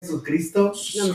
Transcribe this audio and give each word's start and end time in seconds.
Jesucristo 0.00 0.72
No 0.96 1.06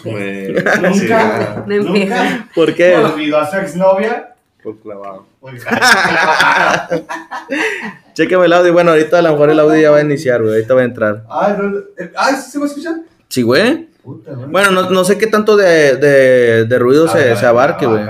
Nunca. 0.90 1.64
nunca 1.66 2.50
¿Por 2.54 2.76
qué? 2.76 2.98
olvidó 2.98 3.38
a 3.40 3.50
su 3.50 3.56
exnovia. 3.58 4.36
por 4.62 4.78
clavado. 4.80 5.26
Pues, 5.40 5.64
Chéqueme 8.14 8.46
el 8.46 8.54
audio. 8.54 8.74
Bueno, 8.74 8.92
ahorita 8.92 9.20
a 9.20 9.21
lo 9.21 9.32
mejor 9.32 9.50
el 9.52 9.60
audio 9.60 9.82
ya 9.82 9.92
va 9.92 9.98
a 9.98 10.02
iniciar, 10.02 10.42
güey. 10.42 10.56
Ahorita 10.56 10.74
va 10.74 10.82
a 10.82 10.84
entrar. 10.84 11.24
No, 11.28 11.78
eh, 11.98 12.11
¿sí 12.43 12.52
se 12.52 12.60
va 12.60 12.66
a 12.66 12.68
escuchar? 12.68 12.96
Sí, 13.30 13.42
güey. 13.42 13.88
Puta, 14.04 14.34
güey. 14.34 14.50
Bueno, 14.50 14.71
no, 14.71 14.89
no 14.89 15.04
sé 15.06 15.18
qué 15.18 15.28
tanto 15.28 15.56
de, 15.56 15.96
de, 15.96 16.65
de 16.65 16.79
ruido 16.79 17.07
se, 17.07 17.32
Ah, 17.32 17.36
se 17.38 17.46
abarque, 17.46 17.86
ah, 17.86 17.88
güey. 17.88 18.04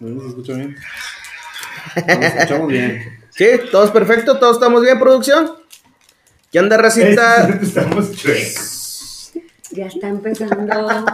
¿No 0.00 0.20
se 0.22 0.28
escucha 0.28 0.54
bien? 0.54 0.76
Nos 1.96 2.24
escuchamos 2.24 2.68
bien. 2.68 3.18
Sí, 3.30 3.46
todos 3.70 3.90
perfecto, 3.90 4.38
todos 4.38 4.56
estamos 4.56 4.82
bien, 4.82 4.98
producción. 4.98 5.52
¿Qué 6.50 6.60
onda, 6.60 6.76
racita? 6.76 7.48
Estamos 7.62 8.12
tres. 8.12 9.32
Ya 9.70 9.86
está 9.86 10.08
empezando. 10.08 11.06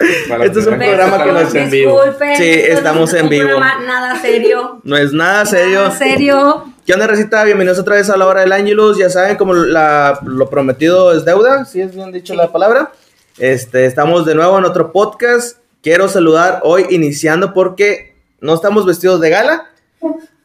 Este 0.00 0.60
es 0.60 0.66
un 0.66 0.78
programa 0.78 1.22
que 1.22 1.32
no 1.32 1.38
es 1.38 1.54
en 1.54 1.70
vivo. 1.70 2.02
Disculpen, 2.02 2.36
Sí, 2.36 2.50
estamos 2.50 3.12
es 3.12 3.20
en 3.20 3.28
vivo. 3.28 3.60
Nada 3.60 4.20
serio. 4.20 4.80
No 4.82 4.96
es 4.96 5.12
nada 5.12 5.44
serio. 5.44 5.84
Nada 5.84 5.98
serio. 5.98 6.64
¿Qué 6.86 6.94
onda, 6.94 7.06
Recita? 7.06 7.44
Bienvenidos 7.44 7.78
otra 7.78 7.96
vez 7.96 8.08
a 8.08 8.16
la 8.16 8.26
hora 8.26 8.40
del 8.40 8.52
Ángelus. 8.52 8.98
Ya 8.98 9.10
saben, 9.10 9.36
como 9.36 9.52
la, 9.52 10.18
lo 10.24 10.48
prometido 10.48 11.12
es 11.12 11.24
deuda, 11.24 11.64
si 11.66 11.82
es 11.82 11.94
bien 11.94 12.10
dicho 12.10 12.34
la 12.34 12.50
palabra. 12.50 12.90
Este, 13.38 13.86
estamos 13.86 14.24
de 14.24 14.34
nuevo 14.34 14.58
en 14.58 14.64
otro 14.64 14.92
podcast. 14.92 15.58
Quiero 15.82 16.08
saludar 16.08 16.60
hoy 16.64 16.86
iniciando 16.90 17.52
porque 17.52 18.16
no 18.40 18.54
estamos 18.54 18.86
vestidos 18.86 19.20
de 19.20 19.30
gala, 19.30 19.70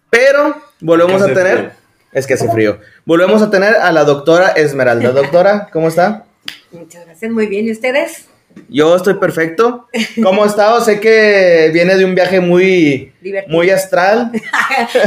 pero 0.10 0.56
volvemos 0.80 1.22
a 1.22 1.28
tener. 1.28 1.58
frío. 1.58 1.72
Es 2.12 2.26
que 2.26 2.34
hace 2.34 2.50
frío. 2.50 2.80
Volvemos 3.06 3.42
a 3.42 3.52
tener 3.52 3.76
a 3.76 3.92
la 3.92 4.04
doctora 4.04 4.50
Esmeralda. 4.50 5.12
Doctora, 5.12 5.70
¿cómo 5.72 5.88
está? 5.88 6.26
Muchas 6.72 7.06
gracias, 7.06 7.32
muy 7.32 7.46
bien. 7.48 7.68
¿Y 7.68 7.72
ustedes? 7.72 8.29
Yo 8.68 8.96
estoy 8.96 9.16
perfecto. 9.16 9.88
¿Cómo 10.22 10.44
ha 10.44 10.48
estado? 10.48 10.80
Sé 10.82 11.00
que 11.00 11.72
viene 11.74 11.96
de 11.96 12.06
un 12.06 12.14
viaje 12.14 12.40
muy, 12.40 13.12
Divertido. 13.22 13.56
muy 13.58 13.70
astral. 13.72 14.32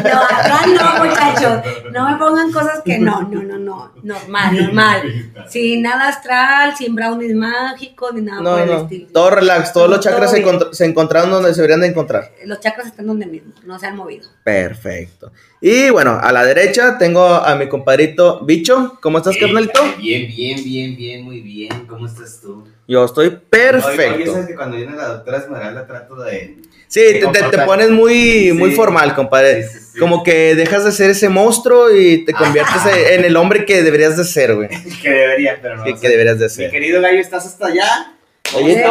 No, 0.04 0.22
acá 0.22 0.66
no, 0.66 1.04
muchachos. 1.04 1.62
No 1.92 2.10
me 2.10 2.16
pongan 2.18 2.52
cosas 2.52 2.82
que 2.84 2.98
no, 2.98 3.22
no, 3.22 3.42
no, 3.42 3.58
no. 3.58 3.92
Normal, 4.02 4.56
normal. 4.64 5.30
Sin 5.48 5.82
nada 5.82 6.08
astral, 6.08 6.76
sin 6.76 6.94
brownies 6.94 7.34
mágicos, 7.34 8.12
ni 8.14 8.20
nada 8.22 8.38
por 8.42 8.44
No, 8.50 8.58
el 8.58 8.70
no. 8.70 8.82
estilo. 8.82 9.06
Todo 9.12 9.30
relax. 9.30 9.72
Todos 9.72 9.88
los 9.88 10.00
Todo 10.00 10.10
chakras 10.10 10.30
se, 10.32 10.74
se 10.76 10.84
encontraron 10.84 11.30
donde 11.30 11.50
se 11.54 11.56
deberían 11.62 11.80
de 11.80 11.86
encontrar. 11.88 12.30
Los 12.44 12.60
chakras 12.60 12.88
están 12.88 13.06
donde 13.06 13.26
mismo, 13.26 13.52
no 13.64 13.78
se 13.78 13.86
han 13.86 13.96
movido. 13.96 14.28
Perfecto. 14.44 15.32
Y 15.60 15.90
bueno, 15.90 16.18
a 16.20 16.32
la 16.32 16.44
derecha 16.44 16.98
tengo 16.98 17.24
a 17.24 17.54
mi 17.54 17.68
compadrito 17.68 18.40
Bicho. 18.44 18.98
¿Cómo 19.00 19.18
estás, 19.18 19.36
carnalito? 19.36 19.80
Bien, 19.98 20.26
bien, 20.26 20.62
bien, 20.64 20.96
bien, 20.96 21.24
muy 21.24 21.40
bien. 21.40 21.86
¿Cómo 21.86 22.06
estás 22.06 22.40
tú? 22.40 22.64
Yo 22.92 23.04
estoy 23.06 23.30
perfecto. 23.30 24.46
que 24.46 24.54
cuando 24.54 24.76
viene 24.76 24.94
la 24.96 25.08
doctora 25.08 25.38
Esmeralda 25.38 25.86
trato 25.86 26.16
de. 26.16 26.58
Sí, 26.88 27.00
te, 27.20 27.26
te- 27.26 27.42
te 27.44 27.58
pones 27.60 27.88
muy, 27.88 28.52
muy 28.52 28.72
formal, 28.72 29.14
compadre. 29.14 29.62
Sí, 29.66 29.78
sí, 29.78 29.84
sí. 29.94 29.98
Como 29.98 30.22
que 30.22 30.54
dejas 30.54 30.84
de 30.84 30.92
ser 30.92 31.08
ese 31.08 31.30
monstruo 31.30 31.90
y 31.90 32.22
te 32.26 32.34
conviertes 32.34 32.82
en 33.10 33.24
el 33.24 33.34
hombre 33.38 33.64
que 33.64 33.82
deberías 33.82 34.18
de 34.18 34.24
ser, 34.24 34.54
güey. 34.54 34.68
Que 35.02 35.08
debería, 35.08 35.58
pero 35.62 35.76
no. 35.76 35.84
Que, 35.84 36.08
deberías 36.08 36.38
de 36.38 36.44
Mi 36.44 36.50
ser. 36.50 36.70
querido 36.70 37.00
gallo, 37.00 37.18
¿estás 37.18 37.46
hasta 37.46 37.68
allá? 37.68 38.12
Oye, 38.54 38.84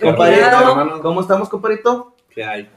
Compadrito, 0.00 0.16
cuidado. 0.40 1.02
¿cómo 1.02 1.20
estamos, 1.20 1.50
compadrito? 1.50 2.14
¿Qué 2.34 2.42
hay? 2.44 2.70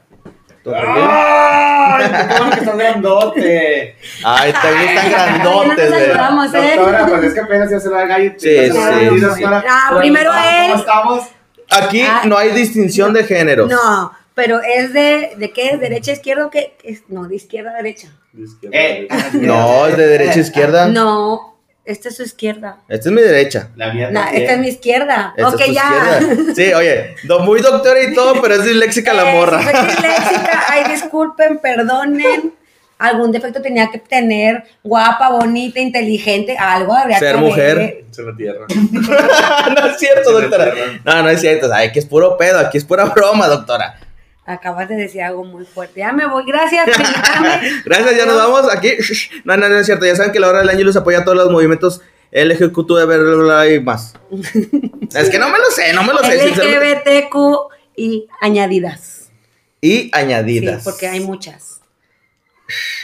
¡Ay! 0.66 2.04
¡Qué 2.28 2.34
bueno 2.38 2.50
que 2.52 2.60
estás 2.60 2.76
grandote! 2.76 3.96
Ay, 4.24 4.52
también 4.52 4.88
están 4.90 5.04
Ay, 5.06 5.10
ya 5.10 5.26
grandotes, 5.26 5.90
nos 5.90 6.54
¿eh? 6.54 6.74
Doctora, 6.76 7.06
pues 7.06 7.24
es 7.24 7.34
que 7.34 7.40
apenas 7.40 7.70
ya 7.70 7.80
se 7.80 7.88
va 7.88 8.02
el 8.02 8.08
gallo. 8.08 8.32
Sí, 8.38 8.48
sí. 8.48 8.72
Sí. 9.36 9.44
Ah, 9.44 9.86
¿Cómo 9.88 10.00
primero 10.00 10.30
él. 10.32 10.70
¿Cómo 10.70 10.80
estamos? 10.80 11.22
Aquí 11.70 12.02
Ah. 12.02 12.22
no 12.24 12.36
hay 12.36 12.50
distinción 12.50 13.12
de 13.12 13.24
géneros. 13.24 13.68
No, 13.70 14.12
pero 14.34 14.60
es 14.62 14.92
de, 14.92 15.32
¿de 15.36 15.52
qué 15.52 15.70
es? 15.70 15.80
¿Derecha, 15.80 16.12
izquierda 16.12 16.46
o 16.46 16.50
qué? 16.50 16.76
Es, 16.84 17.02
no, 17.08 17.26
de 17.26 17.36
izquierda 17.36 17.70
a 17.72 17.74
derecha. 17.76 18.08
De 18.32 18.44
izquierda 18.44 18.78
Eh, 18.78 19.08
a 19.10 19.16
derecha. 19.16 19.38
No, 19.46 19.86
es 19.86 19.96
de 19.96 20.06
derecha 20.06 20.34
a 20.38 20.42
izquierda. 20.42 20.86
No, 20.88 21.51
esta 21.84 22.08
es 22.10 22.16
su 22.16 22.22
izquierda. 22.22 22.78
Esta 22.88 23.08
es 23.08 23.14
mi 23.14 23.22
derecha. 23.22 23.68
La 23.76 23.92
mía 23.92 24.08
esta 24.32 24.52
es 24.52 24.58
mi 24.58 24.68
izquierda. 24.68 25.34
Esta 25.36 25.48
ok, 25.48 25.60
es 25.60 25.66
tu 25.66 25.72
ya. 25.72 25.82
izquierda. 26.20 26.52
Sí, 26.54 26.72
oye, 26.74 27.16
do- 27.24 27.40
muy 27.40 27.60
doctora 27.60 28.02
y 28.02 28.14
todo, 28.14 28.40
pero 28.40 28.54
es 28.54 28.64
disléxica 28.64 29.12
la 29.12 29.24
morra. 29.26 29.62
soy 29.62 29.86
disléxica. 29.86 30.64
Ay, 30.68 30.84
disculpen, 30.90 31.58
perdonen. 31.58 32.54
Algún 32.98 33.32
defecto 33.32 33.60
tenía 33.60 33.88
que 33.90 33.98
tener, 33.98 34.62
guapa, 34.84 35.30
bonita, 35.30 35.80
inteligente, 35.80 36.56
algo 36.56 36.94
habría 36.94 37.18
Ser 37.18 37.34
que 37.34 37.40
mujer. 37.40 37.70
haber. 37.76 38.04
Se 38.12 38.22
la 38.22 38.36
tierra. 38.36 38.66
no 38.92 39.86
es 39.88 39.98
cierto, 39.98 40.30
doctora. 40.32 40.72
No, 41.04 41.22
no 41.24 41.28
es 41.28 41.40
cierto. 41.40 41.68
Ay, 41.72 41.90
que 41.90 41.98
es 41.98 42.06
puro 42.06 42.36
pedo, 42.36 42.60
aquí 42.60 42.78
es 42.78 42.84
pura 42.84 43.06
broma, 43.06 43.48
doctora. 43.48 43.98
Acabas 44.44 44.88
de 44.88 44.96
decir 44.96 45.22
algo 45.22 45.44
muy 45.44 45.64
fuerte. 45.64 46.00
Ya 46.00 46.12
me 46.12 46.26
voy, 46.26 46.44
gracias. 46.44 46.86
Gracias, 47.84 48.16
ya 48.16 48.26
nos 48.26 48.36
vamos 48.36 48.74
aquí. 48.74 48.90
No, 49.44 49.56
no, 49.56 49.68
no 49.68 49.78
es 49.78 49.86
cierto. 49.86 50.04
Ya 50.04 50.16
saben 50.16 50.32
que 50.32 50.40
la 50.40 50.48
hora 50.48 50.58
del 50.58 50.68
año 50.68 50.84
los 50.84 50.96
apoya 50.96 51.24
todos 51.24 51.36
los 51.38 51.50
movimientos 51.50 52.00
LGQT 52.32 52.90
y 53.72 53.80
más. 53.80 54.14
es 55.14 55.30
que 55.30 55.38
no 55.38 55.48
me 55.48 55.58
lo 55.58 55.70
sé, 55.70 55.92
no 55.92 56.02
me 56.02 56.12
lo 56.12 56.24
sé. 56.24 56.48
LGBTQ 56.48 57.36
y 57.94 58.26
añadidas. 58.40 59.30
Y 59.80 59.90
Sí, 59.90 60.10
añadidas. 60.12 60.82
porque 60.82 61.06
hay 61.06 61.20
muchas. 61.20 61.80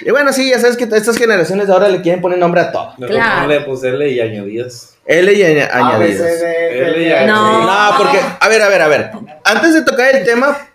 Y 0.00 0.10
bueno, 0.10 0.32
sí, 0.32 0.48
ya 0.48 0.58
sabes 0.58 0.76
que 0.76 0.84
estas 0.84 1.18
generaciones 1.18 1.66
de 1.66 1.72
ahora 1.72 1.88
le 1.88 2.00
quieren 2.00 2.20
poner 2.20 2.38
nombre 2.38 2.62
a 2.62 2.72
todo. 2.72 2.94
Claro. 3.06 3.40
ponle, 3.42 3.60
pues 3.60 3.82
L 3.84 4.08
y 4.08 4.20
añadías. 4.20 4.96
L 5.04 5.32
y 5.32 5.42
A, 5.42 5.68
añadidas. 5.76 6.40
D, 6.40 6.88
L 6.88 7.02
y 7.02 7.12
A. 7.12 7.26
No. 7.26 7.66
No, 7.66 7.98
porque, 7.98 8.18
a 8.40 8.48
ver, 8.48 8.62
a 8.62 8.68
ver, 8.68 8.82
a 8.82 8.88
ver. 8.88 9.10
Antes 9.44 9.74
de 9.74 9.82
tocar 9.82 10.14
el 10.14 10.24
tema, 10.24 10.67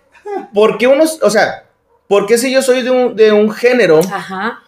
¿por 0.53 0.77
qué 0.77 0.87
unos, 0.87 1.19
o 1.21 1.29
sea, 1.29 1.65
por 2.07 2.25
qué 2.25 2.37
si 2.37 2.51
yo 2.51 2.61
soy 2.61 2.81
de 2.81 2.91
un, 2.91 3.15
de 3.15 3.31
un 3.31 3.51
género, 3.51 3.99
Ajá. 3.99 4.59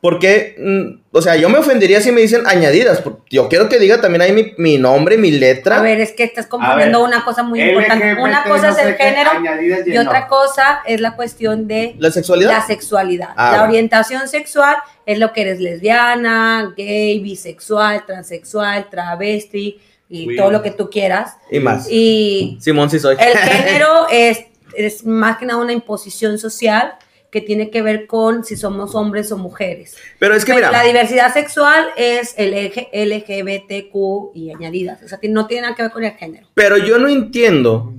por 0.00 0.18
qué, 0.18 0.56
mm, 0.58 1.16
o 1.16 1.22
sea, 1.22 1.36
yo 1.36 1.48
me 1.48 1.58
ofendería 1.58 2.00
si 2.00 2.12
me 2.12 2.20
dicen 2.20 2.46
añadidas? 2.46 3.00
porque 3.00 3.22
Yo 3.30 3.48
quiero 3.48 3.68
que 3.68 3.78
diga 3.78 4.00
también 4.00 4.22
ahí 4.22 4.32
mi, 4.32 4.54
mi 4.56 4.78
nombre, 4.78 5.16
mi 5.18 5.30
letra. 5.30 5.78
A 5.78 5.82
ver, 5.82 6.00
es 6.00 6.12
que 6.12 6.24
estás 6.24 6.46
componiendo 6.46 7.00
ver. 7.00 7.08
una 7.08 7.24
cosa 7.24 7.42
muy 7.42 7.60
LGBT, 7.60 7.74
importante. 7.74 8.22
Una 8.22 8.44
cosa 8.44 8.70
no 8.70 8.76
es 8.78 8.86
el 8.86 8.94
género 8.94 9.30
añadidas 9.30 9.86
y 9.86 9.90
no. 9.90 10.02
otra 10.02 10.26
cosa 10.26 10.80
es 10.86 11.00
la 11.00 11.16
cuestión 11.16 11.66
de 11.66 11.94
¿La 11.98 12.10
sexualidad? 12.10 12.50
la 12.50 12.66
sexualidad. 12.66 13.28
Ah, 13.36 13.56
la 13.56 13.64
orientación 13.64 14.28
sexual 14.28 14.76
es 15.06 15.18
lo 15.18 15.32
que 15.32 15.42
eres 15.42 15.60
lesbiana, 15.60 16.72
gay, 16.76 17.18
bisexual, 17.20 18.04
transexual, 18.06 18.88
travesti 18.90 19.80
y 20.08 20.36
todo 20.36 20.50
lo 20.50 20.62
que 20.62 20.70
tú 20.70 20.90
quieras. 20.90 21.36
Y 21.50 21.58
más. 21.60 21.88
Y 21.90 22.58
Simón 22.60 22.88
sí 22.90 22.98
soy. 22.98 23.16
el 23.18 23.36
género 23.36 24.06
es, 24.12 24.44
es 24.76 25.04
más 25.04 25.38
que 25.38 25.46
nada 25.46 25.60
una 25.60 25.72
imposición 25.72 26.38
social 26.38 26.94
que 27.30 27.40
tiene 27.40 27.68
que 27.68 27.82
ver 27.82 28.06
con 28.06 28.44
si 28.44 28.56
somos 28.56 28.94
hombres 28.94 29.32
o 29.32 29.36
mujeres. 29.36 29.96
Pero 30.20 30.36
es 30.36 30.44
que 30.44 30.54
mira, 30.54 30.70
la 30.70 30.84
diversidad 30.84 31.34
sexual 31.34 31.88
es 31.96 32.34
el 32.38 32.54
eje 32.54 32.88
LGBTQ 32.92 34.36
y 34.36 34.52
añadidas. 34.52 35.02
O 35.02 35.08
sea, 35.08 35.18
no 35.24 35.48
tiene 35.48 35.62
nada 35.62 35.74
que 35.74 35.82
ver 35.82 35.90
con 35.90 36.04
el 36.04 36.12
género. 36.12 36.46
pero 36.54 36.76
yo 36.76 36.98
no 36.98 37.08
entiendo 37.08 37.92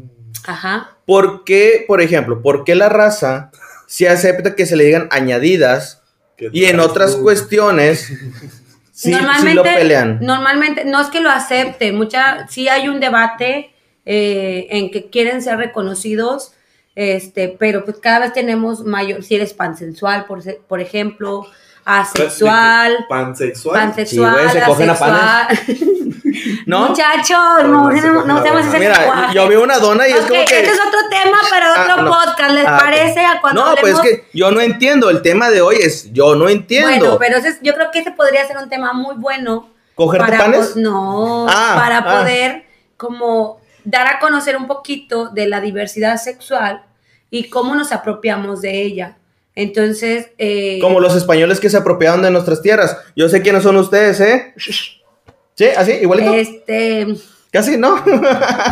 Ajá. 0.45 0.97
por 1.05 1.43
qué, 1.43 1.83
por 1.85 2.01
ejemplo, 2.01 2.41
por 2.41 2.63
qué 2.63 2.75
la 2.75 2.87
raza 2.87 3.51
se 3.87 4.07
acepta 4.07 4.55
que 4.55 4.65
se 4.65 4.77
le 4.77 4.85
digan 4.85 5.09
añadidas 5.11 6.01
¿Qué 6.37 6.49
y 6.53 6.65
en 6.65 6.79
otras 6.79 7.17
tú? 7.17 7.23
cuestiones 7.23 8.07
sí, 8.93 9.13
sí 9.41 9.53
lo 9.53 9.63
pelean. 9.63 10.19
Normalmente, 10.21 10.85
no 10.85 11.01
es 11.01 11.07
que 11.07 11.19
lo 11.19 11.29
acepten, 11.29 11.95
mucha, 11.97 12.47
sí 12.47 12.69
hay 12.69 12.87
un 12.87 13.01
debate 13.01 13.71
eh, 14.05 14.67
en 14.69 14.91
que 14.91 15.09
quieren 15.09 15.41
ser 15.41 15.57
reconocidos, 15.57 16.53
este, 16.95 17.55
pero 17.59 17.83
pues 17.85 17.97
cada 17.99 18.19
vez 18.19 18.33
tenemos 18.33 18.83
mayor, 18.85 19.23
si 19.23 19.35
eres 19.35 19.53
pansensual, 19.53 20.25
por, 20.25 20.41
por 20.67 20.79
ejemplo, 20.81 21.45
asexual, 21.83 23.05
Pansexual. 23.09 23.79
pansexual, 23.79 24.35
Sí, 24.35 24.41
güey, 24.41 24.49
se 24.49 24.61
cogen 24.65 24.89
a 24.89 24.93
asexual. 24.93 25.59
¿No? 26.65 26.89
Muchachos, 26.89 27.63
no, 27.65 27.89
no 27.91 28.37
se 28.37 28.43
seamos 28.43 28.65
ese 28.67 28.79
Mira, 28.79 29.31
yo 29.33 29.47
vi 29.47 29.55
una 29.55 29.77
dona 29.79 30.07
y 30.07 30.11
es 30.11 30.17
como 30.21 30.31
que... 30.31 30.41
este 30.43 30.63
es 30.71 30.79
otro 30.79 30.99
tema 31.09 31.37
para 31.49 31.73
Ah, 31.73 31.87
otro 31.93 32.03
no. 32.03 32.11
podcast, 32.11 32.51
¿les 32.51 32.65
Ah, 32.65 32.77
parece? 32.79 33.19
A 33.25 33.39
cuando 33.39 33.63
No, 33.65 33.75
pues 33.75 33.93
es 33.93 33.99
hablemos- 33.99 34.01
que 34.01 34.27
yo 34.37 34.51
no 34.51 34.59
entiendo. 34.61 35.09
El 35.09 35.21
tema 35.21 35.49
de 35.49 35.61
hoy 35.61 35.77
es 35.81 36.11
yo 36.11 36.35
no 36.35 36.49
entiendo. 36.49 36.89
Bueno, 36.89 37.17
pero 37.19 37.37
ese 37.37 37.49
es- 37.49 37.59
yo 37.61 37.73
creo 37.73 37.91
que 37.91 37.99
ese 37.99 38.11
podría 38.11 38.45
ser 38.47 38.57
un 38.57 38.67
tema 38.69 38.91
muy 38.93 39.15
bueno. 39.15 39.69
¿Cogerte 39.95 40.25
para 40.27 40.37
panes? 40.43 40.75
no, 40.75 41.47
Ah, 41.49 41.73
para 41.77 41.97
ah. 41.99 42.19
poder 42.19 42.65
como 42.97 43.61
dar 43.85 44.07
a 44.07 44.19
conocer 44.19 44.57
un 44.57 44.67
poquito 44.67 45.29
de 45.29 45.47
la 45.47 45.61
diversidad 45.61 46.17
sexual 46.17 46.83
y 47.29 47.49
cómo 47.49 47.75
nos 47.75 47.91
apropiamos 47.91 48.61
de 48.61 48.81
ella. 48.81 49.17
Entonces, 49.55 50.27
eh, 50.37 50.79
Como 50.81 50.99
los 50.99 51.15
españoles 51.15 51.59
que 51.61 51.69
se 51.69 51.77
apropiaron 51.77 52.21
de 52.21 52.29
nuestras 52.31 52.61
tierras. 52.61 52.97
Yo 53.15 53.29
sé 53.29 53.41
quiénes 53.41 53.63
son 53.63 53.77
ustedes, 53.77 54.19
¿eh? 54.19 54.53
¿Sí? 54.57 55.65
¿Así? 55.77 55.93
¿Igualito? 55.93 56.33
este, 56.33 57.07
Casi 57.51 57.77
no. 57.77 58.03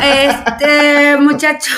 Este, 0.03 1.15
muchachos. 1.21 1.73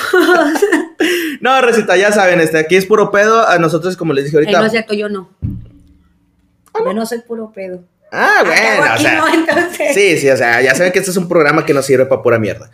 no, 1.40 1.60
Recita, 1.60 1.96
ya 1.96 2.10
saben, 2.10 2.40
este, 2.40 2.58
aquí 2.58 2.74
es 2.74 2.84
puro 2.86 3.10
pedo. 3.12 3.46
A 3.46 3.58
nosotros, 3.58 3.96
como 3.96 4.12
les 4.12 4.24
dije 4.24 4.38
Eh, 4.38 4.40
no 4.42 4.48
es 4.48 4.54
ahorita. 4.56 4.70
cierto, 4.70 4.94
yo 4.94 5.08
no. 5.08 5.30
Yo 6.84 6.92
no 6.92 7.06
soy 7.06 7.20
puro 7.20 7.52
pedo. 7.54 7.84
Ah, 8.12 8.42
¿Qué 8.44 8.52
hago 8.52 8.76
bueno, 8.78 8.92
o 8.92 8.94
aquí, 8.94 9.02
sea. 9.04 9.18
no? 9.18 9.28
Entonces. 9.32 9.94
Sí, 9.94 10.18
sí, 10.18 10.28
o 10.30 10.36
sea, 10.36 10.60
ya 10.62 10.74
saben 10.74 10.92
que 10.92 10.98
este 10.98 11.10
es 11.10 11.16
un 11.16 11.28
programa 11.28 11.64
que 11.64 11.74
nos 11.74 11.86
sirve 11.86 12.06
para 12.06 12.22
pura 12.22 12.38
mierda. 12.38 12.70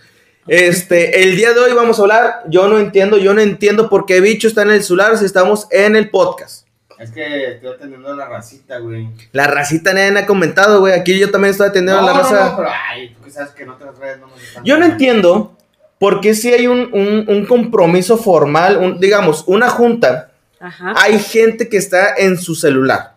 Este, 0.48 1.22
el 1.22 1.36
día 1.36 1.52
de 1.52 1.60
hoy 1.60 1.72
vamos 1.72 1.98
a 1.98 2.02
hablar, 2.02 2.42
yo 2.48 2.66
no 2.68 2.78
entiendo, 2.78 3.16
yo 3.18 3.32
no 3.32 3.40
entiendo 3.40 3.88
por 3.88 4.06
qué 4.06 4.20
bicho 4.20 4.48
está 4.48 4.62
en 4.62 4.70
el 4.70 4.82
celular 4.82 5.16
si 5.16 5.24
estamos 5.24 5.68
en 5.70 5.94
el 5.96 6.10
podcast. 6.10 6.66
Es 6.98 7.10
que 7.10 7.52
estoy 7.52 7.70
atendiendo 7.74 8.12
a 8.12 8.16
la 8.16 8.28
racita, 8.28 8.78
güey. 8.78 9.08
La 9.32 9.46
racita 9.46 9.92
nadie 9.92 10.12
me 10.12 10.20
ha 10.20 10.26
comentado, 10.26 10.80
güey. 10.80 10.92
Aquí 10.94 11.18
yo 11.18 11.30
también 11.30 11.50
estoy 11.52 11.68
atendiendo 11.68 12.00
a 12.02 12.06
la 12.06 12.12
no, 12.12 12.18
raza. 12.20 12.50
no, 12.50 12.56
pero 12.56 12.68
ay, 12.90 13.14
tú 13.14 13.22
que 13.24 13.30
sabes 13.30 13.50
que 13.52 13.62
en 13.64 13.70
otras 13.70 13.98
redes 13.98 14.18
no 14.20 14.28
nos 14.28 14.40
están. 14.42 14.64
Yo 14.64 14.78
no 14.78 14.84
entiendo 14.84 15.56
por 15.98 16.20
qué 16.20 16.34
si 16.34 16.52
hay 16.52 16.66
un, 16.68 16.90
un- 16.92 17.24
un 17.28 17.46
compromiso 17.46 18.16
formal, 18.18 18.76
un- 18.78 19.00
digamos, 19.00 19.44
una 19.46 19.68
junta, 19.68 20.30
Ajá. 20.60 20.94
hay 20.96 21.18
gente 21.18 21.68
que 21.68 21.76
está 21.76 22.14
en 22.16 22.38
su 22.38 22.54
celular. 22.54 23.14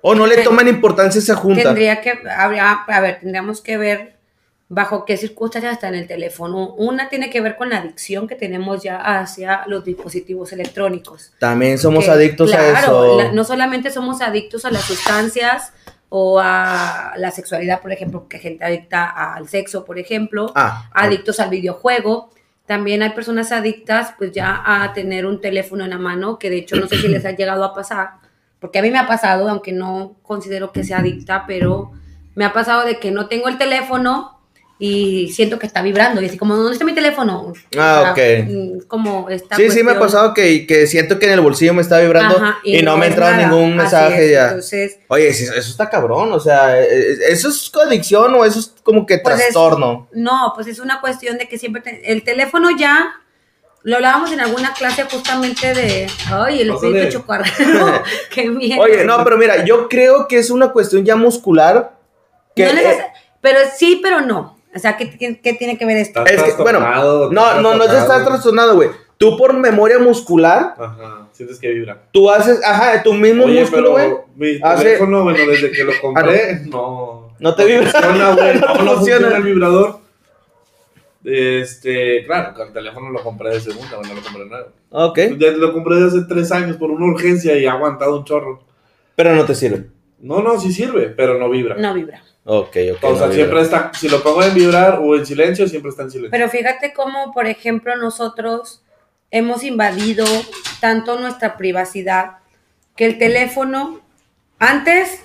O 0.00 0.14
no 0.14 0.26
le 0.26 0.38
toman 0.38 0.68
importancia 0.68 1.18
a 1.20 1.22
esa 1.22 1.34
junta. 1.36 1.62
Tendría 1.62 2.00
que, 2.00 2.18
habría, 2.34 2.72
a 2.72 3.00
ver, 3.00 3.20
tendríamos 3.20 3.60
que 3.60 3.76
ver 3.76 4.16
bajo 4.74 5.04
qué 5.04 5.18
circunstancias 5.18 5.74
está 5.74 5.88
en 5.88 5.96
el 5.96 6.06
teléfono. 6.06 6.72
Una 6.76 7.10
tiene 7.10 7.28
que 7.28 7.42
ver 7.42 7.56
con 7.56 7.68
la 7.68 7.76
adicción 7.78 8.26
que 8.26 8.36
tenemos 8.36 8.82
ya 8.82 8.96
hacia 8.96 9.64
los 9.66 9.84
dispositivos 9.84 10.50
electrónicos. 10.54 11.32
También 11.38 11.76
somos 11.78 12.06
Que, 12.06 12.10
adictos 12.10 12.54
a 12.54 12.56
claro, 12.56 12.74
eso. 12.76 13.18
la- 13.18 13.32
no 13.32 13.44
solamente 13.44 13.90
somos 13.90 14.22
adictos 14.22 14.64
a 14.64 14.70
las 14.70 14.82
sustancias 14.84 15.74
o 16.08 16.40
a 16.42 17.12
la 17.16 17.30
sexualidad, 17.30 17.80
por 17.82 17.92
ejemplo, 17.92 18.28
que 18.28 18.38
gente 18.38 18.64
adicta 18.64 19.10
al 19.34 19.46
sexo, 19.48 19.84
por 19.84 19.98
ejemplo, 19.98 20.50
Ah, 20.54 20.88
adictos 20.94 21.38
al 21.40 21.50
videojuego. 21.50 22.30
También 22.64 23.02
hay 23.02 23.10
personas 23.10 23.52
adictas, 23.52 24.14
pues 24.16 24.32
ya 24.32 24.62
a 24.64 24.92
tener 24.94 25.26
un 25.26 25.40
teléfono 25.42 25.84
en 25.84 25.90
la 25.90 25.98
mano, 25.98 26.38
que 26.38 26.48
de 26.48 26.58
hecho 26.58 26.76
no 26.76 26.86
sé 26.86 26.96
si 26.96 27.08
les 27.08 27.26
ha 27.26 27.30
llegado 27.36 27.62
a 27.64 27.74
pasar, 27.74 28.12
porque 28.58 28.78
a 28.78 28.82
mí 28.82 28.90
me 28.90 28.98
ha 28.98 29.06
pasado, 29.06 29.50
aunque 29.50 29.72
no 29.72 30.16
considero 30.22 30.72
que 30.72 30.82
sea 30.82 30.98
adicta, 31.00 31.44
pero 31.46 31.92
me 32.34 32.46
ha 32.46 32.54
pasado 32.54 32.86
de 32.86 32.98
que 32.98 33.10
no 33.10 33.26
tengo 33.28 33.48
el 33.48 33.58
teléfono 33.58 34.31
y 34.84 35.28
siento 35.30 35.60
que 35.60 35.66
está 35.66 35.80
vibrando. 35.80 36.20
Y 36.20 36.26
así 36.26 36.36
como, 36.36 36.56
¿dónde 36.56 36.72
está 36.72 36.84
mi 36.84 36.92
teléfono? 36.92 37.52
Ah, 37.78 38.08
ok. 38.10 38.18
mm, 38.48 38.78
Como 38.88 39.30
esta 39.30 39.54
Sí, 39.54 39.70
sí 39.70 39.84
me 39.84 39.92
ha 39.92 39.98
pasado 40.00 40.34
que, 40.34 40.66
que 40.66 40.88
siento 40.88 41.20
que 41.20 41.26
en 41.26 41.32
el 41.34 41.40
bolsillo 41.40 41.72
me 41.72 41.82
está 41.82 42.00
vibrando 42.00 42.36
Ajá, 42.36 42.58
y, 42.64 42.82
no, 42.82 42.96
me 42.96 43.04
ha 43.04 43.08
entrado 43.10 43.30
nada. 43.30 43.46
ningún 43.46 43.76
mensaje 43.76 44.24
es, 44.24 44.32
ya. 44.32 44.44
Entonces, 44.46 44.98
Oye, 45.06 45.28
eso 45.28 45.52
está 45.56 45.88
cabrón, 45.88 46.32
o 46.32 46.40
sea, 46.40 46.80
eh, 46.80 46.88
eh, 47.12 47.16
¿eso 47.28 47.48
es 47.50 47.70
adicción 47.86 48.34
o 48.34 48.44
eso 48.44 48.58
es 48.58 48.74
como 48.82 49.06
que 49.06 49.18
Pues 49.18 49.36
es- 49.36 49.40
trastorno? 49.42 50.08
no, 50.14 50.50
pues 50.56 50.66
es 50.66 50.80
una 50.80 51.00
cuestión 51.00 51.38
de 51.38 51.46
que 51.48 51.58
siempre 51.58 51.80
te- 51.80 52.10
el 52.10 52.24
teléfono 52.24 52.68
ya 52.76 53.14
lo 53.84 53.94
hablábamos 53.96 54.32
en 54.32 54.40
alguna 54.40 54.72
clase 54.74 55.04
justamente 55.04 55.74
de 55.74 56.08
ay, 56.28 56.60
el 56.62 56.70
espíritu 56.70 57.18
chocarrero. 57.18 58.02
Qué 58.34 58.50
miedo. 58.50 58.82
Oye, 58.82 59.04
no, 59.04 59.22
pero 59.22 59.38
mira, 59.38 59.64
yo 59.64 59.88
creo 59.88 60.26
que 60.26 60.38
es 60.38 60.50
una 60.50 60.72
cuestión 60.72 61.04
ya 61.04 61.14
muscular 61.14 61.96
que... 62.56 62.64
No 62.64 62.80
eh, 62.80 63.06
pero 63.40 63.60
sí, 63.76 64.00
pero 64.02 64.20
no. 64.20 64.60
O 64.74 64.78
sea, 64.78 64.96
¿qué, 64.96 65.10
qué- 65.18 65.38
qué 65.40 65.52
tiene 65.54 65.76
que 65.76 65.84
ver 65.86 65.98
esto? 65.98 66.24
Es 66.26 66.42
que, 66.42 66.62
bueno, 66.62 66.80
no, 66.80 67.60
no, 67.60 67.74
no 67.74 67.84
es 67.84 67.90
de 67.92 67.98
estar 67.98 68.24
trastornado. 68.24 68.74
güey. 68.76 68.88
Tú 69.18 69.36
por 69.36 69.52
memoria 69.54 69.98
muscular, 70.00 70.74
Ajá, 70.78 71.28
sientes 71.32 71.60
que 71.60 71.68
vibra. 71.68 72.02
tú 72.10 72.28
haces, 72.28 72.60
ajá, 72.64 73.02
tu 73.04 73.12
mismo 73.14 73.44
Oye, 73.44 73.60
músculo, 73.60 73.92
güey. 73.92 74.10
mi 74.34 74.58
hace- 74.62 74.82
teléfono, 74.84 75.22
bueno, 75.22 75.38
desde 75.46 75.70
que 75.70 75.84
lo 75.84 75.92
compré, 76.00 76.60
no. 76.66 77.32
No 77.38 77.54
te 77.54 77.64
vibra. 77.66 77.90
funciona, 77.90 78.32
güey. 78.34 78.54
No 78.60 78.66
No, 78.66 78.66
no 78.66 78.74
funciona. 78.94 78.94
funciona 78.96 79.36
el 79.36 79.42
vibrador. 79.44 79.98
Este, 81.24 82.24
claro, 82.24 82.60
el 82.64 82.72
teléfono 82.72 83.10
lo 83.10 83.22
compré 83.22 83.50
de 83.50 83.60
segunda, 83.60 83.96
bueno, 83.96 84.14
lo 84.14 84.22
compré 84.22 84.44
nuevo. 84.46 84.66
Ok, 84.90 85.18
Ya 85.38 85.50
lo 85.52 85.72
compré 85.72 85.96
de 85.96 86.06
hace 86.08 86.22
tres 86.28 86.50
años 86.50 86.76
por 86.76 86.90
una 86.90 87.06
urgencia 87.06 87.56
y 87.56 87.66
ha 87.66 87.72
aguantado 87.74 88.16
un 88.18 88.24
chorro. 88.24 88.60
pero 89.14 89.34
no 89.36 89.44
te 89.44 89.54
sirve. 89.54 89.84
No, 90.22 90.40
no, 90.40 90.58
sí 90.58 90.72
sirve, 90.72 91.08
pero 91.08 91.38
no 91.38 91.50
vibra. 91.50 91.74
No 91.76 91.92
vibra. 91.92 92.22
Ok, 92.44 92.76
ok. 92.94 93.04
o 93.04 93.16
sea, 93.16 93.26
no 93.26 93.32
siempre 93.32 93.60
vibra. 93.60 93.62
está, 93.62 93.90
si 93.92 94.08
lo 94.08 94.22
pongo 94.22 94.42
en 94.42 94.54
vibrar 94.54 95.00
o 95.02 95.16
en 95.16 95.26
silencio, 95.26 95.68
siempre 95.68 95.90
está 95.90 96.04
en 96.04 96.10
silencio. 96.12 96.30
Pero 96.30 96.48
fíjate 96.48 96.92
cómo, 96.94 97.32
por 97.32 97.46
ejemplo, 97.46 97.96
nosotros 97.96 98.82
hemos 99.32 99.64
invadido 99.64 100.24
tanto 100.80 101.18
nuestra 101.18 101.56
privacidad 101.56 102.38
que 102.96 103.06
el 103.06 103.18
teléfono, 103.18 104.00
antes, 104.58 105.20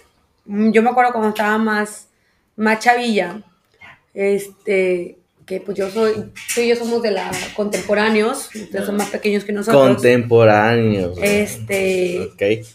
mm, 0.45 0.71
yo 0.71 0.81
me 0.81 0.89
acuerdo 0.89 1.11
cuando 1.11 1.29
estaba 1.29 1.57
más, 1.59 2.07
más 2.55 2.79
chavilla, 2.79 3.43
este, 4.15 5.17
que 5.45 5.61
pues 5.61 5.77
yo 5.77 5.89
soy, 5.91 6.31
tú 6.53 6.61
y 6.61 6.69
yo 6.69 6.75
somos 6.75 7.01
de 7.03 7.11
la 7.11 7.31
contemporáneos, 7.55 8.49
ustedes 8.53 8.85
son 8.85 8.97
más 8.97 9.09
pequeños 9.09 9.43
que 9.45 9.53
nosotros. 9.53 9.81
Contemporáneo. 9.81 11.11
güey. 11.11 11.23
Este, 11.23 12.29
Ok. 12.33 12.67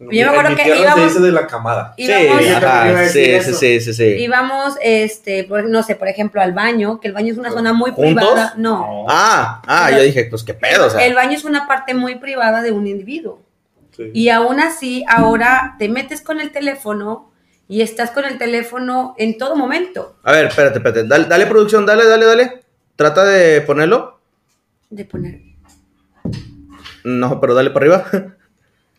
Yo 0.00 0.06
me 0.08 0.22
acuerdo 0.24 0.50
en 0.50 0.56
mi 0.56 0.62
que 0.62 0.78
íbamos- 0.80 0.94
se 1.00 1.04
dice 1.06 1.20
de 1.20 1.32
la 1.32 1.46
camada. 1.46 1.94
Sí, 1.96 2.04
íbamos, 2.04 2.46
ajá, 2.46 3.08
sí, 3.08 3.24
sí, 3.42 3.54
sí, 3.54 3.80
sí, 3.80 3.94
sí. 3.94 4.04
íbamos, 4.04 4.74
este, 4.80 5.44
por- 5.44 5.68
no 5.68 5.82
sé, 5.82 5.96
por 5.96 6.08
ejemplo, 6.08 6.40
al 6.40 6.52
baño, 6.52 7.00
que 7.00 7.08
el 7.08 7.14
baño 7.14 7.32
es 7.32 7.38
una 7.38 7.50
zona 7.50 7.72
muy 7.72 7.90
¿Juntos? 7.90 8.04
privada. 8.24 8.54
No. 8.56 9.06
Ah, 9.08 9.60
ah, 9.66 9.90
yo 9.90 10.02
dije, 10.02 10.24
pues 10.30 10.44
qué 10.44 10.54
pedo, 10.54 10.86
o 10.86 10.90
sea. 10.90 11.04
El 11.04 11.14
baño 11.14 11.32
es 11.36 11.44
una 11.44 11.66
parte 11.66 11.94
muy 11.94 12.14
privada 12.16 12.62
de 12.62 12.70
un 12.72 12.86
individuo. 12.86 13.42
Sí. 13.96 14.10
Y 14.14 14.28
aún 14.28 14.60
así, 14.60 15.04
ahora 15.08 15.74
te 15.78 15.88
metes 15.88 16.20
con 16.20 16.40
el 16.40 16.52
teléfono 16.52 17.32
y 17.66 17.82
estás 17.82 18.12
con 18.12 18.24
el 18.24 18.38
teléfono 18.38 19.14
en 19.18 19.36
todo 19.36 19.56
momento. 19.56 20.16
A 20.22 20.30
ver, 20.32 20.46
espérate, 20.46 20.78
espérate. 20.78 21.04
Dale, 21.08 21.24
dale, 21.26 21.46
producción, 21.46 21.84
dale, 21.84 22.06
dale, 22.06 22.24
dale. 22.24 22.62
Trata 22.94 23.24
de 23.24 23.60
ponerlo. 23.62 24.20
De 24.90 25.04
poner. 25.04 25.40
No, 27.04 27.40
pero 27.40 27.54
dale 27.54 27.70
para 27.70 27.86
arriba. 27.86 28.34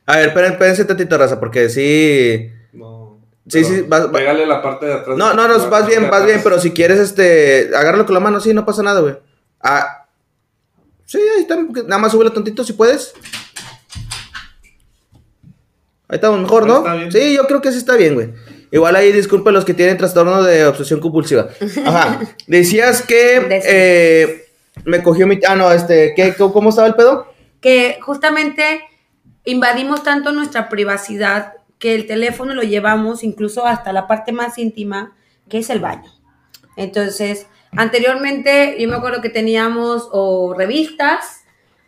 A 0.09 0.17
ver, 0.17 0.29
espérense, 0.29 0.53
espérense 0.53 0.85
tantito, 0.85 1.17
raza, 1.19 1.39
porque 1.39 1.69
sí. 1.69 2.49
No. 2.73 3.19
Sí, 3.47 3.63
sí, 3.63 3.85
vas- 3.87 4.07
Pégale 4.07 4.47
la 4.47 4.59
parte 4.59 4.87
de 4.87 4.93
atrás. 4.93 5.15
No, 5.15 5.35
no, 5.35 5.47
no, 5.47 5.69
vas 5.69 5.85
bien, 5.85 6.09
vas 6.09 6.25
bien, 6.25 6.41
pero 6.43 6.59
si 6.59 6.71
quieres, 6.71 6.97
este. 6.99 7.69
Agárralo 7.75 8.07
con 8.07 8.15
la 8.15 8.19
mano, 8.19 8.39
sí, 8.39 8.51
no 8.51 8.65
pasa 8.65 8.81
nada, 8.81 9.01
güey. 9.01 9.17
Ah. 9.61 10.07
Sí, 11.05 11.19
ahí 11.35 11.41
está. 11.41 11.57
Nada 11.57 11.99
más 11.99 12.11
súbelo 12.11 12.33
tantito 12.33 12.63
si 12.63 12.73
puedes. 12.73 13.13
Ahí 16.07 16.15
estamos 16.15 16.41
mejor, 16.41 16.65
¿no? 16.65 16.77
está 16.79 16.95
bien. 16.95 17.11
Sí, 17.11 17.35
yo 17.35 17.45
creo 17.45 17.61
que 17.61 17.71
sí 17.71 17.77
está 17.77 17.95
bien, 17.95 18.15
güey. 18.15 18.29
Igual 18.71 18.95
ahí 18.95 19.11
disculpen 19.11 19.53
los 19.53 19.63
que 19.63 19.75
tienen 19.75 19.97
trastorno 19.97 20.41
de 20.41 20.65
obsesión 20.65 20.99
compulsiva. 20.99 21.49
Ajá. 21.85 22.19
Decías 22.47 23.03
que 23.03 23.47
eh, 23.63 24.47
me 24.85 25.03
cogió 25.03 25.27
mi. 25.27 25.39
Ah, 25.47 25.55
no, 25.55 25.71
este. 25.71 26.13
¿qué, 26.15 26.33
¿Cómo 26.33 26.69
estaba 26.69 26.87
el 26.87 26.95
pedo? 26.95 27.31
Que 27.61 27.99
justamente 28.01 28.81
invadimos 29.49 30.03
tanto 30.03 30.31
nuestra 30.31 30.69
privacidad 30.69 31.53
que 31.79 31.95
el 31.95 32.07
teléfono 32.07 32.53
lo 32.53 32.61
llevamos 32.63 33.23
incluso 33.23 33.65
hasta 33.65 33.93
la 33.93 34.05
parte 34.07 34.31
más 34.31 34.57
íntima, 34.57 35.13
que 35.49 35.59
es 35.59 35.69
el 35.69 35.79
baño. 35.79 36.11
Entonces, 36.75 37.47
anteriormente 37.75 38.75
yo 38.79 38.87
me 38.87 38.95
acuerdo 38.95 39.21
que 39.21 39.29
teníamos 39.29 40.07
o 40.11 40.53
revistas 40.57 41.41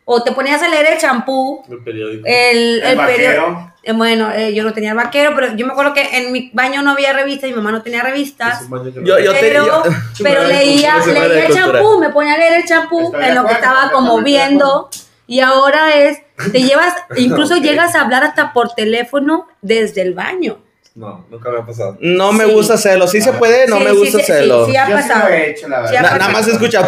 o 0.06 0.24
te 0.24 0.32
ponías 0.32 0.62
a 0.63 0.68
leer 0.68 0.88
el 0.94 0.98
champú 0.98 1.63
El 1.70 1.84
periódico. 1.84 2.24
El, 2.25 2.82
El 2.82 2.84
el 2.84 2.98
perio- 2.98 3.74
eh, 3.84 3.94
bueno, 3.94 4.32
eh, 4.32 4.53
yo 4.53 4.63
no 4.63 4.74
tenía 4.74 4.91
el 4.91 4.96
vaquero, 4.98 5.32
pero 5.36 5.56
yo 5.56 5.65
me 5.65 5.72
acuerdo 5.72 5.94
que 5.94 6.01
en 6.18 6.32
mi 6.32 6.51
baño 6.53 6.82
no 6.84 6.91
había 6.91 7.13
revistas, 7.13 7.50
mi 7.50 7.56
mamá 7.56 7.72
no 7.72 7.82
tenía 7.82 8.01
revistas. 8.03 8.62
Yo- 9.03 9.18
yo 9.20 9.32
pero 9.39 9.65
yo- 9.65 9.84
pero 10.24 10.44
leía, 10.48 10.96
leía 11.13 11.46
el 11.48 11.53
champú, 11.53 12.00
me 12.00 12.10
ponía 12.10 12.34
a 12.34 12.38
leer 12.38 12.53
el 12.62 12.65
champú 12.65 13.12
en 13.22 13.36
lo 13.36 13.46
que 13.46 13.53
estaba 13.53 13.91
como 13.91 14.22
viendo. 14.24 14.89
Y 15.27 15.39
ahora 15.39 15.96
es, 15.96 16.20
te 16.51 16.62
llevas, 16.63 16.93
incluso 17.17 17.57
llegas 17.57 17.95
a 17.95 18.01
hablar 18.01 18.24
hasta 18.24 18.53
por 18.53 18.74
teléfono 18.74 19.48
desde 19.62 20.01
el 20.01 20.13
baño. 20.13 20.60
No, 20.93 21.25
nunca 21.31 21.50
me 21.50 21.60
ha 21.60 21.65
pasado. 21.65 21.98
No 22.01 22.33
me 22.33 22.45
Sí. 22.45 22.51
gusta 22.51 22.74
hacerlo. 22.74 23.07
Sí 23.07 23.21
se 23.21 23.31
puede, 23.33 23.65
no 23.67 23.77
Sí, 23.77 23.83
me 23.86 23.91
sí, 23.91 23.98
gusta 23.98 24.17
sí, 24.19 24.25
sí, 24.25 24.31
hacerlo. 24.31 24.65
sí, 24.65 24.75
ha 24.75 24.89
Yo 24.89 24.98
sí 24.98 25.03
pasado. 25.07 25.29
lo 25.29 25.33
he 25.36 25.50
hecho, 25.51 25.67
la 25.69 25.79
verdad. 25.81 26.01
Na- 26.01 26.17
nada 26.17 26.29
más 26.29 26.45
se 26.45 26.51
escucha. 26.51 26.81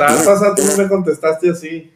Tú 0.55 0.63
no 0.65 0.77
me 0.77 0.89
contestaste 0.89 1.49
así. 1.51 1.93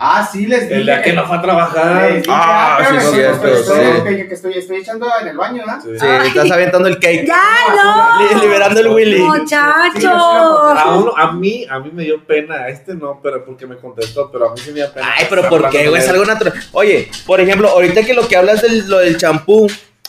Ah, 0.00 0.28
sí, 0.30 0.46
les 0.46 0.62
dije. 0.62 0.74
El 0.76 0.84
día 0.86 1.02
que 1.02 1.12
no 1.12 1.26
fue 1.26 1.36
a 1.38 1.42
trabajar. 1.42 2.12
Dije, 2.14 2.24
Ah, 2.28 2.76
pero 2.78 3.00
sí, 3.00 3.06
contestó, 3.06 3.14
cierto, 3.14 3.46
estoy- 3.48 3.96
sí. 4.12 4.16
Que, 4.16 4.28
que 4.28 4.34
estoy, 4.34 4.52
estoy 4.58 4.76
echando 4.78 5.06
en 5.20 5.28
el 5.28 5.36
baño, 5.36 5.62
¿ah? 5.66 5.78
Sí. 5.82 5.88
Sí, 5.98 6.06
estás 6.26 6.50
aventando 6.52 6.88
el 6.88 6.98
cake. 7.00 7.24
¡Ya 7.26 7.42
no! 7.74 8.20
Li- 8.34 8.40
Liberando 8.40 8.80
el 8.80 8.88
Willy. 8.88 9.18
¡Muchacho! 9.20 10.10
A, 10.10 10.96
uno, 10.96 11.12
a 11.16 11.32
mí, 11.32 11.66
a 11.68 11.78
mí 11.80 11.90
me 11.92 12.04
dio 12.04 12.24
pena, 12.24 12.54
a 12.56 12.68
este 12.68 12.94
no, 12.94 13.18
pero 13.22 13.44
porque 13.44 13.66
me 13.66 13.76
contestó, 13.76 14.30
pero 14.30 14.50
a 14.50 14.52
mí 14.54 14.58
sí 14.60 14.70
me 14.70 14.76
dio 14.80 14.92
pena. 14.92 15.08
Ay, 15.16 15.26
pero 15.28 15.48
¿por 15.48 15.68
qué, 15.70 15.88
güey? 15.88 16.00
Es 16.00 16.08
algo 16.08 16.24
natural. 16.24 16.54
Oye, 16.72 17.10
por 17.26 17.40
ejemplo, 17.40 17.68
ahorita 17.68 18.02
que 18.04 18.14
lo 18.14 18.26
que 18.28 18.36
hablas 18.36 18.62
del, 18.62 18.88
lo 18.88 18.98
del 18.98 19.16
champú, 19.16 19.66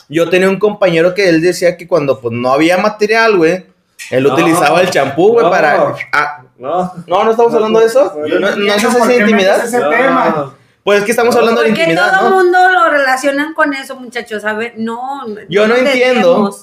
yo 0.08 0.28
tenía 0.28 0.48
un 0.48 0.58
compañero 0.58 1.14
que 1.14 1.28
él 1.28 1.40
decía 1.40 1.76
que 1.76 1.86
cuando 1.88 2.20
pues 2.20 2.32
no 2.34 2.52
había 2.52 2.78
material, 2.78 3.36
güey, 3.36 3.66
él 4.10 4.22
No, 4.24 4.32
utilizaba 4.34 4.80
el 4.80 4.90
champú, 4.90 5.32
güey, 5.32 5.44
no. 5.44 5.50
para... 5.50 5.94
Ah, 6.12 6.42
No, 6.60 6.92
no, 7.06 7.24
no 7.24 7.30
estamos 7.30 7.54
hablando 7.54 7.80
de 7.80 7.86
eso. 7.86 8.14
¿No, 8.16 8.38
no 8.38 8.48
entiendo 8.48 8.74
es 8.74 8.84
esa 8.84 9.08
qué 9.08 9.16
intimidad? 9.16 9.56
metes 9.56 9.72
ese 9.74 9.80
tema. 9.82 10.54
Pues 10.84 10.98
es 11.00 11.04
que 11.04 11.10
estamos 11.10 11.34
No. 11.34 11.40
hablando 11.40 11.62
de 11.62 11.68
Porque 11.68 11.80
intimidad, 11.82 12.12
todo 12.18 12.26
el 12.26 12.30
¿no? 12.30 12.36
mundo 12.36 12.58
lo 12.70 12.90
relacionan 12.90 13.54
con 13.54 13.72
eso, 13.74 13.96
muchachos. 13.96 14.44
A 14.44 14.52
ver, 14.52 14.74
no. 14.76 15.22
Yo 15.48 15.66
no 15.66 15.74
entiendo. 15.74 16.54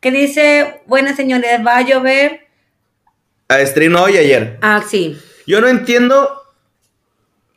Que 0.00 0.10
dice, 0.10 0.82
buenas 0.86 1.16
señores, 1.16 1.60
va 1.66 1.78
a 1.78 1.82
llover. 1.82 2.46
A 3.48 3.58
stream 3.66 3.96
hoy 3.96 4.14
y 4.14 4.18
ayer. 4.18 4.58
Ah, 4.62 4.82
sí. 4.86 5.18
Yo 5.46 5.60
no 5.60 5.68
entiendo. 5.68 6.37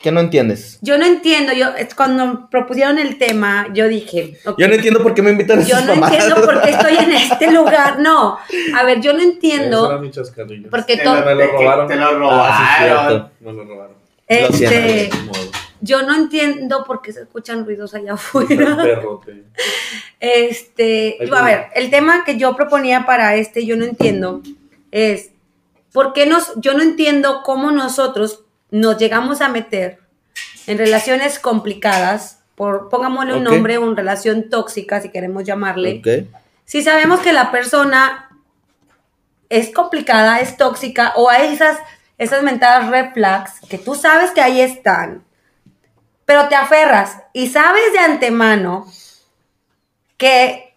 ¿Qué 0.02 0.12
no 0.12 0.20
entiendes? 0.20 0.80
Yo 0.82 0.98
no 0.98 1.06
entiendo, 1.06 1.54
yo 1.54 1.68
cuando 1.96 2.50
propusieron 2.50 2.98
el 2.98 3.18
tema, 3.20 3.68
yo 3.74 3.88
dije, 3.88 4.38
Yo 4.58 4.68
no 4.68 4.74
entiendo 4.74 5.04
por 5.04 5.14
qué 5.14 5.22
me 5.22 5.32
invitan 5.32 5.60
a 5.60 5.64
yo 5.64 5.80
no 5.82 5.94
entiendo 5.94 6.36
por 6.44 6.62
qué 6.64 6.72
estoy 6.72 6.98
en 6.98 7.12
este 7.12 7.52
lugar. 7.52 8.00
No, 8.00 8.38
a 8.76 8.84
ver, 8.84 9.00
yo 9.02 9.14
no 9.14 9.22
entiendo 9.22 10.02
porque 10.72 10.98
Te 10.98 11.06
lo, 11.06 11.14
me 11.26 11.36
lo 11.36 11.52
robaron. 11.52 11.88
Te 11.88 11.96
lo 11.98 12.32
Ah, 12.32 12.78
sí, 12.80 12.88
robaron. 12.88 13.08
cierto. 13.10 13.32
Me 13.42 13.54
lo 13.54 13.64
robaron. 13.66 13.96
Este, 14.28 15.10
yo 15.82 16.02
no 16.04 16.16
entiendo 16.16 16.84
por 16.86 17.02
qué 17.02 17.12
se 17.14 17.22
escuchan 17.22 17.66
ruidos 17.66 17.94
allá 17.94 18.14
Un 18.14 18.18
afuera. 18.18 18.78
perrote. 18.82 19.44
Este, 20.20 21.18
yo, 21.26 21.36
a 21.36 21.44
ver, 21.44 21.66
el 21.76 21.90
tema 21.90 22.24
que 22.24 22.38
yo 22.38 22.56
proponía 22.56 23.06
para 23.06 23.36
este, 23.36 23.66
yo 23.66 23.76
no 23.76 23.86
entiendo, 23.86 24.42
es 24.92 25.32
por 25.92 26.14
qué 26.14 26.26
nos, 26.26 26.54
yo 26.58 26.74
no 26.74 26.82
entiendo 26.84 27.42
cómo 27.44 27.72
nosotros 27.72 28.44
nos 28.72 28.98
llegamos 28.98 29.42
a 29.42 29.50
meter 29.50 30.00
en 30.68 30.78
relaciones 30.78 31.40
complicadas, 31.40 32.40
por, 32.56 32.90
pongámosle 32.90 33.34
un 33.36 33.46
Ok. 33.46 33.54
nombre, 33.54 33.78
una 33.78 33.96
relación 33.96 34.50
tóxica, 34.50 35.02
si 35.02 35.10
queremos 35.10 35.44
llamarle. 35.44 36.02
Si 36.66 36.82
sabemos 36.82 37.20
que 37.20 37.34
la 37.34 37.52
persona 37.52 38.30
es 39.50 39.74
complicada, 39.74 40.40
es 40.40 40.56
tóxica, 40.58 41.14
o 41.16 41.30
hay 41.30 41.54
esas, 41.54 41.78
esas 42.18 42.44
mentadas 42.44 42.90
red 42.90 43.12
flags 43.14 43.60
que 43.70 43.78
tú 43.78 43.96
sabes 43.96 44.32
que 44.32 44.42
ahí 44.42 44.62
están, 44.62 45.24
pero 46.26 46.48
te 46.48 46.56
aferras 46.56 47.18
y 47.34 47.48
sabes 47.50 47.92
de 47.92 48.00
antemano 48.00 48.88
que 50.16 50.74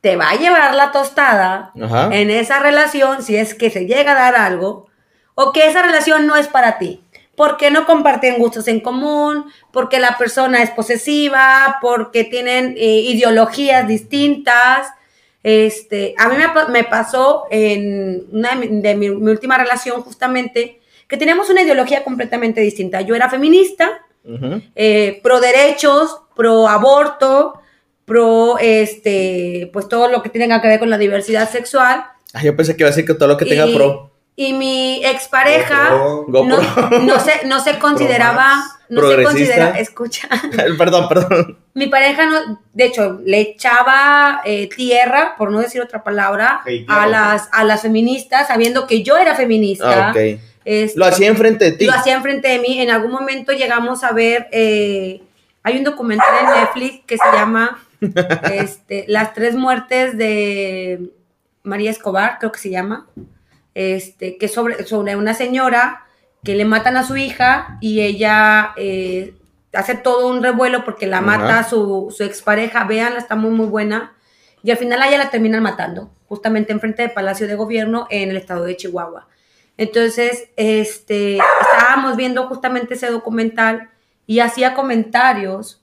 te 0.00 0.16
va 0.16 0.30
a 0.30 0.36
llevar 0.36 0.74
la 0.74 0.90
tostada 0.90 1.72
Ajá. 1.80 2.08
en 2.12 2.30
esa 2.30 2.58
relación 2.58 3.22
si 3.22 3.36
es 3.36 3.54
que 3.54 3.70
se 3.70 3.86
llega 3.86 4.12
a 4.12 4.14
dar 4.14 4.34
algo, 4.34 4.86
o 5.34 5.52
que 5.52 5.68
esa 5.68 5.82
relación 5.82 6.26
no 6.26 6.34
es 6.34 6.48
para 6.48 6.78
ti. 6.78 7.04
Porque 7.38 7.70
no 7.70 7.86
comparten 7.86 8.38
gustos 8.38 8.68
en 8.68 8.80
común, 8.80 9.46
porque 9.72 9.98
la 9.98 10.18
persona 10.18 10.62
es 10.62 10.70
posesiva, 10.70 11.78
porque 11.80 12.24
tienen 12.24 12.74
eh, 12.76 13.00
ideologías 13.12 13.88
distintas. 13.88 14.88
Este, 15.42 16.14
a 16.18 16.28
mí 16.28 16.36
me, 16.36 16.48
pa- 16.50 16.68
me 16.68 16.84
pasó 16.84 17.44
en 17.50 18.26
una 18.32 18.50
de, 18.50 18.56
mi, 18.56 18.80
de 18.82 18.94
mi- 18.96 19.08
mi 19.10 19.30
última 19.30 19.56
relación 19.56 20.02
justamente 20.02 20.80
que 21.06 21.16
teníamos 21.16 21.48
una 21.48 21.62
ideología 21.62 22.04
completamente 22.04 22.60
distinta. 22.60 23.00
Yo 23.00 23.14
era 23.14 23.30
feminista, 23.30 23.88
eh, 24.74 25.20
pro 25.22 25.40
derechos, 25.40 26.20
pro 26.36 26.68
aborto, 26.68 27.62
pro 28.04 28.58
este, 28.58 29.70
pues 29.72 29.88
todo 29.88 30.08
lo 30.08 30.22
que 30.22 30.28
tenga 30.28 30.60
que 30.60 30.68
ver 30.68 30.78
con 30.78 30.90
la 30.90 30.98
diversidad 30.98 31.48
sexual. 31.48 32.04
Ah, 32.34 32.42
yo 32.42 32.54
pensé 32.56 32.76
que 32.76 32.82
iba 32.82 32.88
a 32.88 32.90
decir 32.90 33.06
que 33.06 33.14
todo 33.14 33.28
lo 33.28 33.36
que 33.38 33.46
tenga 33.46 33.66
y, 33.66 33.74
pro. 33.74 34.10
Y 34.40 34.52
mi 34.52 35.04
expareja 35.04 35.90
GoPro. 35.90 36.44
no, 36.44 36.56
GoPro. 36.58 37.00
no 37.00 37.18
se, 37.18 37.44
no 37.44 37.58
se 37.58 37.76
consideraba, 37.80 38.62
no 38.88 39.02
se 39.10 39.24
considera, 39.24 39.70
escucha, 39.80 40.28
perdón, 40.78 41.08
perdón. 41.08 41.58
mi 41.74 41.88
pareja 41.88 42.24
no, 42.26 42.60
de 42.72 42.84
hecho, 42.84 43.20
le 43.24 43.40
echaba 43.40 44.40
eh, 44.44 44.68
tierra, 44.68 45.34
por 45.36 45.50
no 45.50 45.58
decir 45.58 45.82
otra 45.82 46.04
palabra, 46.04 46.62
a 46.86 47.08
las, 47.08 47.48
a 47.50 47.64
las 47.64 47.82
feministas, 47.82 48.46
sabiendo 48.46 48.86
que 48.86 49.02
yo 49.02 49.16
era 49.16 49.34
feminista. 49.34 50.10
Ah. 50.10 50.14
Este, 50.64 50.96
Lo 50.96 51.06
hacía 51.06 51.26
enfrente 51.26 51.64
de 51.64 51.72
ti. 51.72 51.86
lo 51.86 51.94
hacía 51.94 52.14
enfrente 52.14 52.46
de 52.46 52.60
mí. 52.60 52.80
En 52.80 52.90
algún 52.90 53.10
momento 53.10 53.50
llegamos 53.50 54.04
a 54.04 54.12
ver, 54.12 54.46
eh, 54.52 55.20
hay 55.64 55.78
un 55.78 55.82
documental 55.82 56.28
en 56.42 56.60
Netflix 56.60 57.04
que 57.06 57.18
se 57.18 57.32
llama 57.32 57.84
este, 58.52 59.04
Las 59.08 59.34
tres 59.34 59.56
muertes 59.56 60.16
de 60.16 61.10
María 61.64 61.90
Escobar, 61.90 62.36
creo 62.38 62.52
que 62.52 62.60
se 62.60 62.70
llama, 62.70 63.06
este, 63.78 64.36
que 64.38 64.46
es 64.46 64.52
sobre, 64.52 64.84
sobre 64.86 65.14
una 65.14 65.34
señora 65.34 66.04
que 66.42 66.56
le 66.56 66.64
matan 66.64 66.96
a 66.96 67.06
su 67.06 67.16
hija 67.16 67.78
y 67.80 68.00
ella 68.00 68.72
eh, 68.76 69.34
hace 69.72 69.94
todo 69.94 70.26
un 70.26 70.42
revuelo 70.42 70.84
porque 70.84 71.06
la 71.06 71.20
mata 71.20 71.62
su, 71.62 72.12
su 72.16 72.24
expareja, 72.24 72.82
véanla, 72.84 73.20
está 73.20 73.36
muy 73.36 73.50
muy 73.50 73.66
buena. 73.66 74.14
Y 74.64 74.72
al 74.72 74.78
final 74.78 75.00
a 75.00 75.06
ella 75.06 75.18
la 75.18 75.30
terminan 75.30 75.62
matando, 75.62 76.10
justamente 76.26 76.72
enfrente 76.72 77.02
del 77.02 77.12
Palacio 77.12 77.46
de 77.46 77.54
Gobierno 77.54 78.08
en 78.10 78.30
el 78.30 78.36
estado 78.36 78.64
de 78.64 78.76
Chihuahua. 78.76 79.28
Entonces, 79.76 80.48
este, 80.56 81.36
estábamos 81.36 82.16
viendo 82.16 82.48
justamente 82.48 82.94
ese 82.94 83.12
documental 83.12 83.90
y 84.26 84.40
hacía 84.40 84.74
comentarios 84.74 85.80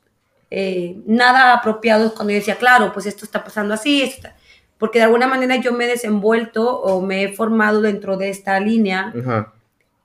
eh, 0.52 0.98
nada 1.06 1.54
apropiados 1.54 2.12
cuando 2.12 2.34
yo 2.34 2.40
decía, 2.40 2.58
claro, 2.58 2.92
pues 2.92 3.06
esto 3.06 3.24
está 3.24 3.42
pasando 3.42 3.74
así, 3.74 4.02
esto 4.02 4.28
está-". 4.28 4.35
Porque 4.78 5.00
de 5.00 5.06
alguna 5.06 5.28
manera 5.28 5.56
yo 5.58 5.72
me 5.74 5.86
he 5.86 5.88
desenvuelto 5.88 6.80
o 6.82 7.02
me 7.02 7.24
he 7.24 7.34
formado 7.34 7.82
dentro 7.82 8.18
de 8.18 8.30
esta 8.30 8.60
línea 8.60 9.14
Ajá. 9.20 9.54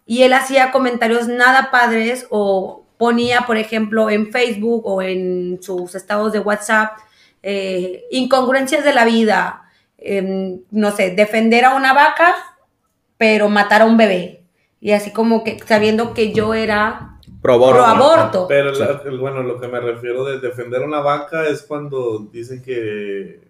y 0.07 0.23
él 0.23 0.33
hacía 0.33 0.71
comentarios 0.73 1.27
nada 1.29 1.71
padres 1.71 2.27
o 2.31 2.85
ponía, 2.99 3.43
por 3.47 3.57
ejemplo, 3.57 4.11
en 4.11 4.31
Facebook 4.31 4.83
o 4.87 5.03
en 5.03 5.59
sus 5.63 5.95
estados 5.95 6.33
de 6.33 6.39
WhatsApp 6.41 6.99
eh, 7.43 8.05
incongruencias 8.11 8.85
de 8.85 8.93
la 8.93 9.05
vida, 9.07 9.63
em, 9.97 10.61
no 10.71 10.91
sé, 10.91 11.11
defender 11.11 11.65
a 11.65 11.75
una 11.75 11.95
vaca, 11.95 12.35
pero 13.17 13.49
matar 13.49 13.83
a 13.83 13.87
un 13.87 13.97
bebé. 13.97 14.43
Y 14.81 14.93
así 14.93 15.13
como 15.13 15.43
que 15.45 15.59
sabiendo 15.67 16.13
que 16.15 16.33
yo 16.33 16.53
era 16.55 17.17
Pro 17.43 17.55
aborto. 17.55 17.77
pro 17.77 17.85
aborto. 17.87 18.47
Pero 18.49 18.73
la- 18.73 19.01
bueno, 19.19 19.43
lo 19.43 19.59
que 19.59 19.69
me 19.69 19.81
refiero 19.81 20.25
de 20.25 20.41
defender 20.41 20.83
una 20.83 21.01
vaca 21.01 21.47
es 21.49 21.63
cuando 21.63 22.19
dicen 22.31 22.63
que 22.63 23.41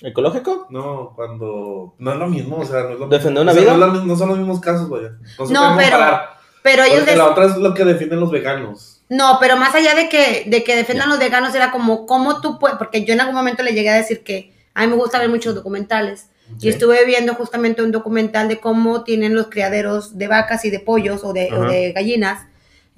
¿Ecológico? 0.00 0.66
no, 0.70 1.12
cuando 1.16 1.94
no 1.98 2.12
es 2.12 2.18
lo 2.18 2.26
mismo, 2.28 2.58
o 2.58 2.64
sea, 2.64 2.82
no 2.84 2.90
es 2.90 2.98
lo 3.00 3.08
¿Defender 3.08 3.42
una 3.42 3.52
O 3.52 3.54
sea, 3.54 3.62
vida? 3.64 3.76
No, 3.76 3.86
mismo- 3.88 4.06
no 4.06 4.16
son 4.16 4.28
los 4.28 4.38
mismos 4.38 4.60
casos, 4.60 4.88
vaya. 4.88 5.10
No, 5.38 5.46
se 5.46 5.52
No, 5.52 5.60
pueden 5.60 5.76
pero- 5.76 5.96
comparar, 5.98 6.28
Pero 6.62 6.82
ellos 6.84 7.06
des- 7.06 7.16
la 7.16 7.26
otra 7.30 7.46
es 7.46 7.56
lo 7.56 7.74
que 7.74 7.84
defienden 7.84 8.20
los 8.20 8.30
veganos. 8.30 9.02
No, 9.08 9.38
pero 9.40 9.56
más 9.56 9.74
allá 9.74 9.94
de 9.94 10.08
que, 10.08 10.44
de 10.46 10.62
que 10.64 10.76
defendan 10.76 11.08
los 11.08 11.18
veganos, 11.18 11.54
era 11.54 11.70
como, 11.70 12.04
¿cómo 12.06 12.40
tú 12.40 12.58
puedes? 12.58 12.76
Porque 12.76 13.04
yo 13.04 13.14
en 13.14 13.20
algún 13.20 13.34
momento 13.36 13.62
le 13.62 13.72
llegué 13.72 13.88
a 13.90 13.94
decir 13.94 14.22
que 14.22 14.52
a 14.74 14.82
mí 14.82 14.86
me 14.88 14.96
gusta 14.96 15.18
ver 15.18 15.30
muchos 15.30 15.54
documentales. 15.54 16.26
Y 16.58 16.62
Sí. 16.62 16.68
estuve 16.70 17.04
viendo 17.04 17.34
justamente 17.34 17.82
un 17.82 17.90
documental 17.90 18.48
de 18.48 18.58
cómo 18.60 19.04
tienen 19.04 19.34
los 19.34 19.48
criaderos 19.48 20.16
de 20.18 20.28
vacas 20.28 20.64
y 20.64 20.70
de 20.70 20.80
pollos 20.80 21.24
o 21.24 21.32
de, 21.32 21.50
o 21.52 21.62
Ajá. 21.62 21.70
de 21.72 21.92
gallinas. 21.92 22.46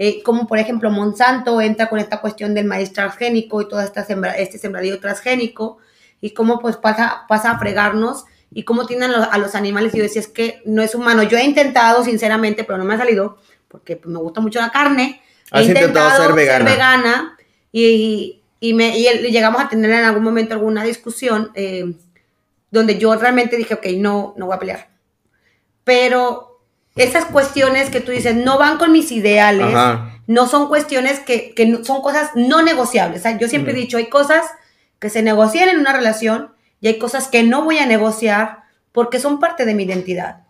eh, 0.02 0.23
como 0.23 0.47
por 0.47 0.59
ejemplo 0.59 0.90
Monsanto 0.90 1.61
entra 1.61 1.90
con 1.90 1.99
esta 1.99 2.23
cuestión 2.23 2.54
del 2.54 2.64
maíz 2.64 2.90
transgénico 2.90 3.61
y 3.61 3.69
todo 3.69 3.83
esta 3.83 4.02
sembra, 4.02 4.33
este 4.33 4.57
sembradío 4.57 4.99
transgénico. 4.99 5.76
Y 6.20 6.30
cómo 6.30 6.58
pues 6.58 6.76
pasa, 6.76 7.24
pasa 7.28 7.52
a 7.52 7.58
fregarnos 7.58 8.24
y 8.52 8.64
cómo 8.64 8.86
tienen 8.86 9.12
a 9.12 9.38
los, 9.38 9.54
animales. 9.54 9.94
Y 9.94 9.98
yo 9.98 10.02
decía, 10.02 10.20
es 10.20 10.28
que 10.28 10.62
no 10.64 10.82
es 10.82 10.94
humano. 10.94 11.22
Yo 11.22 11.38
he 11.38 11.44
intentado, 11.44 12.04
sinceramente, 12.04 12.64
pero 12.64 12.78
no 12.78 12.84
me 12.84 12.94
ha 12.94 12.98
salido, 12.98 13.38
porque 13.68 13.96
pues, 13.96 14.12
me 14.12 14.18
gusta 14.18 14.40
mucho 14.40 14.60
la 14.60 14.70
carne. 14.70 15.22
He 15.52 15.58
Has 15.58 15.66
intentado 15.66 16.22
ser 16.22 16.34
vegana. 16.34 16.64
vegana 16.64 17.38
y, 17.72 18.42
y, 18.58 18.74
me, 18.74 18.98
y 18.98 19.30
llegamos 19.30 19.60
a 19.60 19.68
tener 19.68 19.90
en 19.90 20.04
algún 20.04 20.24
momento 20.24 20.54
alguna 20.54 20.84
discusión 20.84 21.50
eh, 21.54 21.94
donde 22.70 22.98
yo 22.98 23.14
realmente 23.14 23.56
dije, 23.56 23.74
ok, 23.74 23.86
no, 23.96 24.34
no 24.36 24.46
voy 24.46 24.56
a 24.56 24.58
pelear. 24.58 24.90
Pero 25.84 26.60
esas 26.96 27.24
cuestiones 27.26 27.90
que 27.90 28.00
tú 28.00 28.12
dices 28.12 28.34
no 28.34 28.58
van 28.58 28.78
con 28.78 28.92
mis 28.92 29.12
ideales, 29.12 29.74
Ajá. 29.74 30.20
no 30.26 30.46
son 30.46 30.68
cuestiones 30.68 31.20
que, 31.20 31.54
que 31.54 31.82
son 31.84 32.02
cosas 32.02 32.30
no 32.34 32.62
negociables. 32.62 33.20
O 33.20 33.22
sea, 33.22 33.38
yo 33.38 33.48
siempre 33.48 33.72
he 33.72 33.76
dicho, 33.76 33.96
hay 33.96 34.08
cosas 34.08 34.44
que 35.00 35.11
se 35.11 35.23
negocian 35.23 35.69
en 35.69 35.78
una 35.78 35.92
relación 35.92 36.52
y 36.80 36.88
hay 36.88 36.99
cosas 36.99 37.28
que 37.28 37.42
no 37.42 37.64
voy 37.64 37.78
a 37.78 37.87
negociar 37.87 38.59
porque 38.92 39.19
son 39.19 39.40
parte 39.40 39.64
de 39.64 39.75
mi 39.75 39.85
identidad. 39.85 40.42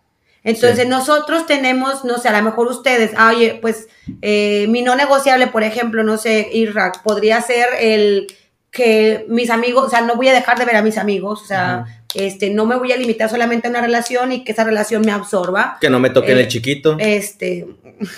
Entonces 0.43 0.79
Sí. 0.83 0.87
nosotros 0.87 1.45
tenemos, 1.45 2.03
no 2.03 2.17
sé, 2.17 2.27
a 2.29 2.37
lo 2.37 2.43
mejor 2.43 2.67
ustedes, 2.67 3.11
ah, 3.15 3.31
oye, 3.35 3.59
pues 3.61 3.87
eh, 4.21 4.65
mi 4.69 4.81
no 4.81 4.95
negociable, 4.95 5.47
por 5.47 5.63
ejemplo, 5.63 6.03
no 6.03 6.17
sé, 6.17 6.49
Irak, 6.51 7.03
podría 7.03 7.41
ser 7.41 7.67
el 7.79 8.27
que 8.71 9.25
mis 9.27 9.49
amigos, 9.49 9.85
o 9.85 9.89
sea, 9.89 10.01
no 10.01 10.15
voy 10.15 10.29
a 10.29 10.33
dejar 10.33 10.57
de 10.57 10.65
ver 10.65 10.77
a 10.77 10.81
mis 10.81 10.97
amigos, 10.97 11.41
o 11.43 11.45
sea, 11.45 11.85
este, 12.15 12.49
no 12.49 12.65
me 12.65 12.75
voy 12.77 12.91
a 12.91 12.97
limitar 12.97 13.29
solamente 13.29 13.67
a 13.67 13.69
una 13.69 13.81
relación 13.81 14.31
y 14.31 14.43
que 14.43 14.53
esa 14.53 14.63
relación 14.63 15.01
me 15.05 15.11
absorba. 15.11 15.77
Que 15.79 15.89
no 15.89 15.99
me 15.99 16.09
toquen 16.09 16.37
Eh, 16.37 16.41
el 16.41 16.47
chiquito. 16.47 16.95
Este, 16.99 17.67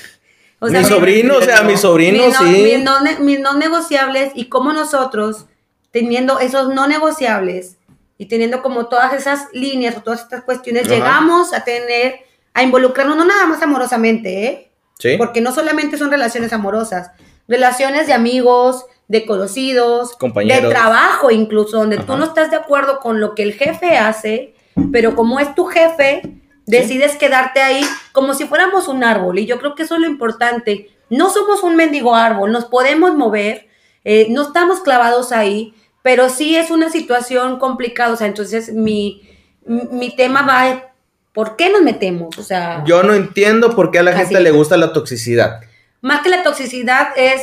o 0.60 0.68
mi 0.68 0.78
mi- 0.80 0.86
sobrino, 0.86 1.38
o 1.38 1.42
sea, 1.42 1.63
mi 1.63 1.75
sobrino, 1.75 2.25
mis 2.25 2.40
no, 2.40 2.46
sí. 2.46 2.62
mis 2.63 2.84
no 2.84 2.94
mis 3.20 3.40
no 3.40 3.54
negociables 3.56 4.32
y 4.36 4.46
cómo 4.46 4.72
nosotros, 4.74 5.48
teniendo 5.93 6.39
esos 6.39 6.73
no 6.73 6.88
negociables 6.88 7.77
y 8.17 8.25
teniendo 8.25 8.62
como 8.63 8.88
todas 8.88 9.13
esas 9.13 9.47
líneas 9.53 9.95
o 9.95 10.01
todas 10.01 10.21
estas 10.21 10.43
cuestiones, 10.43 10.85
Ajá. 10.88 10.95
llegamos 10.95 11.53
a 11.53 11.63
tener, 11.63 12.15
a 12.53 12.63
involucrarnos 12.63 13.15
no 13.15 13.23
nada 13.23 13.45
más 13.45 13.62
amorosamente, 13.62 14.45
¿eh? 14.45 14.71
Sí. 15.00 15.15
Porque 15.17 15.39
no 15.39 15.53
solamente 15.53 15.97
son 15.97 16.09
relaciones 16.12 16.51
amorosas, 16.51 17.12
relaciones 17.47 18.07
de 18.07 18.13
amigos, 18.13 18.85
de 19.07 19.25
conocidos, 19.25 20.13
Compañeros. 20.17 20.63
de 20.63 20.69
trabajo 20.69 21.29
incluso, 21.29 21.77
donde 21.77 21.97
tú 21.97 22.13
Ajá. 22.13 22.17
no 22.17 22.25
estás 22.25 22.50
de 22.50 22.57
acuerdo 22.57 23.00
con 23.00 23.19
lo 23.19 23.35
que 23.35 23.43
el 23.43 23.53
jefe 23.53 23.95
hace, 23.97 24.55
pero 24.91 25.15
como 25.15 25.39
es 25.39 25.53
tu 25.53 25.65
jefe, 25.65 26.21
decides 26.65 27.17
quedarte 27.17 27.62
ahí 27.62 27.85
como 28.13 28.33
si 28.33 28.45
fuéramos 28.45 28.88
un 28.88 29.03
árbol. 29.03 29.38
Y 29.38 29.45
yo 29.45 29.59
creo 29.59 29.75
que 29.75 29.83
eso 29.83 29.95
es 29.95 30.01
lo 30.01 30.07
importante. 30.07 30.89
No 31.12 31.29
somos 31.29 31.62
un 31.62 31.75
mendigo 31.75 32.15
árbol, 32.15 32.51
nos 32.51 32.65
podemos 32.65 33.15
mover, 33.15 33.67
eh, 34.05 34.27
no 34.29 34.41
estamos 34.41 34.79
clavados 34.79 35.31
ahí, 35.31 35.75
pero 36.03 36.29
sí 36.29 36.55
es 36.55 36.69
una 36.69 36.91
situación 36.91 37.57
complicada. 37.57 38.13
O 38.13 38.17
sea, 38.17 38.27
entonces 38.27 38.72
mi, 38.72 39.27
mi 39.65 40.15
tema 40.15 40.43
va 40.43 40.89
¿Por 41.33 41.55
qué 41.55 41.72
nos 41.72 41.81
metemos? 41.81 42.38
O 42.38 42.43
sea, 42.43 42.83
Yo 42.86 43.01
no 43.01 43.15
entiendo 43.15 43.75
por 43.75 43.89
qué 43.89 43.98
a 44.00 44.03
la 44.03 44.13
gente 44.13 44.39
le 44.39 44.51
gusta 44.51 44.77
la 44.77 44.93
toxicidad. 44.93 45.62
más 46.01 46.22
que 46.22 46.29
la 46.29 46.43
toxicidad 46.43 47.07
es, 47.15 47.41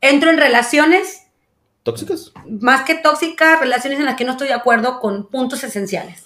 entro 0.00 0.30
en 0.30 0.38
relaciones, 0.38 1.26
¿Tóxicas? 1.82 2.32
más 2.46 2.84
que 2.84 2.94
tóxicas, 2.94 3.60
relaciones 3.60 3.98
en 3.98 4.06
las 4.06 4.14
que 4.16 4.24
no 4.24 4.32
estoy 4.32 4.48
de 4.48 4.54
acuerdo 4.54 4.98
con 4.98 5.26
puntos 5.28 5.62
esenciales. 5.62 6.24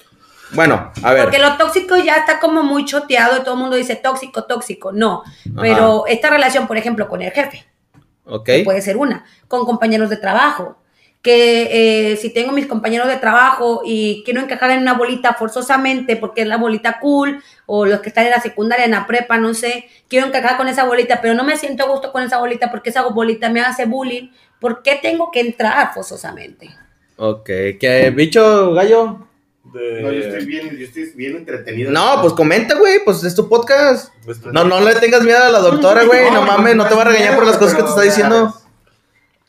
Bueno, 0.53 0.93
a 1.03 1.13
ver. 1.13 1.25
Porque 1.25 1.41
lo 1.41 1.57
tóxico 1.57 1.97
ya 1.97 2.15
está 2.15 2.39
como 2.39 2.63
muy 2.63 2.85
choteado 2.85 3.37
y 3.39 3.41
todo 3.41 3.55
el 3.55 3.61
mundo 3.61 3.75
dice 3.75 3.97
tóxico, 3.97 4.45
tóxico. 4.45 4.93
No, 4.93 5.23
Ajá. 5.25 5.61
pero 5.61 6.07
esta 6.07 6.31
relación, 6.31 6.69
por 6.69 6.77
ejemplo, 6.77 7.09
con 7.09 7.21
el 7.21 7.33
jefe, 7.33 7.67
Ok. 8.25 8.49
puede 8.65 8.81
ser 8.81 8.97
una, 8.97 9.25
con 9.49 9.67
compañeros 9.67 10.09
de 10.09 10.19
trabajo, 10.19 10.81
que 11.23 12.13
eh, 12.13 12.17
si 12.17 12.31
tengo 12.31 12.53
mis 12.53 12.67
compañeros 12.67 13.09
de 13.09 13.17
trabajo 13.17 13.83
y 13.85 14.23
quiero 14.25 14.41
encajar 14.41 14.71
en 14.71 14.81
una 14.83 14.95
bolita 14.95 15.35
forzosamente 15.35 16.17
porque 16.17 16.43
es 16.43 16.47
la 16.47 16.57
bolita 16.57 17.01
cool, 17.01 17.43
o 17.67 17.85
los 17.87 18.01
que 18.01 18.09
están 18.11 18.25
en 18.27 18.31
la 18.31 18.41
secundaria, 18.41 18.85
en 18.85 18.93
la 18.93 19.07
prepa, 19.07 19.37
no 19.37 19.53
sé, 19.53 19.89
quiero 20.09 20.27
encajar 20.27 20.57
con 20.57 20.69
esa 20.69 20.85
bolita, 20.85 21.21
pero 21.21 21.35
no 21.35 21.45
me 21.45 21.57
siento 21.57 21.85
a 21.85 21.89
gusto 21.89 22.13
con 22.13 22.23
esa 22.23 22.39
bolita 22.39 22.71
porque 22.71 22.91
esa 22.91 23.03
bolita 23.03 23.51
me 23.51 23.61
hace 23.61 23.85
bullying, 23.85 24.31
¿por 24.61 24.83
qué 24.83 24.99
tengo 25.03 25.31
que 25.33 25.41
entrar 25.41 25.93
forzosamente? 25.93 26.71
Ok. 27.17 27.45
¿Qué 27.81 28.13
bicho, 28.15 28.73
gallo? 28.75 29.27
De- 29.75 30.01
No, 30.01 30.13
yo 30.13 30.21
estoy 30.21 30.47
bien, 30.47 30.71
yo 30.79 30.85
estoy 30.87 31.11
bien 31.17 31.37
entretenido. 31.37 31.91
No, 31.91 32.21
pues 32.23 32.33
comenta, 32.33 32.77
güey. 32.77 33.01
Pues 33.05 33.23
es 33.25 33.35
tu 33.35 33.49
podcast. 33.49 34.15
pues, 34.25 34.39
No, 34.47 34.65
no 34.65 34.81
le 34.81 34.95
tengas 34.95 35.23
miedo 35.25 35.43
a 35.43 35.51
la 35.51 35.59
doctora, 35.59 36.05
güey. 36.07 36.27
No, 36.31 36.37
No, 36.41 36.43
mames, 36.47 36.77
no 36.77 36.87
te 36.87 36.95
va 36.95 37.03
a 37.03 37.05
regañar 37.07 37.35
por 37.35 37.45
las 37.45 37.59
cosas 37.59 37.75
que 37.75 37.83
te 37.83 37.89
está 37.89 38.03
diciendo. 38.03 38.55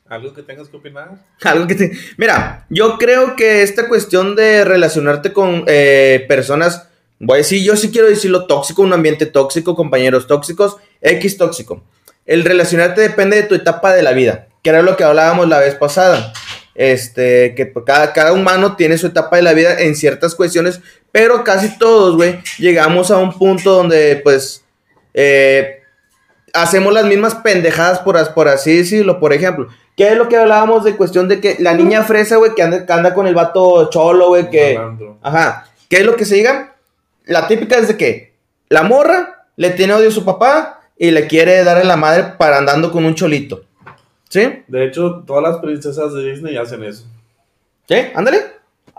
¿Algo 0.10 0.34
que 0.34 0.42
tengas 0.44 0.68
que 0.70 0.78
opinar? 0.78 1.12
Algo 1.44 1.68
que 1.68 1.76
te... 1.76 1.92
Mira, 2.18 2.66
yo 2.70 2.98
creo 2.98 3.36
que 3.36 3.62
esta 3.62 3.88
cuestión 3.88 4.36
de 4.36 4.66
relacionarte 4.66 5.32
con 5.34 5.64
eh, 5.68 6.26
personas, 6.28 6.88
voy 7.20 7.36
a 7.36 7.38
decir, 7.38 7.64
yo 7.64 7.76
sí 7.78 7.92
quiero 7.92 8.08
decirlo 8.10 8.48
tóxico, 8.48 8.82
un 8.82 8.94
ambiente 8.94 9.26
tóxico, 9.28 9.76
compañeros 9.76 10.26
tóxicos, 10.28 10.78
X 11.02 11.38
tóxico. 11.38 11.84
El 12.26 12.44
relacionarte 12.44 13.02
depende 13.02 13.38
de 13.38 13.44
tu 13.44 13.56
etapa 13.56 13.94
de 13.94 14.04
la 14.04 14.12
vida, 14.14 14.48
que 14.64 14.70
era 14.72 14.82
lo 14.82 14.98
que 14.98 15.04
hablábamos 15.04 15.48
la 15.48 15.60
vez 15.60 15.76
pasada. 15.76 16.34
Este, 16.76 17.56
que 17.56 17.74
cada, 17.86 18.14
cada 18.14 18.32
humano 18.34 18.76
tiene 18.78 18.98
su 18.98 19.08
etapa 19.08 19.36
de 19.36 19.42
la 19.42 19.54
vida 19.54 19.80
en 19.80 19.96
ciertas 19.96 20.34
cuestiones, 20.34 20.80
pero 21.12 21.44
casi 21.44 21.78
todos, 21.78 22.16
güey, 22.16 22.40
llegamos 22.58 23.12
a 23.12 23.18
un 23.18 23.38
punto 23.38 23.72
donde, 23.72 24.16
pues, 24.24 24.64
eh, 25.14 25.82
hacemos 26.54 26.94
las 26.94 27.06
mismas 27.06 27.36
pendejadas, 27.36 28.00
por, 28.00 28.16
as- 28.18 28.30
por 28.30 28.48
así 28.48 28.78
decirlo. 28.78 29.20
Por 29.20 29.34
ejemplo, 29.34 29.68
¿qué 30.00 30.12
es 30.14 30.18
lo 30.18 30.30
que 30.30 30.38
hablábamos 30.38 30.86
de 30.86 30.96
cuestión 30.96 31.28
de 31.28 31.42
que 31.42 31.58
la 31.60 31.74
niña 31.74 32.04
fresa, 32.04 32.38
güey, 32.38 32.56
que 32.56 32.64
anda, 32.64 32.86
que 32.86 32.94
anda 32.94 33.14
con 33.14 33.28
el 33.28 33.36
vato 33.36 33.90
cholo, 33.90 34.30
güey, 34.30 34.50
que... 34.50 34.76
Malandro. 34.76 35.18
Ajá. 35.22 35.66
¿Qué 35.90 35.98
es 35.98 36.06
lo 36.06 36.16
que 36.16 36.24
se 36.24 36.36
diga? 36.36 36.76
La 37.26 37.50
típica 37.50 37.76
es 37.78 37.90
de 37.90 37.98
que 37.98 38.34
la 38.70 38.84
morra 38.84 39.44
le 39.58 39.72
tiene 39.72 39.94
odio 39.94 40.08
a 40.08 40.12
su 40.14 40.24
papá 40.24 40.80
y 40.98 41.12
le 41.12 41.28
quiere 41.28 41.66
dar 41.66 41.82
en 41.82 41.90
la 41.90 41.98
madre 41.98 42.36
para 42.38 42.60
andando 42.60 42.94
con 42.94 43.04
un 43.04 43.14
cholito. 43.14 43.64
¿Sí? 44.30 44.64
De 44.70 44.86
hecho, 44.86 45.24
todas 45.28 45.44
las 45.44 45.58
princesas 45.58 46.14
de 46.14 46.32
Disney 46.32 46.56
hacen 46.56 46.82
eso. 46.86 47.04
¿Sí? 47.90 47.96
Ándale. 48.16 48.42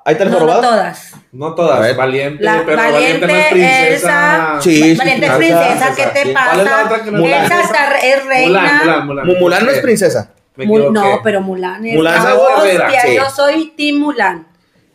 Ahí 0.04 0.12
está 0.12 0.25
el 0.25 0.30
No, 0.33 0.40
no 0.40 0.47
todas. 0.61 1.12
No 1.33 1.54
todas. 1.54 1.97
Valiente, 1.97 2.45
La 2.45 2.62
pero 2.66 2.76
Valiente, 2.76 3.26
no 3.26 3.33
es 3.33 3.50
Valiente, 3.50 3.50
princesa. 3.52 3.88
Elsa, 3.88 4.61
Sí, 4.61 4.83
sí, 4.83 4.95
Valiente 4.97 5.26
es 5.26 5.33
princesa, 5.33 5.66
princesa, 5.66 5.95
¿qué 5.97 6.07
te 6.12 6.23
sí. 6.28 6.35
¿Cuál 6.35 6.59
es 6.61 6.64
la 6.66 6.83
pasa? 6.88 7.61
Elsa 7.61 7.99
es 8.02 8.26
reina. 8.26 8.49
Mulan, 8.49 8.78
Mulan, 8.85 9.07
Mulan. 9.07 9.26
Mu- 9.26 9.37
Mulan 9.37 9.64
no 9.64 9.71
es 9.71 9.78
princesa. 9.80 10.30
Me 10.57 10.66
Mul- 10.66 10.80
equivoqué. 10.87 10.99
no, 11.00 11.21
pero 11.23 11.40
Mulan 11.40 11.87
es 11.87 11.95
Mulan 11.95 12.14
la 12.14 12.19
es 12.30 12.37
guerrera, 12.64 12.85
hostia. 12.87 13.00
sí. 13.02 13.16
Yo 13.16 13.30
soy 13.30 13.73
Team 13.76 13.99
Mulan. 13.99 14.47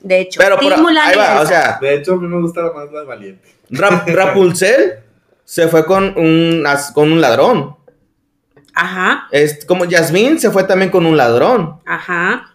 De 0.01 0.19
hecho, 0.21 0.39
Pero 0.39 0.59
por, 0.59 0.77
Mulan 0.77 1.07
ahí 1.07 1.13
y 1.13 1.17
va, 1.17 1.25
Elsa. 1.31 1.41
o 1.41 1.45
sea, 1.47 1.77
De 1.81 1.95
hecho, 1.95 2.13
a 2.13 2.17
mí 2.17 2.27
me 2.27 2.41
gusta 2.41 2.61
más 2.75 2.91
la 2.91 3.03
Valiente. 3.03 3.49
Rap- 3.71 4.07
Rapunzel 4.07 4.99
se 5.43 5.67
fue 5.67 5.85
con 5.85 6.17
un, 6.17 6.63
con 6.93 7.11
un 7.11 7.21
ladrón. 7.21 7.75
Ajá, 8.77 9.27
Es 9.31 9.65
como 9.65 9.85
Yasmín 9.85 10.37
se 10.39 10.51
fue 10.51 10.65
también 10.65 10.91
con 10.91 11.05
un 11.05 11.15
ladrón. 11.17 11.79
ajá. 11.85 12.51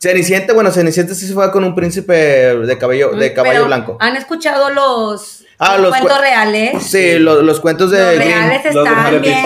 Cenicienta, 0.00 0.52
bueno, 0.52 0.72
Cenicienta 0.72 1.14
sí 1.14 1.28
se 1.28 1.32
fue 1.34 1.52
con 1.52 1.62
un 1.62 1.76
príncipe 1.76 2.12
de 2.12 2.78
cabello, 2.78 3.10
de 3.12 3.30
Mm, 3.30 3.34
caballo 3.34 3.52
pero, 3.58 3.66
blanco. 3.66 3.96
¿Han 4.00 4.16
escuchado 4.16 4.70
los, 4.70 5.44
Ah, 5.64 5.72
los 5.78 5.82
los 5.82 5.90
cuentos 5.90 6.18
cue- 6.18 6.20
reales? 6.20 6.82
Sí, 6.82 7.18
lo- 7.18 7.42
los 7.42 7.60
cuentos 7.60 7.90
de 7.90 7.98
los 7.98 8.16
reales 8.24 8.74
los 8.74 8.84
de 8.84 8.90
están 8.90 9.20
bien. 9.22 9.44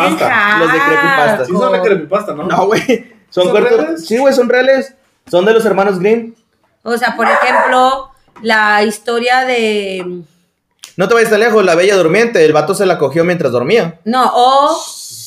Los 0.59 0.73
de 0.73 0.79
creepypasta. 0.79 1.45
Sí, 1.45 1.53
son 1.53 1.73
de 1.73 1.81
creepypasta, 1.83 2.33
¿no? 2.35 2.43
No, 2.45 2.67
güey. 2.67 2.81
Son, 3.31 3.45
¿Son 3.45 3.51
cuentos. 3.53 3.73
reales? 3.79 4.07
Sí, 4.07 4.17
güey, 4.19 4.33
son 4.35 4.49
reales. 4.49 4.95
Son 5.31 5.45
de 5.45 5.53
los 5.53 5.65
hermanos 5.67 5.99
Grimm. 5.99 6.35
O 6.83 6.97
sea, 6.97 7.17
por 7.17 7.27
ejemplo, 7.27 8.11
la 8.43 8.83
historia 8.85 9.45
de... 9.45 10.23
No 10.97 11.09
te 11.09 11.15
vayas 11.15 11.31
tan 11.31 11.41
lejos, 11.41 11.65
la 11.65 11.75
bella 11.75 11.97
durmiente. 11.97 12.45
El 12.45 12.53
vato 12.53 12.75
se 12.75 12.87
la 12.87 12.97
cogió 12.97 13.25
mientras 13.25 13.53
dormía. 13.53 13.99
No, 14.05 14.31
o... 14.35 14.81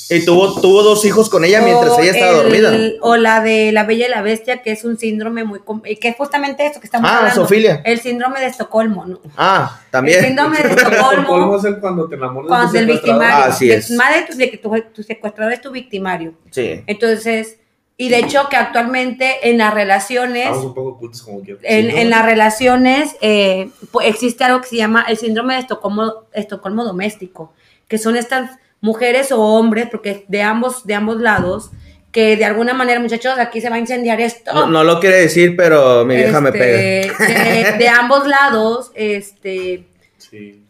Y 0.10 0.26
tuvo, 0.26 0.60
tuvo 0.60 0.82
dos 0.82 1.06
hijos 1.06 1.30
con 1.30 1.46
ella 1.46 1.62
mientras 1.62 1.92
o 1.92 2.00
ella 2.00 2.12
estaba 2.12 2.32
el- 2.32 2.38
dormida. 2.38 2.74
O 3.02 3.16
la 3.16 3.42
de 3.42 3.72
la 3.72 3.84
Bella 3.84 4.08
y 4.08 4.10
la 4.10 4.22
Bestia, 4.24 4.62
que 4.64 4.72
es 4.72 4.84
un 4.84 4.98
síndrome 4.98 5.44
muy... 5.44 5.60
que 6.00 6.08
es 6.10 6.16
justamente 6.16 6.66
esto 6.66 6.80
que 6.80 6.88
estamos 6.88 7.10
Ah, 7.10 7.18
hablando. 7.20 7.42
zoofilia. 7.42 7.82
El 7.86 8.00
síndrome 8.00 8.40
de 8.40 8.48
Estocolmo, 8.48 9.06
¿no? 9.06 9.20
Ah, 9.38 9.80
El 9.86 9.92
también. 9.92 10.24
síndrome 10.26 10.58
de 10.58 10.64
¿Cómo 10.64 11.12
Estocolmo, 11.12 11.58
es 11.58 11.64
el 11.66 11.80
cuando 11.80 12.08
te 12.10 12.16
enamoras 12.16 12.48
cuando 12.48 12.72
de 12.74 12.80
el 12.80 12.86
tu 12.88 12.92
victimario. 12.94 13.22
secuestrador? 13.28 13.52
Así 13.56 13.68
de- 13.68 13.76
es. 13.76 13.92
Madre 13.92 14.22
de 14.22 14.26
tu, 14.28 14.38
de 14.38 14.50
que 14.52 14.58
tu, 14.58 14.82
tu 14.96 15.04
secuestrador 15.04 15.54
es 15.54 15.62
tu 15.62 15.72
victimario. 15.72 16.34
Sí. 16.50 16.82
Entonces, 16.88 17.58
y 17.96 18.10
de 18.10 18.18
hecho 18.20 18.48
que 18.50 18.56
actualmente 18.56 19.50
en 19.50 19.58
las 19.60 19.74
relaciones... 19.74 20.46
Estamos 20.46 20.66
un 20.66 20.74
poco 20.74 20.90
ocultos 20.92 21.22
como 21.22 21.42
quieras. 21.42 21.62
En, 21.66 21.88
Sí, 21.88 21.94
¿no? 21.94 22.00
en 22.00 22.10
las 22.10 22.26
relaciones 22.26 23.16
eh, 23.22 23.70
pues, 23.92 24.08
existe 24.08 24.44
algo 24.44 24.62
que 24.62 24.70
se 24.70 24.78
llama 24.78 25.06
el 25.08 25.18
síndrome 25.18 25.54
de 25.56 25.60
Estocolmo, 25.60 26.14
Estocolmo 26.34 26.84
doméstico, 26.86 27.54
que 27.88 27.98
son 27.98 28.16
estas 28.16 28.52
mujeres 28.82 29.32
o 29.32 29.42
hombres, 29.42 29.88
porque 29.90 30.26
de 30.28 30.42
ambos, 30.42 30.86
de 30.86 30.94
ambos 30.94 31.20
lados, 31.20 31.72
que 32.12 32.38
de 32.38 32.46
alguna 32.46 32.74
manera, 32.74 33.00
muchachos, 33.00 33.38
aquí 33.38 33.62
se 33.62 33.70
va 33.70 33.76
a 33.76 33.80
incendiar 33.80 34.20
esto. 34.20 34.54
No, 34.54 34.68
no 34.68 34.84
lo 34.84 35.00
quiere 35.00 35.18
decir, 35.18 35.56
pero 35.56 36.06
mi 36.06 36.16
vieja 36.16 36.42
me 36.42 36.52
pega. 36.52 36.80
Este, 36.80 37.24
De, 37.74 37.78
de 37.78 37.88
ambos 37.88 38.28
lados, 38.28 38.92
este, 38.96 39.86
Sí, 40.18 40.64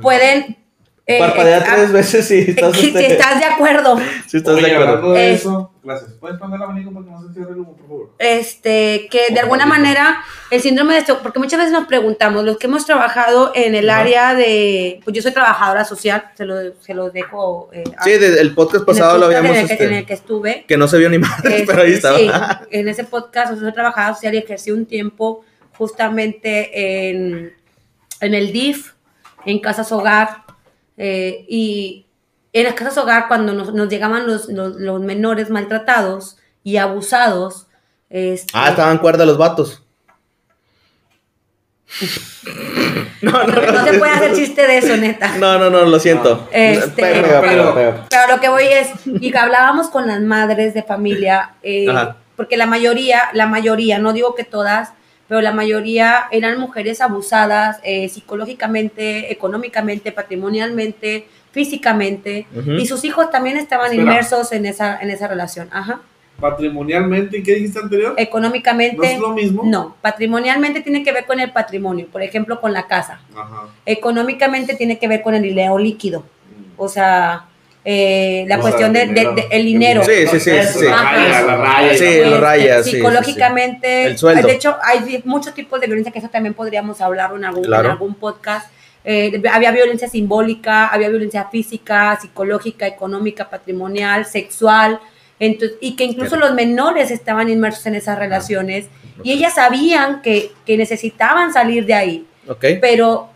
pueden... 0.00 0.56
eh, 1.08 1.18
Parpadea 1.20 1.58
eh, 1.58 1.64
tres 1.64 1.92
veces 1.92 2.26
si 2.26 2.34
ah, 2.38 2.44
estás, 2.48 2.76
si 2.76 2.86
este, 2.88 3.06
estás 3.12 3.38
de 3.38 3.44
acuerdo. 3.46 3.96
si 4.26 4.38
estás 4.38 4.54
Oye, 4.56 4.66
de 4.66 4.74
acuerdo. 4.74 5.12
de 5.12 5.32
Es- 5.34 5.40
eso, 5.40 5.72
gracias. 5.84 6.10
¿Puedes 6.18 6.36
poner 6.38 6.56
el 6.56 6.62
abanico 6.64 6.92
para 6.92 7.04
que 7.06 7.10
no 7.12 7.28
se 7.28 7.32
cierre 7.34 7.50
el 7.52 7.58
humo, 7.60 7.76
por 7.76 7.86
favor? 7.86 8.10
este, 8.18 9.08
que 9.10 9.32
de 9.32 9.38
alguna 9.40 9.66
manera 9.66 10.18
el 10.50 10.60
síndrome 10.60 10.94
de 10.94 11.00
Estocolmo, 11.00 11.22
porque 11.22 11.38
muchas 11.38 11.58
veces 11.60 11.72
nos 11.72 11.86
preguntamos, 11.86 12.42
los 12.44 12.56
que 12.58 12.66
hemos 12.66 12.84
trabajado 12.86 13.52
en 13.54 13.74
el 13.76 13.88
Ajá. 13.88 14.00
área 14.00 14.34
de, 14.34 15.00
pues 15.04 15.14
yo 15.14 15.22
soy 15.22 15.32
trabajadora 15.32 15.84
social, 15.84 16.24
se 16.34 16.44
lo, 16.44 16.56
se 16.80 16.92
lo 16.94 17.10
dejo. 17.10 17.70
eh, 17.72 17.84
a- 17.96 18.02
Sí, 18.02 18.10
desde 18.10 18.40
el 18.40 18.52
podcast 18.54 18.74
en 18.76 18.80
el 18.80 18.86
pasado 18.86 19.18
lo 19.18 19.26
habíamos. 19.26 19.50
En 19.52 19.56
el, 19.58 19.66
que, 19.68 19.72
este, 19.74 19.84
en 19.84 19.92
el 19.94 20.06
que 20.06 20.14
estuve. 20.14 20.64
que 20.66 20.76
no 20.76 20.88
se 20.88 20.98
vio 20.98 21.08
ni 21.08 21.18
madre, 21.18 21.54
Este, 21.60 21.66
pero 21.66 21.82
ahí 21.82 21.92
estaba. 21.92 22.18
Sí, 22.18 22.28
en 22.72 22.88
ese 22.88 23.04
podcast, 23.04 23.52
yo 23.54 23.60
soy 23.60 23.72
trabajadora 23.72 24.14
social 24.14 24.34
y 24.34 24.38
ejercí 24.38 24.72
un 24.72 24.86
tiempo 24.86 25.44
justamente 25.96 27.10
en, 27.10 27.52
en 28.20 28.34
el 28.34 28.52
DIF, 28.52 28.92
en 29.44 29.60
Casas 29.60 29.92
Hogar, 29.92 30.38
eh, 30.96 31.44
y 31.48 32.06
en 32.52 32.64
las 32.64 32.74
Casas 32.74 32.96
Hogar 32.98 33.28
cuando 33.28 33.52
nos, 33.52 33.72
nos 33.74 33.88
llegaban 33.88 34.26
los, 34.26 34.48
los, 34.48 34.76
los 34.76 35.00
menores 35.00 35.50
maltratados 35.50 36.38
y 36.64 36.78
abusados, 36.78 37.66
este, 38.10 38.52
Ah, 38.54 38.70
estaban 38.70 38.98
cuerda 38.98 39.26
los 39.26 39.36
vatos. 39.38 39.82
no, 43.22 43.32
no, 43.32 43.46
no, 43.46 43.72
no 43.72 43.84
se 43.84 43.98
puede 43.98 44.12
hacer 44.12 44.34
chiste 44.34 44.66
de 44.66 44.78
eso, 44.78 44.96
neta. 44.96 45.36
No, 45.38 45.58
no, 45.58 45.70
no, 45.70 45.82
lo 45.84 45.98
siento. 46.00 46.48
Este, 46.52 46.90
Pega, 47.02 47.40
pega, 47.40 47.40
pega, 47.74 48.06
pero- 48.10 48.34
lo 48.34 48.40
que 48.40 48.48
voy 48.48 48.64
es, 48.64 48.88
y 49.06 49.30
que 49.30 49.38
hablábamos 49.38 49.88
con 49.88 50.06
las 50.06 50.20
madres 50.20 50.74
de 50.74 50.82
familia, 50.82 51.54
eh, 51.62 51.86
porque 52.36 52.56
la 52.56 52.66
mayoría, 52.66 53.22
la 53.32 53.46
mayoría, 53.46 53.98
no 53.98 54.12
digo 54.12 54.34
que 54.34 54.44
todas, 54.44 54.90
pero 55.28 55.40
la 55.40 55.52
mayoría 55.52 56.24
eran 56.30 56.58
mujeres 56.60 57.00
abusadas 57.00 57.78
eh, 57.82 58.08
psicológicamente, 58.08 59.32
económicamente, 59.32 60.12
patrimonialmente, 60.12 61.26
físicamente, 61.52 62.46
y 62.78 62.86
sus 62.86 63.04
hijos 63.04 63.30
también 63.30 63.56
estaban 63.56 63.86
Espera. 63.86 64.02
inmersos 64.02 64.52
en 64.52 64.66
esa, 64.66 64.98
en 65.00 65.10
esa 65.10 65.26
relación. 65.26 65.68
Ajá. 65.72 66.00
Patrimonialmente, 66.38 67.38
¿y 67.38 67.42
qué 67.42 67.54
dijiste 67.54 67.78
anterior? 67.78 68.12
¿No 68.12 68.18
Económicamente, 68.18 69.14
es 69.14 69.18
lo 69.18 69.30
mismo? 69.32 69.62
no. 69.64 69.96
Patrimonialmente 70.02 70.82
tiene 70.82 71.02
que 71.02 71.12
ver 71.12 71.24
con 71.24 71.40
el 71.40 71.50
patrimonio, 71.50 72.06
por 72.12 72.22
ejemplo, 72.22 72.60
con 72.60 72.72
la 72.74 72.86
casa. 72.86 73.20
Ajá. 73.34 73.68
Económicamente 73.86 74.74
tiene 74.74 74.98
que 74.98 75.08
ver 75.08 75.22
con 75.22 75.34
el 75.34 75.42
dinero 75.42 75.78
líquido. 75.78 76.24
O 76.76 76.88
sea, 76.88 77.46
eh, 77.88 78.44
la 78.48 78.58
O 78.58 78.60
cuestión 78.62 78.92
sea, 78.92 79.06
de, 79.06 79.12
de- 79.14 79.32
de- 79.34 79.46
el 79.52 79.64
dinero. 79.64 80.02
Sí, 80.04 80.26
sí, 80.28 80.40
sí, 80.40 80.50
Eso, 80.50 80.80
sí. 80.80 80.86
La 80.86 81.02
raya, 81.12 81.42
la 81.42 81.56
raya. 81.56 81.88
Sí, 81.96 82.04
Este, 82.04 82.26
lo 82.26 82.40
rayas, 82.40 82.84
sí, 82.84 82.90
sí, 82.90 82.96
Psicológicamente, 82.96 83.86
sí. 84.02 84.10
El 84.10 84.18
sueldo. 84.18 84.46
de 84.48 84.52
hecho, 84.54 84.76
hay 84.82 85.22
muchos 85.24 85.54
tipos 85.54 85.80
de 85.80 85.86
violencia 85.86 86.12
que 86.12 86.18
eso 86.18 86.28
también 86.28 86.52
podríamos 86.54 87.00
hablarlo 87.00 87.36
en 87.36 87.44
algún, 87.44 87.64
en 87.64 87.68
Claro. 87.68 87.90
algún 87.92 88.14
podcast. 88.16 88.70
Eh, 89.04 89.40
había 89.52 89.70
violencia 89.70 90.08
simbólica, 90.08 90.88
había 90.88 91.08
violencia 91.08 91.44
física, 91.48 92.18
psicológica, 92.20 92.88
económica, 92.88 93.48
patrimonial, 93.48 94.26
sexual. 94.26 94.98
Entonces, 95.38 95.78
y 95.80 95.94
que 95.94 96.02
incluso 96.04 96.30
Claro. 96.30 96.46
los 96.46 96.54
menores 96.56 97.12
estaban 97.12 97.48
inmersos 97.48 97.86
en 97.86 97.94
esas 97.94 98.18
relaciones 98.18 98.86
y 99.22 99.30
ellas 99.32 99.54
sabían 99.54 100.22
que, 100.22 100.50
que 100.66 100.76
necesitaban 100.76 101.52
salir 101.52 101.86
de 101.86 101.94
ahí, 101.94 102.26
Ok. 102.48 102.64
pero 102.80 103.28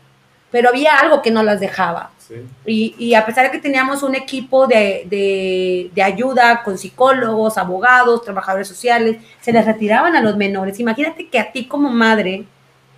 pero 0.51 0.71
había 0.71 0.97
algo 0.99 1.23
que 1.23 1.31
no 1.31 1.45
las 1.45 1.61
dejaba. 1.61 2.11
Sí. 2.31 2.47
Y, 2.65 2.95
y 2.99 3.15
a 3.15 3.27
pesar 3.27 3.45
de 3.47 3.51
que 3.51 3.59
teníamos 3.59 4.03
un 4.05 4.15
equipo 4.15 4.67
de, 4.69 5.05
de- 5.11 5.91
de 5.93 6.03
ayuda 6.03 6.63
con 6.63 6.79
psicólogos, 6.79 7.59
abogados, 7.59 8.23
trabajadores 8.23 8.69
sociales, 8.69 9.17
se 9.41 9.53
les 9.53 9.67
retiraban 9.67 10.15
a 10.15 10.23
los 10.23 10.37
menores. 10.37 10.79
Imagínate 10.79 11.29
que 11.29 11.39
a 11.41 11.51
ti 11.51 11.67
como 11.67 11.91
madre 11.91 12.45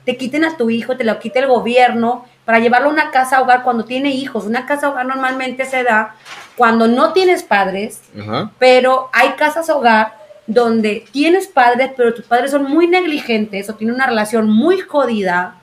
te 0.05 0.17
quiten 0.17 0.45
a 0.45 0.57
tu 0.57 0.69
hijo, 0.69 0.97
te 0.97 1.05
lo 1.05 1.19
quite 1.19 1.39
el 1.39 1.47
gobierno 1.47 2.27
para 2.45 2.59
llevarlo 2.59 2.89
a 2.89 2.93
una 2.93 3.11
casa 3.11 3.41
hogar 3.41 3.63
cuando 3.63 3.85
tiene 3.87 4.11
hijos. 4.11 4.45
Una 4.45 4.67
casa 4.67 4.91
hogar 4.91 5.07
normalmente 5.07 5.65
se 5.65 5.83
da 5.83 6.17
cuando 6.57 6.87
no 6.89 7.13
tienes 7.15 7.43
padres, 7.43 8.03
Ajá. 8.21 8.51
pero 8.59 9.09
hay 9.15 9.31
casas 9.39 9.71
hogar 9.71 10.21
donde 10.47 11.05
tienes 11.13 11.47
padres, 11.47 11.93
pero 11.97 12.13
tus 12.13 12.25
padres 12.27 12.51
son 12.51 12.65
muy 12.65 12.89
negligentes 12.89 13.71
o 13.71 13.75
tienen 13.77 13.95
una 13.95 14.07
relación 14.09 14.51
muy 14.51 14.81
jodida, 14.81 15.55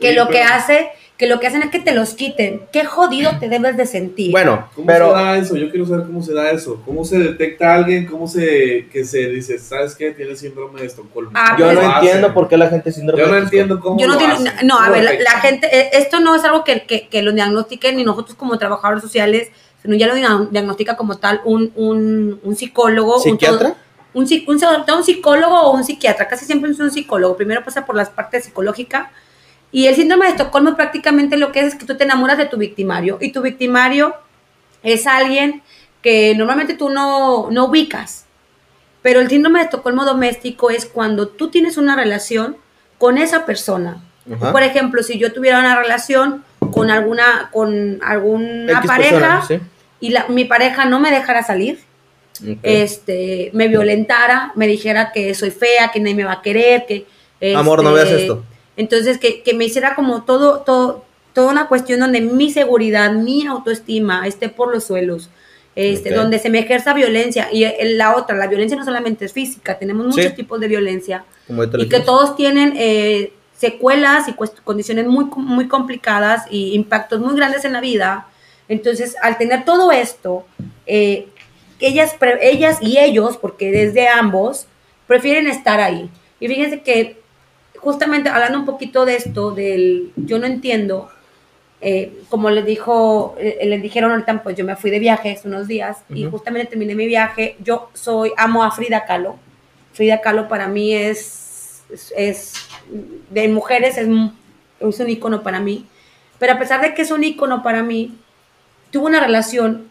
que 0.00 0.08
Oye, 0.08 0.16
lo 0.16 0.26
que 0.28 0.40
pero- 0.40 0.54
hace, 0.54 0.90
que 1.22 1.28
lo 1.28 1.38
que 1.38 1.46
hacen 1.46 1.62
es 1.62 1.70
que 1.70 1.78
te 1.78 1.94
los 1.94 2.14
quiten. 2.14 2.62
Qué 2.72 2.84
jodido 2.84 3.30
te 3.38 3.48
debes 3.48 3.76
de 3.76 3.86
sentir. 3.86 4.32
Bueno, 4.32 4.68
¿Cómo 4.74 4.88
pero 4.88 5.06
se 5.10 5.12
da 5.22 5.36
eso? 5.36 5.56
Yo 5.56 5.70
quiero 5.70 5.86
saber 5.86 6.04
cómo 6.06 6.20
se 6.20 6.34
da 6.34 6.50
eso. 6.50 6.82
¿Cómo 6.84 7.04
se 7.04 7.16
detecta 7.16 7.70
a 7.70 7.74
alguien? 7.76 8.06
¿Cómo 8.06 8.26
se 8.26 8.88
que 8.92 9.04
se 9.04 9.28
dice, 9.28 9.56
sabes 9.60 9.94
qué? 9.94 10.10
Tiene 10.10 10.34
síndrome 10.34 10.80
de 10.80 10.88
Estocolmo. 10.88 11.30
Ah, 11.34 11.54
yo 11.56 11.66
pues- 11.66 11.74
no 11.76 11.80
¿Cómo 11.80 11.92
lo 11.92 11.94
entiendo 11.98 12.26
hacen? 12.26 12.34
por 12.34 12.48
qué 12.48 12.56
la 12.56 12.68
gente 12.70 12.90
síndrome 12.90 13.22
Yo 13.22 13.28
no 13.28 13.34
de 13.34 13.38
Estocolmo. 13.38 13.62
entiendo 13.62 13.80
cómo 13.80 14.00
yo 14.00 14.06
no 14.08 14.12
lo 14.14 14.18
tiene, 14.18 14.32
hacen. 14.34 14.66
no, 14.66 14.74
a 14.76 14.80
¿Cómo 14.80 14.92
ver, 14.94 15.04
la, 15.04 15.12
la 15.12 15.40
gente, 15.40 15.68
eh, 15.72 15.90
esto 15.92 16.18
no 16.18 16.34
es 16.34 16.42
algo 16.42 16.64
que, 16.64 16.82
que, 16.86 17.06
que 17.06 17.22
lo 17.22 17.30
diagnostiquen 17.30 17.96
ni 17.98 18.02
nosotros 18.02 18.34
como 18.34 18.58
trabajadores 18.58 19.00
sociales, 19.04 19.48
sino 19.80 19.94
ya 19.94 20.08
lo 20.08 20.16
dia- 20.16 20.48
diagnostica 20.50 20.96
como 20.96 21.18
tal 21.18 21.40
un, 21.44 21.70
un, 21.76 22.40
un 22.42 22.56
psicólogo. 22.56 23.18
un 23.18 23.22
¿Psiquiatra? 23.22 23.58
todo- 23.68 23.76
Un, 24.14 24.26
psi- 24.26 24.44
un, 24.48 24.58
psi- 24.58 24.66
un 24.96 25.04
psicólogo 25.04 25.54
o 25.60 25.70
un 25.76 25.84
psiquiatra, 25.84 26.26
casi 26.26 26.46
siempre 26.46 26.72
es 26.72 26.80
un 26.80 26.90
psicólogo. 26.90 27.36
Primero 27.36 27.62
pasa 27.64 27.86
por 27.86 27.94
las 27.94 28.10
partes 28.10 28.42
psicológicas. 28.44 29.06
Y 29.72 29.86
el 29.86 29.94
síndrome 29.94 30.26
de 30.26 30.32
Estocolmo 30.32 30.76
prácticamente 30.76 31.36
lo 31.38 31.50
que 31.50 31.60
es 31.60 31.66
es 31.68 31.74
que 31.76 31.86
tú 31.86 31.96
te 31.96 32.04
enamoras 32.04 32.36
de 32.38 32.44
tu 32.46 32.58
victimario. 32.58 33.18
Y 33.20 33.32
tu 33.32 33.40
victimario 33.40 34.14
es 34.82 35.06
alguien 35.06 35.62
que 36.02 36.34
normalmente 36.36 36.74
tú 36.74 36.90
no, 36.90 37.50
no 37.50 37.64
ubicas. 37.66 38.26
Pero 39.00 39.20
el 39.20 39.28
síndrome 39.28 39.58
de 39.60 39.64
Estocolmo 39.64 40.04
doméstico 40.04 40.70
es 40.70 40.84
cuando 40.86 41.28
tú 41.28 41.48
tienes 41.48 41.76
una 41.78 41.96
relación 41.96 42.56
con 42.98 43.16
esa 43.18 43.46
persona. 43.46 44.02
Por 44.52 44.62
ejemplo, 44.62 45.02
si 45.02 45.18
yo 45.18 45.32
tuviera 45.32 45.58
una 45.58 45.74
relación 45.80 46.44
con 46.70 46.90
alguna, 46.90 47.48
con 47.52 47.98
alguna 48.04 48.72
X 48.78 48.86
pareja 48.86 49.10
persona, 49.10 49.44
sí. 49.48 49.58
y 50.00 50.10
la- 50.10 50.26
mi 50.28 50.44
pareja 50.44 50.84
no 50.84 51.00
me 51.00 51.10
dejara 51.10 51.42
salir, 51.42 51.80
este, 52.62 53.50
me 53.52 53.68
violentara, 53.68 54.52
me 54.54 54.66
dijera 54.66 55.12
que 55.12 55.34
soy 55.34 55.50
fea, 55.50 55.90
que 55.92 55.98
nadie 56.00 56.14
me 56.14 56.24
va 56.24 56.32
a 56.34 56.42
querer, 56.42 56.86
que... 56.86 57.06
Amor, 57.56 57.82
no 57.82 57.96
este, 57.96 58.10
veas 58.10 58.20
esto. 58.22 58.44
Entonces, 58.76 59.18
que, 59.18 59.42
que 59.42 59.54
me 59.54 59.64
hiciera 59.66 59.94
como 59.94 60.22
todo, 60.24 60.60
todo, 60.60 61.04
toda 61.34 61.50
una 61.52 61.68
cuestión 61.68 62.00
donde 62.00 62.20
mi 62.20 62.50
seguridad, 62.50 63.12
mi 63.12 63.46
autoestima 63.46 64.26
esté 64.26 64.48
por 64.48 64.72
los 64.72 64.84
suelos, 64.84 65.30
este, 65.74 66.10
donde 66.12 66.38
se 66.38 66.50
me 66.50 66.58
ejerza 66.58 66.92
violencia. 66.94 67.48
Y 67.52 67.64
el- 67.64 67.96
la 67.98 68.16
otra, 68.16 68.36
la 68.36 68.46
violencia 68.46 68.76
no 68.76 68.84
solamente 68.84 69.24
es 69.24 69.32
física, 69.32 69.78
tenemos 69.78 70.06
muchos 70.06 70.26
Sí. 70.26 70.32
tipos 70.36 70.60
de 70.60 70.68
violencia 70.68 71.24
Como 71.46 71.64
y 71.64 71.88
que 71.88 72.00
todos 72.00 72.36
tienen 72.36 72.74
eh, 72.76 73.32
secuelas 73.56 74.26
y 74.28 74.34
condiciones 74.64 75.06
muy, 75.06 75.26
muy 75.36 75.68
complicadas 75.68 76.44
y 76.50 76.74
impactos 76.74 77.20
muy 77.20 77.34
grandes 77.36 77.64
en 77.64 77.72
la 77.72 77.80
vida. 77.80 78.26
Entonces, 78.68 79.16
al 79.22 79.38
tener 79.38 79.64
todo 79.64 79.92
esto, 79.92 80.44
eh, 80.86 81.28
ellas, 81.78 82.14
ellas 82.40 82.78
y 82.80 82.98
ellos, 82.98 83.36
porque 83.36 83.70
desde 83.70 84.08
ambos, 84.08 84.66
prefieren 85.06 85.46
estar 85.46 85.80
ahí. 85.80 86.10
Y 86.40 86.48
fíjense 86.48 86.80
que 86.82 87.21
justamente 87.82 88.28
hablando 88.30 88.58
un 88.58 88.64
poquito 88.64 89.04
de 89.04 89.16
esto, 89.16 89.50
del 89.50 90.12
yo 90.16 90.38
no 90.38 90.46
entiendo, 90.46 91.10
eh, 91.80 92.12
como 92.30 92.48
les 92.50 92.64
dijo, 92.64 93.34
eh, 93.38 93.58
les 93.66 93.82
dijeron 93.82 94.12
ahorita, 94.12 94.42
pues 94.42 94.56
yo 94.56 94.64
me 94.64 94.76
fui 94.76 94.90
de 94.90 95.00
viaje 95.00 95.32
hace 95.32 95.48
unos 95.48 95.66
días 95.68 95.98
y 96.14 96.24
justamente 96.24 96.70
terminé 96.70 96.94
mi 96.94 97.06
viaje. 97.06 97.56
Yo 97.62 97.90
soy, 97.92 98.32
amo 98.36 98.62
a 98.62 98.70
Frida 98.70 99.04
Kahlo. 99.04 99.36
Frida 99.92 100.20
Kahlo 100.20 100.48
para 100.48 100.68
mí 100.68 100.94
es, 100.94 101.82
es, 101.92 102.12
es- 102.16 102.54
de 103.30 103.48
mujeres, 103.48 103.98
es, 103.98 104.06
un- 104.06 104.32
es 104.80 105.00
un 105.00 105.10
ícono 105.10 105.42
para 105.42 105.58
mí. 105.60 105.84
Pero 106.38 106.52
a 106.54 106.58
pesar 106.58 106.80
de 106.80 106.94
que 106.94 107.02
es 107.02 107.10
un 107.10 107.24
ícono 107.24 107.62
para 107.64 107.82
mí, 107.82 108.16
tuvo 108.92 109.06
una 109.06 109.20
relación 109.20 109.88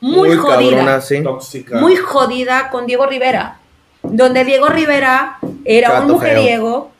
muy, 0.00 0.34
jodida 0.36 0.70
cabrona, 0.70 1.00
sí. 1.00 1.22
Tóxica. 1.22 1.78
muy 1.78 1.96
jodida 1.96 2.70
con 2.70 2.86
Diego 2.86 3.06
Rivera, 3.06 3.58
donde 4.02 4.44
Diego 4.44 4.68
Rivera 4.68 5.38
era 5.64 5.88
un 6.00 6.08
Gato 6.08 6.18
feo. 6.20 6.34
mujeriego, 6.36 6.92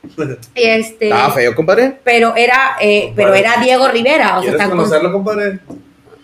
este, 0.55 1.05
Estaba 1.09 1.33
feo, 1.33 1.55
compadre. 1.55 1.99
pero 2.05 2.35
era, 2.37 2.77
eh, 2.81 3.13
pero 3.15 3.29
Compadre. 3.33 3.41
era 3.55 3.63
Diego 3.65 3.89
Rivera, 3.89 4.39
o 4.39 4.43
sea, 4.43 4.51
¿Quieres 4.53 4.69
con- 4.69 4.77
conocerlo, 4.79 5.13
compadre? 5.13 5.59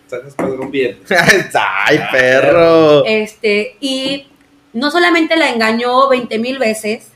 Sacas 0.06 0.34
padrón 0.34 0.70
bien. 0.70 0.98
Ay, 1.86 2.00
perro. 2.10 3.04
este, 3.04 3.76
y 3.80 4.26
no 4.72 4.90
solamente 4.90 5.36
la 5.36 5.50
engañó 5.50 6.08
20 6.08 6.38
mil 6.38 6.58
veces, 6.58 7.08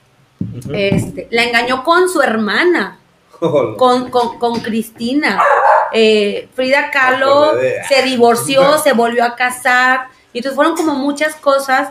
este, 0.72 1.26
la 1.30 1.44
engañó 1.44 1.82
con 1.84 2.08
su 2.08 2.20
hermana, 2.22 2.98
con, 3.38 4.10
con, 4.10 4.38
con 4.38 4.60
Cristina. 4.60 5.40
Eh, 5.92 6.48
Frida 6.54 6.90
Kahlo 6.90 7.52
se 7.88 8.02
divorció, 8.02 8.78
se 8.78 8.92
volvió 8.92 9.24
a 9.24 9.37
casar, 9.37 10.08
y 10.32 10.38
entonces 10.38 10.54
fueron 10.56 10.76
como 10.76 10.94
muchas 10.94 11.34
cosas. 11.37 11.90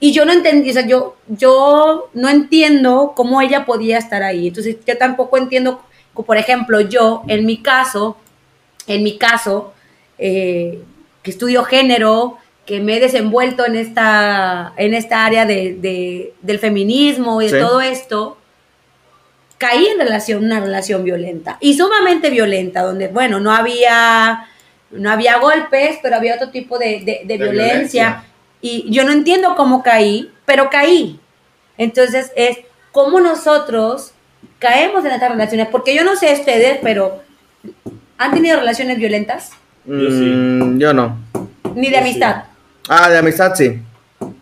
Y 0.00 0.12
yo 0.12 0.24
no 0.24 0.32
entendí, 0.32 0.70
o 0.70 0.72
sea, 0.72 0.86
yo, 0.86 1.16
yo 1.26 2.08
no 2.14 2.28
entiendo 2.28 3.12
cómo 3.16 3.40
ella 3.40 3.64
podía 3.64 3.98
estar 3.98 4.22
ahí. 4.22 4.48
Entonces, 4.48 4.76
yo 4.86 4.96
tampoco 4.96 5.36
entiendo, 5.38 5.82
por 6.14 6.36
ejemplo, 6.36 6.80
yo, 6.80 7.22
en 7.26 7.44
mi 7.46 7.62
caso, 7.62 8.16
en 8.86 9.02
mi 9.02 9.18
caso, 9.18 9.74
eh, 10.18 10.80
que 11.22 11.30
estudio 11.30 11.64
género, 11.64 12.38
que 12.64 12.80
me 12.80 12.96
he 12.96 13.00
desenvuelto 13.00 13.66
en 13.66 13.76
esta, 13.76 14.72
en 14.76 14.94
esta 14.94 15.24
área 15.24 15.46
de, 15.46 15.74
de- 15.74 16.34
del 16.42 16.58
feminismo 16.58 17.40
y 17.42 17.46
de 17.46 17.58
Sí. 17.58 17.66
todo 17.66 17.80
esto, 17.80 18.36
caí 19.58 19.86
en 19.86 19.98
relación, 19.98 20.44
una 20.44 20.60
relación 20.60 21.02
violenta 21.02 21.56
y 21.60 21.74
sumamente 21.74 22.30
violenta, 22.30 22.82
donde, 22.82 23.08
bueno, 23.08 23.40
no 23.40 23.52
había, 23.52 24.46
no 24.90 25.10
había 25.10 25.38
golpes, 25.38 25.98
pero 26.02 26.16
había 26.16 26.36
otro 26.36 26.50
tipo 26.50 26.78
de, 26.78 27.00
de- 27.00 27.22
de 27.24 27.36
violencia. 27.36 27.48
violencia. 27.48 28.24
Y 28.60 28.90
yo 28.90 29.04
no 29.04 29.12
entiendo 29.12 29.54
cómo 29.56 29.82
caí, 29.82 30.32
pero 30.44 30.68
caí. 30.70 31.20
Entonces 31.76 32.32
es 32.36 32.58
cómo 32.92 33.20
nosotros 33.20 34.12
caemos 34.58 35.04
en 35.04 35.12
estas 35.12 35.30
relaciones, 35.30 35.68
porque 35.68 35.94
yo 35.94 36.04
no 36.04 36.16
sé 36.16 36.32
ustedes, 36.34 36.78
pero 36.82 37.22
¿han 38.18 38.32
tenido 38.32 38.58
relaciones 38.58 38.98
violentas? 38.98 39.50
Yo 39.84 40.10
sí. 40.10 40.24
Mm, 40.34 40.78
yo 40.78 40.92
no. 40.92 41.16
Ni 41.74 41.86
de 41.88 41.92
Yo 41.92 41.98
sí. 41.98 42.02
amistad. 42.02 42.44
Ah, 42.88 43.08
de 43.08 43.18
amistad 43.18 43.54
sí. 43.54 43.80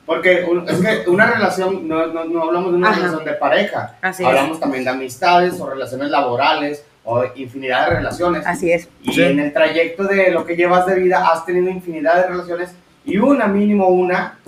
Porque 0.07 0.44
un- 0.48 0.68
es 0.68 0.79
que 0.79 1.11
una 1.11 1.26
relación, 1.26 1.87
no, 1.88 2.07
no, 2.07 2.24
no 2.24 2.42
hablamos 2.44 2.70
de 2.70 2.79
una 2.79 2.88
Ajá. 2.90 2.96
relación 3.00 3.24
de 3.24 3.33
pareja, 3.33 3.96
Así 4.00 4.22
es. 4.22 4.29
hablamos 4.29 4.61
también 4.61 4.85
de 4.85 4.90
amistades 4.90 5.61
o 5.61 5.68
relaciones 5.68 6.11
laborales 6.11 6.85
o 7.05 7.24
infinidad 7.35 7.88
de 7.90 7.96
relaciones. 7.96 8.46
Así 8.46 8.70
es. 8.72 8.88
Y 9.02 9.12
Sí. 9.12 9.22
en 9.22 9.40
el 9.40 9.52
trayecto 9.52 10.05
de 10.05 10.31
lo 10.31 10.46
que 10.46 10.57
llevas 10.57 10.87
de 10.87 10.94
vida 10.94 11.29
has 11.29 11.44
tenido 11.44 11.68
infinidad 11.70 12.16
de 12.22 12.29
relaciones 12.29 12.70
y 13.06 13.18
una, 13.18 13.46
mínimo 13.46 13.88
una, 13.88 14.38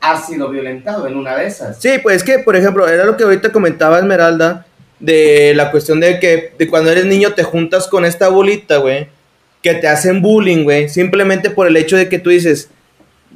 has 0.00 0.26
sido 0.26 0.48
violentado 0.48 1.06
en 1.06 1.16
una 1.16 1.36
de 1.36 1.46
esas. 1.46 1.80
Sí, 1.80 1.98
pues 2.02 2.16
es 2.16 2.24
que, 2.24 2.38
por 2.38 2.56
ejemplo, 2.56 2.88
era 2.88 3.04
lo 3.04 3.16
que 3.16 3.24
ahorita 3.24 3.52
comentaba 3.52 3.98
Esmeralda, 3.98 4.66
de 4.98 5.52
la 5.54 5.70
cuestión 5.70 5.98
de 5.98 6.20
que 6.20 6.52
de 6.58 6.68
cuando 6.68 6.90
eres 6.90 7.06
niño 7.06 7.32
te 7.32 7.42
juntas 7.42 7.88
con 7.88 8.04
esta 8.04 8.28
bolita, 8.28 8.76
güey, 8.76 9.08
que 9.62 9.74
te 9.74 9.88
hacen 9.88 10.22
bullying, 10.22 10.64
güey, 10.64 10.88
simplemente 10.88 11.50
por 11.50 11.66
el 11.66 11.76
hecho 11.76 11.96
de 11.96 12.08
que 12.08 12.18
tú 12.18 12.30
dices, 12.30 12.70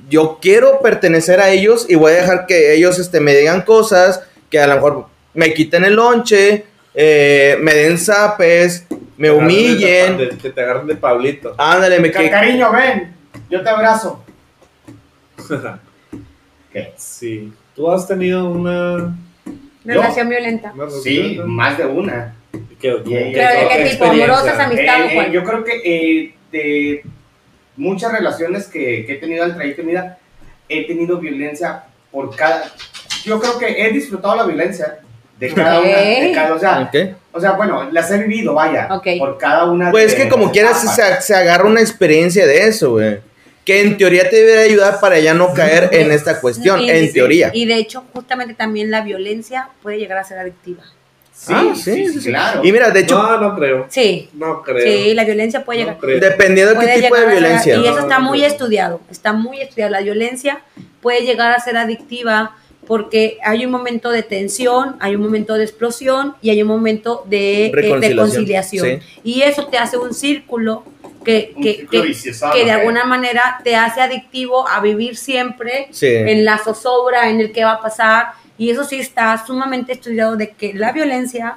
yo 0.08 0.38
quiero 0.40 0.80
pertenecer 0.80 1.40
a 1.40 1.50
ellos 1.50 1.86
y 1.88 1.94
voy 1.94 2.12
a 2.12 2.16
dejar 2.16 2.46
que 2.46 2.74
ellos 2.74 2.98
este, 2.98 3.20
me 3.20 3.34
digan 3.34 3.62
cosas, 3.62 4.22
que 4.50 4.60
a 4.60 4.66
lo 4.66 4.74
mejor 4.74 5.06
me 5.32 5.52
quiten 5.54 5.84
el 5.84 5.94
lonche, 5.94 6.64
eh, 6.94 7.56
me 7.60 7.74
den 7.74 7.98
zapes, 7.98 8.86
me 9.16 9.30
humillen, 9.30 10.38
Que 10.40 10.50
te 10.50 10.60
agarren 10.60 10.86
de 10.86 10.96
Pablito. 10.96 11.54
ándale, 11.58 11.98
me 11.98 12.10
que... 12.10 12.30
Cariño, 12.30 12.70
ven, 12.72 13.14
yo 13.50 13.62
te 13.62 13.68
abrazo. 13.70 14.23
¿Qué? 16.72 16.92
sí. 16.96 17.52
¿Tú 17.74 17.90
has 17.90 18.06
tenido 18.06 18.48
una... 18.50 19.16
Relación 19.84 20.28
violenta. 20.28 20.72
una 20.74 20.90
Sí, 20.90 21.40
más 21.44 21.76
de 21.76 21.86
una. 21.86 22.34
¿Qué, 22.52 22.68
¿Pero 22.80 22.98
de 22.98 23.32
qué 23.32 23.68
qué 23.84 23.90
tipo? 23.90 24.04
¿Amorosas, 24.04 24.58
amistades? 24.58 25.10
Eh, 25.10 25.12
eh, 25.12 25.14
Juan? 25.14 25.32
yo 25.32 25.44
creo 25.44 25.64
que 25.64 25.80
eh, 25.84 26.34
de 26.52 27.02
muchas 27.76 28.12
relaciones 28.12 28.66
que, 28.66 29.04
que 29.06 29.14
he 29.14 29.16
tenido 29.16 29.44
al 29.44 29.54
trayecto 29.54 29.82
de 29.82 29.86
mi 29.86 29.92
vida, 29.92 30.18
he 30.68 30.86
tenido 30.86 31.18
violencia 31.18 31.84
por 32.10 32.34
cada... 32.34 32.72
Yo 33.24 33.40
creo 33.40 33.58
que 33.58 33.86
he 33.86 33.92
disfrutado 33.92 34.36
la 34.36 34.44
violencia 34.44 34.98
de 35.38 35.52
cada 35.52 35.80
una, 35.80 35.98
de 35.98 36.32
cada, 36.34 36.54
o 36.54 36.58
sea, 36.58 36.90
o 37.32 37.40
sea, 37.40 37.52
bueno, 37.52 37.88
las 37.90 38.10
he 38.10 38.18
vivido, 38.18 38.54
vaya, 38.54 38.88
Ok. 38.90 39.06
por 39.18 39.36
cada 39.38 39.64
una 39.64 39.90
Pues 39.90 40.12
es 40.12 40.14
que 40.14 40.28
como 40.28 40.52
quieras 40.52 40.84
se 41.20 41.34
agarra 41.34 41.64
una 41.64 41.80
experiencia 41.80 42.46
de 42.46 42.68
eso, 42.68 42.92
güey. 42.92 43.18
Que 43.64 43.80
en 43.80 43.96
teoría 43.96 44.28
te 44.28 44.36
debe 44.36 44.62
ayudar 44.62 45.00
para 45.00 45.18
ya 45.18 45.32
no 45.34 45.54
caer 45.54 45.88
en 45.92 46.10
esta 46.12 46.40
cuestión, 46.40 46.80
Y- 46.82 46.90
en 46.90 47.12
teoría. 47.12 47.50
Y 47.54 47.64
de 47.66 47.76
hecho, 47.76 48.04
justamente 48.12 48.54
también 48.54 48.90
la 48.90 49.00
violencia 49.02 49.68
puede 49.82 49.98
llegar 49.98 50.18
a 50.18 50.24
ser 50.24 50.38
adictiva. 50.38 50.82
Sí, 51.32 51.52
Ah, 51.54 51.72
sí, 51.74 52.08
sí, 52.20 52.28
claro. 52.30 52.60
Y 52.64 52.70
mira, 52.70 52.90
de 52.90 53.00
hecho, 53.00 53.16
No, 53.20 53.40
no 53.40 53.56
creo. 53.56 53.86
Sí, 53.88 54.28
No 54.34 54.62
creo. 54.62 54.84
sí, 54.86 55.14
la 55.14 55.24
violencia 55.24 55.64
puede 55.64 55.80
No 55.80 55.84
llegar. 55.86 55.98
creo. 56.00 56.20
dependiendo 56.20 56.70
de 56.70 56.76
puede 56.76 56.94
qué 56.94 57.02
tipo 57.02 57.14
de 57.16 57.20
llegar 57.20 57.28
a 57.28 57.32
ser- 57.32 57.40
violencia. 57.42 57.76
y 57.76 57.80
eso 57.86 57.94
No, 57.96 58.00
está 58.02 58.18
no 58.18 58.24
muy 58.26 58.38
creo. 58.38 58.50
estudiado, 58.50 59.00
está 59.10 59.32
muy 59.32 59.60
estudiado. 59.60 59.90
La 59.90 60.00
violencia 60.02 60.60
puede 61.02 61.22
llegar 61.22 61.50
a 61.52 61.58
ser 61.58 61.76
adictiva 61.76 62.56
porque 62.86 63.38
hay 63.44 63.64
un 63.64 63.70
momento 63.72 64.10
de 64.10 64.22
tensión, 64.22 64.96
hay 65.00 65.14
un 65.14 65.22
momento 65.22 65.54
de 65.54 65.64
explosión 65.64 66.34
y 66.42 66.50
hay 66.50 66.62
un 66.62 66.68
momento 66.68 67.24
de 67.28 67.66
eh, 67.66 67.70
Reconciliación, 67.72 68.16
reconciliación. 68.16 69.00
Y 69.22 69.42
eso 69.42 69.66
te 69.66 69.78
hace 69.78 69.96
un 69.96 70.12
círculo 70.14 70.84
que, 71.24 71.52
Un 71.56 71.62
que, 71.62 71.74
círculo 71.76 72.02
que- 72.02 72.08
vicioso, 72.08 72.50
que 72.52 72.58
de 72.64 72.72
¿no? 72.72 72.78
alguna 72.78 73.04
manera 73.04 73.60
te 73.64 73.76
hace 73.76 74.00
adictivo 74.00 74.68
a 74.68 74.80
vivir 74.80 75.16
siempre 75.16 75.88
Sí. 75.90 76.06
en 76.08 76.44
la 76.44 76.58
zozobra, 76.58 77.30
en 77.30 77.40
el 77.40 77.52
que 77.52 77.64
va 77.64 77.72
a 77.72 77.80
pasar. 77.80 78.32
Y 78.58 78.70
eso 78.70 78.84
sí 78.84 79.00
está 79.00 79.42
sumamente 79.46 79.92
estudiado 79.94 80.36
de 80.36 80.50
que 80.50 80.74
la 80.74 80.92
violencia 80.92 81.56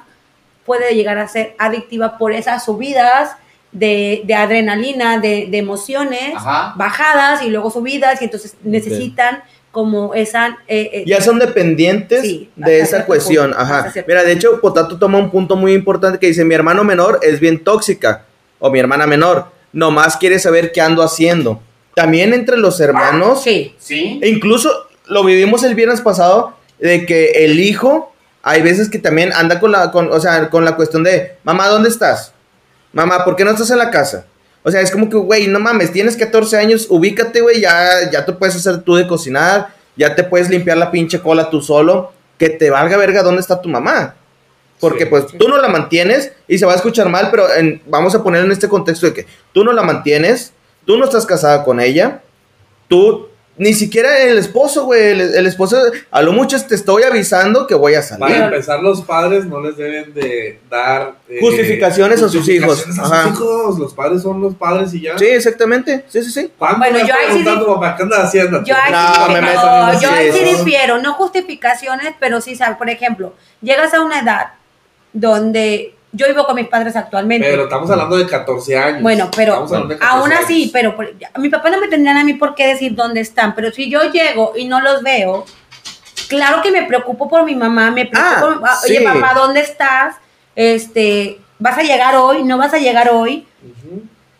puede 0.64 0.94
llegar 0.94 1.18
a 1.18 1.28
ser 1.28 1.54
adictiva 1.58 2.18
por 2.18 2.32
esas 2.32 2.64
subidas 2.64 3.32
de, 3.72 4.22
de 4.24 4.34
adrenalina, 4.34 5.18
de, 5.18 5.46
de 5.50 5.58
emociones, 5.58 6.32
Ajá. 6.34 6.72
bajadas 6.76 7.42
y 7.42 7.50
luego 7.50 7.70
subidas, 7.70 8.20
y 8.22 8.24
entonces 8.24 8.54
necesitan 8.64 9.42
como 9.72 10.14
esa... 10.14 10.58
eh, 10.66 10.90
eh, 10.92 11.04
Ya 11.06 11.20
son 11.20 11.38
dependientes 11.38 12.22
Sí, 12.22 12.50
de 12.56 12.80
esa 12.80 13.04
cuestión. 13.04 13.50
punto, 13.50 13.60
Ajá. 13.62 13.92
Mira, 14.06 14.24
de 14.24 14.32
hecho, 14.32 14.60
Potato 14.60 14.98
toma 14.98 15.18
un 15.18 15.30
punto 15.30 15.56
muy 15.56 15.72
importante 15.74 16.18
que 16.18 16.26
dice: 16.28 16.44
Mi 16.44 16.54
hermano 16.54 16.84
menor 16.84 17.20
es 17.22 17.40
bien 17.40 17.62
tóxica. 17.62 18.24
O 18.58 18.70
mi 18.70 18.78
hermana 18.78 19.06
menor. 19.06 19.46
Nomás 19.72 20.16
quiere 20.16 20.38
saber 20.38 20.72
qué 20.72 20.80
ando 20.80 21.02
haciendo. 21.02 21.60
También 21.94 22.32
entre 22.34 22.56
los 22.56 22.80
hermanos. 22.80 23.42
Sí, 23.42 23.74
Sí. 23.78 24.18
E 24.22 24.28
incluso 24.28 24.70
lo 25.06 25.22
vivimos 25.24 25.62
el 25.64 25.74
viernes 25.74 26.00
pasado. 26.00 26.56
De 26.78 27.06
que 27.06 27.44
el 27.44 27.60
hijo. 27.60 28.12
Hay 28.40 28.62
veces 28.62 28.88
que 28.88 28.98
también 28.98 29.32
anda 29.34 29.58
con 29.60 29.72
la, 29.72 29.90
con, 29.90 30.10
o 30.10 30.20
sea, 30.20 30.48
con 30.48 30.64
la 30.64 30.74
cuestión 30.76 31.02
de, 31.02 31.32
mamá, 31.42 31.66
¿dónde 31.68 31.88
estás? 31.90 32.32
Mamá, 32.92 33.24
¿por 33.24 33.34
qué 33.36 33.44
no 33.44 33.50
estás 33.50 33.70
en 33.72 33.78
la 33.78 33.90
casa? 33.90 34.26
O 34.62 34.70
sea, 34.70 34.80
es 34.80 34.90
como 34.90 35.08
que, 35.08 35.16
güey, 35.16 35.46
no 35.46 35.60
mames, 35.60 35.92
tienes 35.92 36.16
14 36.16 36.56
años, 36.58 36.86
ubícate, 36.90 37.40
güey, 37.40 37.60
ya, 37.60 38.10
ya 38.10 38.24
te 38.26 38.32
puedes 38.32 38.56
hacer 38.56 38.82
tú 38.82 38.96
de 38.96 39.06
cocinar, 39.06 39.68
ya 39.96 40.14
te 40.14 40.24
puedes 40.24 40.50
limpiar 40.50 40.76
la 40.76 40.90
pinche 40.90 41.20
cola 41.20 41.48
tú 41.50 41.60
solo, 41.62 42.12
que 42.38 42.50
te 42.50 42.70
valga 42.70 42.96
verga 42.96 43.22
dónde 43.22 43.40
está 43.40 43.60
tu 43.60 43.68
mamá. 43.68 44.14
Porque 44.80 45.04
Sí. 45.04 45.10
pues 45.10 45.26
tú 45.38 45.48
no 45.48 45.56
la 45.58 45.68
mantienes 45.68 46.32
y 46.46 46.58
se 46.58 46.66
va 46.66 46.72
a 46.72 46.76
escuchar 46.76 47.08
mal, 47.08 47.28
pero 47.30 47.52
en- 47.54 47.82
vamos 47.86 48.14
a 48.14 48.22
poner 48.22 48.44
en 48.44 48.52
este 48.52 48.68
contexto 48.68 49.06
de 49.06 49.12
que 49.14 49.26
tú 49.52 49.64
no 49.64 49.72
la 49.72 49.82
mantienes, 49.82 50.52
tú 50.86 50.96
no 50.98 51.04
estás 51.04 51.26
casada 51.26 51.64
con 51.64 51.80
ella, 51.80 52.20
tú 52.88 53.28
ni 53.58 53.74
siquiera 53.74 54.18
el 54.22 54.38
esposo, 54.38 54.84
güey, 54.84 55.10
el, 55.10 55.20
el 55.20 55.46
esposo, 55.46 55.80
a 56.10 56.22
lo 56.22 56.32
mucho 56.32 56.56
te 56.64 56.74
estoy 56.74 57.02
avisando 57.02 57.66
que 57.66 57.74
voy 57.74 57.94
a 57.94 58.02
salir. 58.02 58.20
Para 58.26 58.44
empezar, 58.46 58.80
los 58.80 59.02
padres 59.02 59.44
no 59.46 59.60
les 59.60 59.76
deben 59.76 60.14
de 60.14 60.60
dar 60.70 61.16
eh, 61.28 61.38
Justificaciones 61.40 62.22
a 62.22 62.28
sus 62.28 62.48
hijos. 62.48 62.86
a 62.98 63.02
Ajá. 63.02 63.22
sus 63.24 63.32
hijos. 63.32 63.78
Los 63.78 63.94
padres 63.94 64.22
son 64.22 64.40
los 64.40 64.54
padres 64.54 64.94
y 64.94 65.02
ya. 65.02 65.18
Sí, 65.18 65.26
exactamente, 65.26 66.04
sí, 66.08 66.22
sí, 66.22 66.30
sí. 66.30 66.52
¿Cuándo 66.56 66.78
Bueno, 66.78 66.98
yo 67.00 67.12
ahí 67.14 67.38
sí 67.38 67.44
papá, 67.44 67.96
¿qué 67.96 68.02
andas 68.04 68.20
haciendo? 68.20 68.62
Yo 68.64 68.74
ahí, 68.74 68.92
No, 68.92 69.14
sí, 69.26 69.32
me 69.32 69.40
no, 69.40 69.46
meto 69.46 69.92
en 69.92 70.00
yo 70.00 70.10
ahí 70.10 70.32
sí 70.32 70.44
difiero, 70.44 70.98
no 71.02 71.14
justificaciones, 71.14 72.14
pero 72.20 72.40
sí, 72.40 72.54
sabes, 72.56 72.76
por 72.78 72.88
ejemplo, 72.88 73.34
llegas 73.60 73.92
a 73.92 74.00
una 74.00 74.20
edad 74.20 74.52
donde 75.12 75.94
yo 76.12 76.26
vivo 76.26 76.44
con 76.46 76.56
mis 76.56 76.68
padres 76.68 76.96
actualmente. 76.96 77.46
Pero 77.48 77.64
estamos 77.64 77.90
hablando 77.90 78.16
de 78.16 78.26
14 78.26 78.78
años. 78.78 79.02
Bueno, 79.02 79.30
pero 79.36 79.52
Estamos 79.52 79.72
hablando 79.72 79.94
de 79.94 80.00
14 80.00 80.18
aún 80.20 80.32
así, 80.32 80.70
pero 80.72 80.96
por- 80.96 81.12
mi 81.38 81.48
papá 81.48 81.70
no 81.70 81.80
me 81.80 81.88
tendrían 81.88 82.16
a 82.16 82.24
mí 82.24 82.34
por 82.34 82.54
qué 82.54 82.66
decir 82.66 82.94
dónde 82.94 83.20
están, 83.20 83.54
pero 83.54 83.70
si 83.72 83.90
yo 83.90 84.10
llego 84.10 84.52
y 84.56 84.64
no 84.66 84.80
los 84.80 85.02
veo, 85.02 85.44
claro 86.28 86.62
que 86.62 86.70
me 86.70 86.82
preocupo 86.84 87.28
por 87.28 87.44
mi 87.44 87.54
mamá, 87.54 87.90
me 87.90 88.06
preocupo, 88.06 88.64
Ah, 88.66 88.78
oye 88.84 88.98
sí. 88.98 89.04
papá, 89.04 89.34
¿dónde 89.34 89.60
estás? 89.60 90.16
Este, 90.56 91.38
¿vas 91.58 91.76
a 91.78 91.82
llegar 91.82 92.16
hoy? 92.16 92.42
¿No 92.44 92.56
vas 92.58 92.72
a 92.74 92.78
llegar 92.78 93.10
hoy? 93.12 93.46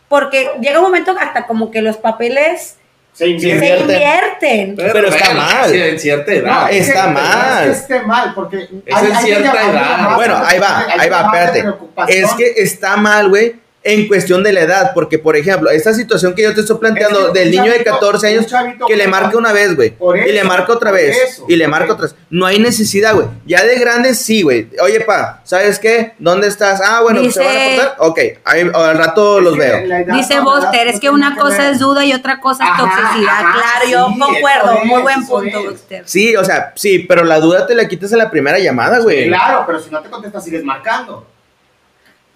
Porque 0.08 0.50
llega 0.60 0.78
un 0.78 0.84
momento 0.86 1.14
hasta 1.20 1.46
como 1.46 1.70
que 1.70 1.82
los 1.82 1.96
papeles 1.98 2.76
Se 3.18 3.24
se 3.24 3.30
invierte. 3.30 3.80
invierten. 3.80 4.76
Pero 4.76 5.08
está 5.08 5.24
bueno, 5.26 5.40
mal. 5.42 5.74
en 5.74 5.98
cierta 5.98 6.32
edad. 6.32 6.60
No, 6.62 6.68
es 6.68 6.88
Está 6.88 7.04
que- 7.06 7.10
mal. 7.10 7.66
No 7.66 7.72
es 7.72 7.80
que 7.80 7.94
esté 7.94 8.06
mal, 8.06 8.32
porque 8.34 8.56
Es 8.86 9.02
en 9.02 9.16
cierta 9.16 9.70
edad. 9.70 9.98
más 9.98 10.14
Bueno, 10.14 10.36
ahí 10.44 10.58
va, 10.60 10.78
hay 10.88 11.00
ahí 11.00 11.08
va, 11.10 11.20
espérate. 11.22 11.64
Es 12.08 12.32
que 12.34 12.54
está 12.58 12.96
mal, 12.96 13.28
güey, 13.28 13.56
en 13.92 14.06
cuestión 14.06 14.42
de 14.42 14.52
la 14.52 14.60
edad, 14.60 14.90
porque 14.94 15.18
por 15.18 15.36
ejemplo, 15.36 15.70
esta 15.70 15.94
situación 15.94 16.34
que 16.34 16.42
yo 16.42 16.54
te 16.54 16.60
estoy 16.60 16.76
planteando 16.78 17.28
Es 17.28 17.32
del 17.32 17.50
niño 17.50 17.64
de 17.64 17.84
chavito- 17.84 17.90
14 17.92 18.26
años 18.28 18.46
que 18.86 18.96
le 18.96 19.08
marca 19.08 19.36
una 19.38 19.52
vez, 19.52 19.74
güey, 19.74 19.94
y 20.26 20.32
le 20.32 20.44
marca 20.44 20.72
otra 20.72 20.90
vez, 20.90 21.16
eso, 21.16 21.44
y 21.48 21.56
le 21.56 21.66
marca 21.68 21.92
otra 21.94 22.04
vez. 22.06 22.14
No 22.30 22.44
hay 22.46 22.58
necesidad, 22.58 23.14
güey. 23.14 23.26
Ya 23.46 23.64
de 23.64 23.78
grande 23.78 24.14
sí, 24.14 24.42
güey. 24.42 24.68
Oye, 24.82 25.00
pa, 25.00 25.40
¿sabes 25.44 25.78
qué? 25.78 26.12
¿Dónde 26.18 26.48
estás? 26.48 26.80
Ah, 26.84 27.00
bueno, 27.02 27.20
¿se 27.30 27.40
van 27.40 27.48
a 27.48 27.76
portar? 27.76 27.96
Ok, 27.98 28.18
ahí, 28.44 28.70
al 28.74 28.98
rato 28.98 29.40
los 29.40 29.56
veo. 29.56 29.78
Dice 30.14 30.40
Boster, 30.40 30.86
es 30.88 31.00
que 31.00 31.10
una 31.10 31.36
cosa 31.36 31.70
es 31.70 31.78
duda 31.78 32.04
y 32.04 32.12
otra 32.12 32.40
cosa 32.40 32.64
es 32.64 32.76
toxicidad. 32.76 33.32
ajá, 33.40 33.52
claro, 33.54 33.88
yo 33.90 34.18
concuerdo. 34.26 34.84
Muy 34.84 35.02
buen 35.02 35.26
punto. 35.26 35.64
Boster. 35.64 36.02
Sí, 36.06 36.36
o 36.36 36.44
sea, 36.44 36.72
sí, 36.76 37.00
pero 37.00 37.24
la 37.24 37.40
duda 37.40 37.66
te 37.66 37.74
la 37.74 37.88
quitas 37.88 38.12
en 38.12 38.18
la 38.18 38.30
primera 38.30 38.58
llamada, 38.58 38.98
güey. 39.00 39.28
Claro, 39.28 39.64
pero 39.66 39.80
si 39.80 39.90
no 39.90 40.00
te 40.00 40.10
contesta, 40.10 40.40
sigues 40.40 40.62
marcando. 40.62 41.26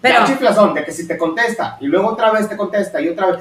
Pero, 0.03 0.15
Ya 0.15 0.21
un 0.21 0.27
chiflazón 0.27 0.73
de 0.75 0.83
que 0.85 0.91
si 0.91 1.07
te 1.07 1.17
contesta 1.17 1.77
y 1.81 1.87
luego 1.87 2.09
otra 2.09 2.29
vez 2.31 2.47
te 2.49 2.55
contesta 2.57 3.01
y 3.01 3.07
otra 3.09 3.31
vez. 3.31 3.39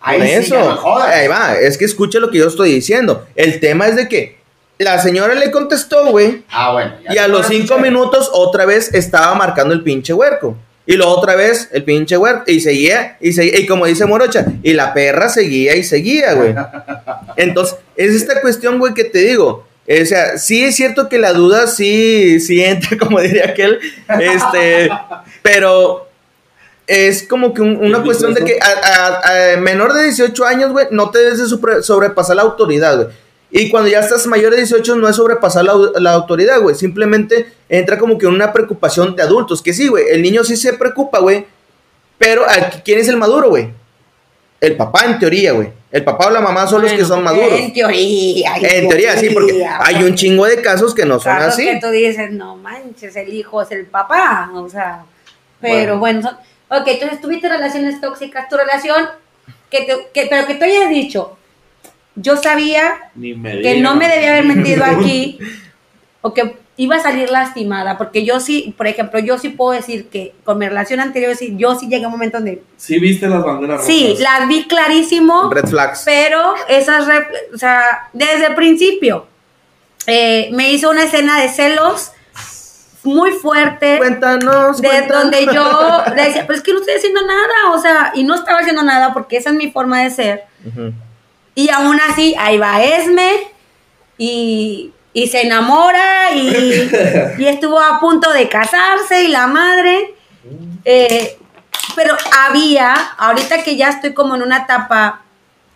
Ahí 0.00 0.22
sí, 0.22 0.28
eso, 0.30 0.54
ya 0.54 0.64
no 0.64 0.76
jodas. 0.76 1.08
ahí 1.14 1.28
va, 1.28 1.54
es 1.54 1.76
que 1.76 1.84
escuche 1.84 2.18
lo 2.18 2.30
que 2.30 2.38
yo 2.38 2.48
estoy 2.48 2.72
diciendo. 2.72 3.26
El 3.36 3.60
tema 3.60 3.86
es 3.88 3.94
de 3.96 4.08
que 4.08 4.38
la 4.78 4.98
señora 5.00 5.34
le 5.34 5.50
contestó, 5.50 6.06
güey, 6.06 6.44
Ah, 6.50 6.72
bueno. 6.72 6.94
y 7.10 7.18
a 7.18 7.28
los 7.28 7.46
cinco 7.46 7.74
escuchar. 7.74 7.82
minutos 7.82 8.30
otra 8.32 8.64
vez 8.64 8.94
estaba 8.94 9.34
marcando 9.34 9.74
el 9.74 9.82
pinche 9.84 10.12
huerco. 10.14 10.56
Y 10.86 10.94
luego 10.96 11.12
otra 11.12 11.34
vez 11.36 11.68
el 11.72 11.84
pinche 11.84 12.16
huerco. 12.16 12.44
Y 12.46 12.60
seguía, 12.60 13.18
y 13.20 13.34
seguía, 13.34 13.60
y 13.60 13.66
como 13.66 13.84
dice 13.84 14.06
Morocha, 14.06 14.46
y 14.62 14.72
la 14.72 14.94
perra 14.94 15.28
seguía 15.28 15.76
y 15.76 15.84
seguía, 15.84 16.32
güey. 16.32 16.54
Entonces, 17.36 17.76
es 17.96 18.14
esta 18.14 18.40
cuestión, 18.40 18.78
güey, 18.78 18.94
que 18.94 19.04
te 19.04 19.18
digo. 19.18 19.67
O 19.90 20.04
sea, 20.06 20.36
sí 20.38 20.62
es 20.64 20.76
cierto 20.76 21.08
que 21.08 21.18
la 21.18 21.32
duda 21.32 21.66
sí, 21.66 22.40
sí 22.40 22.62
entra, 22.62 22.98
como 23.00 23.20
diría 23.20 23.46
aquel, 23.50 23.78
este, 24.20 24.90
pero 25.42 26.06
es 26.86 27.22
como 27.22 27.54
que 27.54 27.62
un- 27.62 27.76
una 27.84 27.98
¿Qué 27.98 28.04
cuestión 28.04 28.34
de 28.34 28.44
que 28.44 28.58
a, 28.60 28.66
a- 29.20 29.54
a 29.54 29.56
menor 29.58 29.92
de 29.94 30.04
18 30.04 30.44
años, 30.44 30.72
güey, 30.72 30.86
no 30.90 31.10
te 31.10 31.18
debes 31.20 31.38
de 31.38 31.46
sobre- 31.46 31.82
sobrepasar 31.82 32.36
la 32.36 32.42
autoridad, 32.42 32.96
güey. 32.96 33.08
Y 33.50 33.70
cuando 33.70 33.88
ya 33.88 34.00
estás 34.00 34.26
mayor 34.26 34.50
de 34.50 34.58
18 34.58 34.96
no 34.96 35.08
es 35.08 35.16
sobrepasar 35.16 35.64
la, 35.64 35.72
la 35.98 36.12
autoridad, 36.12 36.60
güey. 36.60 36.74
Simplemente 36.74 37.46
entra 37.70 37.98
como 37.98 38.18
que 38.18 38.26
una 38.26 38.52
preocupación 38.52 39.16
de 39.16 39.22
adultos. 39.22 39.62
Que 39.62 39.72
sí, 39.72 39.88
güey, 39.88 40.04
el 40.10 40.20
niño 40.20 40.44
sí 40.44 40.54
se 40.54 40.74
preocupa, 40.74 41.18
güey. 41.20 41.46
Pero 42.18 42.44
¿a- 42.44 42.70
¿quién 42.84 42.98
es 42.98 43.08
el 43.08 43.16
maduro, 43.16 43.48
güey? 43.48 43.70
El 44.60 44.76
papá, 44.76 45.04
en 45.06 45.18
teoría, 45.18 45.52
güey. 45.52 45.68
El 45.90 46.04
papá 46.04 46.26
o 46.26 46.30
la 46.30 46.40
mamá 46.40 46.66
son 46.66 46.82
los 46.82 46.90
que 46.90 46.98
bueno, 46.98 47.14
son 47.14 47.24
maduros. 47.24 47.52
En 47.60 47.72
teoría. 47.72 48.56
En 48.56 48.88
teoría, 48.88 49.16
sí, 49.16 49.30
porque 49.30 49.64
hay 49.64 50.02
un 50.02 50.14
chingo 50.14 50.44
de 50.46 50.60
casos 50.60 50.94
que 50.94 51.04
no 51.04 51.18
son 51.20 51.34
Casos 51.36 51.54
así. 51.54 51.64
que 51.64 51.78
tú 51.80 51.88
dices, 51.90 52.30
no 52.32 52.56
manches, 52.56 53.14
el 53.16 53.32
hijo 53.32 53.62
es 53.62 53.70
el 53.70 53.86
papá, 53.86 54.50
o 54.54 54.68
sea, 54.68 55.04
pero 55.60 55.98
bueno, 55.98 56.22
son, 56.22 56.34
ok, 56.80 56.86
entonces 56.88 57.20
tuviste 57.20 57.48
relaciones 57.48 58.00
tóxicas, 58.00 58.48
tu 58.48 58.56
relación, 58.56 59.08
que 59.70 59.82
te- 59.82 60.08
que, 60.12 60.26
pero 60.28 60.46
que 60.46 60.54
tú 60.56 60.64
hayas 60.64 60.88
dicho, 60.90 61.36
yo 62.16 62.36
sabía 62.36 63.10
que 63.62 63.80
no 63.80 63.94
me 63.94 64.08
debía 64.08 64.30
haber 64.32 64.44
metido 64.44 64.84
aquí, 64.84 65.38
o 66.20 66.34
que 66.34 66.56
iba 66.80 66.96
a 66.96 67.00
salir 67.00 67.28
lastimada, 67.30 67.98
porque 67.98 68.24
yo 68.24 68.38
sí, 68.40 68.72
por 68.78 68.86
ejemplo, 68.86 69.18
yo 69.18 69.36
sí 69.36 69.48
puedo 69.50 69.72
decir 69.72 70.08
que 70.08 70.32
con 70.44 70.56
mi 70.58 70.66
relación 70.68 71.00
anterior, 71.00 71.34
sí, 71.36 71.54
yo 71.58 71.74
sí 71.78 71.88
llegué 71.88 72.04
a 72.04 72.08
un 72.08 72.12
momento 72.12 72.38
donde, 72.38 72.62
Sí 72.78 72.98
viste 73.00 73.28
las 73.28 73.44
banderas 73.44 73.84
sí, 73.84 74.06
rojas. 74.12 74.20
las 74.20 74.48
vi 74.48 74.64
clarísimo, 74.66 75.50
Red 75.50 75.66
flags. 75.68 76.02
pero 76.04 76.54
esas, 76.68 77.06
re- 77.06 77.26
o 77.52 77.58
sea, 77.58 78.08
desde 78.12 78.46
el 78.46 78.54
principio, 78.54 79.26
eh, 80.06 80.48
me 80.52 80.70
hizo 80.72 80.88
una 80.88 81.02
escena 81.02 81.40
de 81.40 81.48
celos 81.50 82.12
muy 83.02 83.32
fuerte, 83.32 83.98
Cuéntanos. 83.98 84.80
de 84.80 84.88
cuéntanos. 84.88 85.22
donde 85.22 85.46
yo 85.52 86.02
le 86.14 86.22
decía, 86.26 86.46
pero 86.46 86.56
es 86.58 86.62
que 86.62 86.72
no 86.72 86.78
estoy 86.80 86.94
haciendo 86.94 87.22
nada, 87.26 87.72
o 87.74 87.78
sea, 87.80 88.12
y 88.14 88.22
no 88.22 88.34
estaba 88.36 88.60
haciendo 88.60 88.82
nada 88.84 89.12
porque 89.12 89.36
esa 89.36 89.50
es 89.50 89.56
mi 89.56 89.70
forma 89.70 90.02
de 90.02 90.10
ser. 90.10 90.44
Y 91.56 91.70
aún 91.70 91.98
así, 92.08 92.34
ahí 92.38 92.56
va 92.58 92.82
Esme 92.84 93.30
y, 94.16 94.92
y 95.22 95.26
se 95.26 95.42
enamora 95.42 96.30
y, 96.34 96.90
y 97.38 97.46
estuvo 97.46 97.80
a 97.80 97.98
punto 98.00 98.32
de 98.32 98.48
casarse 98.48 99.24
y 99.24 99.28
la 99.28 99.46
madre. 99.46 100.14
eh, 100.84 101.36
pero 101.96 102.14
había, 102.46 102.94
ahorita 103.16 103.62
que 103.64 103.76
ya 103.76 103.88
estoy 103.88 104.12
como 104.14 104.36
en 104.36 104.42
una 104.42 104.58
etapa 104.58 105.22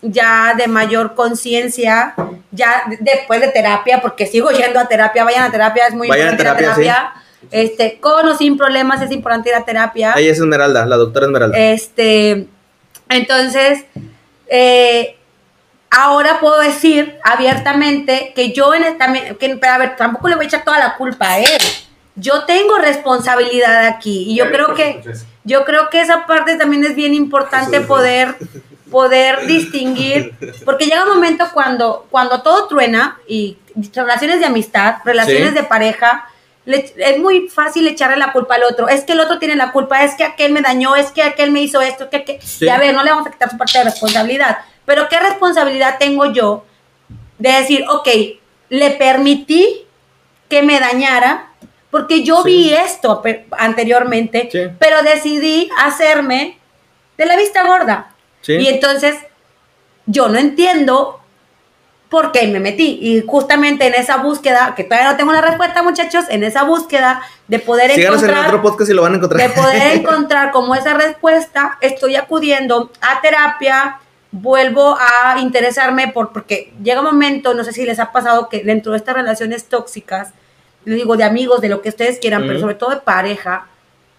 ya 0.02 0.54
de 0.56 0.66
mayor 0.68 1.14
conciencia, 1.14 2.14
ya 2.50 2.84
de- 2.88 2.98
después 3.00 3.40
de 3.40 3.48
terapia, 3.48 4.00
porque 4.00 4.26
sigo 4.26 4.50
yendo 4.50 4.78
a 4.78 4.86
terapia, 4.86 5.24
vayan 5.24 5.44
a 5.44 5.50
terapia, 5.50 5.86
es 5.88 5.94
muy 5.94 6.08
Vayan 6.08 6.30
importante 6.32 6.62
ir 6.62 6.68
a 6.68 6.74
terapia, 6.76 6.94
terapia. 6.94 7.22
Este, 7.50 7.98
con 8.00 8.28
o 8.28 8.36
sin 8.36 8.56
problemas 8.56 9.02
es 9.02 9.10
importante 9.10 9.48
ir 9.48 9.54
a 9.56 9.64
terapia. 9.64 10.12
Ahí 10.14 10.28
es 10.28 10.38
Esmeralda, 10.38 10.86
la 10.86 10.96
doctora 10.96 11.26
Esmeralda. 11.26 11.58
Este, 11.58 12.46
entonces, 13.08 13.84
eh, 14.48 15.16
ahora 15.92 16.40
puedo 16.40 16.58
decir 16.60 17.18
abiertamente 17.22 18.32
que 18.34 18.52
yo 18.52 18.74
en 18.74 18.84
el- 18.84 18.98
también, 18.98 19.36
que, 19.36 19.56
pero 19.56 19.72
a 19.74 19.78
ver, 19.78 19.96
tampoco 19.96 20.28
le 20.28 20.34
voy 20.36 20.46
a 20.46 20.48
echar 20.48 20.64
toda 20.64 20.78
la 20.78 20.96
culpa 20.96 21.32
a 21.32 21.38
él. 21.38 21.60
yo 22.14 22.44
tengo 22.44 22.76
responsabilidad 22.78 23.86
aquí 23.86 24.24
y 24.30 24.36
yo 24.36 24.50
creo 24.50 24.74
que 24.74 25.02
yo 25.44 25.64
creo 25.64 25.88
que 25.88 26.00
esa 26.02 26.26
parte 26.26 26.56
también 26.56 26.84
es 26.84 26.94
bien 26.94 27.14
importante 27.14 27.78
es 27.78 27.86
poder 27.86 28.36
poder 28.90 29.46
distinguir 29.46 30.34
porque 30.66 30.84
llega 30.84 31.04
un 31.04 31.08
momento 31.14 31.46
cuando 31.54 32.06
cuando 32.10 32.42
todo 32.42 32.66
truena 32.68 33.18
y 33.26 33.56
relaciones 33.94 34.40
de 34.40 34.44
amistad, 34.46 34.96
relaciones 35.06 35.48
Sí. 35.50 35.54
de 35.54 35.62
pareja 35.62 36.26
le- 36.66 36.92
es 36.96 37.18
muy 37.18 37.48
fácil 37.48 37.88
echarle 37.88 38.18
la 38.18 38.30
culpa 38.32 38.56
al 38.56 38.64
otro. 38.64 38.88
Es 38.88 39.02
que 39.04 39.12
el 39.14 39.20
otro 39.20 39.38
tiene 39.38 39.56
la 39.56 39.72
culpa, 39.72 40.04
es 40.04 40.14
que 40.14 40.22
aquel 40.24 40.52
me 40.52 40.60
dañó, 40.60 40.94
es 40.94 41.10
que 41.12 41.22
aquel 41.22 41.50
me 41.50 41.60
hizo 41.62 41.80
esto, 41.80 42.08
que, 42.10 42.24
que 42.24 42.40
Sí. 42.42 42.66
y 42.66 42.68
a 42.68 42.78
ver, 42.78 42.94
no 42.94 43.02
le 43.02 43.10
vamos 43.10 43.26
a 43.26 43.30
quitar 43.30 43.50
su 43.50 43.56
parte 43.58 43.78
de 43.78 43.84
responsabilidad. 43.84 44.58
Pero 44.84 45.08
¿qué 45.08 45.18
responsabilidad 45.20 45.96
tengo 45.98 46.26
yo 46.32 46.64
de 47.38 47.52
decir, 47.52 47.84
ok, 47.88 48.08
le 48.68 48.90
permití 48.92 49.86
que 50.48 50.62
me 50.62 50.80
dañara 50.80 51.50
porque 51.90 52.22
yo 52.22 52.42
Sí. 52.42 52.48
vi 52.48 52.74
esto 52.74 53.22
anteriormente, 53.58 54.48
Sí. 54.50 54.60
pero 54.78 55.02
decidí 55.02 55.70
hacerme 55.78 56.58
de 57.18 57.26
la 57.26 57.36
vista 57.36 57.66
gorda. 57.66 58.12
Sí. 58.40 58.54
Y 58.54 58.68
entonces 58.68 59.16
yo 60.06 60.28
no 60.28 60.38
entiendo 60.38 61.20
por 62.08 62.32
qué 62.32 62.46
me 62.48 62.60
metí. 62.60 62.98
Y 63.00 63.22
justamente 63.26 63.86
en 63.86 63.94
esa 63.94 64.18
búsqueda, 64.18 64.74
que 64.76 64.84
todavía 64.84 65.10
no 65.12 65.16
tengo 65.16 65.32
la 65.32 65.40
respuesta, 65.40 65.82
muchachos, 65.82 66.26
en 66.28 66.44
esa 66.44 66.62
búsqueda 66.64 67.22
de 67.48 67.58
poder 67.58 67.90
Síganos 67.92 68.22
en 68.22 68.28
encontrar 68.30 68.54
otro 68.54 68.62
podcast 68.62 68.90
y 68.90 68.94
lo 68.94 69.02
van 69.02 69.14
a 69.14 69.16
encontrar. 69.16 69.48
de 69.48 69.54
poder 69.54 69.82
encontrar 69.96 70.50
como 70.50 70.74
esa 70.74 70.92
respuesta, 70.94 71.78
estoy 71.80 72.16
acudiendo 72.16 72.90
a 73.00 73.20
terapia, 73.22 73.98
vuelvo 74.32 74.96
a 74.98 75.38
interesarme 75.40 76.08
por, 76.08 76.32
porque 76.32 76.72
llega 76.82 77.00
un 77.00 77.06
momento, 77.06 77.54
no 77.54 77.64
sé 77.64 77.72
si 77.72 77.84
les 77.84 78.00
ha 78.00 78.10
pasado 78.12 78.48
que 78.48 78.64
dentro 78.64 78.92
de 78.92 78.98
estas 78.98 79.14
relaciones 79.14 79.64
tóxicas, 79.66 80.30
les 80.84 80.96
digo 80.96 81.16
de 81.16 81.24
amigos, 81.24 81.60
de 81.60 81.68
lo 81.68 81.82
que 81.82 81.90
ustedes 81.90 82.18
quieran, 82.18 82.42
pero 82.42 82.54
Ujú. 82.54 82.60
sobre 82.62 82.74
todo 82.74 82.90
de 82.90 82.96
pareja, 82.96 83.66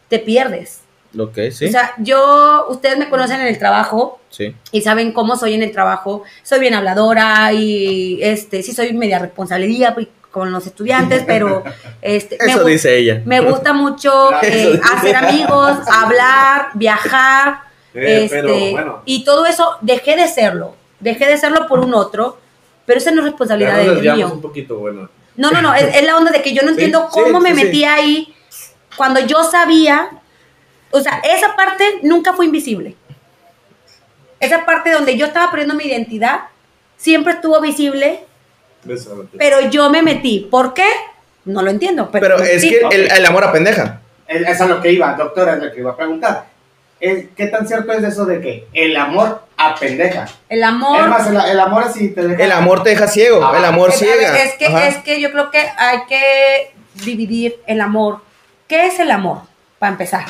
te 0.09 0.19
pierdes. 0.19 0.81
Ok, 1.17 1.37
sí. 1.51 1.65
O 1.65 1.71
sea, 1.71 1.93
yo, 1.97 2.65
ustedes 2.69 2.97
me 2.97 3.09
conocen 3.09 3.41
en 3.41 3.47
el 3.47 3.57
trabajo, 3.59 4.19
sí. 4.29 4.55
y 4.71 4.81
saben 4.81 5.11
cómo 5.11 5.35
soy 5.35 5.53
en 5.55 5.61
el 5.63 5.71
trabajo. 5.71 6.23
Soy 6.41 6.59
bien 6.59 6.73
habladora 6.73 7.51
y 7.53 8.19
este 8.21 8.63
sí 8.63 8.71
soy 8.71 8.93
media 8.93 9.19
responsabilidad 9.19 9.95
con 10.31 10.51
los 10.51 10.65
estudiantes, 10.65 11.23
pero 11.27 11.63
este 12.01 12.37
me 12.43 12.51
Eso 12.53 12.61
gu- 12.63 12.65
dice 12.67 12.97
ella. 12.97 13.21
me 13.25 13.41
gusta 13.41 13.73
mucho 13.73 14.31
eh, 14.41 14.79
hacer 14.95 15.15
amigos, 15.15 15.77
hablar, 15.91 16.69
viajar, 16.75 17.59
Eh, 17.93 18.23
este, 18.25 18.41
pero 18.41 18.57
bueno. 18.71 19.01
y 19.05 19.23
todo 19.23 19.45
eso 19.45 19.77
dejé 19.81 20.15
de 20.15 20.27
serlo, 20.27 20.75
dejé 20.99 21.27
de 21.27 21.37
serlo 21.37 21.67
por 21.67 21.79
un 21.79 21.93
otro, 21.93 22.37
pero 22.85 22.97
esa 22.99 23.11
no 23.11 23.19
es 23.19 23.25
responsabilidad 23.25 23.77
de 23.77 23.91
un 23.91 24.01
mío. 24.17 24.39
poquito, 24.41 24.77
bueno. 24.77 25.09
No, 25.35 25.51
no, 25.51 25.61
no, 25.61 25.73
es, 25.73 25.95
es 25.95 26.03
la 26.03 26.17
onda 26.17 26.31
de 26.31 26.41
que 26.41 26.53
yo 26.53 26.61
no 26.63 26.67
Sí, 26.73 26.73
entiendo 26.73 27.07
sí, 27.13 27.19
cómo 27.21 27.39
me 27.39 27.51
sí, 27.51 27.55
sí. 27.59 27.65
metí 27.65 27.83
ahí 27.85 28.35
cuando 28.97 29.19
yo 29.21 29.43
sabía, 29.43 30.09
o 30.91 30.99
sea, 31.01 31.21
esa 31.23 31.55
parte 31.55 31.83
nunca 32.03 32.33
fue 32.33 32.45
invisible. 32.45 32.95
Esa 34.39 34.65
parte 34.65 34.91
donde 34.91 35.17
yo 35.17 35.25
estaba 35.25 35.49
perdiendo 35.51 35.75
mi 35.75 35.85
identidad 35.85 36.41
siempre 36.97 37.33
estuvo 37.33 37.59
visible, 37.61 38.19
pero 39.37 39.61
yo 39.69 39.89
me 39.89 40.01
metí. 40.01 40.47
¿Por 40.51 40.73
qué? 40.73 40.85
No 41.45 41.61
lo 41.61 41.69
entiendo. 41.71 42.09
Pero, 42.11 42.35
Pero 42.37 42.43
es 42.43 42.61
sí. 42.61 42.69
que 42.69 42.79
el, 42.95 43.11
el 43.11 43.25
amor 43.25 43.43
apendeja. 43.43 44.01
Es, 44.27 44.41
es 44.47 44.61
a 44.61 44.65
lo 44.67 44.81
que 44.81 44.91
iba, 44.91 45.13
doctora, 45.13 45.53
es 45.55 45.63
lo 45.63 45.71
que 45.71 45.79
iba 45.79 45.91
a 45.91 45.97
preguntar. 45.97 46.45
Es- 47.03 47.25
¿Qué 47.35 47.47
tan 47.47 47.67
cierto 47.67 47.91
es 47.91 48.03
eso 48.03 48.25
de 48.25 48.39
que 48.39 48.65
el 48.71 48.95
amor 48.95 49.43
apendeja? 49.57 50.25
el 50.47 50.63
amor... 50.63 51.01
Es 51.01 51.07
más, 51.07 51.27
el, 51.27 51.35
el 51.51 51.59
amor 51.59 51.83
así 51.83 52.09
te 52.11 52.25
deja... 52.27 52.41
El 52.43 52.51
amor 52.53 52.81
te 52.81 52.91
deja 52.91 53.07
ciego. 53.07 53.43
Ah, 53.45 53.57
el 53.57 53.65
amor 53.65 53.89
Es, 53.89 53.97
ciega. 53.99 54.37
es 54.41 54.53
que, 54.53 54.67
Ajá. 54.67 54.87
es 54.87 54.97
que 54.99 55.19
yo 55.19 55.31
creo 55.31 55.51
que 55.51 55.59
hay 55.77 55.97
que 56.07 56.71
dividir 57.03 57.57
el 57.67 57.81
amor. 57.81 58.21
¿Qué 58.69 58.87
es 58.87 58.99
el 58.99 59.11
amor? 59.11 59.39
Para 59.79 59.91
empezar. 59.91 60.23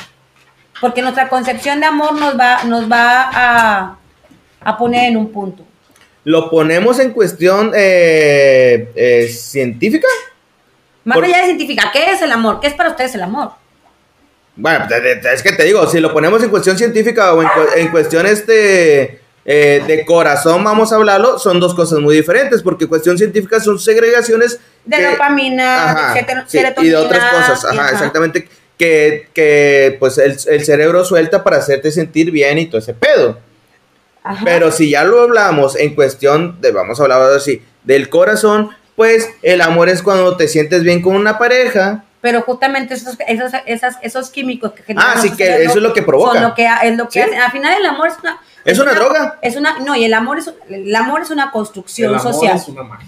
Porque 0.80 1.00
nuestra 1.00 1.28
concepción 1.28 1.78
de 1.78 1.86
amor 1.86 2.14
nos 2.14 2.36
va, 2.36 2.64
nos 2.64 2.90
va 2.90 3.30
a, 3.32 3.96
a 4.60 4.76
poner 4.76 5.10
en 5.10 5.16
un 5.16 5.30
punto. 5.30 5.62
Lo 6.24 6.50
ponemos 6.50 6.98
en 6.98 7.12
cuestión 7.12 7.70
eh, 7.74 8.90
eh, 8.96 9.28
científica. 9.28 10.08
Más 11.04 11.14
Por- 11.16 11.24
allá 11.24 11.38
de 11.38 11.44
científica, 11.44 11.90
¿qué 11.92 12.10
es 12.10 12.20
el 12.22 12.32
amor? 12.32 12.58
¿Qué 12.60 12.66
es 12.66 12.74
para 12.74 12.90
ustedes 12.90 13.14
el 13.14 13.22
amor? 13.22 13.52
Bueno, 14.56 14.86
te- 14.88 15.32
es 15.34 15.42
que 15.42 15.52
te 15.52 15.64
digo, 15.64 15.86
si 15.88 15.98
lo 16.00 16.12
ponemos 16.12 16.42
en 16.42 16.48
cuestión 16.50 16.78
científica 16.78 17.34
o 17.34 17.42
en, 17.42 17.48
en 17.76 17.88
cuestión 17.90 18.24
este, 18.26 19.20
eh, 19.44 19.82
de 19.86 20.04
corazón, 20.06 20.62
vamos 20.62 20.92
a 20.92 20.96
hablarlo, 20.96 21.38
son 21.38 21.58
dos 21.58 21.74
cosas 21.74 21.98
muy 21.98 22.14
diferentes, 22.16 22.62
porque 22.62 22.86
cuestión 22.86 23.18
científica 23.18 23.58
son 23.60 23.78
segregaciones 23.80 24.60
De 24.84 24.96
que- 24.96 25.06
dopamina, 25.08 25.90
Ajá, 25.90 26.14
de 26.14 26.26
sí, 26.46 26.58
y 26.82 26.88
de 26.88 26.96
otras 26.96 27.32
cosas, 27.32 27.64
ajá, 27.64 27.82
ajá. 27.82 27.92
exactamente, 27.92 28.48
que, 28.78 29.28
que 29.34 29.96
pues 29.98 30.18
el, 30.18 30.36
el 30.48 30.64
cerebro 30.64 31.04
suelta 31.04 31.42
para 31.42 31.56
hacerte 31.56 31.90
sentir 31.90 32.30
bien 32.30 32.58
y 32.58 32.66
todo 32.66 32.78
ese 32.78 32.94
pedo. 32.94 33.38
Ajá. 34.22 34.42
Pero 34.44 34.70
si 34.72 34.88
ya 34.90 35.04
lo 35.04 35.20
hablamos 35.22 35.76
en 35.76 35.94
cuestión 35.94 36.60
de, 36.60 36.72
vamos 36.72 36.98
a 36.98 37.02
hablar 37.02 37.20
ahora 37.22 37.40
sí, 37.40 37.62
del 37.82 38.08
corazón, 38.08 38.70
pues 38.96 39.28
el 39.42 39.60
amor 39.60 39.88
es 39.88 40.00
cuando 40.02 40.36
te 40.36 40.48
sientes 40.48 40.82
bien 40.82 41.02
con 41.02 41.14
una 41.16 41.38
pareja. 41.38 42.04
Pero 42.24 42.40
justamente 42.40 42.94
esos, 42.94 43.18
esos, 43.28 43.52
esas- 43.66 43.98
esos 44.00 44.30
químicos 44.30 44.72
que 44.72 44.82
generan 44.82 45.10
Ah, 45.14 45.20
sí, 45.20 45.28
que 45.28 45.44
cerebro 45.44 45.62
eso 45.68 45.78
es 45.78 45.82
lo 45.82 45.92
que 45.92 46.00
provoca. 46.00 46.40
Lo 46.40 46.54
que, 46.54 46.66
es 46.84 46.96
lo 46.96 47.06
que 47.06 47.22
Sí. 47.22 47.34
Al 47.34 47.52
final 47.52 47.74
el 47.78 47.84
amor 47.84 48.08
es 48.08 48.14
una... 48.22 48.40
Es 48.64 48.78
una 48.78 48.94
droga. 48.94 49.38
Es 49.42 49.56
una, 49.56 49.78
no, 49.80 49.94
y 49.94 50.06
el 50.06 50.14
amor 50.14 50.38
es, 50.38 50.50
el 50.70 50.96
amor 50.96 51.20
es 51.20 51.28
una 51.28 51.50
construcción 51.50 52.14
El 52.14 52.18
amor 52.20 52.32
social. 52.32 52.56
es 52.56 52.66
una 52.68 52.82
magia. 52.84 53.06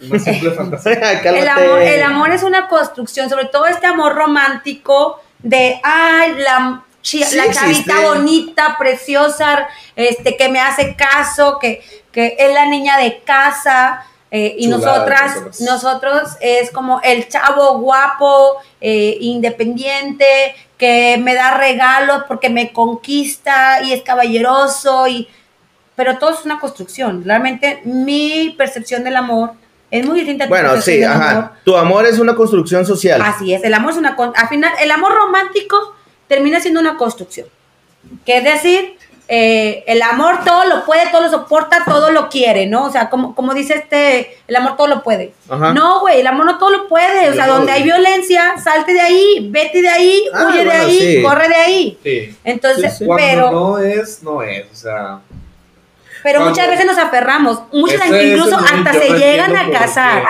Una 0.00 0.18
simple 0.20 0.50
fantasía. 0.56 0.92
El 1.24 1.48
amor, 1.48 1.82
el 1.82 2.02
amor 2.04 2.30
es 2.30 2.44
una 2.44 2.68
construcción, 2.68 3.28
sobre 3.28 3.46
todo 3.46 3.66
este 3.66 3.86
amor 3.88 4.14
romántico 4.14 5.20
de, 5.40 5.80
ay, 5.82 6.34
la, 6.38 6.84
chi- 7.02 7.24
Sí 7.24 7.34
la 7.36 7.46
existe. 7.46 7.90
chavita 7.90 8.00
bonita, 8.14 8.76
preciosa, 8.78 9.66
este, 9.96 10.36
que 10.36 10.48
me 10.48 10.60
hace 10.60 10.94
caso, 10.94 11.58
que, 11.60 11.82
que 12.12 12.36
es 12.38 12.54
la 12.54 12.66
niña 12.66 12.96
de 12.98 13.22
casa, 13.24 14.06
eh, 14.34 14.54
y 14.56 14.64
Chulada 14.64 15.06
nosotras, 15.06 15.60
nosotros 15.60 16.22
es 16.40 16.70
como 16.70 17.02
el 17.04 17.28
chavo 17.28 17.78
guapo, 17.80 18.56
eh, 18.80 19.18
independiente, 19.20 20.24
que 20.78 21.20
me 21.22 21.34
da 21.34 21.58
regalos 21.58 22.22
porque 22.26 22.48
me 22.48 22.72
conquista 22.72 23.82
y 23.82 23.92
es 23.92 24.00
caballeroso, 24.00 25.06
y, 25.06 25.28
pero 25.94 26.16
todo 26.16 26.30
es 26.30 26.46
una 26.46 26.58
construcción. 26.58 27.22
Realmente 27.26 27.82
mi 27.84 28.54
percepción 28.56 29.04
del 29.04 29.16
amor 29.16 29.52
es 29.90 30.06
muy 30.06 30.20
distinta 30.20 30.44
a 30.44 30.46
tu 30.46 30.54
Bueno, 30.54 30.80
sí, 30.80 30.96
del 30.96 31.10
amor. 31.10 31.22
ajá. 31.22 31.52
Tu 31.62 31.76
amor 31.76 32.06
es 32.06 32.18
una 32.18 32.34
construcción 32.34 32.86
social. 32.86 33.20
Así 33.22 33.52
es, 33.52 33.62
el 33.62 33.74
amor 33.74 33.92
es 33.92 33.98
una... 33.98 34.16
Al 34.34 34.48
final, 34.48 34.72
el 34.80 34.90
amor 34.92 35.12
romántico 35.14 35.94
termina 36.26 36.58
siendo 36.58 36.80
una 36.80 36.96
construcción. 36.96 37.48
Que 38.24 38.38
es 38.38 38.44
decir, 38.44 38.96
eh, 39.34 39.82
el 39.86 40.02
amor 40.02 40.44
todo 40.44 40.64
lo 40.66 40.84
puede, 40.84 41.06
todo 41.10 41.22
lo 41.22 41.30
soporta, 41.30 41.84
todo 41.86 42.10
lo 42.10 42.28
quiere, 42.28 42.66
¿no? 42.66 42.84
O 42.84 42.90
sea, 42.90 43.08
como, 43.08 43.34
como 43.34 43.54
dice 43.54 43.72
este, 43.76 44.36
el 44.46 44.56
amor 44.56 44.76
todo 44.76 44.88
lo 44.88 45.02
puede. 45.02 45.32
Ajá. 45.48 45.72
No, 45.72 46.00
güey, 46.00 46.20
el 46.20 46.26
amor 46.26 46.44
no 46.44 46.58
todo 46.58 46.68
lo 46.68 46.86
puede. 46.86 47.30
O 47.30 47.32
sea, 47.32 47.46
Yo- 47.46 47.54
donde 47.54 47.72
hay 47.72 47.82
violencia, 47.82 48.58
salte 48.62 48.92
de 48.92 49.00
ahí, 49.00 49.48
vete 49.50 49.80
de 49.80 49.88
ahí, 49.88 50.24
Ah, 50.34 50.48
huye 50.50 50.64
de 50.66 50.70
ahí, 50.72 50.98
sí. 51.16 51.22
corre 51.22 51.48
de 51.48 51.54
ahí. 51.54 51.98
Sí. 52.02 52.36
Entonces, 52.44 52.92
Sí, 52.92 52.98
sí. 52.98 53.04
Cuando 53.06 53.24
pero, 53.26 53.50
no 53.52 53.78
es, 53.78 54.22
no 54.22 54.42
es. 54.42 54.66
O 54.70 54.74
sea, 54.76 55.20
pero 56.22 56.40
cuando- 56.40 56.50
muchas 56.50 56.68
veces 56.68 56.84
nos 56.84 56.98
aferramos. 56.98 57.62
Muchas 57.72 58.02
Ese 58.04 58.20
es 58.20 58.38
incluso 58.38 58.56
hasta 58.58 58.92
se 58.92 59.08
llegan 59.18 59.56
a 59.56 59.70
casar. 59.70 60.24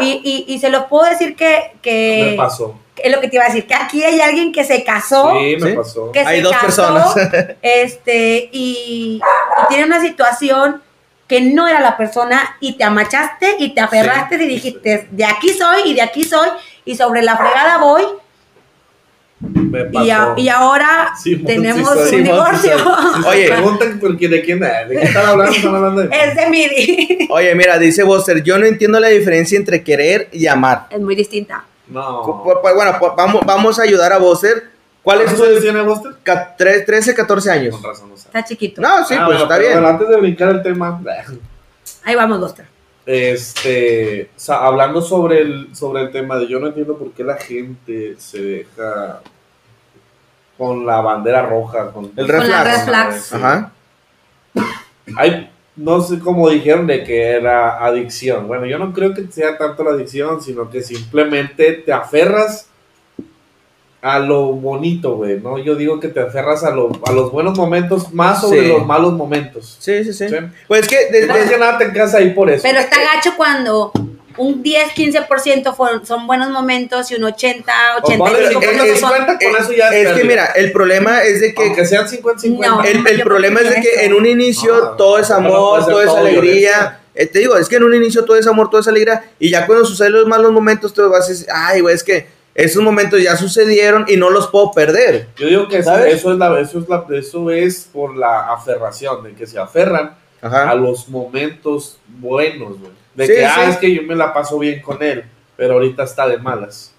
Y, 0.00 0.20
y, 0.48 0.52
y 0.52 0.58
se 0.58 0.68
los 0.68 0.86
puedo 0.86 1.08
decir 1.08 1.36
que, 1.36 1.74
que 1.80 2.30
me 2.32 2.36
pasó. 2.36 2.74
Es 3.02 3.12
lo 3.12 3.20
que 3.20 3.28
te 3.28 3.36
iba 3.36 3.44
a 3.44 3.48
decir, 3.48 3.66
que 3.66 3.74
aquí 3.74 4.02
hay 4.04 4.20
alguien 4.20 4.52
que 4.52 4.64
se 4.64 4.82
casó, 4.84 5.32
Sí, 5.38 5.56
me 5.60 5.70
¿Sí? 5.70 5.76
pasó. 5.76 6.12
que 6.12 6.20
Hay 6.20 6.36
se 6.38 6.42
dos 6.42 6.52
casó, 6.52 6.66
personas. 6.66 7.14
este, 7.62 8.48
y, 8.52 9.20
y 9.20 9.68
tiene 9.68 9.84
una 9.84 10.00
situación 10.00 10.82
que 11.26 11.40
no 11.42 11.68
era 11.68 11.80
la 11.80 11.96
persona 11.96 12.56
y 12.60 12.76
te 12.78 12.84
amachaste 12.84 13.56
y 13.58 13.74
te 13.74 13.80
aferraste 13.82 14.36
y 14.36 14.46
dijiste, 14.46 15.08
de 15.10 15.24
aquí 15.24 15.50
soy 15.50 15.82
y 15.84 15.94
de 15.94 16.00
aquí 16.02 16.24
soy 16.24 16.48
y 16.86 16.96
sobre 16.96 17.20
la 17.22 17.36
fregada 17.36 17.76
voy 17.78 18.02
Me 19.40 19.84
pasó. 19.84 20.04
y, 20.06 20.10
a- 20.10 20.34
y 20.38 20.48
ahora 20.48 21.12
Simón, 21.22 21.44
tenemos 21.44 22.08
sí 22.08 22.16
un 22.16 22.24
divorcio. 22.24 22.72
Se 23.22 23.28
Oye. 23.28 23.48
preguntan 23.48 24.00
por 24.00 24.16
qué- 24.16 24.28
de 24.28 24.42
quién 24.42 24.62
es, 24.64 24.88
de 24.88 24.96
qué 24.98 25.04
están 25.04 25.26
hablando, 25.26 25.52
están 25.54 25.74
hablando 25.76 26.02
de 26.02 26.08
es 26.24 26.34
de 26.34 26.46
Midi. 26.48 27.28
Oye, 27.30 27.54
mira, 27.54 27.78
dice 27.78 28.02
Buster, 28.04 28.42
yo 28.42 28.58
no 28.58 28.64
entiendo 28.66 28.98
la 28.98 29.08
diferencia 29.08 29.58
entre 29.58 29.84
querer 29.84 30.28
y 30.32 30.46
amar. 30.46 30.86
Es 30.90 30.98
muy 30.98 31.14
distinta. 31.14 31.62
No. 31.90 32.22
Pu- 32.22 32.42
pu- 32.44 32.74
Bueno, 32.74 32.92
pu- 32.98 33.14
vamos, 33.16 33.42
vamos 33.46 33.78
a 33.78 33.82
ayudar 33.82 34.12
a 34.12 34.18
Buster. 34.18 34.70
¿Cuál 35.02 35.22
es 35.22 35.30
tu 35.30 35.36
¿Cuántos 35.36 35.48
años 35.48 35.62
tiene 35.62 35.80
Buster? 35.82 36.12
ca- 36.22 36.54
tre- 36.58 36.84
13, 36.84 37.14
14 37.14 37.50
años? 37.50 37.74
Con 37.76 37.84
razón, 37.84 38.10
no 38.10 38.16
sé. 38.16 38.26
Está 38.28 38.44
chiquito. 38.44 38.80
No, 38.82 39.04
sí, 39.06 39.14
Ah, 39.14 39.24
pues 39.24 39.38
bueno, 39.38 39.42
está 39.44 39.58
bien. 39.58 39.72
bueno, 39.72 39.88
antes 39.88 40.08
de 40.08 40.16
brincar 40.16 40.48
el 40.50 40.62
tema, 40.62 41.00
Ahí 42.04 42.14
vamos, 42.14 42.40
Buster. 42.40 42.66
este, 43.06 44.30
o 44.36 44.38
sea, 44.40 44.56
hablando 44.58 45.00
sobre 45.00 45.40
el, 45.40 45.74
sobre 45.74 46.02
el 46.02 46.10
tema 46.10 46.36
de 46.36 46.46
yo 46.48 46.58
no 46.60 46.66
entiendo 46.66 46.96
por 46.98 47.12
qué 47.12 47.24
la 47.24 47.36
gente 47.36 48.16
se 48.18 48.40
deja 48.42 49.20
con 50.58 50.84
la 50.84 51.00
bandera 51.00 51.42
roja, 51.46 51.90
con 51.92 52.12
El 52.16 52.28
red 52.28 52.38
Con 52.40 52.50
la 52.50 52.62
flags. 52.62 52.78
red 52.78 52.84
flags. 52.86 53.22
Sí. 53.22 53.34
Ajá. 53.36 53.72
Hay, 55.16 55.50
no 55.78 56.00
sé 56.02 56.18
cómo 56.18 56.50
dijeron 56.50 56.86
de 56.86 57.04
que 57.04 57.22
era 57.30 57.82
adicción. 57.84 58.46
Bueno, 58.48 58.66
yo 58.66 58.78
no 58.78 58.92
creo 58.92 59.14
que 59.14 59.26
sea 59.30 59.56
tanto 59.56 59.82
la 59.84 59.90
adicción, 59.92 60.42
sino 60.42 60.68
que 60.68 60.82
simplemente 60.82 61.72
te 61.72 61.92
aferras 61.92 62.66
a 64.00 64.18
lo 64.20 64.52
bonito, 64.52 65.16
güey, 65.16 65.40
¿no? 65.40 65.58
Yo 65.58 65.74
digo 65.74 65.98
que 65.98 66.06
te 66.08 66.20
aferras 66.20 66.62
a, 66.62 66.70
lo, 66.70 66.90
a 67.04 67.12
los 67.12 67.32
buenos 67.32 67.58
momentos 67.58 68.12
más 68.12 68.40
sobre 68.42 68.62
Sí. 68.62 68.68
los 68.68 68.86
malos 68.86 69.12
momentos. 69.14 69.76
Sí, 69.80 70.04
sí, 70.04 70.12
sí. 70.12 70.28
Sí. 70.28 70.36
Pues 70.68 70.82
es 70.82 70.88
que 70.88 70.96
desde, 71.10 71.58
nada 71.58 71.78
te 71.78 71.92
casas 71.92 72.16
ahí 72.16 72.30
por 72.30 72.48
eso. 72.50 72.62
Pero 72.62 72.78
está 72.78 72.96
gacho 73.14 73.32
cuando 73.36 73.90
un 74.38 74.62
10, 74.62 74.92
15% 74.94 75.74
fueron, 75.74 76.06
son 76.06 76.26
buenos 76.26 76.50
momentos 76.50 77.10
y 77.10 77.16
un 77.16 77.24
80, 77.24 77.72
O 78.02 78.16
ponle 78.16 78.48
85% 78.48 78.60
50, 78.60 78.96
son... 78.96 79.10
50, 79.10 79.38
con 79.38 79.56
eso 79.62 79.72
ya 79.72 79.90
es 79.90 80.12
que 80.12 80.24
mira, 80.24 80.46
el 80.56 80.72
problema 80.72 81.22
es 81.22 81.40
de 81.40 81.54
que 81.54 81.62
Aunque 81.62 81.84
sean 81.84 82.06
50-50. 82.06 82.58
No. 82.58 82.82
el, 82.82 83.06
el 83.06 83.18
yo 83.18 83.24
problema 83.24 83.60
es 83.60 83.70
de 83.70 83.80
que 83.80 84.04
en 84.04 84.14
un 84.14 84.26
inicio 84.26 84.78
Ah, 84.88 84.94
todo 84.96 85.18
es 85.18 85.30
amor, 85.30 85.84
todo 85.86 86.00
es 86.00 86.06
todo 86.06 86.18
alegría. 86.18 87.00
Eh, 87.14 87.26
te 87.26 87.40
digo, 87.40 87.56
es 87.56 87.68
que 87.68 87.76
en 87.76 87.84
un 87.84 87.94
inicio 87.94 88.24
todo 88.24 88.36
es 88.36 88.46
amor, 88.46 88.70
todo 88.70 88.80
es 88.80 88.88
alegría. 88.88 89.24
Y 89.38 89.50
ya 89.50 89.66
cuando 89.66 89.84
suceden 89.84 90.12
los 90.12 90.26
malos 90.26 90.52
momentos, 90.52 90.92
tú 90.92 91.08
vas 91.08 91.26
a 91.26 91.28
decir, 91.28 91.46
ay, 91.52 91.80
güey, 91.80 91.94
es 91.94 92.04
que 92.04 92.26
esos 92.54 92.82
momentos 92.82 93.22
ya 93.22 93.36
sucedieron 93.36 94.04
y 94.08 94.16
no 94.16 94.30
los 94.30 94.48
puedo 94.48 94.72
perder. 94.72 95.28
Yo 95.36 95.46
digo 95.46 95.68
que 95.68 95.78
eso, 95.78 95.90
¿Sabes? 95.90 96.14
eso 96.14 96.32
es 96.32 96.38
la, 96.38 96.60
eso 96.60 96.78
es 96.78 96.88
la, 96.88 97.04
eso 97.16 97.50
es 97.50 97.88
por 97.92 98.16
la 98.16 98.52
aferración, 98.52 99.22
de 99.24 99.34
que 99.34 99.46
se 99.46 99.58
aferran 99.58 100.16
a 100.40 100.74
los 100.74 101.08
momentos 101.08 101.98
buenos, 102.06 102.78
güey. 102.78 102.92
De 103.18 103.26
Sí, 103.26 103.32
que, 103.34 103.44
ah, 103.44 103.68
es 103.68 103.76
que 103.78 103.92
yo 103.92 104.02
me 104.04 104.14
la 104.14 104.32
paso 104.32 104.58
bien 104.60 104.80
con 104.80 105.02
él, 105.02 105.24
pero 105.56 105.74
ahorita 105.74 106.04
está 106.04 106.28
de 106.28 106.38
malas. 106.38 106.94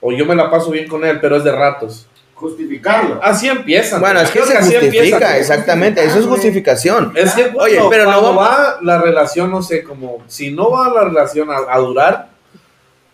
O 0.00 0.12
yo 0.12 0.24
me 0.24 0.36
la 0.36 0.48
paso 0.48 0.70
bien 0.70 0.86
con 0.86 1.04
él, 1.04 1.18
pero 1.20 1.36
es 1.36 1.42
de 1.42 1.50
ratos. 1.50 2.06
Justificarlo. 2.34 3.18
Así 3.20 3.48
empiezan. 3.48 3.98
Bueno, 4.00 4.20
es 4.20 4.30
que 4.30 4.40
se 4.42 4.56
justifica, 4.56 5.36
exactamente. 5.36 6.04
Eso 6.04 6.20
es 6.20 6.26
justificación. 6.26 7.12
Es 7.16 7.32
que 7.34 7.52
Oye, 7.58 7.80
pero 7.90 8.08
no 8.08 8.36
va 8.36 8.78
la 8.82 8.98
relación, 9.02 9.50
no 9.50 9.60
sé, 9.60 9.82
como 9.82 10.18
si 10.28 10.52
no 10.52 10.70
va 10.70 10.88
la 10.90 11.02
relación 11.02 11.50
a, 11.50 11.56
a 11.68 11.78
durar, 11.78 12.28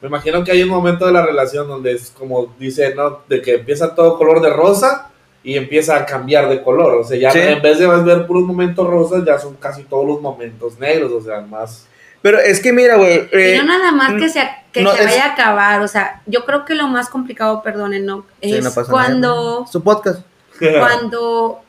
me 0.02 0.08
imagino 0.08 0.44
que 0.44 0.52
hay 0.52 0.62
un 0.62 0.68
momento 0.68 1.06
de 1.06 1.12
la 1.12 1.24
relación 1.24 1.66
donde 1.66 1.92
es 1.92 2.10
como 2.10 2.54
dice, 2.58 2.94
¿no? 2.94 3.20
De 3.26 3.40
que 3.40 3.54
empieza 3.54 3.94
todo 3.94 4.18
color 4.18 4.42
de 4.42 4.50
rosa 4.50 5.10
y 5.42 5.56
empieza 5.56 5.96
a 5.96 6.04
cambiar 6.04 6.50
de 6.50 6.62
color. 6.62 6.96
O 6.96 7.04
sea, 7.04 7.16
ya 7.16 7.30
Sí. 7.30 7.38
en 7.38 7.62
vez 7.62 7.78
de 7.78 7.86
ver 7.86 8.26
puros 8.26 8.42
momentos 8.42 8.86
rosas, 8.86 9.24
ya 9.24 9.38
son 9.38 9.54
casi 9.54 9.84
todos 9.84 10.06
los 10.06 10.20
momentos 10.20 10.78
negros, 10.78 11.10
o 11.10 11.22
sea, 11.22 11.40
más. 11.40 11.86
Pero 12.24 12.38
es 12.38 12.60
que 12.60 12.72
mira, 12.72 12.96
güey. 12.96 13.28
Y 13.32 13.36
eh, 13.36 13.58
no 13.58 13.64
nada 13.64 13.92
más 13.92 14.14
que 14.14 14.30
se, 14.30 14.40
que 14.72 14.80
no, 14.80 14.92
se 14.92 15.00
es- 15.00 15.04
vaya 15.10 15.24
a 15.26 15.32
acabar, 15.34 15.82
o 15.82 15.88
sea, 15.88 16.22
yo 16.24 16.46
creo 16.46 16.64
que 16.64 16.74
lo 16.74 16.88
más 16.88 17.10
complicado, 17.10 17.62
perdonen, 17.62 18.06
¿no? 18.06 18.24
sí, 18.42 18.54
Es 18.54 18.64
no 18.64 18.72
pasa 18.72 18.90
cuando, 18.90 19.58
nada. 19.60 19.66
Su 19.70 19.82
podcast. 19.82 20.20
cuando 20.80 21.60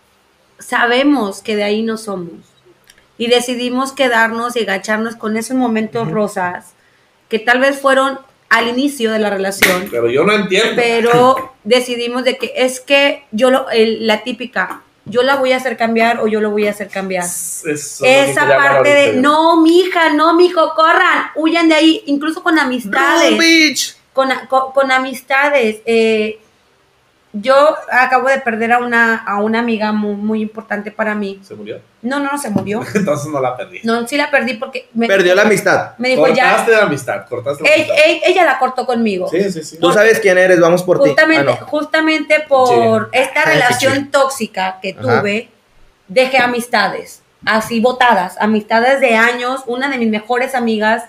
sabemos 0.60 1.42
que 1.42 1.56
de 1.58 1.64
ahí 1.66 1.82
no 1.84 1.98
somos 1.98 2.32
y 3.18 3.28
decidimos 3.28 3.92
quedarnos 3.92 4.56
y 4.56 4.62
agacharnos 4.62 5.16
con 5.16 5.36
esos 5.38 5.58
momentos 5.58 6.10
rosas 6.10 6.74
que 7.30 7.40
tal 7.40 7.60
vez 7.60 7.80
fueron 7.80 8.20
al 8.50 8.70
inicio 8.70 9.12
de 9.12 9.20
la 9.20 9.30
relación, 9.30 9.88
Pero 9.92 10.08
yo 10.10 10.24
no 10.24 10.32
entiendo. 10.34 10.74
pero 10.76 11.54
decidimos 11.64 12.24
de 12.24 12.38
que 12.38 12.54
es 12.56 12.80
que 12.80 13.26
yo 13.32 13.50
lo, 13.52 13.70
el- 13.72 14.06
la 14.08 14.24
típica, 14.24 14.84
yo 15.06 15.24
la 15.24 15.36
voy 15.36 15.52
a 15.52 15.58
hacer 15.58 15.78
cambiar 15.78 16.20
o 16.20 16.28
yo 16.28 16.42
lo 16.42 16.52
voy 16.52 16.68
a 16.68 16.72
hacer 16.72 16.90
cambiar. 16.90 17.24
Eso 17.24 18.06
Esa 18.06 18.48
parte 18.48 18.90
de 18.90 19.14
no, 19.14 19.62
mija, 19.62 20.12
no, 20.14 20.34
mijo, 20.36 20.74
corran, 20.76 21.32
huyan 21.36 21.70
de 21.70 21.76
ahí, 21.76 22.04
incluso 22.08 22.42
con 22.44 22.58
amistades 22.58 23.96
con, 24.14 24.30
con, 24.48 24.72
con 24.72 24.92
amistades. 24.92 25.78
eh, 25.86 26.40
yo 27.38 27.76
acabo 27.92 28.30
de 28.30 28.40
perder 28.40 28.72
a 28.72 28.78
una, 28.78 29.18
a 29.18 29.42
una 29.42 29.60
amiga 29.60 29.92
muy, 29.92 30.16
muy 30.16 30.42
importante 30.42 30.90
para 30.90 31.16
mí. 31.16 31.42
¿Se 31.44 31.54
murió? 31.54 31.82
No, 32.02 32.20
no, 32.22 32.32
no 32.32 32.38
se 32.38 32.50
murió. 32.50 32.82
Entonces 32.96 33.28
no 33.30 33.42
la 33.42 33.58
perdí. 33.58 33.82
No, 33.84 34.08
sí 34.08 34.16
la 34.16 34.32
perdí 34.32 34.54
porque 34.54 34.88
me, 34.94 35.06
Perdió 35.08 35.36
la 35.36 35.42
amistad. 35.42 35.98
me 35.98 36.10
dijo 36.10 36.26
ya. 36.30 36.44
cortaste 36.50 36.72
la 36.72 36.84
amistad, 36.84 37.26
cortaste 37.28 37.64
la 37.64 37.74
amistad. 37.76 37.96
ella 38.26 38.46
la 38.46 38.58
cortó 38.58 38.86
conmigo. 38.86 39.28
Sí, 39.28 39.52
sí, 39.52 39.64
sí. 39.64 39.78
Tú 39.82 39.92
sabes 39.92 40.20
quién 40.22 40.38
eres, 40.38 40.62
vamos 40.62 40.82
por 40.82 41.02
ti. 41.04 41.10
Justamente, 41.10 41.52
Ah, 41.52 41.58
no. 41.60 41.68
justamente 41.68 42.40
por 42.48 43.10
esta 43.12 43.42
Ay, 43.46 43.56
relación 43.56 44.12
tóxica 44.12 44.80
que 44.82 44.96
Ajá. 44.98 45.20
tuve, 45.22 45.50
dejé 46.08 46.38
amistades, 46.38 47.22
así 47.46 47.82
botadas, 47.82 48.38
amistades 48.40 49.02
de 49.02 49.16
años, 49.16 49.62
una 49.68 49.90
de 49.90 49.98
mis 49.98 50.10
mejores 50.10 50.56
amigas 50.56 51.04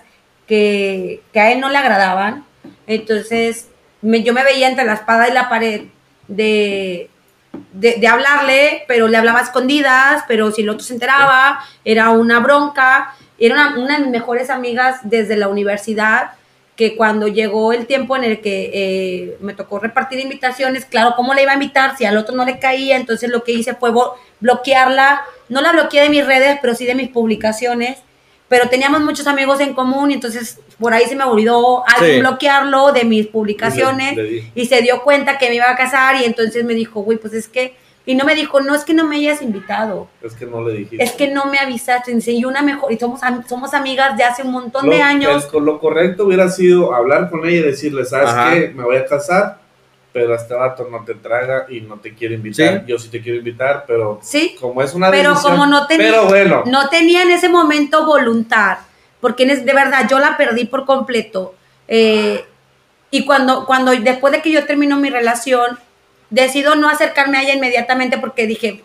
que, 0.45 1.21
que 1.31 1.39
a 1.39 1.51
él 1.53 1.61
no 1.61 1.69
le 1.69 1.77
agradaban. 1.77 2.43
Entonces, 2.85 3.69
me- 4.01 4.23
yo 4.23 4.33
me 4.33 4.43
veía 4.43 4.67
entre 4.67 4.83
la 4.85 4.93
espada 4.93 5.27
y 5.29 5.33
la 5.33 5.47
pared 5.49 5.83
de, 6.27 7.09
de, 7.73 8.07
hablarle, 8.07 8.83
pero 8.87 9.07
le 9.07 9.17
hablaba 9.17 9.39
a 9.39 9.43
escondidas, 9.43 10.23
pero 10.27 10.51
si 10.51 10.61
el 10.61 10.69
otro 10.69 10.83
se 10.83 10.93
enteraba, 10.93 11.59
era 11.85 12.09
una 12.11 12.39
bronca. 12.39 13.13
Era 13.39 13.73
una, 13.77 13.97
de 13.97 14.03
mis 14.03 14.11
mejores 14.11 14.49
amigas 14.49 14.99
desde 15.03 15.37
la 15.37 15.47
universidad, 15.47 16.31
que 16.75 16.95
cuando 16.95 17.27
llegó 17.27 17.71
el 17.73 17.85
tiempo 17.85 18.15
en 18.15 18.23
el 18.23 18.41
que 18.41 18.71
eh, 18.73 19.37
me 19.41 19.53
tocó 19.53 19.79
repartir 19.79 20.19
invitaciones, 20.19 20.85
claro, 20.85 21.13
¿cómo 21.15 21.33
le 21.33 21.43
iba 21.43 21.51
a 21.51 21.55
invitar 21.55 21.97
si 21.97 22.05
al 22.05 22.17
otro 22.17 22.35
no 22.35 22.45
le 22.45 22.59
caía? 22.59 22.97
Entonces 22.97 23.29
lo 23.29 23.43
que 23.43 23.51
hice 23.51 23.75
fue 23.75 23.91
bloquearla, 24.39 25.21
no 25.49 25.61
la 25.61 25.71
bloqueé 25.71 26.03
de 26.03 26.09
mis 26.09 26.25
redes, 26.25 26.57
pero 26.61 26.75
sí 26.75 26.85
de 26.85 26.95
mis 26.95 27.09
publicaciones, 27.09 27.99
pero 28.49 28.69
teníamos 28.69 29.01
muchos 29.01 29.27
amigos 29.27 29.59
en 29.59 29.73
común 29.73 30.11
y 30.11 30.15
entonces 30.15 30.59
por 30.79 30.93
ahí 30.93 31.05
se 31.05 31.15
me 31.15 31.23
olvidó 31.23 31.83
alguien 31.87 32.15
Sí. 32.15 32.19
bloquearlo 32.21 32.91
de 32.93 33.03
mis 33.03 33.27
publicaciones 33.27 34.15
Le- 34.15 34.23
le 34.23 34.29
di. 34.29 34.51
y 34.55 34.65
se 34.67 34.81
dio 34.81 35.01
cuenta 35.03 35.37
que 35.37 35.49
me 35.49 35.55
iba 35.55 35.69
a 35.69 35.75
casar 35.75 36.15
y 36.21 36.23
entonces 36.25 36.63
me 36.63 36.73
dijo, 36.73 37.01
güey, 37.01 37.17
pues 37.17 37.33
es 37.33 37.47
que, 37.47 37.75
y 38.05 38.15
no 38.15 38.23
me 38.23 38.35
dijo, 38.35 38.61
no 38.61 38.73
es 38.73 38.85
que 38.85 38.93
no 38.93 39.05
me 39.05 39.17
hayas 39.17 39.41
invitado, 39.41 40.07
Es 40.21 40.33
que 40.33 40.45
no 40.45 40.63
le 40.65 40.75
dijiste. 40.77 41.03
es 41.03 41.11
que 41.11 41.27
no 41.29 41.45
me 41.47 41.59
avisaste, 41.59 42.15
y 42.31 42.45
una 42.45 42.61
mejor, 42.61 42.91
y 42.93 42.97
somos, 42.97 43.21
am- 43.21 43.43
somos 43.47 43.73
amigas 43.73 44.15
de 44.15 44.23
hace 44.23 44.43
un 44.43 44.51
montón 44.51 44.85
lo, 44.85 44.93
de 44.93 45.01
años. 45.01 45.49
el- 45.53 45.63
lo 45.65 45.77
correcto 45.79 46.25
hubiera 46.25 46.47
sido 46.49 46.93
hablar 46.95 47.29
con 47.29 47.45
ella 47.45 47.57
y 47.59 47.63
decirle, 47.63 48.05
¿sabes 48.05 48.29
Ajá. 48.29 48.53
qué? 48.53 48.69
Me 48.73 48.83
voy 48.83 48.95
a 48.95 49.05
casar, 49.05 49.59
pero 50.17 50.33
este 50.33 50.55
vato 50.55 50.87
no 50.89 51.05
te 51.05 51.13
traga 51.13 51.67
y 51.69 51.79
no 51.81 51.97
te 51.99 52.15
quiere 52.15 52.33
invitar. 52.33 52.79
Sí. 52.79 52.83
Yo 52.91 52.97
sí 52.97 53.09
te 53.09 53.21
quiero 53.21 53.37
invitar, 53.37 53.83
pero 53.85 54.19
Sí, 54.23 54.55
como 54.59 54.81
es 54.81 54.95
una 54.95 55.11
pero 55.11 55.29
decisión- 55.35 55.51
como 55.53 55.67
no 55.67 55.85
tenía, 55.85 56.07
Pero 56.09 56.25
bueno, 56.25 56.63
no 56.65 56.89
tenía 56.89 57.21
en 57.21 57.29
ese 57.29 57.49
momento 57.49 58.03
voluntad, 58.03 58.79
porque 59.21 59.45
de 59.45 59.73
verdad 59.73 60.07
yo 60.09 60.17
la 60.17 60.35
perdí 60.35 60.65
por 60.65 60.85
completo. 60.85 61.53
eh, 61.87 62.43
y 63.11 63.25
cuando, 63.25 63.65
cuando 63.67 63.91
después 63.91 64.33
de 64.33 64.41
que 64.41 64.51
yo 64.51 64.65
termino 64.65 64.97
mi 64.97 65.11
relación, 65.11 65.77
decido 66.31 66.73
no 66.75 66.89
acercarme 66.89 67.37
a 67.37 67.43
ella 67.43 67.53
inmediatamente 67.53 68.17
porque 68.17 68.47
dije, 68.47 68.83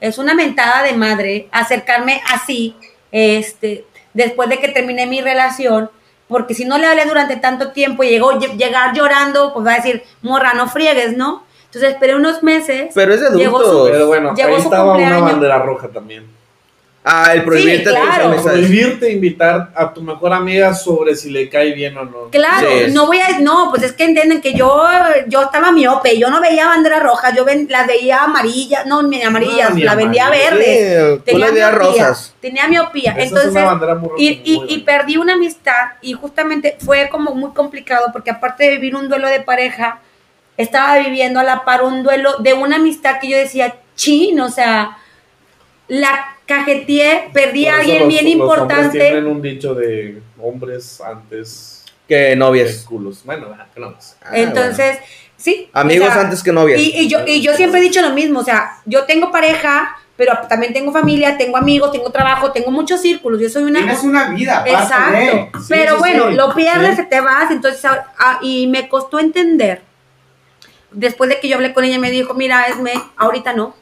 es 0.00 0.18
una 0.18 0.34
mentada 0.34 0.82
de 0.82 0.92
madre 0.92 1.48
acercarme 1.50 2.20
así, 2.30 2.76
este, 3.10 3.86
después 4.12 4.50
de 4.50 4.58
que 4.58 4.68
terminé 4.68 5.06
mi 5.06 5.22
relación, 5.22 5.90
porque 6.28 6.54
si 6.54 6.64
no 6.64 6.78
le 6.78 6.86
hablé 6.86 7.04
durante 7.06 7.36
tanto 7.36 7.70
tiempo 7.72 8.02
y 8.02 8.08
llegó 8.10 8.32
lle- 8.32 8.56
llegar 8.56 8.94
llorando, 8.94 9.52
pues 9.52 9.66
va 9.66 9.72
a 9.72 9.76
decir, 9.76 10.02
morra, 10.22 10.54
no 10.54 10.68
friegues, 10.68 11.16
¿no? 11.16 11.44
Entonces 11.66 11.92
esperé 11.94 12.14
unos 12.14 12.42
meses. 12.42 12.92
Pero 12.94 13.14
es 13.14 13.20
de 13.20 13.30
Llegó 13.36 13.58
pero 13.84 14.06
bueno, 14.06 14.34
Llegó 14.34 14.48
ahí 14.50 14.56
su 14.56 14.62
estaba 14.68 14.92
una 14.94 15.18
bandera 15.18 15.58
roja 15.58 15.88
también. 15.88 16.26
Ah, 17.06 17.34
el 17.34 17.44
prohibirte 17.44 17.90
Sí, 17.90 17.96
claro. 17.96 18.42
Prohibirte 18.42 19.12
invitar 19.12 19.70
a 19.74 19.92
tu 19.92 20.00
mejor 20.00 20.32
amiga 20.32 20.72
sobre 20.72 21.14
si 21.14 21.28
le 21.28 21.50
cae 21.50 21.74
bien 21.74 21.98
o 21.98 22.04
no. 22.06 22.30
Claro, 22.30 22.66
Sí. 22.66 22.92
no 22.92 23.06
voy 23.06 23.18
a, 23.18 23.40
no, 23.40 23.68
pues 23.68 23.82
es 23.82 23.92
que 23.92 24.04
entienden 24.04 24.40
que 24.40 24.54
yo, 24.54 24.82
yo 25.28 25.42
estaba 25.42 25.70
miope, 25.70 26.18
yo 26.18 26.30
no 26.30 26.40
veía 26.40 26.66
bandera 26.66 27.00
roja, 27.00 27.34
yo 27.34 27.44
ven, 27.44 27.66
las 27.68 27.86
veía 27.86 28.24
amarillas, 28.24 28.86
no, 28.86 29.02
ni 29.02 29.22
amarillas, 29.22 29.68
No, 29.68 29.76
ni 29.76 29.82
la 29.82 29.94
vendía 29.96 30.30
verde. 30.30 31.20
Sí, 31.26 31.32
veías 31.34 31.52
miopía, 31.52 31.70
rosas. 31.72 32.34
Tenía 32.40 32.68
miopía. 32.68 33.12
Esa 33.12 33.20
es 33.20 33.28
Entonces, 33.54 34.00
muy 34.00 34.10
y, 34.16 34.58
muy 34.60 34.72
y, 34.72 34.78
perdí 34.78 35.18
una 35.18 35.34
amistad 35.34 35.92
y 36.00 36.14
justamente 36.14 36.78
fue 36.82 37.10
como 37.10 37.34
muy 37.34 37.50
complicado 37.52 38.06
porque 38.14 38.30
aparte 38.30 38.64
de 38.64 38.70
vivir 38.76 38.96
un 38.96 39.10
duelo 39.10 39.28
de 39.28 39.40
pareja, 39.40 39.98
estaba 40.56 40.96
viviendo 41.00 41.38
a 41.38 41.44
la 41.44 41.66
par 41.66 41.82
un 41.82 42.02
duelo 42.02 42.38
de 42.38 42.54
una 42.54 42.76
amistad 42.76 43.20
que 43.20 43.28
yo 43.28 43.36
decía, 43.36 43.74
chin, 43.94 44.40
o 44.40 44.48
sea, 44.48 44.96
la 45.88 46.33
cajeteé, 46.46 47.30
perdí 47.32 47.64
Por 47.64 47.74
a 47.74 47.76
alguien 47.78 47.98
los- 48.00 48.08
bien 48.08 48.24
los 48.38 48.48
hombres 48.48 48.58
importante. 48.60 48.98
tienen 48.98 49.26
un 49.26 49.42
dicho 49.42 49.74
de 49.74 50.22
hombres 50.40 51.00
antes 51.00 51.84
Que 52.08 52.28
que 52.30 52.36
novias. 52.36 52.84
culos. 52.88 53.22
Bueno, 53.24 53.48
que. 53.52 54.16
Ah, 54.22 54.30
Entonces, 54.34 54.98
sí. 55.36 55.68
Amigos 55.72 56.08
o 56.08 56.12
sea, 56.12 56.22
antes 56.22 56.42
que 56.42 56.52
novias. 56.52 56.78
Y, 56.80 56.92
y 56.96 57.08
yo, 57.08 57.18
y 57.26 57.40
yo 57.40 57.54
siempre 57.54 57.80
he 57.80 57.82
dicho 57.82 58.00
lo 58.02 58.10
mismo, 58.10 58.40
o 58.40 58.44
sea, 58.44 58.78
yo 58.84 59.04
tengo 59.04 59.30
pareja, 59.32 59.96
pero 60.16 60.32
también 60.48 60.72
tengo 60.72 60.92
familia, 60.92 61.36
tengo 61.38 61.56
amigos, 61.56 61.90
tengo 61.92 62.10
trabajo, 62.10 62.52
tengo 62.52 62.70
muchos 62.70 63.00
círculos, 63.00 63.40
yo 63.40 63.48
soy 63.48 63.64
una... 63.64 63.80
Tienes 63.80 64.02
una 64.04 64.28
vida. 64.30 64.62
Exacto. 64.66 65.58
Sí, 65.60 65.66
pero 65.68 65.94
sí, 65.94 65.98
bueno, 65.98 66.28
sí. 66.28 66.34
lo 66.36 66.54
pierdes, 66.54 66.90
Sí. 66.90 66.96
se 66.96 67.02
te 67.04 67.20
vas, 67.20 67.50
entonces, 67.50 67.84
ah, 67.84 68.12
ah, 68.18 68.38
y 68.42 68.66
me 68.68 68.88
costó 68.88 69.18
entender, 69.18 69.82
después 70.92 71.28
de 71.30 71.40
que 71.40 71.48
yo 71.48 71.56
hablé 71.56 71.72
con 71.74 71.82
ella, 71.84 71.98
me 71.98 72.10
dijo, 72.12 72.34
mira, 72.34 72.66
Esme, 72.66 72.92
ahorita 73.16 73.54
no, 73.54 73.74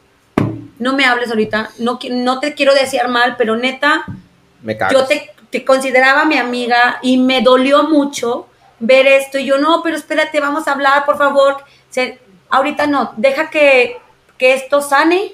no 0.83 0.93
me 0.95 1.05
hables 1.05 1.31
ahorita, 1.31 1.71
no, 1.79 1.99
no 2.11 2.41
te 2.41 2.55
quiero 2.55 2.75
desear 2.75 3.09
mal, 3.09 3.37
pero 3.37 3.57
neta, 3.57 4.05
Me 4.63 4.77
cagas. 4.77 4.93
yo 4.93 5.07
te, 5.07 5.31
te 5.51 5.65
consideraba 5.65 6.25
mi 6.25 6.37
amiga 6.39 6.99
y 7.03 7.19
me 7.19 7.41
dolió 7.41 7.85
mucho 7.85 8.49
ver 8.81 9.07
esto. 9.07 9.39
Y 9.39 9.45
yo, 9.47 9.59
no, 9.59 9.83
pero 9.83 9.97
espérate, 9.97 10.41
vamos 10.41 10.67
a 10.69 10.73
hablar, 10.73 11.05
por 11.05 11.17
favor. 11.19 11.59
Se- 11.91 12.19
ahorita 12.51 12.87
no, 12.87 13.13
deja 13.17 13.49
que, 13.51 13.97
que 14.39 14.55
esto 14.55 14.81
sane 14.83 15.33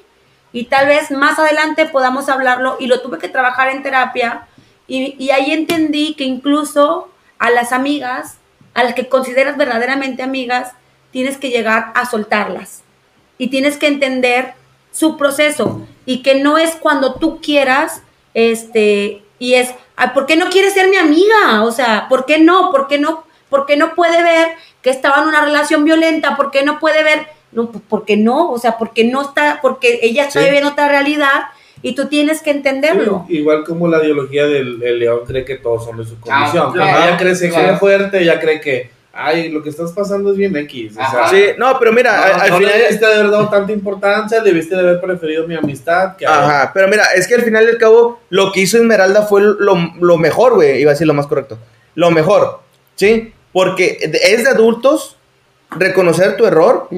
y 0.52 0.64
tal 0.64 0.86
vez 0.86 1.10
más 1.10 1.38
adelante 1.38 1.86
podamos 1.86 2.28
hablarlo. 2.28 2.76
Y 2.78 2.86
lo 2.86 3.00
tuve 3.00 3.18
que 3.18 3.28
trabajar 3.28 3.68
en 3.68 3.82
terapia. 3.82 4.46
Y, 4.86 5.16
y 5.18 5.30
ahí 5.30 5.52
entendí 5.52 6.14
que 6.14 6.24
incluso 6.24 7.08
a 7.38 7.50
las 7.50 7.72
amigas, 7.72 8.36
a 8.74 8.84
las 8.84 8.94
que 8.94 9.08
consideras 9.08 9.56
verdaderamente 9.56 10.22
amigas, 10.22 10.72
tienes 11.10 11.36
que 11.38 11.48
llegar 11.50 11.90
a 11.94 12.04
soltarlas 12.04 12.82
y 13.38 13.48
tienes 13.48 13.76
que 13.78 13.86
entender 13.86 14.52
su 14.98 15.16
proceso 15.16 15.80
y 16.06 16.22
que 16.22 16.34
no 16.36 16.58
es 16.58 16.74
cuando 16.74 17.14
tú 17.14 17.40
quieras, 17.40 18.02
este, 18.34 19.22
y 19.38 19.54
es, 19.54 19.70
"Ay, 19.96 20.08
¿por 20.14 20.26
qué 20.26 20.36
no 20.36 20.46
quieres 20.50 20.74
ser 20.74 20.88
mi 20.88 20.96
amiga? 20.96 21.62
O 21.62 21.70
sea, 21.70 22.06
¿por 22.08 22.24
qué 22.26 22.38
no? 22.38 22.70
¿Por 22.72 22.88
qué 22.88 22.98
no? 22.98 23.24
¿Por 23.48 23.64
qué 23.66 23.76
no 23.76 23.94
puede 23.94 24.22
ver 24.22 24.48
que 24.82 24.90
estaba 24.90 25.22
en 25.22 25.28
una 25.28 25.44
relación 25.44 25.84
violenta? 25.84 26.36
¿Por 26.36 26.50
qué 26.50 26.64
no 26.64 26.78
puede 26.80 27.02
ver? 27.04 27.26
No, 27.52 27.70
pues, 27.70 27.82
¿por 27.88 28.04
qué 28.04 28.16
no? 28.16 28.50
O 28.50 28.58
sea, 28.58 28.76
porque 28.76 29.04
no 29.04 29.22
está, 29.22 29.60
porque 29.62 30.00
ella 30.02 30.24
está 30.24 30.40
Sí. 30.40 30.44
viviendo 30.46 30.70
otra 30.70 30.88
realidad 30.88 31.44
y 31.80 31.94
tú 31.94 32.06
tienes 32.08 32.42
que 32.42 32.50
entenderlo. 32.50 33.24
Igual 33.28 33.64
como 33.64 33.86
la 33.88 34.02
ideología 34.02 34.46
del 34.46 34.82
el 34.82 34.98
león 34.98 35.20
cree 35.26 35.44
que 35.44 35.54
todos 35.56 35.84
son 35.84 35.96
de 35.98 36.04
su 36.04 36.18
condición. 36.20 36.66
Ah, 36.68 36.72
claro, 36.74 37.04
ella 37.06 37.16
crece 37.16 37.48
claro. 37.50 37.64
cree 37.68 37.76
fuerte, 37.78 38.20
ella 38.22 38.40
cree 38.40 38.60
que, 38.60 38.90
ay, 39.18 39.50
lo 39.50 39.62
que 39.62 39.68
estás 39.70 39.92
pasando 39.92 40.30
es 40.30 40.36
bien 40.36 40.56
X. 40.56 40.92
O 40.92 41.10
sea. 41.10 41.28
Sí, 41.28 41.44
no, 41.58 41.78
pero 41.78 41.92
mira, 41.92 42.16
no, 42.16 42.22
al, 42.22 42.40
al 42.40 42.50
no 42.50 42.56
final. 42.58 42.72
le 42.72 42.82
debiste 42.82 43.06
de 43.06 43.14
haber 43.14 43.30
dado 43.30 43.48
tanta 43.48 43.72
importancia, 43.72 44.40
debiste 44.40 44.74
de 44.74 44.80
haber 44.80 45.00
preferido 45.00 45.46
mi 45.46 45.54
amistad 45.56 46.16
que 46.16 46.26
Ajá, 46.26 46.70
pero 46.72 46.88
mira, 46.88 47.04
es 47.16 47.26
que 47.26 47.34
al 47.34 47.42
final 47.42 47.66
del 47.66 47.78
cabo, 47.78 48.20
lo 48.30 48.52
que 48.52 48.60
hizo 48.60 48.76
Esmeralda 48.78 49.22
fue 49.22 49.40
lo, 49.42 49.74
lo 50.00 50.16
mejor, 50.18 50.54
güey. 50.54 50.80
Iba 50.80 50.92
a 50.92 50.94
decir 50.94 51.06
lo 51.06 51.14
más 51.14 51.26
correcto. 51.26 51.58
Lo 51.94 52.10
mejor, 52.10 52.60
¿sí? 52.94 53.32
Porque 53.52 53.98
es 54.22 54.44
de 54.44 54.50
adultos 54.50 55.16
reconocer 55.70 56.36
tu 56.36 56.46
error 56.46 56.88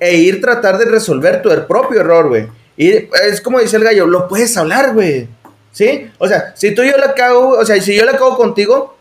e 0.00 0.14
ir 0.16 0.40
tratar 0.40 0.78
de 0.78 0.84
resolver 0.84 1.42
tu 1.42 1.50
er- 1.50 1.66
propio 1.66 2.00
error, 2.00 2.28
güey. 2.28 2.46
Y 2.76 2.90
es 3.28 3.40
como 3.42 3.58
dice 3.58 3.76
el 3.76 3.84
gallo, 3.84 4.06
lo 4.06 4.28
puedes 4.28 4.56
hablar, 4.56 4.92
güey. 4.94 5.28
¿Sí? 5.72 6.10
O 6.18 6.26
sea, 6.26 6.52
si 6.56 6.74
tú 6.74 6.82
y 6.82 6.90
yo 6.90 6.96
la 6.96 7.14
cago, 7.14 7.50
o 7.58 7.64
sea, 7.64 7.80
si 7.80 7.94
yo 7.94 8.04
la 8.04 8.12
cago 8.12 8.36
contigo, 8.36 8.96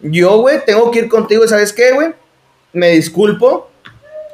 yo, 0.00 0.38
güey, 0.38 0.64
tengo 0.64 0.90
que 0.90 1.00
ir 1.00 1.08
contigo, 1.08 1.46
¿sabes 1.46 1.72
qué, 1.72 1.92
güey? 1.92 2.08
Me 2.78 2.90
disculpo, 2.90 3.70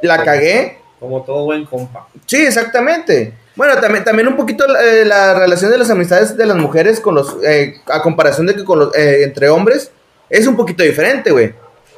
la 0.03 0.23
cagué, 0.23 0.79
como 1.01 1.23
todo 1.23 1.45
buen 1.45 1.65
compa. 1.65 2.09
Sí, 2.27 2.45
exactamente. 2.45 3.33
Bueno, 3.57 3.81
también, 3.81 4.05
también 4.05 4.29
un 4.29 4.37
poquito 4.37 4.65
eh, 4.77 5.05
la 5.07 5.33
relación 5.33 5.71
de 5.71 5.79
las 5.79 5.89
amistades 5.89 6.37
de 6.37 6.45
las 6.45 6.57
mujeres 6.57 7.01
con 7.01 7.15
los, 7.15 7.37
eh, 7.43 7.77
a 7.87 8.03
comparación 8.03 8.47
de 8.47 8.55
que 8.55 8.65
con 8.65 8.81
los, 8.81 8.95
eh, 8.95 9.23
entre 9.23 9.49
hombres, 9.49 9.91
es 10.29 10.47
un 10.47 10.57
poquito 10.57 10.83
diferente, 10.83 11.31
güey. 11.31 11.55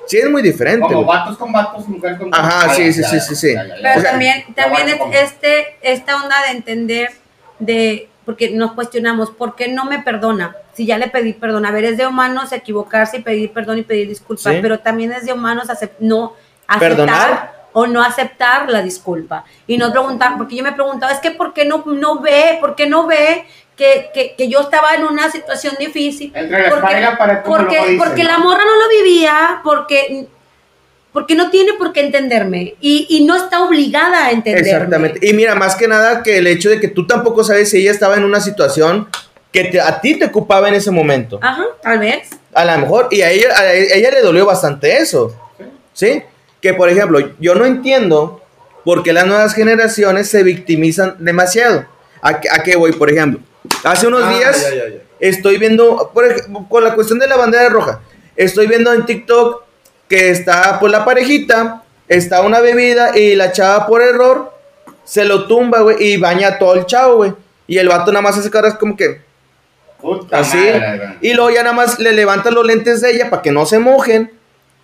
Sí, 0.06 0.18
es 0.18 0.30
muy 0.30 0.40
diferente. 0.42 0.86
Como 0.86 1.02
güey. 1.02 1.18
vatos 1.18 1.36
con 1.36 1.52
vatos, 1.52 1.88
mujer 1.88 2.16
con 2.16 2.32
Ajá, 2.32 2.70
Ah, 2.70 2.74
sí, 2.74 2.86
ya, 2.86 2.92
sí, 2.92 3.02
ya, 3.02 3.08
sí, 3.08 3.16
ya, 3.16 3.22
sí, 3.22 3.34
sí. 3.34 3.54
ya, 3.54 3.62
ya, 3.64 3.68
ya. 3.68 3.74
Pero 3.82 3.98
O 3.98 4.00
sea, 4.02 4.10
también, 4.12 4.44
también 4.54 4.88
este, 5.12 5.76
esta 5.82 6.22
onda 6.22 6.36
de 6.44 6.56
entender 6.56 7.10
de, 7.58 8.08
porque 8.26 8.50
nos 8.50 8.72
cuestionamos, 8.72 9.30
¿por 9.30 9.54
qué 9.54 9.68
no 9.68 9.86
me 9.86 10.00
perdona? 10.00 10.54
Si 10.74 10.84
ya 10.84 10.98
le 10.98 11.08
pedí 11.08 11.32
perdón, 11.32 11.64
a 11.64 11.70
ver, 11.70 11.84
es 11.84 11.96
de 11.96 12.06
humanos 12.06 12.52
equivocarse 12.52 13.18
y 13.18 13.22
pedir 13.22 13.52
perdón 13.52 13.78
y 13.78 13.82
pedir 13.82 14.08
disculpas, 14.08 14.52
Sí. 14.52 14.58
pero 14.60 14.80
también 14.80 15.12
es 15.12 15.24
de 15.24 15.32
humanos 15.32 15.68
acep- 15.68 15.92
no 16.00 16.34
aceptar 16.66 16.90
Perdonar. 16.96 17.54
o 17.72 17.86
no 17.86 18.02
aceptar 18.02 18.68
la 18.68 18.82
disculpa. 18.82 19.44
Y 19.66 19.78
no 19.78 19.90
preguntar, 19.92 20.36
porque 20.36 20.56
yo 20.56 20.64
me 20.64 20.72
preguntaba, 20.72 21.12
es 21.12 21.20
que 21.20 21.30
¿por 21.30 21.54
qué 21.54 21.64
no, 21.64 21.82
no 21.86 22.20
ve? 22.20 22.58
¿Por 22.60 22.74
qué 22.74 22.86
no 22.88 23.06
ve 23.06 23.46
que, 23.76 24.10
que, 24.12 24.34
que 24.36 24.48
yo 24.48 24.60
estaba 24.60 24.94
en 24.94 25.04
una 25.04 25.30
situación 25.30 25.76
difícil? 25.78 26.32
Entre 26.34 26.62
la 26.64 26.70
Porque- 27.16 27.42
como 27.44 27.56
porque, 27.56 27.96
porque 27.98 28.24
la 28.24 28.38
morra 28.38 28.62
no 28.64 28.76
lo 28.82 28.88
vivía, 29.04 29.60
porque, 29.62 30.26
porque 31.16 31.34
no 31.34 31.48
tiene 31.48 31.72
por 31.78 31.94
qué 31.94 32.00
entenderme 32.00 32.74
y, 32.78 33.06
y 33.08 33.24
no 33.24 33.34
está 33.36 33.64
obligada 33.64 34.26
a 34.26 34.32
entenderme. 34.32 34.68
Exactamente. 34.70 35.26
Y 35.26 35.32
mira, 35.32 35.54
más 35.54 35.74
que 35.74 35.88
nada 35.88 36.22
que 36.22 36.36
el 36.36 36.46
hecho 36.46 36.68
de 36.68 36.78
que 36.78 36.88
tú 36.88 37.06
tampoco 37.06 37.42
sabes 37.42 37.70
si 37.70 37.78
ella 37.78 37.90
estaba 37.90 38.16
en 38.16 38.24
una 38.24 38.38
situación 38.38 39.08
que 39.50 39.64
te- 39.64 39.80
a 39.80 39.98
ti 40.02 40.18
te 40.18 40.26
ocupaba 40.26 40.68
en 40.68 40.74
ese 40.74 40.90
momento. 40.90 41.38
Ajá, 41.40 41.64
tal 41.82 42.00
vez. 42.00 42.28
A 42.52 42.66
lo 42.66 42.76
mejor, 42.82 43.08
y 43.10 43.22
a 43.22 43.30
ella, 43.30 43.48
a 43.58 43.72
ella 43.72 44.10
le 44.10 44.20
dolió 44.20 44.44
bastante 44.44 44.98
eso. 44.98 45.34
¿Sí? 45.94 46.22
Que 46.60 46.74
por 46.74 46.90
ejemplo, 46.90 47.18
yo 47.40 47.54
no 47.54 47.64
entiendo 47.64 48.42
por 48.84 49.02
qué 49.02 49.14
las 49.14 49.26
nuevas 49.26 49.54
generaciones 49.54 50.28
se 50.28 50.42
victimizan 50.42 51.16
demasiado. 51.18 51.86
¿A, 52.20 52.40
qué- 52.42 52.50
a 52.50 52.62
qué 52.62 52.76
voy, 52.76 52.92
por 52.92 53.10
ejemplo? 53.10 53.40
Hace 53.84 54.06
unos 54.06 54.22
Ah, 54.22 54.36
días 54.36 54.62
ya, 54.68 54.74
ya, 54.76 54.88
ya. 54.90 55.00
estoy 55.18 55.56
viendo, 55.56 56.10
por 56.12 56.26
ejemplo, 56.26 56.66
con 56.68 56.84
la 56.84 56.94
cuestión 56.94 57.18
de 57.18 57.26
la 57.26 57.36
bandera 57.38 57.70
roja, 57.70 58.00
estoy 58.36 58.66
viendo 58.66 58.92
en 58.92 59.06
TikTok 59.06 59.64
que 60.08 60.30
está 60.30 60.78
pues 60.78 60.92
la 60.92 61.04
parejita, 61.04 61.82
está 62.08 62.42
una 62.42 62.60
bebida 62.60 63.16
y 63.18 63.34
la 63.34 63.52
chava 63.52 63.86
por 63.86 64.02
error 64.02 64.52
se 65.04 65.24
lo 65.24 65.46
tumba, 65.46 65.80
güey, 65.80 65.96
y 66.00 66.16
baña 66.16 66.58
todo 66.58 66.74
el 66.74 66.86
chavo, 66.86 67.16
güey. 67.16 67.32
Y 67.68 67.78
el 67.78 67.88
vato 67.88 68.10
nada 68.12 68.22
más 68.22 68.36
hace 68.36 68.50
caras 68.50 68.74
como 68.74 68.96
que 68.96 69.20
Puta 70.00 70.40
así. 70.40 70.56
madre. 70.56 71.16
Y 71.20 71.32
luego 71.34 71.50
ya 71.50 71.62
nada 71.62 71.74
más 71.74 71.98
le 71.98 72.12
levanta 72.12 72.50
los 72.50 72.64
lentes 72.66 73.00
de 73.00 73.12
ella 73.12 73.30
para 73.30 73.42
que 73.42 73.50
no 73.52 73.66
se 73.66 73.78
mojen. 73.78 74.32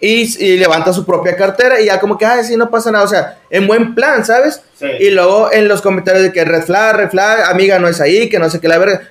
Y, 0.00 0.44
y 0.44 0.56
levanta 0.56 0.92
su 0.92 1.06
propia 1.06 1.36
cartera 1.36 1.80
y 1.80 1.84
ya 1.86 2.00
como 2.00 2.18
que, 2.18 2.26
ay, 2.26 2.42
sí, 2.42 2.56
no 2.56 2.70
pasa 2.70 2.90
nada. 2.90 3.04
O 3.04 3.08
sea, 3.08 3.38
en 3.50 3.68
buen 3.68 3.94
plan, 3.94 4.24
¿sabes? 4.24 4.60
Sí. 4.74 4.86
Y 4.98 5.10
luego 5.10 5.52
en 5.52 5.68
los 5.68 5.80
comentarios 5.80 6.24
de 6.24 6.32
que 6.32 6.44
red 6.44 6.64
flag, 6.64 6.96
red 6.96 7.10
flag, 7.10 7.48
amiga 7.48 7.78
no 7.78 7.86
es 7.86 8.00
ahí, 8.00 8.28
que 8.28 8.40
no 8.40 8.50
sé 8.50 8.58
qué 8.60 8.66
la 8.66 8.78
verga. 8.78 9.10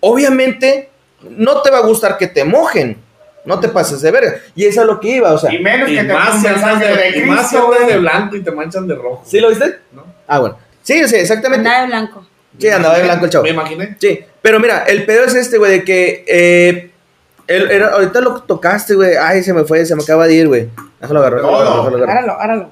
Obviamente 0.00 0.90
no 1.22 1.62
te 1.62 1.70
va 1.70 1.78
a 1.78 1.82
gustar 1.82 2.18
que 2.18 2.26
te 2.26 2.44
mojen. 2.44 3.01
No 3.44 3.58
te 3.58 3.68
pases 3.68 4.00
de 4.02 4.10
verga. 4.10 4.36
Y 4.54 4.66
eso 4.66 4.82
es 4.82 4.86
lo 4.86 5.00
que 5.00 5.08
iba, 5.16 5.32
o 5.32 5.38
sea. 5.38 5.52
Y 5.52 5.58
menos 5.58 5.88
Y 5.90 5.96
que 5.96 6.04
te 6.04 6.12
más, 6.12 6.42
de, 6.42 6.48
de 6.50 7.18
y 7.18 7.22
más 7.24 7.48
Cristo, 7.48 7.74
de 7.88 7.98
blanco 7.98 8.36
y 8.36 8.42
te 8.42 8.50
manchan 8.52 8.86
de 8.86 8.94
rojo. 8.94 9.22
¿Sí 9.26 9.40
lo 9.40 9.48
viste? 9.48 9.78
¿No? 9.92 10.04
Ah, 10.28 10.38
bueno. 10.38 10.58
Sí, 10.82 11.06
sí, 11.08 11.16
exactamente. 11.16 11.66
Andaba 11.68 11.80
de 11.82 11.86
blanco. 11.88 12.26
Sí, 12.58 12.68
andaba 12.68 12.96
de 12.98 13.02
blanco 13.04 13.24
el 13.24 13.30
chavo. 13.30 13.44
Me 13.44 13.50
imaginé. 13.50 13.96
Sí, 14.00 14.20
pero 14.40 14.60
mira, 14.60 14.84
el 14.84 15.04
pedo 15.06 15.24
es 15.24 15.34
este, 15.34 15.58
güey, 15.58 15.72
de 15.72 15.84
que 15.84 16.24
eh, 16.28 16.90
el- 17.46 17.70
era- 17.70 17.88
ahorita 17.94 18.20
lo 18.20 18.42
tocaste, 18.42 18.94
güey. 18.94 19.16
Ay, 19.16 19.42
se 19.42 19.52
me 19.52 19.64
fue, 19.64 19.84
se 19.86 19.96
me 19.96 20.02
acaba 20.02 20.26
de 20.26 20.34
ir, 20.34 20.48
güey. 20.48 20.68
Déjalo 21.00 21.20
agarrar, 21.20 21.40
déjalo 21.42 21.58
agarrar. 21.96 22.10
Áralo, 22.10 22.40
áralo. 22.40 22.70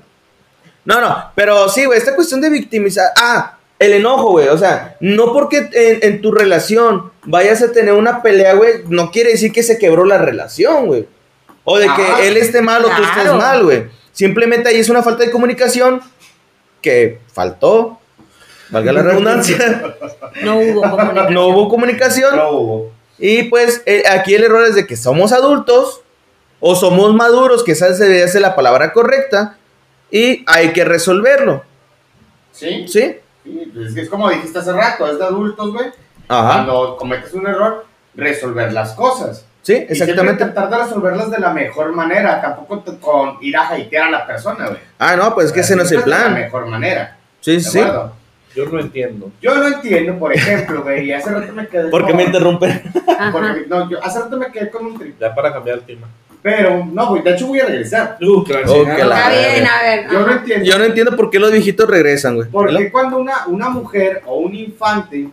No, 0.85 1.01
no, 1.01 1.33
pero 1.35 1.69
sí, 1.69 1.85
güey, 1.85 1.99
esta 1.99 2.15
cuestión 2.15 2.41
de 2.41 2.49
victimizar. 2.51 3.11
Ah, 3.17 3.59
el 3.81 3.95
enojo, 3.95 4.31
güey. 4.31 4.47
O 4.49 4.57
sea, 4.59 4.97
no 5.01 5.33
porque 5.33 5.69
en, 5.73 5.99
en 6.03 6.21
tu 6.21 6.31
relación 6.31 7.11
vayas 7.25 7.63
a 7.63 7.73
tener 7.73 7.95
una 7.95 8.23
pelea, 8.23 8.55
güey, 8.55 8.85
no 8.89 9.11
quiere 9.11 9.33
decir 9.33 9.51
que 9.51 9.65
se 9.65 9.79
quebró 9.79 10.05
la 10.05 10.19
relación, 10.19 10.87
güey. 10.87 11.09
O 11.65 11.79
de 11.79 11.87
que 11.87 12.03
Ah, 12.03 12.19
él 12.23 12.37
esté 12.37 12.63
mal 12.63 12.85
o 12.85 12.89
tú 12.89 13.03
estés 13.03 13.33
mal, 13.35 13.65
güey. 13.65 13.87
Simplemente 14.13 14.69
ahí 14.69 14.79
es 14.79 14.89
una 14.89 15.03
falta 15.03 15.25
de 15.25 15.31
comunicación 15.31 16.01
que 16.81 17.19
faltó. 17.33 17.99
Valga 18.69 18.93
la 18.93 19.03
redundancia. 19.03 19.97
No 20.43 20.59
hubo 20.61 20.81
comunicación. 20.91 21.35
no 21.35 21.49
hubo 21.49 21.69
comunicación. 21.69 22.37
No 22.37 22.51
hubo. 22.51 22.93
Y 23.19 23.45
pues 23.45 23.83
eh, 23.85 24.05
aquí 24.09 24.35
el 24.35 24.45
error 24.45 24.65
es 24.65 24.75
de 24.77 24.87
que 24.87 24.97
somos 24.97 25.33
adultos 25.33 26.03
o 26.61 26.77
somos 26.77 27.13
maduros, 27.15 27.65
que 27.65 27.73
esa 27.73 27.89
debería 27.91 28.29
ser 28.29 28.43
la 28.43 28.55
palabra 28.55 28.93
correcta, 28.93 29.57
y 30.11 30.45
hay 30.47 30.73
que 30.73 30.85
resolverlo. 30.85 31.65
¿Sí? 32.53 32.87
¿Sí? 32.89 33.17
Sí, 33.45 33.71
pues, 33.75 33.97
es 33.97 34.09
como 34.09 34.29
dijiste 34.31 34.59
hace 34.59 34.73
rato, 34.73 35.07
es 35.11 35.19
de 35.19 35.25
adultos, 35.25 35.73
güey. 35.73 35.87
Ajá. 36.29 36.53
Cuando 36.65 36.97
cometes 36.97 37.33
un 37.35 37.47
error, 37.47 37.87
resolver 38.15 38.73
las 38.73 38.93
cosas. 38.93 39.45
Sí, 39.63 39.75
Y 39.75 39.93
exactamente. 39.93 40.45
tratar 40.45 40.71
de 40.71 40.79
resolverlas 40.79 41.31
de 41.31 41.39
la 41.39 41.51
mejor 41.51 41.93
manera, 41.93 42.41
tampoco 42.41 42.81
te- 42.81 42.99
con 42.99 43.37
ir 43.43 43.57
a 43.57 43.69
hatear 43.69 44.09
a 44.09 44.11
la 44.11 44.27
persona, 44.27 44.67
güey. 44.69 44.79
Ah, 44.99 45.17
no, 45.17 45.35
pues 45.35 45.47
es 45.49 45.53
que 45.53 45.61
ese 45.61 45.77
no 45.77 45.83
es 45.83 45.91
el 45.93 45.99
Siempre 45.99 46.13
De 46.15 46.19
la 46.19 46.25
plan. 46.31 46.41
mejor 46.43 46.67
manera. 46.67 47.17
Sí, 47.41 47.53
¿de 47.53 47.61
sí. 47.61 47.79
acuerdo? 47.79 48.13
Yo 48.55 48.67
no 48.67 48.81
entiendo. 48.81 49.31
Yo 49.41 49.55
no 49.55 49.67
entiendo, 49.69 50.19
por 50.19 50.33
ejemplo, 50.33 50.83
güey, 50.83 51.05
y 51.07 51.13
hace 51.13 51.31
rato 51.31 51.53
me 51.53 51.67
quedé 51.69 51.89
¿Por 51.91 52.03
qué 52.03 52.09
con- 52.09 52.17
me 52.17 52.25
interrumpen? 52.25 52.83
Porque- 53.33 53.67
no, 53.69 53.89
yo 53.91 54.03
hace 54.03 54.19
rato 54.21 54.37
me 54.39 54.51
quedé 54.51 54.71
con 54.71 54.87
un 54.87 54.99
trip. 54.99 55.19
Ya 55.21 55.35
para 55.35 55.53
cambiar 55.53 55.79
el 55.79 55.85
tema. 55.85 56.09
Pero, 56.43 56.87
no, 56.87 57.09
güey, 57.09 57.23
de 57.23 57.33
hecho 57.33 57.47
voy 57.47 57.61
a 57.61 57.67
regresar. 57.67 58.17
Uh, 58.21 58.39
Oh, 58.39 58.45
que 58.45 58.55
la- 58.55 58.61
Está 58.65 59.29
bien, 59.31 59.67
a 59.67 59.83
ver. 59.83 60.11
Yo 60.11 60.21
no 60.27 60.33
entiendo. 60.33 60.65
Yo 60.67 60.79
no 60.79 60.85
entiendo 60.85 61.17
por 61.17 61.31
qué 61.31 61.39
los 61.39 61.53
viejitos 61.53 61.89
regresan, 61.89 62.37
güey. 62.37 62.49
¿Por 62.49 62.75
qué 62.77 62.91
cuando 62.91 63.19
una, 63.19 63.47
una 63.47 63.69
mujer 63.69 64.23
o 64.27 64.39
un 64.39 64.55
infante 64.55 65.29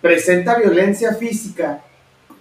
presenta 0.00 0.56
violencia 0.56 1.14
física, 1.14 1.80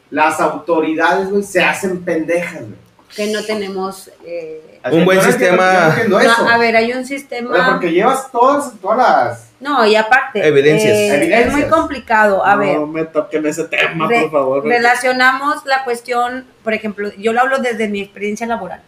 las 0.10 0.40
autoridades, 0.40 1.30
güey, 1.30 1.44
se 1.44 1.64
hacen 1.64 2.04
pendejas, 2.04 2.60
güey? 2.62 2.82
Que 3.16 3.28
no 3.34 3.44
tenemos. 3.44 4.10
eh, 4.26 4.80
Un 4.92 5.04
buen 5.06 5.22
sistema- 5.22 5.96
no 6.08 6.18
a 6.18 6.58
ver, 6.58 6.76
hay 6.76 6.92
un 6.94 7.06
sistema. 7.06 7.72
porque 7.72 7.92
llevas 7.92 8.32
todas, 8.32 8.74
todas 8.82 8.98
las... 8.98 9.51
No, 9.62 9.86
y 9.86 9.96
aparte. 9.96 10.46
Evidencias. 10.46 10.92
eh, 10.98 11.16
Evidencias. 11.16 11.48
Es 11.48 11.54
muy 11.54 11.64
complicado. 11.70 12.44
A 12.46 12.56
ver. 12.56 12.78
No 12.80 12.88
me 12.88 13.06
toquen 13.06 13.46
ese 13.46 13.66
tema, 13.66 14.08
Re- 14.08 14.22
por 14.24 14.32
favor. 14.32 14.64
Relacionamos 14.66 15.66
la 15.66 15.84
cuestión, 15.84 16.46
por 16.64 16.74
ejemplo, 16.74 17.12
yo 17.18 17.32
lo 17.32 17.42
hablo 17.42 17.60
desde 17.60 17.88
mi 17.88 18.02
experiencia 18.02 18.46
laboral 18.48 18.82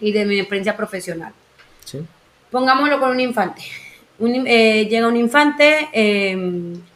y 0.00 0.12
de 0.12 0.24
mi 0.26 0.38
experiencia 0.38 0.76
profesional. 0.76 1.32
sí. 1.84 2.04
Pongámoslo 2.50 3.00
con 3.00 3.10
un 3.10 3.18
infante. 3.18 3.62
Un 4.20 4.44
eh, 4.46 4.86
llega 4.88 5.08
un 5.08 5.16
infante, 5.16 5.88
eh, 5.92 6.38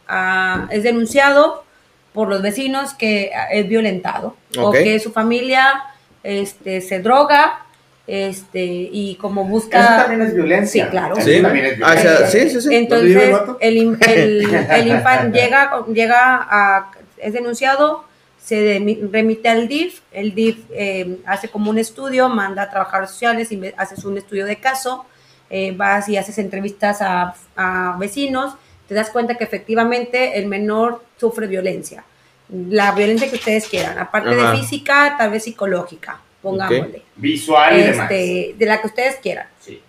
a- 0.07 0.67
es 0.69 0.83
denunciado 0.83 1.65
por 2.13 2.29
los 2.29 2.41
vecinos 2.41 2.93
que 2.93 3.31
ah, 3.35 3.47
es 3.51 3.67
violentado 3.67 4.37
o 4.57 4.71
que 4.71 4.99
su 4.99 5.11
familia 5.11 5.83
este, 6.23 6.79
se 6.79 6.99
droga 7.01 7.65
este, 8.11 8.63
y 8.65 9.15
como 9.15 9.41
Eso 9.41 9.49
busca... 9.49 9.97
también 9.97 10.21
es 10.23 10.33
violencia. 10.33 10.85
Sí, 10.85 10.89
claro. 10.89 11.15
Eso 11.17 11.27
Sí. 11.29 11.41
también 11.41 11.65
es 11.67 11.73
Ah, 11.73 11.75
o 11.75 12.01
violencia. 12.01 12.17
sea, 12.17 12.27
sí, 12.27 12.49
sí, 12.49 12.61
sí. 12.61 12.85
¿Dónde 12.87 13.05
vive 13.05 13.23
el 13.61 13.77
Entonces, 13.77 14.07
el, 14.09 14.43
el, 14.43 14.55
el 14.71 14.87
infante 14.87 15.39
llega, 15.41 15.85
llega 15.93 16.47
a, 16.49 16.91
es 17.17 17.33
denunciado, 17.33 18.03
se 18.43 18.81
remite 19.11 19.47
al 19.47 19.67
DIF, 19.67 19.99
el 20.11 20.33
DIF 20.33 20.57
eh, 20.71 21.17
hace 21.25 21.49
como 21.49 21.69
un 21.69 21.77
estudio, 21.77 22.29
manda 22.29 22.63
a 22.63 22.69
trabajadores 22.71 23.11
sociales, 23.11 23.51
inve- 23.51 23.75
hace 23.77 24.07
un 24.07 24.17
estudio 24.17 24.45
de 24.45 24.55
caso, 24.59 25.05
eh, 25.51 25.73
vas 25.77 26.09
y 26.09 26.17
haces 26.17 26.37
entrevistas 26.39 27.01
a, 27.01 27.35
a 27.55 27.95
vecinos, 27.99 28.55
te 28.87 28.95
das 28.95 29.11
cuenta 29.11 29.35
que 29.35 29.43
efectivamente 29.43 30.39
el 30.39 30.47
menor 30.47 31.03
sufre 31.17 31.45
violencia. 31.45 32.03
La 32.49 32.91
violencia 32.93 33.29
que 33.29 33.35
ustedes 33.35 33.67
quieran, 33.67 33.99
aparte 33.99 34.29
Ajá. 34.31 34.51
de 34.53 34.57
física, 34.57 35.15
tal 35.17 35.29
vez 35.29 35.43
psicológica, 35.43 36.19
pongámosle. 36.41 37.03
Visual 37.15 37.77
y 37.77 37.83
demás. 37.83 38.11
Este, 38.11 38.55
de 38.57 38.65
la 38.65 38.81
que 38.81 38.87
ustedes 38.87 39.15
quieran. 39.17 39.47
Sí. 39.59 39.81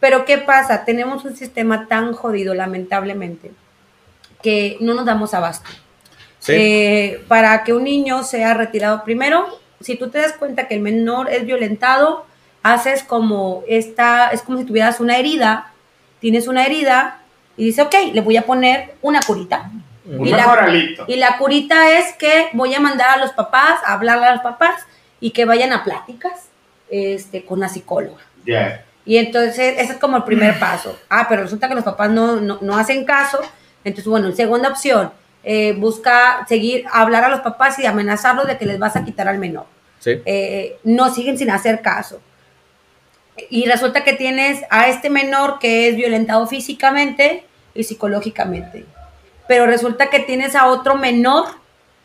Pero 0.00 0.24
¿qué 0.24 0.38
pasa? 0.38 0.84
Tenemos 0.84 1.24
un 1.24 1.36
sistema 1.36 1.88
tan 1.88 2.12
jodido, 2.12 2.54
lamentablemente, 2.54 3.50
que 4.42 4.76
no 4.80 4.94
nos 4.94 5.06
damos 5.06 5.34
abasto. 5.34 5.68
Sí. 6.38 6.52
Eh, 6.54 7.24
para 7.26 7.64
que 7.64 7.72
un 7.72 7.84
niño 7.84 8.22
sea 8.22 8.54
retirado, 8.54 9.02
primero, 9.04 9.46
si 9.80 9.96
tú 9.96 10.08
te 10.08 10.18
das 10.18 10.32
cuenta 10.34 10.68
que 10.68 10.74
el 10.74 10.80
menor 10.80 11.30
es 11.30 11.44
violentado, 11.44 12.26
haces 12.62 13.02
como 13.02 13.64
esta, 13.68 14.28
es 14.28 14.42
como 14.42 14.58
si 14.58 14.64
tuvieras 14.64 15.00
una 15.00 15.16
herida, 15.16 15.72
tienes 16.20 16.48
una 16.48 16.64
herida 16.64 17.20
y 17.56 17.64
dices, 17.64 17.86
ok, 17.86 17.94
le 18.12 18.20
voy 18.20 18.36
a 18.36 18.42
poner 18.42 18.94
una 19.02 19.20
curita. 19.20 19.70
Un 20.06 20.26
Y 20.26 20.30
la-. 20.30 21.04
Y 21.06 21.16
la 21.16 21.38
curita 21.38 21.98
es 21.98 22.14
que 22.14 22.48
voy 22.52 22.74
a 22.74 22.80
mandar 22.80 23.10
a 23.10 23.16
los 23.18 23.32
papás, 23.32 23.80
a 23.84 23.94
hablarle 23.94 24.26
a 24.26 24.34
los 24.34 24.42
papás 24.42 24.86
y 25.20 25.30
que 25.30 25.44
vayan 25.44 25.72
a 25.72 25.84
pláticas 25.84 26.48
este, 26.90 27.44
con 27.44 27.60
la 27.60 27.68
psicóloga. 27.68 28.22
Ya. 28.46 28.84
Y 29.04 29.16
entonces, 29.16 29.74
ese 29.78 29.92
es 29.92 29.98
como 29.98 30.18
el 30.18 30.24
primer 30.24 30.58
paso. 30.58 30.98
Ah, 31.08 31.26
pero 31.28 31.42
resulta 31.42 31.68
que 31.68 31.74
los 31.74 31.84
papás 31.84 32.10
no, 32.10 32.36
no, 32.36 32.58
no 32.60 32.76
hacen 32.76 33.04
caso. 33.04 33.40
Entonces, 33.82 34.06
bueno, 34.06 34.32
segunda 34.32 34.68
opción, 34.68 35.12
eh, 35.44 35.72
busca 35.72 36.44
seguir, 36.46 36.84
hablar 36.92 37.24
a 37.24 37.28
los 37.28 37.40
papás 37.40 37.78
y 37.78 37.86
amenazarlos 37.86 38.46
de 38.46 38.58
que 38.58 38.66
les 38.66 38.78
vas 38.78 38.96
a 38.96 39.04
quitar 39.04 39.28
al 39.28 39.38
menor. 39.38 39.66
Sí. 39.98 40.20
Eh, 40.26 40.78
no 40.84 41.12
siguen 41.12 41.38
sin 41.38 41.50
hacer 41.50 41.80
caso. 41.80 42.20
Y 43.50 43.66
resulta 43.66 44.04
que 44.04 44.12
tienes 44.12 44.62
a 44.68 44.88
este 44.88 45.10
menor 45.10 45.58
que 45.58 45.88
es 45.88 45.96
violentado 45.96 46.46
físicamente 46.46 47.44
y 47.74 47.84
psicológicamente. 47.84 48.84
Pero 49.46 49.66
resulta 49.66 50.10
que 50.10 50.20
tienes 50.20 50.54
a 50.54 50.66
otro 50.66 50.96
menor, 50.96 51.46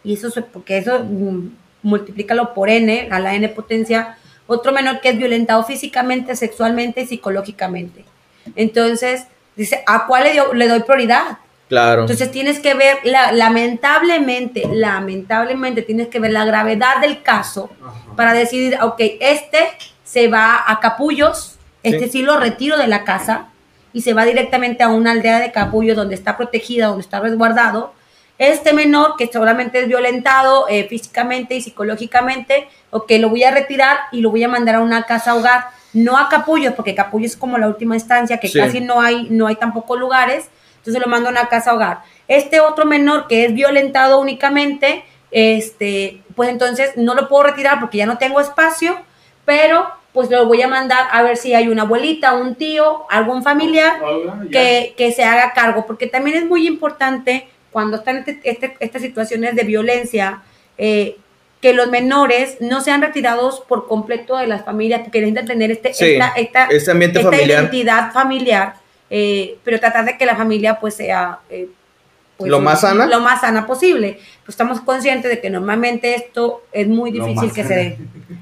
y 0.04 0.14
eso 0.14 0.28
es 0.28 0.46
porque 0.54 0.78
eso 0.78 1.00
mm, 1.00 1.50
multiplícalo 1.84 2.54
por 2.54 2.70
n, 2.70 3.08
a 3.12 3.20
la 3.20 3.36
n 3.36 3.48
potencia, 3.50 4.18
otro 4.48 4.72
menor 4.72 5.00
que 5.02 5.10
es 5.10 5.18
violentado 5.18 5.64
físicamente, 5.64 6.36
sexualmente 6.36 7.02
y 7.02 7.08
psicológicamente. 7.08 8.04
Entonces, 8.56 9.26
dice, 9.56 9.84
¿a 9.86 10.06
cuál 10.08 10.24
le, 10.24 10.32
dio- 10.34 10.54
le 10.54 10.68
doy 10.68 10.82
prioridad? 10.82 11.38
Claro. 11.70 12.02
Entonces 12.02 12.30
tienes 12.32 12.60
que 12.60 12.74
ver, 12.74 12.98
la- 13.04 13.32
lamentablemente, 13.32 14.64
lamentablemente 14.72 15.82
tienes 15.82 16.08
que 16.08 16.20
ver 16.20 16.32
la 16.32 16.46
gravedad 16.46 16.98
del 17.02 17.22
caso 17.24 17.70
para 18.16 18.34
decidir, 18.34 18.78
ok, 18.82 19.00
este 19.20 19.60
se 20.04 20.28
va 20.28 20.64
a 20.68 20.80
Capullos, 20.80 21.58
este 21.84 22.08
sí. 22.10 22.22
lo 22.22 22.38
retiro 22.40 22.78
de 22.78 22.88
la 22.88 23.04
casa 23.04 23.48
y 23.92 24.02
se 24.02 24.14
va 24.14 24.26
directamente 24.26 24.84
a 24.84 24.90
una 24.90 25.12
aldea 25.12 25.40
de 25.40 25.52
Capullos 25.52 25.96
donde 25.96 26.16
está 26.16 26.38
protegida, 26.38 26.88
donde 26.88 27.02
está 27.02 27.20
resguardado. 27.20 27.94
Este 28.44 28.74
menor 28.74 29.16
que 29.18 29.28
seguramente 29.28 29.80
es 29.80 29.88
violentado 29.88 30.68
eh, 30.68 30.86
físicamente 30.90 31.56
y 31.56 31.62
psicológicamente, 31.62 32.68
ok, 32.90 33.10
lo 33.20 33.30
voy 33.30 33.46
a 33.46 33.52
retirar 33.52 33.98
y 34.12 34.20
lo 34.20 34.32
voy 34.32 34.44
a 34.44 34.50
mandar 34.50 34.76
a 34.76 34.80
una 34.82 35.04
casa 35.04 35.34
hogar, 35.34 35.68
no 35.94 36.18
a 36.18 36.28
Capullos, 36.28 36.74
porque 36.74 36.94
Capullos 36.94 37.32
es 37.32 37.38
como 37.38 37.58
la 37.58 37.70
última 37.70 37.96
instancia, 37.96 38.42
que 38.42 38.50
Sí. 38.50 38.60
casi 38.60 38.82
no 38.82 39.00
hay, 39.00 39.28
no 39.30 39.48
hay 39.48 39.56
tampoco 39.56 39.96
lugares, 39.96 40.50
entonces 40.78 41.02
lo 41.02 41.08
mando 41.10 41.30
a 41.30 41.32
una 41.32 41.48
casa 41.48 41.74
hogar. 41.74 42.02
Este 42.28 42.60
otro 42.60 42.86
menor 42.86 43.28
que 43.28 43.46
es 43.46 43.54
violentado 43.54 44.20
únicamente, 44.20 45.06
este, 45.32 46.22
pues 46.36 46.50
entonces 46.50 46.98
no 46.98 47.16
lo 47.16 47.30
puedo 47.30 47.44
retirar 47.44 47.80
porque 47.80 48.00
ya 48.00 48.06
no 48.06 48.18
tengo 48.18 48.42
espacio, 48.42 48.98
pero 49.46 49.88
pues 50.12 50.30
lo 50.30 50.46
voy 50.48 50.62
a 50.62 50.68
mandar 50.68 51.08
a 51.14 51.24
ver 51.24 51.38
si 51.38 51.54
hay 51.54 51.70
una 51.70 51.84
abuelita, 51.84 52.34
un 52.34 52.56
tío, 52.56 53.06
algún 53.10 53.42
familiar 53.42 54.02
Hola, 54.04 54.46
que, 54.52 54.94
que 54.98 55.14
se 55.14 55.24
haga 55.24 55.54
cargo, 55.54 55.86
porque 55.88 56.08
también 56.08 56.36
es 56.36 56.46
muy 56.46 56.68
importante 56.68 57.48
cuando 57.74 57.98
están 57.98 58.18
este- 58.18 58.40
este- 58.44 58.78
estas 58.80 59.02
situaciones 59.02 59.56
de 59.56 59.64
violencia, 59.64 60.42
eh, 60.78 61.18
que 61.60 61.74
los 61.74 61.90
menores 61.90 62.58
no 62.62 62.82
sean 62.82 63.02
retirados 63.02 63.62
por 63.62 63.88
completo 63.88 64.38
de 64.38 64.48
las 64.48 64.64
familias, 64.64 65.02
porque 65.02 65.20
necesitan 65.20 65.46
tener 65.48 65.72
este, 65.72 65.94
Sí, 65.94 66.06
esta, 66.14 66.28
esta- 66.36 66.66
este 66.68 66.92
ambiente 66.92 67.20
esta 67.20 67.32
familiar. 67.32 67.62
identidad 67.64 68.12
familiar, 68.14 68.74
eh, 69.10 69.58
pero 69.64 69.80
tratar 69.80 70.06
de 70.06 70.18
que 70.18 70.26
la 70.26 70.36
familia 70.36 70.80
pues 70.80 70.96
sea... 70.96 71.40
eh, 71.50 71.68
pues, 72.38 72.50
¿Lo 72.50 72.60
más 72.60 72.82
sana? 72.82 73.06
Lo 73.06 73.20
más 73.22 73.42
sana 73.42 73.66
posible. 73.68 74.20
Pues 74.44 74.50
estamos 74.50 74.82
conscientes 74.82 75.30
de 75.30 75.40
que 75.40 75.50
normalmente 75.50 76.16
esto 76.16 76.64
es 76.74 76.88
muy 76.88 77.12
difícil 77.12 77.54
que 77.54 77.64
se 77.64 77.76
dé. 77.76 77.98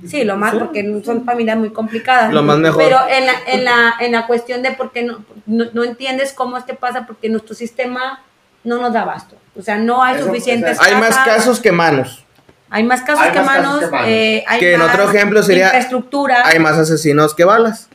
Sí, 0.07 0.23
lo 0.23 0.37
más, 0.37 0.55
porque 0.55 1.01
son 1.03 1.25
familias 1.25 1.57
muy 1.57 1.69
complicadas. 1.71 2.33
Lo 2.33 2.41
más 2.41 2.57
mejor. 2.57 2.81
Pero 2.81 2.97
en 3.07 3.25
la, 3.27 3.33
en 3.47 3.65
la, 3.65 3.95
en 3.99 4.11
la 4.13 4.25
cuestión 4.27 4.61
de 4.63 4.71
por 4.71 4.91
qué 4.93 5.03
no, 5.03 5.23
no, 5.45 5.65
no 5.73 5.83
entiendes 5.83 6.31
cómo 6.33 6.57
es 6.57 6.63
que 6.63 6.73
pasa, 6.73 7.05
porque 7.05 7.27
nuestro 7.29 7.53
sistema 7.53 8.23
no 8.63 8.77
nos 8.79 8.93
da 8.93 9.01
abasto. 9.01 9.35
O 9.57 9.61
sea, 9.61 9.77
no 9.77 10.01
hay 10.03 10.15
Eso- 10.15 10.25
suficientes 10.27 10.79
Hay 10.81 10.95
más 10.95 11.17
casos 11.17 11.59
que 11.59 11.71
manos. 11.71 12.25
Hay 12.69 12.83
más 12.83 13.01
casos, 13.01 13.21
Hay 13.25 13.31
que, 13.31 13.39
más 13.41 13.47
casos 13.57 13.63
manos, 13.65 13.79
que 13.81 13.91
manos. 13.91 14.07
eh, 14.07 14.43
hay 14.47 14.59
Que 14.59 14.73
en 14.73 14.79
más 14.79 14.93
otro 14.93 15.09
ejemplo 15.11 15.43
sería- 15.43 15.65
infraestructura. 15.65 16.43
Hay 16.47 16.59
más 16.59 16.77
asesinos 16.77 17.35
que 17.35 17.43
balas. 17.43 17.89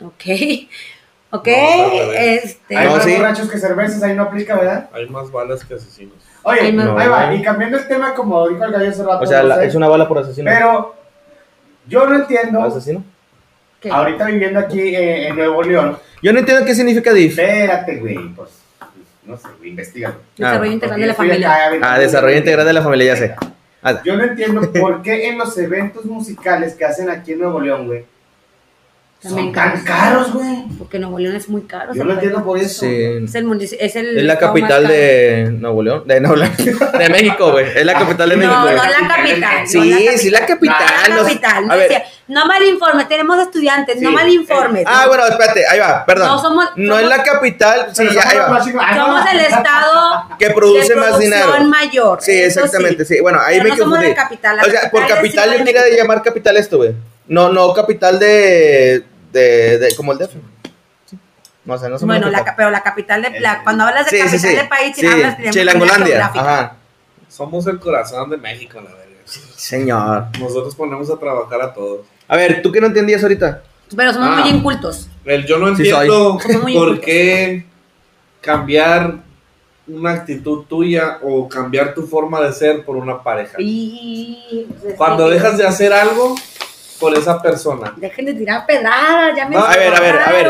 Ok. 0.00 0.24
Ok. 1.32 1.46
No, 1.46 2.12
este, 2.12 2.76
Hay 2.76 2.86
No, 2.88 2.96
más 2.96 3.04
sí. 3.04 3.14
borrachos 3.14 3.48
que 3.48 3.56
cervezas, 3.56 4.02
ahí 4.02 4.16
no 4.16 4.24
aplica, 4.24 4.56
¿verdad? 4.56 4.90
Hay 4.92 5.08
más 5.08 5.30
balas 5.30 5.64
que 5.64 5.74
asesinos. 5.74 6.14
Oye, 6.42 6.58
Hay 6.60 6.66
ahí 6.76 7.08
va, 7.08 7.32
y 7.32 7.40
cambiando 7.40 7.76
el 7.76 7.86
tema, 7.86 8.14
como 8.14 8.48
dijo 8.48 8.64
el 8.64 8.72
gallo 8.72 8.90
hace 8.90 9.04
rato, 9.04 9.20
O 9.22 9.26
sea, 9.26 9.42
no 9.42 9.48
la- 9.50 9.54
sé, 9.58 9.66
es 9.66 9.74
una 9.76 9.86
bala 9.86 10.08
por 10.08 10.18
asesino. 10.18 10.50
pero 10.50 10.96
yo 11.86 12.04
no 12.08 12.16
entiendo, 12.16 12.60
¿Asesino? 12.64 13.04
¿qué? 13.80 13.90
ahorita 13.90 14.24
viviendo 14.24 14.58
aquí 14.58 14.80
eh, 14.80 15.28
en 15.28 15.36
Nuevo 15.36 15.62
León, 15.62 15.96
Yo 16.20 16.32
no 16.32 16.40
entiendo 16.40 16.64
qué 16.66 16.74
significa 16.74 17.12
DIF. 17.12 17.38
espérate, 17.38 17.98
güey, 17.98 18.18
pues, 18.34 18.50
no 19.30 19.36
sé, 19.36 19.48
güey, 19.58 19.70
investigalo. 19.70 20.16
Desarrollo 20.36 20.70
Ah, 20.70 20.74
integral 20.74 21.00
de 21.00 21.06
la 21.06 21.14
familia. 21.14 21.56
Ah, 21.82 21.98
desarrollo 21.98 22.36
integral 22.36 22.66
de 22.66 22.72
la 22.72 22.82
familia, 22.82 23.14
ya 23.14 23.16
sé. 23.16 23.34
Ah, 23.82 24.02
Yo 24.04 24.16
no 24.16 24.24
entiendo 24.24 24.70
por 24.72 25.00
qué 25.02 25.28
en 25.28 25.38
los 25.38 25.56
eventos 25.56 26.04
musicales 26.04 26.74
que 26.74 26.84
hacen 26.84 27.08
aquí 27.08 27.32
en 27.32 27.38
Nuevo 27.38 27.60
León, 27.60 27.86
güey, 27.86 28.04
son 29.28 29.52
tan 29.52 29.52
caros. 29.52 29.80
caros, 29.84 30.32
güey. 30.32 30.64
Porque 30.78 30.98
Nuevo 30.98 31.18
León 31.18 31.36
es 31.36 31.48
muy 31.48 31.62
caro. 31.62 31.92
Yo 31.92 32.04
no 32.04 32.10
Zapato. 32.10 32.12
entiendo 32.14 32.44
por 32.44 32.58
eso. 32.58 32.80
sí. 32.80 32.86
Es 33.24 33.34
el, 33.34 33.62
es 33.80 33.96
el 33.96 34.18
Es 34.18 34.24
la 34.24 34.38
capital 34.38 34.86
de 34.88 35.50
Nuevo 35.58 35.82
León. 35.82 36.02
De 36.06 36.20
Nuevo 36.20 36.36
León. 36.36 36.52
De 36.98 37.08
México, 37.10 37.50
güey. 37.52 37.66
Es 37.76 37.84
la 37.84 37.94
capital 37.94 38.28
de 38.30 38.36
No, 38.36 38.40
México, 38.40 38.60
No, 38.60 38.70
no 38.70 38.90
la 39.00 39.08
capital. 39.16 39.68
Sí, 39.68 39.78
no 39.78 39.84
la 40.10 40.18
sí, 40.18 40.30
la 40.30 40.46
capital. 40.46 40.76
No, 41.10 41.16
la 41.16 41.22
capital. 41.22 41.66
No, 41.66 41.72
a 41.72 41.76
ver. 41.76 41.88
decía, 41.90 42.04
no 42.28 42.46
mal 42.46 42.62
informe, 42.64 43.04
tenemos 43.06 43.38
estudiantes, 43.40 44.00
no 44.00 44.08
Sí, 44.10 44.14
mal 44.14 44.28
informes. 44.28 44.84
Ah, 44.86 45.04
bueno, 45.08 45.26
espérate, 45.26 45.66
ahí 45.66 45.78
va, 45.80 46.04
perdón. 46.06 46.28
No, 46.28 46.38
somos- 46.40 46.70
No 46.76 46.94
es 46.98 47.04
somos- 47.04 47.16
la 47.16 47.22
capital, 47.22 47.88
sí, 47.92 48.04
ya, 48.14 48.22
somos 48.22 48.26
ahí 48.66 48.72
va. 48.72 48.86
Ah, 48.88 48.94
no. 48.96 49.06
Somos 49.06 49.32
el 49.32 49.40
estado 49.40 50.24
Que 50.38 50.50
produce 50.50 50.94
de 50.94 51.00
más 51.00 51.18
dinero. 51.18 51.64
mayor. 51.64 52.18
Sí, 52.22 52.32
exactamente, 52.32 53.04
sí. 53.04 53.20
Bueno, 53.20 53.38
ahí 53.44 53.58
Pero 53.58 53.64
me 53.64 53.70
no 53.70 53.76
somos 53.76 53.90
confundí. 53.98 54.08
de 54.10 54.14
capital, 54.14 54.56
la 54.56 54.62
o 54.62 54.66
sea, 54.66 54.90
por 54.90 55.06
capital 55.06 55.08
es 55.10 55.16
capital 55.16 55.50
yo 55.50 55.64
de 55.64 55.72
quería 55.88 56.02
llamar 56.02 56.22
capital 56.22 56.56
esto, 56.56 56.76
güey. 56.78 56.94
No, 57.30 57.50
no 57.52 57.72
capital 57.72 58.18
de, 58.18 59.04
de, 59.32 59.78
de 59.78 59.94
como 59.96 60.12
el 60.12 60.18
DF. 60.18 60.32
Sí. 61.06 61.16
No 61.64 61.78
sé, 61.78 61.88
no 61.88 61.98
somos 61.98 62.02
Bueno, 62.14 62.28
la, 62.28 62.38
capital. 62.38 62.54
pero 62.56 62.70
la 62.70 62.82
capital 62.82 63.22
de 63.22 63.40
la, 63.40 63.62
cuando 63.62 63.84
hablas 63.84 64.10
de 64.10 64.10
Sí, 64.10 64.16
sí, 64.16 64.24
capital 64.24 64.50
sí. 64.50 64.56
de 64.56 64.64
país, 64.64 64.96
Sí, 64.96 65.06
hablas 65.06 65.38
de 65.38 65.50
Chilangolandia. 65.50 66.26
Ajá. 66.26 66.76
Somos 67.28 67.66
el 67.68 67.78
corazón 67.78 68.28
de 68.30 68.36
México, 68.36 68.80
la 68.80 68.90
verga. 68.90 69.06
Señor. 69.54 70.26
Nosotros 70.40 70.74
ponemos 70.74 71.08
a 71.10 71.18
trabajar 71.18 71.62
a 71.62 71.72
todos. 71.72 72.00
A 72.26 72.36
ver, 72.36 72.60
¿tú 72.62 72.72
qué 72.72 72.80
no 72.80 72.88
entendías 72.88 73.22
ahorita? 73.22 73.62
Pero 73.96 74.12
somos 74.12 74.28
Ah. 74.32 74.40
muy 74.40 74.50
incultos. 74.50 75.08
El 75.24 75.46
yo 75.46 75.58
no 75.58 75.74
Sí 75.76 75.82
entiendo 75.88 76.38
por 76.74 77.00
qué 77.00 77.64
cambiar 78.40 79.18
una 79.86 80.12
actitud 80.12 80.64
tuya 80.66 81.18
o 81.22 81.48
cambiar 81.48 81.94
tu 81.94 82.06
forma 82.06 82.40
de 82.40 82.52
ser 82.52 82.84
por 82.84 82.96
una 82.96 83.22
pareja. 83.22 83.56
Y 83.58 84.66
pues, 84.82 84.94
Cuando 84.94 85.26
sí, 85.28 85.34
dejas 85.34 85.58
de 85.58 85.66
hacer 85.66 85.92
algo 85.92 86.34
por 87.00 87.16
esa 87.16 87.40
persona. 87.42 87.92
Dejen 87.96 88.26
de 88.26 88.34
tirar 88.34 88.66
pedradas, 88.66 89.34
ya 89.36 89.48
me 89.48 89.56
No, 89.56 89.64
a 89.64 89.74
ver, 89.76 89.94
a 89.94 90.00
ver, 90.00 90.16
a 90.18 90.32
ver. 90.32 90.48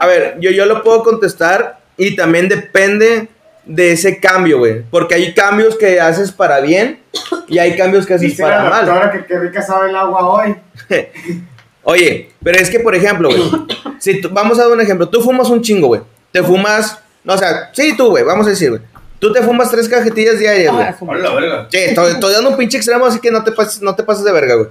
A 0.00 0.06
ver, 0.06 0.36
yo, 0.40 0.50
yo 0.50 0.66
lo 0.66 0.82
puedo 0.82 1.02
contestar 1.04 1.78
y 1.96 2.16
también 2.16 2.48
depende 2.48 3.28
de 3.64 3.92
ese 3.92 4.18
cambio, 4.18 4.58
güey. 4.58 4.82
Porque 4.90 5.14
hay 5.14 5.34
cambios 5.34 5.76
que 5.76 6.00
haces 6.00 6.32
para 6.32 6.60
bien 6.60 7.00
y 7.46 7.58
hay 7.58 7.76
cambios 7.76 8.06
que 8.06 8.14
haces 8.14 8.30
Dice 8.30 8.42
para 8.42 8.64
la 8.64 8.70
mal. 8.70 8.86
doctora 8.86 9.12
que 9.12 9.26
qué 9.26 9.38
rica 9.38 9.60
sabe 9.62 9.90
el 9.90 9.96
agua 9.96 10.26
hoy. 10.26 10.56
Oye, 11.82 12.30
pero 12.42 12.58
es 12.58 12.68
que, 12.70 12.80
por 12.80 12.94
ejemplo, 12.94 13.28
güey, 13.30 13.42
si 13.98 14.20
tú- 14.20 14.28
vamos 14.32 14.58
a 14.58 14.62
dar 14.64 14.72
un 14.72 14.80
ejemplo, 14.80 15.08
tú 15.08 15.20
fumas 15.22 15.48
un 15.48 15.62
chingo, 15.62 15.86
güey. 15.88 16.02
Te 16.32 16.42
fumas, 16.42 16.98
no, 17.24 17.34
o 17.34 17.38
sea, 17.38 17.70
sí, 17.72 17.96
tú, 17.96 18.10
güey, 18.10 18.24
vamos 18.24 18.46
a 18.46 18.50
decir, 18.50 18.70
güey. 18.70 18.82
Tú 19.18 19.32
te 19.32 19.42
fumas 19.42 19.70
tres 19.70 19.88
cajetillas 19.88 20.38
diarias, 20.38 20.72
güey. 20.72 20.86
Hola, 21.18 21.34
verga. 21.34 21.66
Sí, 21.70 21.78
estoy, 21.78 22.12
estoy 22.12 22.32
dando 22.34 22.50
un 22.50 22.56
pinche 22.56 22.76
extremo, 22.76 23.06
así 23.06 23.18
que 23.20 23.30
no 23.30 23.42
te 23.42 23.52
pases, 23.52 23.80
no 23.82 23.94
te 23.96 24.02
pases 24.02 24.24
de 24.24 24.32
verga, 24.32 24.54
güey. 24.54 24.68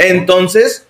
Entonces, 0.00 0.86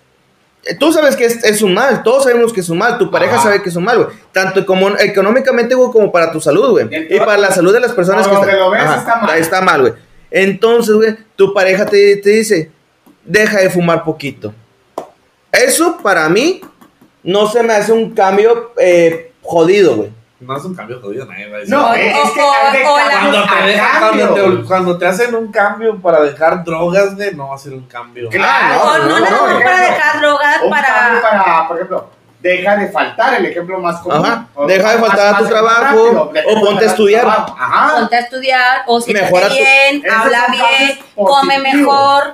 tú 0.79 0.91
sabes 0.93 1.15
que 1.15 1.25
es, 1.25 1.43
es 1.43 1.61
un 1.61 1.73
mal, 1.73 2.01
todos 2.03 2.23
sabemos 2.23 2.53
que 2.53 2.61
es 2.61 2.69
un 2.69 2.77
mal, 2.77 2.97
tu 2.97 3.11
pareja 3.11 3.35
Ajá. 3.35 3.43
sabe 3.43 3.61
que 3.61 3.69
es 3.69 3.75
un 3.75 3.83
mal, 3.83 3.97
güey. 4.03 4.09
Tanto 4.31 4.65
como 4.65 4.89
económicamente, 4.97 5.75
güey, 5.75 5.91
como 5.91 6.11
para 6.11 6.31
tu 6.31 6.39
salud, 6.39 6.69
güey. 6.71 6.87
Y 7.09 7.19
para 7.19 7.37
la 7.37 7.51
salud 7.51 7.73
de 7.73 7.79
las 7.81 7.91
personas 7.91 8.27
que 8.27 8.33
donde 8.33 8.47
están- 8.51 8.59
lo 8.59 8.71
ves, 8.71 8.81
Ajá, 8.83 8.97
está 8.97 9.15
mal. 9.17 9.37
Está 9.39 9.61
mal, 9.61 9.81
güey. 9.81 9.93
Entonces, 10.31 10.95
güey, 10.95 11.17
tu 11.35 11.53
pareja 11.53 11.85
te, 11.85 12.15
te 12.17 12.29
dice, 12.29 12.71
deja 13.25 13.59
de 13.59 13.69
fumar 13.69 14.03
poquito. 14.03 14.53
Eso 15.51 15.97
para 16.01 16.29
mí 16.29 16.61
no 17.23 17.47
se 17.51 17.61
me 17.63 17.73
hace 17.73 17.91
un 17.91 18.13
cambio 18.15 18.71
eh, 18.77 19.33
jodido, 19.41 19.95
güey. 19.97 20.09
No 20.41 20.57
es 20.57 20.65
un 20.65 20.73
cambio 20.75 20.99
jodido, 21.01 21.25
nadie 21.27 21.47
va 21.49 21.57
a 21.57 21.59
decir. 21.59 21.73
No, 21.75 21.93
es, 21.93 22.15
es 22.17 22.31
que 22.31 22.41
o- 22.41 22.71
de 22.71 22.83
o 22.83 22.91
Cuando 22.93 23.43
te, 23.43 23.77
cuando, 23.99 24.33
te, 24.61 24.67
cuando 24.67 24.97
te 24.97 25.05
hacen 25.05 25.35
un 25.35 25.51
cambio 25.51 26.01
para 26.01 26.21
dejar 26.21 26.63
drogas, 26.63 27.15
güey, 27.15 27.33
no 27.35 27.49
va 27.49 27.55
a 27.55 27.57
ser 27.59 27.73
un 27.73 27.85
cambio. 27.87 28.27
Claro, 28.29 28.81
O 28.81 28.97
no, 28.97 29.07
no, 29.07 29.19
nada 29.19 29.53
no, 29.53 29.59
para 29.63 29.81
dejar 29.81 30.19
drogas, 30.21 30.55
Un 30.63 30.71
cambio 30.71 31.21
para... 31.21 31.43
para, 31.43 31.67
por 31.67 31.77
ejemplo, 31.77 32.09
deja 32.39 32.75
de 32.75 32.87
faltar, 32.89 33.35
el 33.35 33.45
ejemplo 33.45 33.79
más 33.79 33.99
común. 34.01 34.25
Ajá, 34.25 34.47
deja 34.67 34.89
de 34.93 34.97
más- 34.97 35.07
faltar 35.09 35.35
a 35.35 35.37
tu 35.37 35.45
trabajo, 35.45 35.81
rápido, 35.83 36.31
de 36.33 36.43
o 36.55 36.59
ponte 36.59 36.85
a 36.85 36.87
estudiar. 36.87 37.27
Ajá. 37.27 37.95
ponte 37.99 38.15
a 38.15 38.19
estudiar, 38.19 38.81
o 38.87 38.99
si 38.99 39.13
Mejora 39.13 39.47
tu- 39.47 39.53
bien, 39.53 40.03
habla 40.11 40.45
bien, 40.51 40.99
come 41.15 41.59
mejor. 41.59 42.33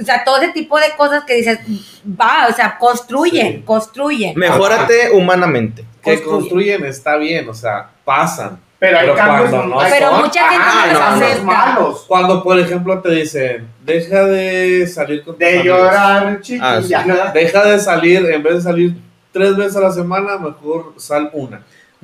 O 0.00 0.04
sea, 0.04 0.22
todo 0.24 0.36
ese 0.36 0.48
tipo 0.52 0.78
de 0.78 0.90
cosas 0.96 1.24
que 1.24 1.34
dices, 1.34 1.58
va, 2.06 2.46
o 2.48 2.52
sea, 2.52 2.76
construyen, 2.78 3.46
Sí. 3.56 3.62
construyen. 3.64 4.34
Mejórate 4.38 5.10
humanamente. 5.12 5.84
Que 6.02 6.22
construye. 6.22 6.30
construyen 6.30 6.84
está 6.86 7.16
bien, 7.16 7.48
o 7.48 7.54
sea, 7.54 7.90
pasan. 8.04 8.58
Pero 8.78 8.98
hay 8.98 9.04
Pero 9.04 9.16
cambios 9.16 9.50
cuando 9.50 9.66
no 9.74 9.80
hay- 9.80 9.92
Pero 9.92 10.10
son- 10.10 10.20
mucha 10.22 10.48
gente 10.48 10.56
Ajá, 10.66 10.86
no 10.86 10.92
los 10.92 10.98
cambios 11.02 11.30
acepta. 11.32 11.44
malos. 11.46 12.04
Cuando, 12.08 12.42
por 12.42 12.58
ejemplo, 12.58 12.98
te 13.00 13.10
dicen, 13.10 13.68
deja 13.84 14.24
de 14.24 14.86
salir 14.86 15.22
con 15.22 15.36
De 15.36 15.62
llorar, 15.62 16.40
chiquilla. 16.40 16.78
Ah, 16.78 16.82
sí. 16.82 16.94
¿no? 17.06 17.32
Deja 17.34 17.64
de 17.66 17.78
salir, 17.78 18.24
en 18.30 18.42
vez 18.42 18.54
de 18.54 18.60
salir 18.62 18.94
tres 19.32 19.54
veces 19.56 19.76
a 19.76 19.80
la 19.80 19.92
semana, 19.92 20.38
mejor 20.38 20.94
sal 20.96 21.28
una. 21.34 21.60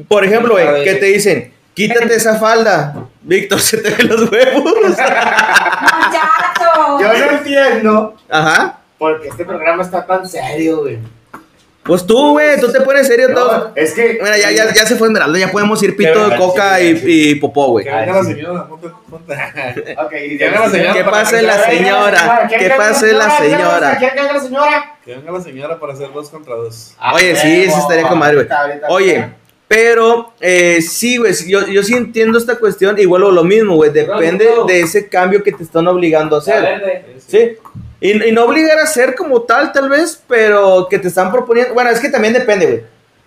Por 0.07 0.23
ejemplo, 0.25 0.53
güey, 0.53 0.67
Deja 0.67 0.79
de- 0.79 0.85
que 0.85 0.95
te 0.97 1.07
dicen, 1.07 1.55
quítate 1.73 2.15
esa 2.15 2.37
falda. 2.39 2.95
Víctor, 3.23 3.59
se 3.63 3.79
te 3.79 3.91
ven 3.95 4.09
los 4.09 4.31
huevos. 4.31 4.63
¡Muchacho! 5.97 6.99
Yo 7.01 7.09
no 7.09 7.39
entiendo 7.39 8.15
Ajá. 8.29 8.79
por 8.99 9.21
qué 9.21 9.29
este 9.29 9.45
programa 9.45 9.83
está 9.83 10.05
tan 10.07 10.29
serio, 10.29 10.81
güey. 10.83 10.99
Pues 11.87 12.07
tú, 12.07 12.33
güey, 12.33 12.61
tú 12.61 12.71
te 12.73 12.81
pones 12.81 13.07
serio 13.07 13.33
todo. 13.33 13.73
Es 13.75 13.93
que. 13.93 14.19
Mira, 14.23 14.37
ya, 14.37 14.51
ya, 14.51 14.75
ya 14.75 14.87
se 14.87 14.97
fue 14.97 15.09
Esmeralda, 15.09 15.39
ya 15.39 15.51
podemos 15.51 15.83
ir 15.83 15.97
pito 15.97 16.29
de 16.29 16.37
coca 16.37 16.81
y, 16.81 17.01
y 17.05 17.35
popó, 17.37 17.69
güey. 17.69 17.85
Que 17.85 17.93
venga 17.93 18.13
la 18.13 18.25
sí. 18.25 18.33
señora, 18.35 18.67
ponte, 18.67 18.89
ponte. 19.09 19.35
Ok, 19.99 20.13
y 20.27 20.39
Que 20.39 20.51
la 20.51 20.71
señora 20.71 20.93
Que 20.93 21.05
para 21.05 21.11
pase 21.11 21.43
la 21.43 21.59
señora, 21.65 22.49
que 22.49 22.71
pase 22.71 23.13
la 23.13 23.31
señora. 23.39 23.97
¿Quién 23.99 24.11
que 24.11 24.21
venga 24.21 24.33
la 24.33 24.41
señora? 24.41 24.99
Que 25.05 25.15
venga 25.15 25.33
la 25.33 25.41
señora 25.41 25.81
para 25.81 25.93
hacer 25.93 26.13
dos 26.13 26.29
contra 26.31 26.55
dos. 26.55 26.95
Oye, 27.15 27.37
sí, 27.37 27.65
eso 27.65 27.79
estaría 27.79 28.09
con 28.09 28.19
madre, 28.19 28.45
güey. 28.45 28.49
Oye, 28.89 29.29
pero 29.69 30.33
eh, 30.41 30.81
sí, 30.81 31.17
güey, 31.17 31.35
sí, 31.35 31.51
yo, 31.51 31.67
yo 31.67 31.83
sí 31.83 31.95
entiendo 31.95 32.39
esta 32.39 32.57
cuestión 32.57 32.99
y 32.99 33.07
vuelvo 33.07 33.31
lo 33.31 33.43
mismo, 33.43 33.77
güey. 33.77 33.91
Depende 33.91 34.49
de 34.67 34.81
ese 34.81 35.09
cambio 35.09 35.43
que 35.43 35.53
te 35.53 35.63
están 35.63 35.87
obligando 35.89 36.37
a 36.37 36.39
hacer. 36.39 37.05
Sí. 37.27 37.57
Y, 38.07 38.29
y 38.29 38.33
no 38.33 38.45
obligar 38.45 38.79
a 38.79 38.85
hacer 38.85 39.15
como 39.15 39.43
tal, 39.43 39.73
tal 39.73 39.89
vez, 39.89 40.23
pero 40.29 40.87
que 40.89 40.99
te 40.99 41.09
están 41.09 41.33
proponiendo. 41.33 41.75
Bueno, 41.75 41.91
es 41.91 42.01
que 42.01 42.09
también 42.09 42.35
depende, 42.35 42.67
güey. 42.67 42.83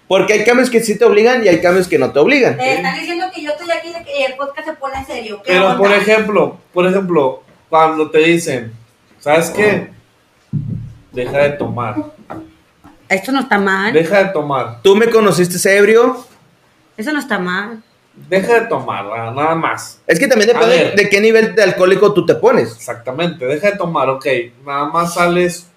Porque 0.08 0.34
hay 0.34 0.44
cambios 0.44 0.70
que 0.72 0.82
sí 0.82 0.98
te 0.98 1.06
obligan 1.06 1.46
y 1.46 1.50
hay 1.50 1.62
cambios 1.62 1.88
que 1.88 2.00
no 2.00 2.12
te 2.12 2.18
obligan. 2.18 2.58
Te 2.58 2.78
están 2.78 2.96
diciendo 2.96 3.28
que 3.34 3.44
yo 3.44 3.52
estoy 3.52 3.70
aquí 3.70 3.94
y 4.18 4.24
el 4.24 4.36
podcast 4.36 4.68
se 4.68 4.74
pone 4.74 5.06
serio. 5.06 5.42
¿Qué 5.44 5.52
Pero 5.52 5.68
onda? 5.68 5.78
por 5.78 5.92
ejemplo, 5.92 6.58
por 6.74 6.88
ejemplo, 6.88 7.44
cuando 7.70 8.10
te 8.10 8.18
dicen, 8.20 8.74
¿sabes 9.20 9.52
qué? 9.52 9.90
Deja 11.12 11.38
de 11.40 11.50
tomar. 11.52 11.96
Esto 13.08 13.32
no 13.32 13.42
está 13.42 13.60
mal. 13.60 13.94
Deja 13.94 14.24
de 14.24 14.30
tomar. 14.32 14.82
Tú 14.82 14.96
me 14.96 15.10
conociste 15.10 15.78
ebrio. 15.78 16.26
Eso 16.98 17.12
no 17.12 17.20
está 17.20 17.38
mal. 17.38 17.84
Deja 18.28 18.60
de 18.62 18.68
tomar, 18.68 19.06
ah, 19.16 19.32
nada 19.36 19.56
más. 19.56 20.02
Es 20.08 20.20
que 20.20 20.28
también 20.28 20.48
depende 20.50 20.76
ver. 20.76 20.96
de 20.96 21.10
qué 21.10 21.22
nivel 21.22 21.56
de 21.56 21.64
alcohólico 21.64 22.14
tú 22.14 22.26
te 22.26 22.36
pones. 22.36 22.76
Exactamente, 22.76 23.46
deja 23.46 23.72
de 23.72 23.78
tomar, 23.78 24.10
ok. 24.10 24.26
Nada 24.66 24.86
más 24.86 25.14
sales 25.14 25.68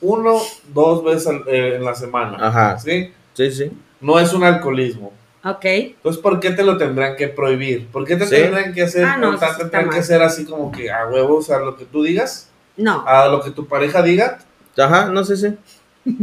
uno, 0.00 0.38
dos 0.72 1.04
veces 1.04 1.26
al- 1.28 1.44
eh, 1.48 1.76
en 1.76 1.84
la 1.84 1.94
semana. 1.94 2.36
Ajá. 2.40 2.78
¿Sí? 2.78 3.12
Sí, 3.34 3.50
sí. 3.52 3.70
No 4.00 4.18
es 4.18 4.32
un 4.32 4.44
alcoholismo. 4.44 5.12
Ok. 5.44 5.64
Entonces, 5.64 6.20
¿por 6.20 6.40
qué 6.40 6.50
te 6.50 6.62
lo 6.62 6.76
tendrán 6.76 7.16
que 7.16 7.28
prohibir? 7.28 7.86
¿Por 7.88 8.04
qué 8.04 8.16
te 8.16 8.24
Sí. 8.26 8.30
tendrán 8.36 8.72
que 8.74 8.82
hacer? 8.82 9.04
Ah, 9.04 9.16
no, 9.16 9.30
sí 9.38 9.44
está 9.44 9.56
tendrán 9.58 9.84
que 9.90 9.96
mal. 9.96 10.04
ser 10.04 10.22
así 10.22 10.44
como 10.44 10.70
que 10.72 10.90
a 10.90 11.06
huevos, 11.06 11.50
a 11.50 11.58
lo 11.58 11.76
que 11.76 11.84
tú 11.84 12.02
digas, 12.02 12.48
No. 12.76 13.04
a 13.06 13.28
lo 13.28 13.40
que 13.42 13.50
tu 13.50 13.66
pareja 13.66 14.02
diga. 14.02 14.38
Ajá, 14.76 15.06
no 15.06 15.24
sé 15.24 15.36
si. 15.36 15.54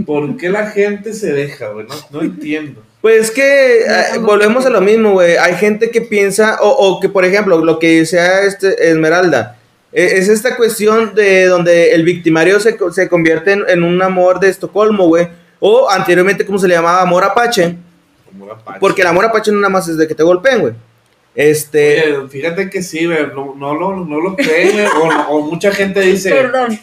¿Por 0.05 0.37
qué 0.37 0.49
la 0.49 0.67
gente 0.67 1.13
se 1.13 1.31
deja, 1.33 1.69
güey? 1.69 1.85
No, 1.87 1.95
no 2.11 2.21
entiendo. 2.21 2.81
Pues 3.05 3.29
que 3.29 3.81
eh, 3.81 3.85
No, 4.15 4.21
no, 4.21 4.25
volvemos 4.25 4.65
a 4.65 4.71
lo 4.71 4.81
mismo, 4.81 5.11
güey. 5.11 5.37
Hay 5.37 5.53
gente 5.57 5.91
que 5.91 6.01
piensa, 6.01 6.57
o, 6.59 6.69
o 6.69 6.99
que 6.99 7.07
por 7.07 7.23
ejemplo, 7.23 7.63
lo 7.63 7.77
que 7.77 8.03
sea 8.07 8.41
este 8.41 8.89
Esmeralda, 8.89 9.57
eh, 9.93 10.13
es 10.15 10.27
esta 10.27 10.55
cuestión 10.57 11.13
de 11.13 11.45
donde 11.45 11.93
el 11.93 12.03
victimario 12.03 12.59
se, 12.59 12.75
co- 12.75 12.91
se 12.91 13.07
convierte 13.07 13.51
en, 13.51 13.63
en 13.67 13.83
un 13.83 14.01
amor 14.01 14.39
de 14.39 14.49
Estocolmo, 14.49 15.05
güey. 15.05 15.27
O 15.59 15.87
anteriormente, 15.87 16.47
como 16.47 16.57
se 16.57 16.67
le 16.67 16.73
llamaba, 16.73 17.03
amor 17.03 17.23
apache. 17.23 17.75
Como 18.25 18.47
la 18.47 18.55
pacha. 18.55 18.79
Porque 18.79 19.01
el 19.03 19.07
amor 19.07 19.25
apache 19.25 19.51
no 19.51 19.59
nada 19.59 19.69
más 19.69 19.87
es 19.87 19.97
de 19.97 20.07
que 20.07 20.15
te 20.15 20.23
golpeen, 20.23 20.61
güey. 20.61 20.73
Este. 21.35 22.15
Oye, 22.17 22.29
fíjate 22.29 22.69
que 22.69 22.81
sí, 22.81 23.05
no, 23.05 23.55
no, 23.55 23.75
lo- 23.75 24.05
no 24.05 24.19
lo 24.21 24.35
creen, 24.37 24.87
o, 25.29 25.33
o 25.35 25.41
mucha 25.41 25.69
gente 25.71 25.99
dice, 25.99 26.29
Perdón. 26.31 26.79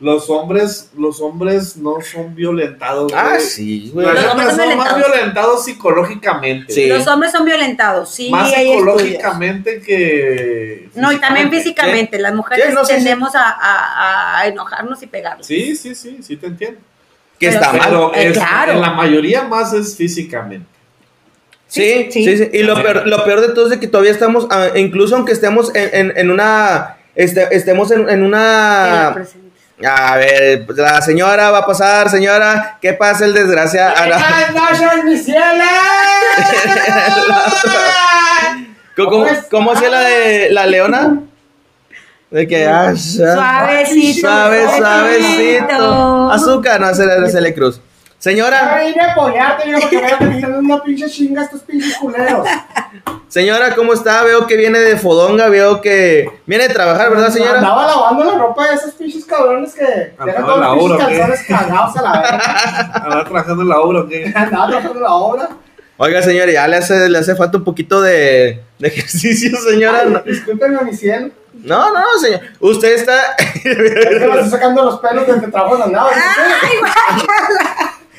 los 0.00 0.30
hombres, 0.30 0.90
los 0.96 1.20
hombres 1.20 1.76
no 1.76 2.00
son 2.00 2.34
violentados. 2.34 3.12
ah, 3.14 3.38
sí, 3.38 3.90
güey. 3.92 4.06
Los 4.06 4.24
hombres 4.24 4.48
son 4.56 4.58
son 4.68 4.76
más 4.78 4.96
violentados. 4.96 5.64
psicológicamente. 5.66 6.72
Sí. 6.72 6.86
Los 6.86 7.06
hombres 7.06 7.32
son 7.32 7.44
violentados. 7.44 8.08
Sí, 8.10 8.30
Más 8.30 8.50
hay 8.54 8.70
estudios. 8.72 8.78
psicológicamente 9.02 9.80
que. 9.82 10.88
No, 10.94 11.12
y 11.12 11.18
también 11.18 11.50
físicamente. 11.50 12.18
Las 12.18 12.34
mujeres 12.34 12.66
Sí, 12.68 12.72
no, 12.74 12.84
sí, 12.84 12.92
sí. 12.92 12.94
tendemos 12.96 13.34
a, 13.34 13.50
a- 13.50 14.38
a 14.40 14.46
enojarnos 14.46 15.02
y 15.02 15.06
pegarnos. 15.08 15.46
Sí, 15.46 15.76
sí, 15.76 15.94
sí, 15.94 16.18
sí 16.22 16.36
te 16.36 16.46
entiendo. 16.46 16.80
Que 17.38 17.48
Pero- 17.48 17.60
está 17.60 17.72
mal. 17.74 17.88
Pero 17.90 18.12
Eh, 18.14 18.32
claro. 18.32 18.72
en 18.72 18.80
la 18.80 18.90
mayoría 18.92 19.42
más 19.42 19.72
es 19.74 19.94
físicamente. 19.96 20.69
Sí, 21.70 22.08
sí, 22.10 22.24
Sí, 22.24 22.36
sí. 22.38 22.50
Y 22.52 22.62
lo 22.64 22.74
peor, 22.82 23.06
lo 23.06 23.24
peor 23.24 23.40
de 23.40 23.48
todo 23.54 23.64
es 23.66 23.70
de 23.70 23.78
que 23.80 23.86
todavía 23.86 24.10
estamos, 24.12 24.46
ah, 24.50 24.68
incluso 24.74 25.14
aunque 25.16 25.32
estemos 25.32 25.74
en, 25.74 25.88
en- 25.92 26.12
en 26.18 26.30
una. 26.30 26.96
este- 27.14 27.48
estemos 27.56 27.90
en, 27.92 28.08
en 28.10 28.22
una. 28.24 29.14
A 29.82 30.16
ver, 30.16 30.66
la 30.76 31.00
señora 31.00 31.50
va 31.50 31.58
a 31.58 31.66
pasar, 31.66 32.10
señora. 32.10 32.76
¿Qué 32.82 32.92
pasa 32.92 33.24
el 33.24 33.32
desgracia? 33.32 33.94
Ah, 33.96 34.06
no. 34.06 34.16
¡Buenas 34.60 34.82
noches, 34.82 35.04
mi! 35.04 35.16
¿Cómo, 38.96 39.26
¿Cómo 39.50 39.72
hacía 39.72 39.88
la 39.88 40.00
de 40.00 40.50
la 40.50 40.66
leona? 40.66 41.20
De 42.30 42.46
que. 42.46 42.66
ah, 42.66 42.94
Suavecito. 42.96 44.28
Suave, 44.28 44.64
suavecito. 44.76 46.30
Azúcar, 46.32 46.80
no, 46.80 46.94
Celia 46.94 47.54
Cruz. 47.54 47.80
Señora, 48.20 48.78
vine 48.84 49.00
a 49.00 49.12
apoyarte, 49.12 49.64
mira, 49.64 49.78
porque 49.80 49.96
veo 49.96 50.18
que 50.18 50.26
te 50.26 50.34
están 50.34 50.52
dando 50.52 50.58
una 50.74 50.82
pinche 50.82 51.08
chinga 51.08 51.40
a 51.40 51.44
estos 51.46 51.62
pinches 51.62 51.96
culeros. 51.96 52.46
señora, 53.28 53.74
¿cómo 53.74 53.94
está? 53.94 54.22
Veo 54.24 54.46
que 54.46 54.58
viene 54.58 54.78
de 54.78 54.98
Fodonga, 54.98 55.48
veo 55.48 55.80
que 55.80 56.28
viene 56.44 56.68
de 56.68 56.74
trabajar, 56.74 57.08
¿verdad, 57.08 57.30
señora? 57.30 57.60
Andaba 57.60 57.86
lavando 57.86 58.24
la 58.24 58.36
ropa 58.38 58.68
de 58.68 58.74
esos 58.74 58.92
pinches 58.92 59.24
cabrones 59.24 59.72
que 59.74 60.12
dejan 60.22 60.44
todos 60.44 60.60
la 60.60 60.66
los 60.74 60.78
pinches 60.78 60.98
calzones 61.06 61.42
cagados 61.48 61.96
a 61.96 62.02
la 62.02 62.12
verga. 62.20 62.92
Andaba 62.94 63.24
trabajando 63.24 63.62
en 63.62 63.68
la 63.70 63.80
obra, 63.80 64.00
¿o 64.00 64.06
qué? 64.08 64.26
Andaba 64.36 64.66
trabajando 64.66 64.98
en 64.98 65.02
la 65.02 65.14
obra. 65.14 65.48
Oiga, 65.96 66.22
señora, 66.22 66.52
ya 66.52 66.68
le 66.68 66.76
hace, 66.76 67.08
le 67.08 67.18
hace 67.18 67.34
falta 67.36 67.56
un 67.56 67.64
poquito 67.64 68.02
de, 68.02 68.62
de 68.78 68.88
ejercicio, 68.88 69.56
señora. 69.58 70.04
No, 70.04 70.18
Discúlpenme, 70.20 70.82
mi 70.84 70.94
cielo. 70.94 71.30
no, 71.54 71.90
no, 71.94 72.18
señor. 72.20 72.40
Usted 72.58 72.94
está. 72.96 73.32
Es 73.38 73.62
que 73.62 73.74
me 73.74 74.34
estoy 74.34 74.50
sacando 74.50 74.84
los 74.84 75.00
pelos 75.00 75.26
del 75.26 75.40
que 75.40 75.46
trabajo 75.48 75.82
andaba. 75.82 76.10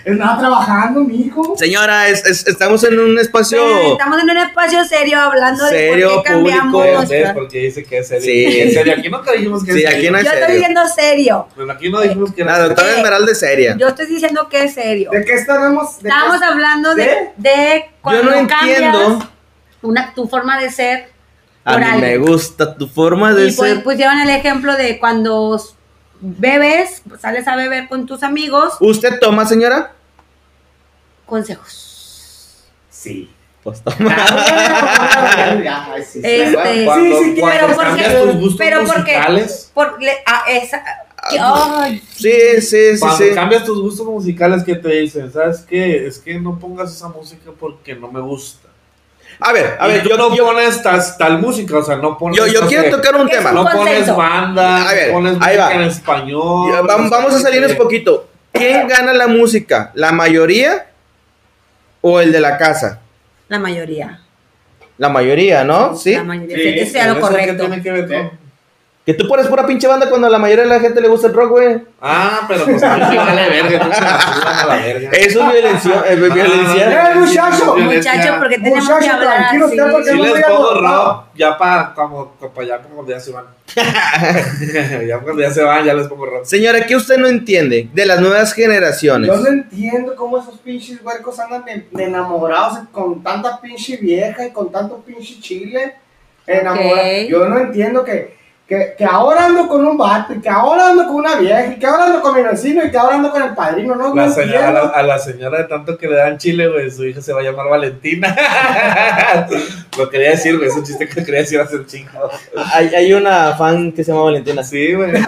Andaba 0.05 0.39
trabajando, 0.39 1.01
mi 1.01 1.21
hijo. 1.21 1.55
Señora, 1.57 2.07
es- 2.09 2.25
es- 2.25 2.47
estamos 2.47 2.83
en 2.83 2.99
un 2.99 3.19
espacio. 3.19 3.91
Estamos 3.93 4.21
en 4.23 4.29
un 4.31 4.37
espacio 4.37 4.83
serio 4.85 5.19
hablando 5.19 5.65
Serio, 5.67 6.09
de 6.09 6.13
por 6.15 6.23
qué 6.23 6.29
cambiamos 6.31 6.73
público, 6.73 6.97
nuestra- 6.97 7.33
porque 7.33 7.59
dice 7.59 7.83
que 7.83 7.97
es 7.99 8.07
serio. 8.07 8.23
Sí. 8.25 8.59
En 8.61 8.71
serio, 8.73 8.93
aquí 8.97 9.09
nunca 9.09 9.31
dijimos 9.31 9.63
que 9.63 9.73
Sí, 9.73 9.79
es 9.79 9.85
aquí 9.85 9.95
serio. 9.95 10.11
no 10.11 10.17
hay- 10.17 10.23
Yo 10.23 10.29
serio. 10.31 10.41
estoy 10.45 10.55
diciendo 10.57 10.81
serio. 10.95 11.47
Pero 11.55 11.71
aquí 11.71 11.89
no 11.91 12.01
dijimos 12.01 12.33
que 12.33 12.41
era 12.41 12.51
La 12.57 12.63
doctora 12.67 12.89
Eh, 12.89 12.95
Esmeralda 12.97 13.31
es 13.31 13.39
seria. 13.39 13.75
Yo 13.77 13.87
estoy 13.89 14.05
diciendo 14.07 14.49
que 14.49 14.63
es 14.63 14.73
serio. 14.73 15.11
¿De 15.11 15.23
qué 15.23 15.33
estaremos? 15.33 16.01
¿De 16.01 16.09
Estamos 16.09 16.39
qué? 16.39 16.45
hablando 16.45 16.95
de, 16.95 17.03
¿De? 17.05 17.31
de 17.37 17.85
cuando 18.01 18.23
Yo 18.23 18.29
no 18.29 18.35
entiendo. 18.37 18.97
cambias 18.99 19.29
una, 19.83 20.13
tu 20.13 20.27
forma 20.27 20.59
de 20.59 20.69
ser 20.71 21.09
A 21.63 21.77
mí 21.77 21.85
me 22.01 22.17
gusta 22.17 22.75
tu 22.75 22.87
forma 22.87 23.33
de 23.33 23.49
Y 23.49 23.51
pues 23.51 23.73
ser. 23.73 23.83
pusieron 23.83 24.19
el 24.19 24.29
ejemplo 24.31 24.75
de 24.75 24.97
cuando 24.99 25.61
bebes, 26.21 27.01
sales 27.19 27.47
a 27.47 27.55
beber 27.55 27.87
con 27.89 28.05
tus 28.05 28.23
amigos, 28.23 28.73
¿Usted 28.79 29.19
toma, 29.19 29.45
señora? 29.45 29.93
consejos. 31.25 32.63
Sí. 32.89 33.29
Pues 33.63 33.81
toma. 33.81 33.97
Sí, 36.03 36.11
sí. 36.13 36.21
Este, 36.23 36.85
Cuando, 36.85 37.17
sí, 37.19 37.35
sí, 37.35 37.41
pero 37.43 37.67
porque- 37.67 37.83
cambias 37.83 38.23
tus 38.23 38.35
gustos 38.35 38.55
pero 38.57 38.77
porque- 38.85 39.13
musicales, 39.13 39.71
Por, 39.73 40.01
le- 40.01 40.23
a 40.25 40.43
esa, 40.49 40.83
que- 41.29 41.37
ay, 41.39 42.03
Sí, 42.15 42.31
sí, 42.61 42.93
sí, 42.95 42.99
cuando 42.99 43.17
sí. 43.17 43.31
cambias 43.35 43.63
tus 43.65 43.81
gustos 43.81 44.05
musicales 44.07 44.63
que 44.63 44.75
te 44.75 44.89
dicen, 44.89 45.31
¿sabes 45.31 45.61
qué? 45.61 46.07
Es 46.07 46.17
que 46.19 46.39
no 46.39 46.57
pongas 46.59 46.91
esa 46.95 47.07
música 47.09 47.51
porque 47.59 47.95
no 47.95 48.11
me 48.11 48.19
gusta. 48.19 48.69
A 49.39 49.53
ver, 49.53 49.77
a 49.79 49.87
ver, 49.87 50.07
yo, 50.07 50.17
no 50.17 50.35
yo, 50.35 50.45
pones 50.45 50.81
tal, 50.83 51.01
tal 51.17 51.39
música, 51.39 51.77
o 51.77 51.83
sea, 51.83 51.95
no 51.95 52.17
pones. 52.17 52.37
yo, 52.37 52.45
yo 52.47 52.67
quiero 52.67 52.89
tocar 52.95 53.15
un 53.15 53.27
tema. 53.27 53.51
No 53.51 53.65
pones 53.65 54.15
banda, 54.15 54.89
A 54.89 54.93
ver, 54.93 55.07
no 55.07 55.13
pones 55.13 55.33
ahí 55.41 55.57
música 55.57 55.65
va. 55.67 55.73
en 55.73 55.81
español. 55.81 56.71
Ya, 56.73 56.81
Vamos, 56.81 57.09
vamos 57.09 57.33
a 57.33 57.39
salirnos 57.39 57.71
que- 57.71 57.77
poquito. 57.77 58.27
¿quién 58.51 58.87
gana 58.87 59.13
la 59.13 59.27
música? 59.27 59.91
¿La 59.95 60.11
mayoría 60.11 60.87
o 62.01 62.19
el 62.19 62.31
de 62.31 62.39
la 62.39 62.57
casa? 62.57 62.99
La 63.47 63.57
mayoría. 63.59 64.19
La 64.97 65.09
mayoría, 65.09 65.63
¿no? 65.63 65.95
Sí. 65.95 66.13
La 66.13 66.23
mayoría. 66.23 66.57
Sí, 66.57 66.63
Sí, 66.63 66.73
que 66.75 66.85
sea 66.85 67.05
lo 67.07 67.13
¿Eso 67.13 67.21
qué 67.21 67.33
correcto. 67.33 67.57
tiene 67.67 67.81
que 67.81 67.91
ver 67.91 68.07
con- 68.07 68.40
Que 69.03 69.15
tú 69.15 69.27
pones 69.27 69.47
pura 69.47 69.65
pinche 69.65 69.87
banda 69.87 70.07
cuando 70.09 70.27
a 70.27 70.29
la 70.29 70.37
mayoría 70.37 70.63
de 70.63 70.69
la 70.69 70.79
gente 70.79 71.01
le 71.01 71.07
gusta 71.07 71.25
el 71.27 71.33
rock, 71.33 71.49
güey. 71.49 71.81
Ah, 71.99 72.41
pero 72.47 72.65
pues 72.65 72.83
a 72.83 72.97
mí 72.97 73.03
me 73.09 73.17
vale 73.17 73.49
verga, 73.49 73.85
me 73.87 73.95
suban 73.95 74.59
a 74.59 74.65
la 74.67 74.75
verga. 74.75 75.09
Eso 75.11 75.41
es 75.47 75.51
violencia. 75.53 76.03
es 76.07 76.19
violencia. 76.19 77.11
¡Eh, 77.11 77.15
muchacho! 77.15 77.75
Muchacho, 77.77 78.35
porque 78.37 78.57
tenemos 78.59 78.83
Muchacho, 78.83 78.99
que 78.99 79.09
hablar 79.09 79.35
tranquilo, 79.37 79.65
así. 79.65 79.75
usted, 79.79 79.91
porque 79.91 80.13
no 80.13 80.23
les 80.35 80.45
pongo 80.45 80.73
rock, 80.81 81.23
ya 81.35 81.57
para 81.57 81.93
como, 81.95 82.31
como 82.39 82.51
como 82.53 82.95
cuando 82.95 83.11
ya 83.11 83.19
se 83.19 83.31
van. 83.31 83.45
ya 85.07 85.19
cuando 85.19 85.41
ya 85.41 85.51
se 85.51 85.63
van, 85.63 85.83
ya 85.85 85.93
les 85.93 86.07
pongo 86.07 86.25
rock. 86.27 86.45
Señora, 86.45 86.85
¿qué 86.85 86.95
usted 86.95 87.17
no 87.17 87.27
entiende 87.27 87.89
de 87.91 88.05
las 88.05 88.19
nuevas 88.19 88.53
generaciones? 88.53 89.27
Yo 89.29 89.37
no 89.37 89.47
entiendo 89.47 90.15
cómo 90.15 90.37
esos 90.37 90.59
pinches 90.59 91.01
huercos 91.03 91.39
andan 91.39 91.65
de, 91.65 91.87
de 91.89 92.03
enamorados 92.03 92.77
con 92.91 93.23
tanta 93.23 93.59
pinche 93.61 93.97
vieja 93.97 94.45
y 94.45 94.51
con 94.51 94.71
tanto 94.71 94.97
pinche 94.97 95.39
chile. 95.39 95.95
Enamora- 96.45 97.01
Ok. 97.23 97.29
Yo 97.29 97.45
no 97.47 97.57
entiendo 97.59 98.03
que, 98.03 98.37
que, 98.71 98.95
que 98.97 99.03
ahora 99.03 99.47
ando 99.47 99.67
con 99.67 99.85
un 99.85 99.97
vato 99.97 100.33
y 100.33 100.39
que 100.39 100.47
ahora 100.47 100.91
ando 100.91 101.05
con 101.05 101.15
una 101.17 101.35
vieja 101.35 101.73
y 101.73 101.75
que 101.77 101.85
ahora 101.85 102.05
ando 102.05 102.21
con 102.21 102.33
mi 102.33 102.41
vecino 102.41 102.81
y 102.85 102.89
que 102.89 102.97
ahora 102.97 103.17
ando 103.17 103.29
con 103.29 103.43
el 103.43 103.53
padrino. 103.53 103.95
No, 103.95 104.15
La 104.15 104.27
no 104.27 104.33
señora, 104.33 104.59
a, 104.59 104.67
entiendo. 104.69 104.91
la, 104.93 104.99
a 104.99 105.03
la 105.03 105.19
señora 105.19 105.57
de 105.57 105.63
tanto 105.65 105.97
que 105.97 106.07
le 106.07 106.15
dan 106.15 106.37
chile, 106.37 106.69
güey, 106.69 106.89
su 106.89 107.03
hija 107.05 107.19
se 107.19 107.33
va 107.33 107.41
a 107.41 107.43
llamar 107.43 107.67
Valentina. 107.67 108.33
Lo 109.97 110.09
quería 110.09 110.29
decir, 110.29 110.55
güey, 110.55 110.69
es 110.69 110.75
un 110.77 110.85
chiste 110.85 111.05
que 111.05 111.15
quería 111.25 111.41
decir 111.41 111.59
hace 111.59 111.75
un 111.75 111.85
chingo. 111.85 112.29
Hay, 112.73 112.95
hay 112.95 113.11
una 113.11 113.57
fan 113.57 113.91
que 113.91 114.05
se 114.05 114.13
llama 114.13 114.23
Valentina. 114.23 114.63
Sí, 114.63 114.93
güey. 114.93 115.11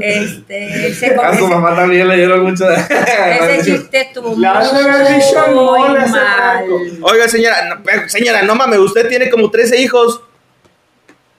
Este, 0.00 0.94
se 0.94 1.14
A 1.14 1.36
su 1.36 1.46
mamá 1.46 1.74
también 1.74 2.06
le 2.08 2.16
dieron 2.16 2.42
mucho 2.44 2.66
de... 2.66 2.76
ese 2.76 3.62
chiste 3.64 4.00
estuvo 4.00 4.30
muy 4.30 4.44
mal. 4.44 4.64
Oiga, 7.02 7.28
señora, 7.28 7.56
no, 7.74 8.08
señora, 8.08 8.42
no 8.42 8.54
mames, 8.54 8.78
usted 8.78 9.08
tiene 9.08 9.28
como 9.30 9.50
13 9.50 9.80
hijos. 9.80 10.22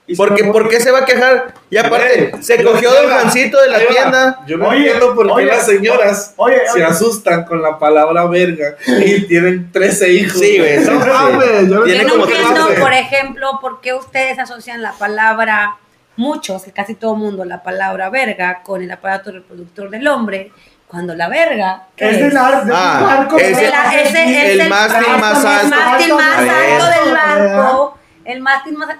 Y 0.06 0.16
¿Por 0.16 0.34
qué, 0.34 0.42
me- 0.44 0.52
por 0.52 0.68
qué 0.68 0.80
se 0.80 0.90
va 0.90 0.98
a 0.98 1.04
quejar? 1.06 1.54
Y 1.70 1.78
aparte, 1.78 2.32
se 2.42 2.62
cogió 2.62 2.92
del 2.92 3.08
gancito 3.08 3.58
de 3.62 3.68
la 3.70 3.78
tienda. 3.86 4.40
Yo 4.46 4.58
no 4.58 4.68
Oye, 4.68 4.80
entiendo 4.80 5.14
por 5.14 5.34
qué 5.34 5.46
las 5.46 5.64
señoras 5.64 6.34
Oye, 6.36 6.58
se 6.66 6.72
oye, 6.74 6.84
asustan 6.84 7.44
con 7.44 7.62
la 7.62 7.78
palabra 7.78 8.26
verga 8.26 8.76
y 8.86 9.22
tienen 9.22 9.72
13 9.72 10.12
hijos. 10.12 10.38
Sí, 10.38 10.58
güey, 10.58 10.78
No 10.84 10.92
yo 11.06 11.64
no 11.64 11.86
entiendo 11.86 12.14
por 12.78 12.92
ejemplo, 12.92 13.58
por 13.62 13.80
qué 13.80 13.94
ustedes 13.94 14.38
asocian 14.38 14.82
la 14.82 14.92
palabra, 14.92 15.76
muchos, 16.16 16.62
que 16.64 16.72
casi 16.72 16.94
todo 16.94 17.14
mundo, 17.16 17.44
la 17.44 17.62
palabra 17.62 18.08
verga 18.10 18.62
con 18.62 18.82
el 18.82 18.90
aparato 18.90 19.30
reproductor 19.32 19.90
del 19.90 20.06
hombre, 20.08 20.52
cuando 20.86 21.14
la 21.14 21.28
verga 21.28 21.84
¿qué 21.96 22.10
es 22.10 22.18
del 22.20 22.36
ar- 22.36 22.64
de 22.64 22.70
un 22.70 22.76
Ah, 22.78 23.00
barco. 23.02 23.36
ese- 23.38 23.62
De 23.64 23.68
la- 23.70 23.94
es 24.00 24.14
el 24.14 24.68
mástil 24.68 25.16
más 25.20 25.44
alto. 25.44 25.64
El 25.64 25.70
mástil 25.80 26.14
más 26.14 26.38
alto 26.38 26.86
del 27.04 27.14
barco. 27.14 27.98
El 28.24 28.40
mástil 28.40 28.74
más 28.76 28.96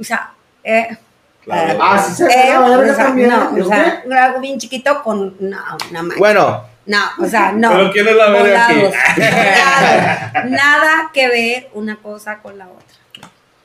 O 0.00 0.04
sea, 0.04 0.30
eh, 0.64 0.96
Claro. 1.42 1.76
Ah, 1.82 1.98
sí 1.98 2.12
se 2.14 2.24
ve 2.24 2.32
eh, 2.34 2.52
la 2.52 2.76
verga 2.76 2.92
o 2.92 2.94
sea, 2.94 3.04
también. 3.06 3.28
No, 3.28 3.50
o 3.52 3.56
¿yo 3.56 3.64
sea, 3.66 4.02
qué? 4.08 4.14
algo 4.14 4.38
bien 4.40 4.58
chiquito 4.60 5.02
con. 5.02 5.34
No, 5.40 5.58
una 5.90 6.02
máquina. 6.04 6.18
Bueno, 6.18 6.64
No, 6.86 6.98
o 7.20 7.26
sea, 7.26 7.50
no. 7.52 7.68
¿Pero 7.70 7.90
quién 7.92 8.06
es 8.08 8.14
la 8.16 8.30
verga 8.30 8.66
aquí? 8.66 8.80
Nada, 9.18 10.44
nada 10.44 11.10
que 11.12 11.28
ver 11.28 11.70
una 11.74 11.96
cosa 11.96 12.38
con 12.38 12.56
la 12.58 12.66
otra. 12.68 12.96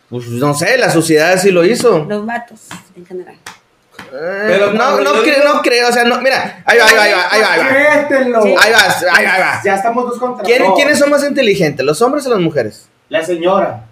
Pues 0.09 0.27
no 0.29 0.53
sé, 0.53 0.77
la 0.77 0.89
sociedad 0.89 1.37
sí 1.39 1.51
lo 1.51 1.65
hizo. 1.65 2.05
Los 2.07 2.25
vatos, 2.25 2.61
en 2.95 3.05
general. 3.05 3.35
Eh, 4.13 4.43
Pero 4.47 4.73
no, 4.73 5.01
no, 5.01 5.21
creo, 5.21 5.35
digo- 5.41 5.53
no 5.53 5.61
creo, 5.61 5.89
o 5.89 5.91
sea, 5.91 6.03
no, 6.05 6.21
mira, 6.21 6.61
ahí 6.65 6.77
va, 6.77 6.85
ahí 6.87 6.95
va, 6.95 7.03
ahí 7.03 7.11
va, 7.11 7.29
ahí 7.31 7.41
va. 7.41 7.53
Ahí 7.53 7.59
va. 8.31 8.41
Sí. 8.41 8.55
ahí 8.57 8.71
va, 8.71 8.77
ahí 9.15 9.25
va, 9.25 9.33
ahí 9.33 9.41
va. 9.41 9.61
Ya 9.65 9.75
estamos 9.75 10.05
dos 10.05 10.17
contra 10.19 10.45
¿Quién- 10.45 10.63
dos. 10.63 10.73
¿Quiénes 10.75 10.99
son 10.99 11.09
más 11.09 11.23
inteligentes, 11.25 11.85
los 11.85 12.01
hombres 12.01 12.25
o 12.25 12.29
las 12.29 12.39
mujeres? 12.39 12.87
La 13.09 13.23
señora, 13.23 13.83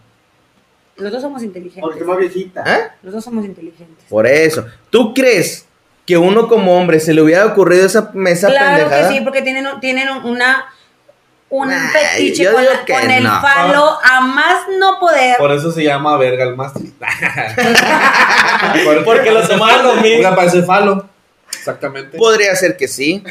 Los 0.98 1.12
dos 1.12 1.22
somos 1.22 1.44
inteligentes. 1.44 1.82
porque 1.82 2.00
es 2.02 2.06
más 2.06 2.18
viejita. 2.18 2.64
¿Eh? 2.66 2.92
Los 3.04 3.14
dos 3.16 3.24
somos 3.24 3.44
inteligentes. 3.44 4.06
Por 4.10 4.26
eso. 4.28 4.66
¿Tú 4.90 5.14
crees 5.14 5.66
que 6.06 6.18
uno 6.18 6.48
como 6.48 6.78
hombre 6.78 7.00
se 7.02 7.14
le 7.14 7.22
hubiera 7.22 7.46
ocurrido 7.48 7.86
esa 7.86 8.12
mesa 8.14 8.48
Claro 8.48 8.78
pendejada? 8.86 9.10
que 9.10 9.16
sí, 9.18 9.22
porque 9.22 9.42
tienen, 9.42 9.66
tienen 9.82 10.08
un- 10.10 10.24
una. 10.26 10.66
Un 11.48 11.72
Ay, 11.72 11.88
fetiche 11.90 12.52
con, 12.52 12.64
la- 12.64 13.18
el 13.18 13.24
no. 13.24 13.40
falo 13.42 13.98
a 14.04 14.20
más 14.22 14.64
no 14.80 15.00
poder. 15.00 15.38
Por 15.38 15.52
eso 15.52 15.72
se 15.72 15.84
llama 15.84 16.18
verga 16.18 16.44
el 16.44 16.56
mástil. 16.56 16.92
Porque 19.06 19.32
lo 19.32 19.48
tomaron 19.48 19.84
los 19.86 20.02
mismos. 20.02 20.26
Porque 20.26 20.36
parece 20.36 20.64
falo. 20.64 21.08
Exactamente. 21.56 22.18
Podría 22.18 22.56
ser 22.56 22.76
que 22.76 22.88
sí. 22.88 23.24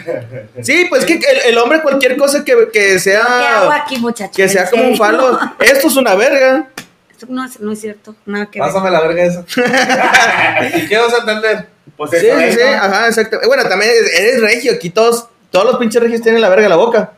Sí, 0.62 0.86
pues 0.88 1.04
que 1.04 1.14
el, 1.14 1.38
el 1.50 1.58
hombre 1.58 1.82
cualquier 1.82 2.16
cosa 2.16 2.44
que, 2.44 2.68
que 2.72 2.98
¿Qué 3.02 3.16
hago 3.16 3.70
sea 3.70 3.74
aquí, 3.74 3.98
muchachos? 3.98 4.36
que 4.36 4.48
sea 4.48 4.62
¿En 4.64 4.70
como 4.70 4.84
un 4.84 4.96
falo. 4.96 5.38
Esto 5.60 5.88
es 5.88 5.96
una 5.96 6.14
verga. 6.14 6.68
Esto 7.10 7.26
no, 7.28 7.44
es- 7.44 7.60
no 7.60 7.72
es 7.72 7.80
cierto. 7.80 8.14
Nada 8.26 8.46
que 8.46 8.60
ver. 8.60 8.68
Pásame 8.68 8.90
la 8.90 9.00
verga 9.00 9.24
esa. 9.24 9.44
¿Y 10.78 10.86
qué 10.86 10.98
vas 10.98 11.12
a 11.14 11.18
entender? 11.18 11.66
Pues 11.96 12.10
Sí, 12.12 12.18
sí, 12.20 12.52
sí, 12.52 12.58
¿no? 12.64 12.70
ajá, 12.82 13.06
exacto. 13.08 13.40
Bueno, 13.46 13.64
también 13.68 13.90
eres 14.16 14.40
regio, 14.40 14.72
aquí 14.72 14.90
todos, 14.90 15.26
todos 15.50 15.66
los 15.66 15.76
pinches 15.78 16.02
regios 16.02 16.22
tienen 16.22 16.40
la 16.40 16.48
verga 16.48 16.64
en 16.64 16.70
la 16.70 16.76
boca. 16.76 17.12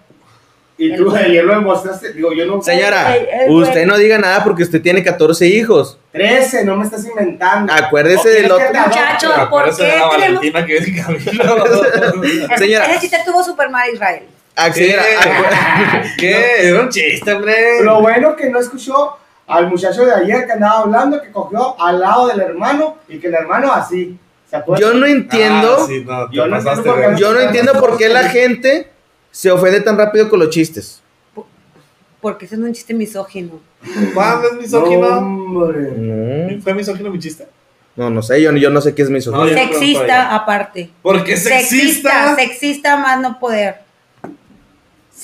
Y 0.79 0.95
tú 0.95 1.11
ayer 1.15 1.43
lo 1.45 1.55
demostraste. 1.55 2.13
Digo, 2.13 2.33
yo 2.35 2.45
no. 2.45 2.61
Señora, 2.61 3.17
ey, 3.17 3.27
usted 3.49 3.73
güey. 3.73 3.87
no 3.87 3.97
diga 3.97 4.19
nada 4.19 4.45
porque 4.45 4.63
usted 4.63 4.83
tiene 4.83 5.03
14 5.03 5.47
hijos. 5.47 5.99
13, 6.13 6.65
no 6.65 6.77
me 6.77 6.85
estás 6.85 7.05
inventando. 7.07 7.73
Acuérdese 7.73 8.19
¿O 8.19 8.23
quieres 8.23 8.43
del 8.43 8.53
otro-? 8.53 8.69
Muchacho, 8.87 9.29
¿por 9.31 9.41
Acuérdese 9.41 9.83
qué 9.83 9.89
de 9.89 9.97
la 9.97 10.11
tenemos- 10.11 10.35
Valentina 10.43 10.67
que 10.67 10.77
en 10.77 11.03
camino. 11.03 12.57
Señora. 12.59 12.87
Ese 12.91 13.01
chiste 13.01 13.17
estuvo 13.17 13.43
super 13.43 13.71
mal, 13.71 13.91
Israel. 13.91 14.25
Ah, 14.55 14.71
¿Qué? 14.71 14.97
¿Qué? 16.19 16.69
Era 16.69 16.81
un 16.83 16.89
chiste, 16.91 17.33
hombre. 17.33 17.83
Lo 17.83 18.01
bueno 18.01 18.37
que 18.37 18.49
no 18.51 18.59
escuchó 18.59 19.17
al 19.47 19.69
muchacho 19.69 20.05
de 20.05 20.13
ayer 20.15 20.45
que 20.47 20.53
andaba 20.53 20.81
hablando, 20.81 21.23
que 21.23 21.31
cogió 21.31 21.81
al 21.81 22.01
lado 22.01 22.29
del 22.29 22.41
hermano 22.41 22.99
y 23.09 23.19
que 23.19 23.29
el 23.29 23.35
hermano 23.35 23.73
así. 23.73 24.19
¿Se 24.49 24.57
acuerdan? 24.57 24.89
yo 24.93 24.99
no 24.99 25.07
entiendo, 25.07 25.77
Ah, 25.81 25.85
sí, 25.89 26.05
no, 26.07 26.31
Yo 26.31 26.47
no 26.47 26.57
entiendo 26.59 27.17
yo 27.17 27.33
no 27.33 27.41
entiendo 27.41 27.73
por 27.81 27.97
qué 27.99 28.09
la 28.09 28.29
gente 28.29 28.91
se 29.37 29.51
ofende 29.51 29.83
tan 29.83 29.99
rápido 29.99 30.31
con 30.31 30.39
los 30.39 30.49
chistes. 30.49 31.03
Porque 32.23 32.47
ese 32.47 32.55
es 32.55 32.61
un 32.63 32.73
chiste 32.73 32.95
misógino. 32.95 33.61
¿Cuándo 34.15 34.49
es 34.49 34.55
No, 34.55 34.61
misógino? 34.63 35.07
hombre. 35.09 35.93
No, 35.95 36.63
¿Fue 36.63 36.73
misógino 36.73 37.11
mi 37.11 37.19
chiste? 37.19 37.47
no, 37.97 38.09
no 38.09 38.23
sé, 38.23 38.41
yo, 38.41 38.51
yo 38.57 38.71
no 38.71 38.81
sé 38.81 38.95
qué 38.95 39.03
es 39.03 39.11
No, 39.11 39.43
a 39.43 39.49
Sexista, 39.49 40.35
aparte. 40.35 40.89
¿Por 41.03 41.23
qué 41.23 41.37
sexista? 41.37 41.69
Sexista, 41.69 42.35
sexista 42.37 42.97
más 42.97 43.21
no 43.21 43.39
poder. 43.39 43.77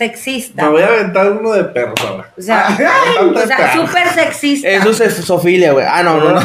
Sexista. 0.02 0.64
Me 0.64 0.68
voy 0.70 0.82
a 0.82 0.86
aventar 0.88 1.30
uno 1.30 1.52
de 1.52 1.64
perros 1.64 1.94
ahora. 2.00 2.28
O 2.36 2.42
sea, 2.42 2.68
o 3.34 3.46
sea, 3.46 3.72
súper 3.72 4.08
sexista. 4.08 4.68
Eso 4.68 5.04
es 5.04 5.14
sofilia, 5.16 5.72
güey. 5.72 5.86
Ah, 5.88 6.02
no, 6.02 6.18
no, 6.18 6.32
no. 6.32 6.40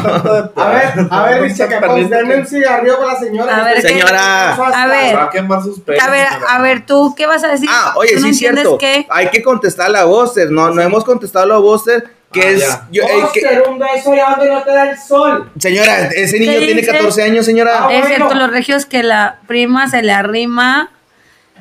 A 0.56 0.68
ver, 0.70 0.92
a 1.10 1.22
ver, 1.24 1.42
dice 1.48 1.64
que 1.66 1.74
Tanto 1.74 1.88
pues, 1.88 2.08
denme 2.10 2.36
un 2.36 2.46
cigarrillo 2.46 2.98
para 2.98 3.12
la 3.14 3.18
señora. 3.18 3.56
A 3.56 3.64
ver, 3.64 3.80
Señora. 3.82 4.54
A 4.54 4.86
ver. 4.86 5.10
que 5.10 5.16
Va 5.16 5.24
a 5.24 5.30
quemar 5.30 5.62
sus 5.62 5.80
pelos. 5.80 6.02
A 6.04 6.10
ver, 6.10 6.26
a 6.48 6.62
ver, 6.62 6.86
tú, 6.86 7.14
¿qué 7.16 7.26
vas 7.26 7.42
a 7.42 7.48
decir? 7.48 7.68
Ah, 7.72 7.94
oye, 7.96 8.10
¿Tú 8.14 8.20
no 8.20 8.22
sí 8.26 8.30
es 8.30 8.38
cierto. 8.38 8.78
qué? 8.78 9.06
Hay 9.10 9.28
que 9.30 9.42
contestarle 9.42 9.98
a 9.98 10.04
Buster. 10.04 10.50
No, 10.50 10.70
no 10.70 10.80
hemos 10.80 11.04
contestado 11.04 11.52
a 11.54 11.58
Buster. 11.58 12.04
Que 12.30 12.40
Ah, 12.42 12.50
es. 12.50 12.60
ya. 12.60 12.86
yo- 12.90 13.02
eh, 13.04 13.24
que- 13.32 13.62
un 13.70 13.78
beso 13.78 14.12
allá 14.12 14.34
donde 14.36 14.52
no 14.52 14.62
te 14.62 14.70
da 14.70 14.90
el 14.90 14.98
sol. 14.98 15.50
señora, 15.58 16.08
ese 16.08 16.38
niño 16.38 16.52
¿Qué 16.52 16.58
tiene 16.66 16.80
dice? 16.82 16.92
14 16.92 17.22
años, 17.22 17.46
señora. 17.46 17.86
Ah, 17.86 17.92
Es 17.92 18.06
cierto, 18.06 18.34
los 18.34 18.50
regios 18.50 18.84
que 18.84 19.02
la 19.02 19.38
prima 19.46 19.88
se 19.88 20.02
le 20.02 20.12
arrima. 20.12 20.90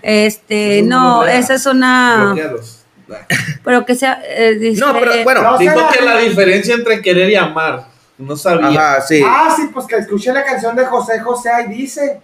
Este, 0.01 0.79
Eso 0.79 0.87
no 0.89 1.25
esa 1.25 1.53
es 1.55 1.65
una. 1.65 2.35
Pero 3.63 3.85
que 3.85 3.95
sea. 3.95 4.21
eh, 4.25 4.55
dice- 4.55 4.81
No, 4.81 4.93
pero 4.93 5.11
bueno. 5.23 5.41
No, 5.41 5.57
Dijo 5.57 5.89
que 5.91 6.03
la 6.03 6.17
diferencia 6.17 6.75
entre 6.75 7.01
querer 7.01 7.29
y 7.29 7.35
amar. 7.35 7.87
No 8.17 8.35
sabía. 8.35 8.67
Ajá, 8.95 9.01
sí. 9.01 9.21
Ah, 9.25 9.53
sí, 9.55 9.69
pues 9.73 9.85
que 9.85 9.95
escuché 9.95 10.33
la 10.33 10.43
canción 10.43 10.75
de 10.75 10.85
José 10.85 11.19
José, 11.19 11.49
ahí 11.49 11.67
dice. 11.67 12.19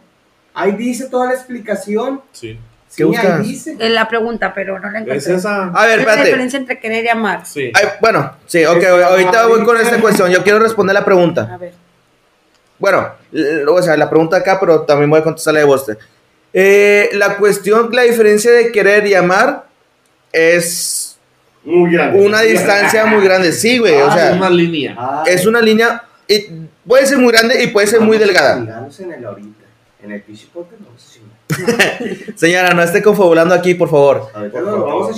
Ahí 0.53 0.73
dice 0.73 1.05
toda 1.09 1.27
la 1.27 1.33
explicación. 1.33 2.21
Sí. 2.31 2.59
Sí, 2.89 2.97
¿Qué 2.97 3.03
buscas? 3.05 3.39
ahí 3.39 3.47
dice. 3.47 3.75
eh, 3.79 3.89
la 3.89 4.07
pregunta, 4.07 4.53
pero 4.53 4.77
no 4.77 4.89
la 4.91 4.99
¿Es 4.99 5.05
encontré. 5.07 5.33
esa? 5.35 5.63
A 5.63 5.65
ver, 5.65 5.71
¿Cuál 5.71 5.89
es 5.91 5.97
espérate. 5.99 6.23
diferencia 6.25 6.59
entre 6.59 6.79
querer 6.79 7.05
y 7.05 7.09
amar? 7.09 7.43
Sí. 7.45 7.71
Ay, 7.73 7.87
bueno, 8.01 8.33
sí, 8.45 8.63
ok, 8.65 8.77
Es- 8.77 8.87
ahorita 9.03 9.47
voy 9.47 9.63
con 9.63 9.77
esta 9.77 9.99
cuestión. 9.99 10.29
Yo 10.31 10.43
quiero 10.43 10.59
responder 10.59 10.93
la 10.93 11.03
pregunta. 11.05 11.49
A 11.53 11.57
ver. 11.57 11.73
Bueno, 12.77 13.07
o 13.69 13.81
sea, 13.81 13.95
la 13.97 14.09
pregunta 14.09 14.37
acá, 14.37 14.59
pero 14.59 14.81
también 14.81 15.09
voy 15.09 15.21
a 15.21 15.23
contestar 15.23 15.53
la 15.53 15.61
de 15.61 15.65
Buster. 15.65 15.97
Eh, 16.53 17.09
la 17.13 17.37
cuestión, 17.37 17.89
la 17.91 18.03
diferencia 18.03 18.51
de 18.51 18.71
querer 18.71 19.07
y 19.07 19.15
amar 19.15 19.65
es 20.31 21.17
Muy 21.63 21.91
grande. 21.91 22.19
una 22.25 22.41
distancia 22.41 23.05
muy 23.05 23.23
grande. 23.23 23.51
Sí, 23.51 23.79
güey, 23.79 23.93
o 23.95 24.07
Ah, 24.07 24.13
sea, 24.13 24.29
es 24.31 24.37
una 24.37 24.49
línea. 24.49 24.95
Ah, 24.97 25.23
es 25.25 25.45
una 25.45 25.61
línea, 25.61 26.03
y 26.27 26.45
puede 26.87 27.05
ser 27.07 27.17
muy 27.17 27.31
grande 27.31 27.63
y 27.63 27.67
puede 27.67 27.87
ser 27.87 28.01
muy 28.01 28.17
delgada. 28.17 28.57
en 28.57 29.11
el 29.11 29.25
ahorita. 29.25 29.63
En 30.03 30.11
el. 30.11 30.23
Señora, 32.35 32.73
no 32.73 32.81
esté 32.83 33.01
confabulando 33.01 33.53
aquí, 33.53 33.73
por 33.75 33.89
favor. 33.89 34.27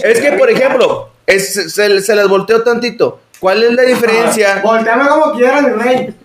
Es 0.04 0.20
que, 0.20 0.32
por 0.34 0.50
ejemplo, 0.50 1.10
es- 1.26 1.72
se, 1.74 2.02
se 2.02 2.16
les 2.16 2.28
volteó 2.28 2.62
tantito. 2.64 3.20
¿Cuál 3.40 3.64
es 3.64 3.74
la 3.74 3.84
diferencia? 3.84 4.62
Volteame 4.64 5.08
como 5.08 5.34
quieran, 5.34 5.66
mi 5.78 5.84
rey. 5.84 6.16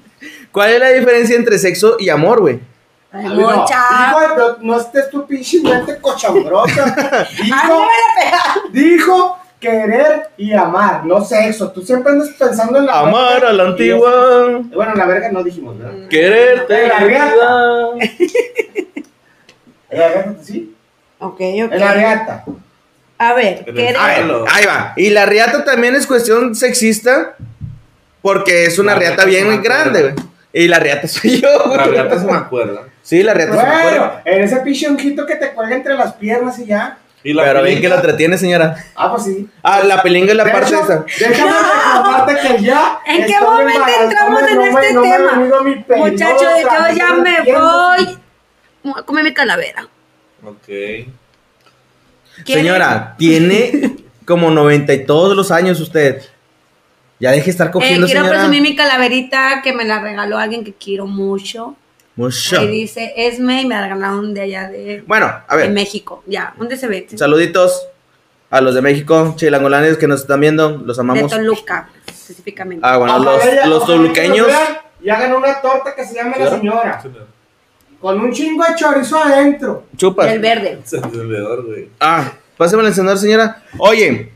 ¿Cuál 0.52 0.70
es 0.72 0.80
la 0.80 0.90
diferencia 0.90 1.36
entre 1.36 1.58
sexo 1.58 1.96
y 1.98 2.08
amor, 2.08 2.40
güey? 2.40 2.60
Ay, 3.12 3.24
No. 3.24 3.40
Hijo, 3.66 4.56
no, 4.60 4.80
estés 4.80 5.10
tu 5.10 5.26
pinche 5.26 5.60
mente 5.62 5.98
cochambrosa. 6.00 7.26
Dijo, 7.42 7.86
me 8.72 8.80
dijo 8.80 9.38
querer 9.58 10.30
y 10.36 10.52
amar, 10.52 11.04
no 11.04 11.24
sexo. 11.24 11.70
Tú 11.72 11.82
siempre 11.82 12.12
andas 12.12 12.30
pensando 12.38 12.78
en 12.78 12.86
la 12.86 13.00
Amar 13.00 13.44
a 13.44 13.52
la 13.52 13.64
antigua. 13.64 14.08
eso- 14.10 14.62
Bueno, 14.74 14.94
la 14.94 15.06
verga 15.06 15.30
no 15.32 15.42
dijimos, 15.42 15.76
¿verdad? 15.78 16.08
Quererte. 16.08 16.88
La 16.88 17.04
vida. 17.04 17.32
¿En 19.90 19.98
la 19.98 20.08
reata, 20.08 20.34
sí? 20.42 20.74
Ok, 21.18 21.32
ok. 21.34 21.40
En 21.72 21.80
la 21.80 21.92
reata. 21.94 22.44
A 23.18 23.34
ver, 23.34 23.64
En 23.66 23.68
el 23.68 23.74
¿qué 23.74 23.88
A 23.98 24.06
ver, 24.06 24.24
Claro. 24.24 24.44
ahí 24.50 24.64
va. 24.64 24.92
Y 24.96 25.10
la 25.10 25.26
riata 25.26 25.64
también 25.64 25.94
es 25.94 26.06
cuestión 26.06 26.54
sexista. 26.54 27.34
Porque 28.22 28.66
es 28.66 28.78
una 28.78 28.92
La 28.92 28.98
riata 28.98 29.24
riata 29.24 29.46
bien 29.48 29.62
grande, 29.62 30.02
güey. 30.02 30.14
Y 30.52 30.68
la 30.68 30.78
riata 30.78 31.08
soy 31.08 31.40
yo, 31.40 31.48
La 31.76 31.86
güey. 31.86 31.96
gata 31.96 32.16
es 32.16 32.22
una 32.22 32.48
cuerda. 32.48 32.82
Sí, 33.02 33.22
la 33.22 33.34
riata 33.34 33.54
Bueno, 33.54 33.70
cuerda. 33.82 34.22
en 34.24 34.42
ese 34.42 34.56
pinche 34.60 34.86
honguito 34.88 35.26
que 35.26 35.36
te 35.36 35.52
cuelga 35.52 35.74
entre 35.76 35.94
las 35.94 36.12
piernas 36.14 36.58
y 36.58 36.66
ya. 36.66 36.98
Y 37.22 37.32
la 37.34 37.44
Pero 37.44 37.62
bien 37.62 37.80
que 37.82 37.88
la 37.88 37.96
entretiene, 37.96 38.38
señora. 38.38 38.76
Ah, 38.96 39.10
pues 39.10 39.24
sí. 39.24 39.48
Ah, 39.62 39.80
la 39.84 40.02
pelinga 40.02 40.30
es 40.30 40.36
la 40.36 40.44
De 40.44 40.50
parte 40.52 40.68
hecho, 40.68 40.82
esa. 40.84 41.04
Déjame 41.18 41.50
recordarte 41.96 42.36
que 42.56 42.62
ya. 42.62 42.98
¿En 43.06 43.26
qué 43.26 43.32
estoy 43.32 43.46
momento 43.46 43.72
embarazada, 43.72 44.04
entramos 44.04 44.42
en 44.42 44.54
no 44.56 44.62
me- 44.62 44.68
este 44.68 44.92
no 44.94 45.00
me 45.02 45.10
tema? 45.10 45.32
venido 45.38 45.64
mi 45.64 45.74
periodo, 45.76 46.06
Muchachos, 46.10 46.40
yo 46.62 46.96
ya 46.96 47.08
no 47.10 47.22
me 47.22 47.36
entiendo. 47.36 47.62
voy. 47.62 48.18
Voy 48.84 48.94
a 48.96 49.02
comer 49.02 49.24
mi 49.24 49.34
calavera. 49.34 49.88
Ok. 50.44 50.66
¿Quieren? 50.66 52.64
Señora, 52.64 53.14
tiene 53.18 53.96
como 54.24 54.50
noventa 54.50 54.92
y 54.94 55.04
todos 55.04 55.36
los 55.36 55.50
años 55.50 55.80
usted. 55.80 56.22
Ya 57.18 57.32
deje 57.32 57.46
de 57.46 57.50
estar 57.50 57.66
Eh, 57.68 57.70
cogiendo, 57.70 58.06
quiero 58.06 58.22
señora. 58.22 58.38
presumir 58.38 58.62
mi 58.62 58.74
calaverita 58.74 59.60
que 59.62 59.74
me 59.74 59.84
la 59.84 60.00
regaló 60.00 60.38
alguien 60.38 60.64
que 60.64 60.72
quiero 60.72 61.06
mucho. 61.06 61.76
Mucho. 62.20 62.60
Ahí 62.60 62.68
dice 62.68 63.12
Esme 63.16 63.62
y 63.62 63.66
me 63.66 63.74
la 63.74 63.82
regalaron 63.82 64.34
de 64.34 64.40
allá 64.42 64.68
de, 64.68 65.02
Bueno, 65.06 65.32
a 65.48 65.56
de 65.56 65.62
ver. 65.62 65.70
México. 65.72 66.22
Ya, 66.26 66.52
¿dónde 66.58 66.76
se 66.76 66.86
ve? 66.86 67.06
Saluditos 67.16 67.86
a 68.50 68.60
los 68.60 68.74
de 68.74 68.82
México, 68.82 69.32
chilangolanes 69.36 69.96
que 69.96 70.06
nos 70.06 70.20
están 70.20 70.40
viendo. 70.40 70.76
Los 70.84 70.96
De 70.98 71.00
amamos. 71.00 71.30
Toluca, 71.30 71.88
específicamente. 72.06 72.86
Ah, 72.86 72.98
bueno, 72.98 73.16
Ojalá 73.16 73.32
los, 73.32 73.44
ella- 73.46 73.66
los 73.66 73.86
toluqueños. 73.86 74.48
Y 75.02 75.08
hagan 75.08 75.32
una 75.34 75.60
torta 75.62 75.94
que 75.94 76.04
se 76.04 76.14
llame 76.14 76.36
la 76.38 76.50
¿Señora? 76.50 77.02
Con 78.00 78.20
un 78.20 78.32
chingo 78.32 78.64
de 78.64 78.74
chorizo 78.76 79.16
adentro. 79.22 79.84
Chupas. 79.96 80.26
El 80.30 80.40
verde. 80.40 80.78
Es 80.84 80.92
encendedor, 80.92 81.64
güey. 81.66 81.88
Ah, 82.00 82.32
pásame 82.58 82.82
el 82.82 82.88
encendedor, 82.88 83.18
señora. 83.18 83.62
Oye, 83.78 84.30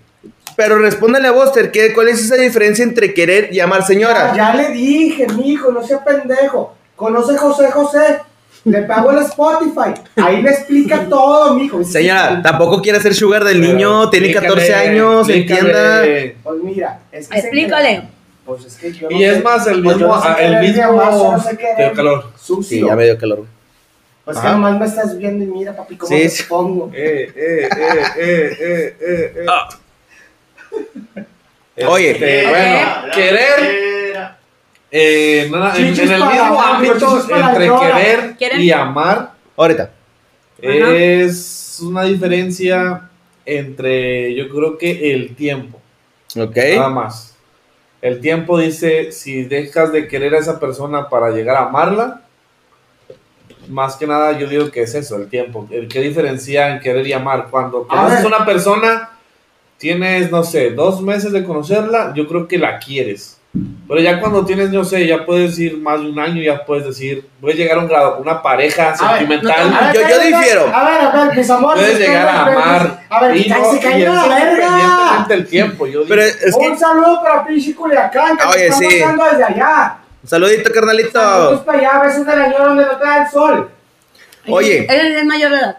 pero 0.56 0.78
respóndele 0.78 1.28
a 1.28 1.32
Buster, 1.32 1.70
¿qué, 1.70 1.92
¿cuál 1.92 2.08
es 2.08 2.20
esa 2.24 2.36
diferencia 2.36 2.82
entre 2.82 3.12
querer 3.12 3.52
y 3.52 3.60
amar, 3.60 3.84
señora? 3.84 4.34
Ya 4.34 4.54
le 4.54 4.70
dije, 4.70 5.26
mijo, 5.36 5.70
no 5.72 5.82
sea 5.86 6.02
pendejo. 6.04 6.73
Conoce 6.96 7.34
a 7.34 7.38
José 7.38 7.70
José. 7.70 8.18
Le 8.64 8.82
pago 8.84 9.10
el 9.10 9.18
Spotify. 9.18 9.92
Ahí 10.16 10.40
le 10.40 10.48
explica 10.50 11.04
todo, 11.06 11.52
mijo. 11.54 11.84
Señora, 11.84 12.40
tampoco 12.42 12.80
quiere 12.80 12.96
hacer 12.96 13.14
sugar 13.14 13.44
del 13.44 13.60
niño, 13.60 14.08
tiene 14.08 14.28
Explícale, 14.28 14.56
14 14.56 14.74
años, 14.74 15.28
entienda. 15.28 16.02
Pues 16.42 16.62
mira, 16.62 17.00
es 17.12 17.28
que 17.28 17.38
Explícale. 17.40 18.08
Pues 18.46 18.64
es 18.64 18.76
que 18.76 18.92
yo 18.92 19.10
no 19.10 19.16
Y 19.16 19.24
es 19.24 19.36
sé- 19.36 19.42
más, 19.42 19.66
el 19.66 19.82
pues 19.82 19.96
mismo, 19.96 20.14
no 20.14 20.22
sé 20.22 20.28
ah, 20.30 20.36
qué 20.38 20.44
el 20.46 20.60
mismo 20.60 21.10
solo 21.12 21.40
sé 21.42 21.56
qué 21.58 21.66
te 21.76 21.82
dio 21.84 21.92
calor. 21.92 22.24
Sucio. 22.38 22.62
Sí, 22.78 22.86
ya 22.86 22.96
me 22.96 23.04
dio 23.04 23.18
calor. 23.18 23.44
Pues 24.24 24.36
Ajá. 24.38 24.46
que 24.48 24.52
nomás 24.54 24.78
me 24.80 24.86
estás 24.86 25.18
viendo 25.18 25.44
y 25.44 25.46
mira, 25.48 25.76
papi, 25.76 25.96
cómo 25.96 26.08
Sí, 26.16 26.22
te 26.22 26.28
sí. 26.30 26.42
pongo. 26.48 26.90
Eh, 26.94 27.32
eh, 27.36 27.68
eh, 27.68 27.68
eh, 28.16 28.56
eh, 28.60 28.96
eh, 29.00 29.32
eh. 29.36 29.46
Ah. 29.46 29.68
Este, 31.76 31.86
Oye. 31.86 32.46
bueno, 32.48 33.12
querer 33.14 33.93
eh, 34.96 35.48
nada, 35.50 35.76
en, 35.76 35.86
el 35.86 35.94
mismo 35.96 36.62
ámbito 36.62 37.18
entre 37.28 37.68
querer 37.68 38.36
¿Quieren? 38.36 38.60
y 38.60 38.70
amar 38.70 39.32
Ahorita. 39.56 39.90
es 40.60 41.80
una 41.82 42.04
diferencia 42.04 43.10
entre 43.44 44.32
yo 44.36 44.48
creo 44.48 44.78
que 44.78 45.12
el 45.12 45.34
tiempo. 45.34 45.80
Ok. 46.36 46.56
nada 46.76 46.90
más. 46.90 47.36
El 48.00 48.20
tiempo 48.20 48.56
dice 48.56 49.10
si 49.10 49.42
dejas 49.42 49.90
de 49.90 50.06
querer 50.06 50.32
a 50.36 50.38
esa 50.38 50.60
persona 50.60 51.08
para 51.08 51.30
llegar 51.30 51.56
a 51.56 51.64
amarla 51.66 52.20
más 53.68 53.96
que 53.96 54.06
nada 54.06 54.38
yo 54.38 54.46
digo 54.46 54.70
que 54.70 54.82
es 54.82 54.94
eso 54.94 55.16
el 55.16 55.28
tiempo. 55.28 55.66
El 55.72 55.88
que 55.88 56.00
diferencia 56.02 56.72
en 56.72 56.78
querer 56.78 57.04
y 57.04 57.12
amar. 57.12 57.48
Cuando 57.50 57.88
conoces 57.88 58.22
a 58.22 58.26
una 58.28 58.44
persona 58.44 59.10
tienes 59.76 60.30
no 60.30 60.44
sé 60.44 60.70
dos 60.70 61.02
meses 61.02 61.32
de 61.32 61.42
conocerla 61.42 62.12
yo 62.14 62.28
creo 62.28 62.46
que 62.46 62.58
la 62.58 62.78
quieres 62.78 63.40
pero 63.86 64.00
ya 64.00 64.18
cuando 64.18 64.44
tienes 64.44 64.70
no 64.70 64.84
sé 64.84 65.06
ya 65.06 65.24
puedes 65.24 65.56
ir 65.58 65.76
más 65.78 66.00
de 66.00 66.10
un 66.10 66.18
año 66.18 66.42
ya 66.42 66.64
puedes 66.64 66.86
decir 66.86 67.24
puedes 67.40 67.56
llegar 67.56 67.76
a 67.78 67.80
un 67.82 67.86
grado 67.88 68.16
una 68.18 68.42
pareja 68.42 68.96
sentimental 68.96 69.70
ver, 69.70 69.94
Yo- 69.94 70.08
yo 70.08 70.18
difiero. 70.38 70.62
A 70.74 70.84
ver, 70.90 71.00
a 71.02 71.10
ver, 71.26 71.36
mis 71.36 71.50
amores. 71.50 71.82
puedes 71.84 71.98
llegar 72.00 72.26
a 72.28 72.46
amar 72.46 73.04
A 73.10 73.20
ver, 73.20 73.36
y 73.36 73.48
no 73.48 73.72
se 73.72 73.80
cayó 73.80 74.12
la 74.14 74.26
verga. 74.28 75.26
del 75.28 75.46
tiempo 75.46 75.86
yo 75.86 76.00
digo. 76.00 76.06
Pero 76.08 76.22
es 76.22 76.56
que. 76.58 76.68
Un 76.68 76.78
saludo 76.78 77.22
para 77.22 77.44
pinche 77.46 77.74
Culiacán, 77.74 78.36
que 78.36 78.44
Oye, 78.46 78.72
sí. 78.72 79.00
pasando 79.00 79.24
desde 79.26 79.44
allá. 79.44 79.96
Saludito, 80.26 80.62
Saludos 80.62 80.74
carnalito. 80.74 81.64
para 81.64 81.78
allá, 81.78 81.90
a 81.90 82.02
veces 82.06 82.26
del 82.26 82.40
año 82.40 82.58
donde 82.58 82.84
no 82.86 82.96
te 82.96 83.04
da 83.04 83.22
el 83.24 83.30
sol. 83.30 83.70
Oye, 84.48 84.86
Él 84.88 85.16
es 85.16 85.24
mayor 85.24 85.50
de 85.52 85.56
edad. 85.58 85.78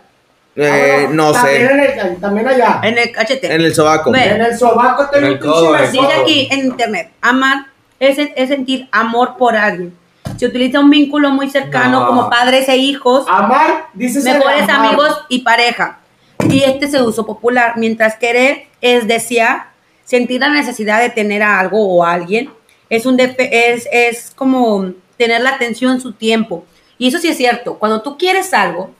Eh, 0.55 1.05
Ah, 1.07 1.11
no 1.11 1.31
también 1.31 1.67
sé. 1.67 1.73
En 1.73 1.79
el, 2.07 2.17
también 2.17 2.47
allá. 2.47 2.79
En 2.83 2.97
el 2.97 3.11
cachete. 3.11 3.53
En 3.53 3.61
el 3.61 3.73
sobaco. 3.75 4.11
Ve. 4.11 4.29
En 4.31 4.41
el 4.41 4.57
sobaco 4.57 5.07
tengo 5.09 5.25
En 5.27 5.33
el 5.33 5.39
codo, 5.39 5.75
eh. 5.77 5.89
aquí 6.21 6.47
en 6.51 6.59
internet, 6.67 7.11
amar 7.21 7.67
es, 7.99 8.17
es 8.17 8.49
sentir 8.49 8.87
amor 8.91 9.35
por 9.37 9.55
alguien. 9.55 9.93
Se 10.37 10.45
utiliza 10.47 10.79
un 10.79 10.89
vínculo 10.89 11.29
muy 11.29 11.49
cercano 11.49 12.01
No. 12.01 12.07
como 12.07 12.29
padres 12.29 12.67
e 12.67 12.75
hijos, 12.77 13.25
Amar, 13.29 13.85
dices 13.93 14.23
mejores 14.23 14.67
amigos 14.67 15.23
y 15.29 15.39
pareja. 15.39 15.99
Y 16.49 16.63
este 16.63 16.85
es 16.85 16.93
el 16.93 17.03
uso 17.03 17.25
popular, 17.25 17.73
mientras 17.77 18.15
querer 18.15 18.67
es 18.81 19.07
desear, 19.07 19.67
sentir 20.03 20.41
la 20.41 20.49
necesidad 20.49 20.99
de 20.99 21.09
tener 21.09 21.41
a 21.41 21.59
algo 21.59 21.87
o 21.87 22.03
a 22.03 22.11
alguien, 22.13 22.49
es, 22.89 23.05
un 23.05 23.17
depe- 23.17 23.49
es, 23.51 23.87
es 23.91 24.31
como 24.35 24.91
tener 25.17 25.41
la 25.41 25.51
atención, 25.51 26.01
su 26.01 26.11
tiempo. 26.13 26.65
Y 26.97 27.07
eso 27.07 27.17
sí 27.19 27.29
es 27.29 27.37
cierto, 27.37 27.79
cuando 27.79 28.01
tú 28.01 28.17
quieres 28.17 28.53
algo, 28.53 28.91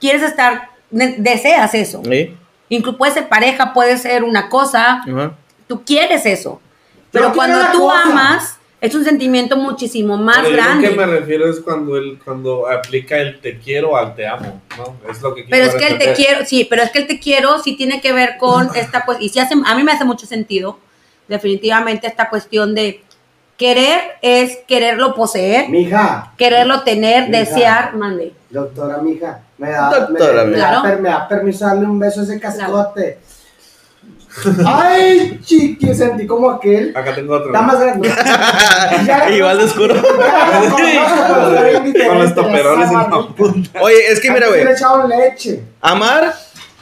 quieres 0.00 0.22
estar, 0.22 0.70
deseas 0.90 1.74
eso. 1.74 2.02
¿Sí? 2.04 2.34
Incluso 2.68 2.98
puede 2.98 3.12
ser 3.12 3.28
pareja, 3.28 3.72
puede 3.72 3.96
ser 3.98 4.24
una 4.24 4.48
cosa, 4.48 5.02
Ajá. 5.02 5.32
tú 5.66 5.84
quieres 5.84 6.26
eso. 6.26 6.60
Pero 7.10 7.32
cuando 7.32 7.58
tú 7.72 7.80
cosa. 7.80 8.02
amas, 8.02 8.58
es 8.80 8.94
un 8.94 9.04
sentimiento 9.04 9.56
muchísimo 9.56 10.16
más 10.18 10.38
Pero 10.38 10.50
yo 10.50 10.56
grande. 10.56 10.90
Lo 10.90 10.92
que 10.92 10.98
me 10.98 11.06
refiero 11.06 11.50
es 11.50 11.60
cuando 11.60 11.96
él 11.96 12.18
cuando 12.24 12.68
aplica 12.70 13.16
el 13.16 13.40
te 13.40 13.58
quiero 13.58 13.96
al 13.96 14.14
te 14.14 14.26
amo, 14.26 14.60
¿no? 14.76 15.10
Es 15.10 15.20
lo 15.22 15.34
que 15.34 15.44
Pero 15.48 15.64
es 15.64 15.74
que 15.74 15.86
el 15.88 15.98
te 15.98 16.12
quiero, 16.12 16.44
sí, 16.44 16.66
pero 16.68 16.82
es 16.82 16.90
que 16.90 17.00
el 17.00 17.06
te 17.06 17.18
quiero 17.18 17.58
sí 17.58 17.76
tiene 17.76 18.00
que 18.00 18.12
ver 18.12 18.36
con 18.38 18.68
esta 18.76 19.04
cuestión, 19.04 19.26
y 19.26 19.30
sí 19.30 19.40
hace, 19.40 19.54
a 19.64 19.74
mí 19.74 19.82
me 19.82 19.92
hace 19.92 20.04
mucho 20.04 20.26
sentido, 20.26 20.78
definitivamente 21.26 22.06
esta 22.06 22.28
cuestión 22.28 22.74
de 22.74 23.02
querer 23.56 24.00
es 24.22 24.58
quererlo 24.68 25.14
poseer, 25.14 25.68
Mija, 25.70 26.32
quererlo 26.36 26.82
tener, 26.82 27.28
Mija. 27.28 27.38
desear, 27.40 27.96
mande. 27.96 28.32
doctora, 28.50 28.98
mija, 28.98 29.42
me 29.58 29.70
da, 29.70 29.90
Doctora, 29.90 30.44
me, 30.44 30.50
me 30.50 30.56
mija. 30.56 30.70
da, 30.72 30.82
per- 30.82 31.00
me 31.00 31.08
da 31.08 31.28
permiso 31.28 31.66
darle 31.66 31.86
un 31.86 31.98
beso 31.98 32.20
a 32.20 32.24
ese 32.24 32.40
cascote. 32.40 33.18
Ay, 34.64 35.40
chiqui, 35.44 35.92
sentí 35.94 36.26
como 36.26 36.48
aquel. 36.50 36.92
Acá 36.96 37.12
tengo 37.14 37.34
otro. 37.34 37.46
Está 37.48 37.62
más 37.62 37.80
grande. 37.80 38.08
Ya- 39.06 39.30
Igual 39.30 39.58
de 39.58 39.64
oscuro. 39.64 39.94
Con 42.06 42.18
los 42.18 42.34
toperoles 42.34 42.90
en 42.90 42.98
esa 42.98 43.08
la 43.08 43.28
punta. 43.34 43.80
Oye, 43.80 44.06
es 44.12 44.20
que 44.20 44.30
mira, 44.30 44.48
güey. 44.48 44.64
le 44.64 44.72
echaban 44.72 45.08
leche. 45.08 45.62
Amar 45.80 46.34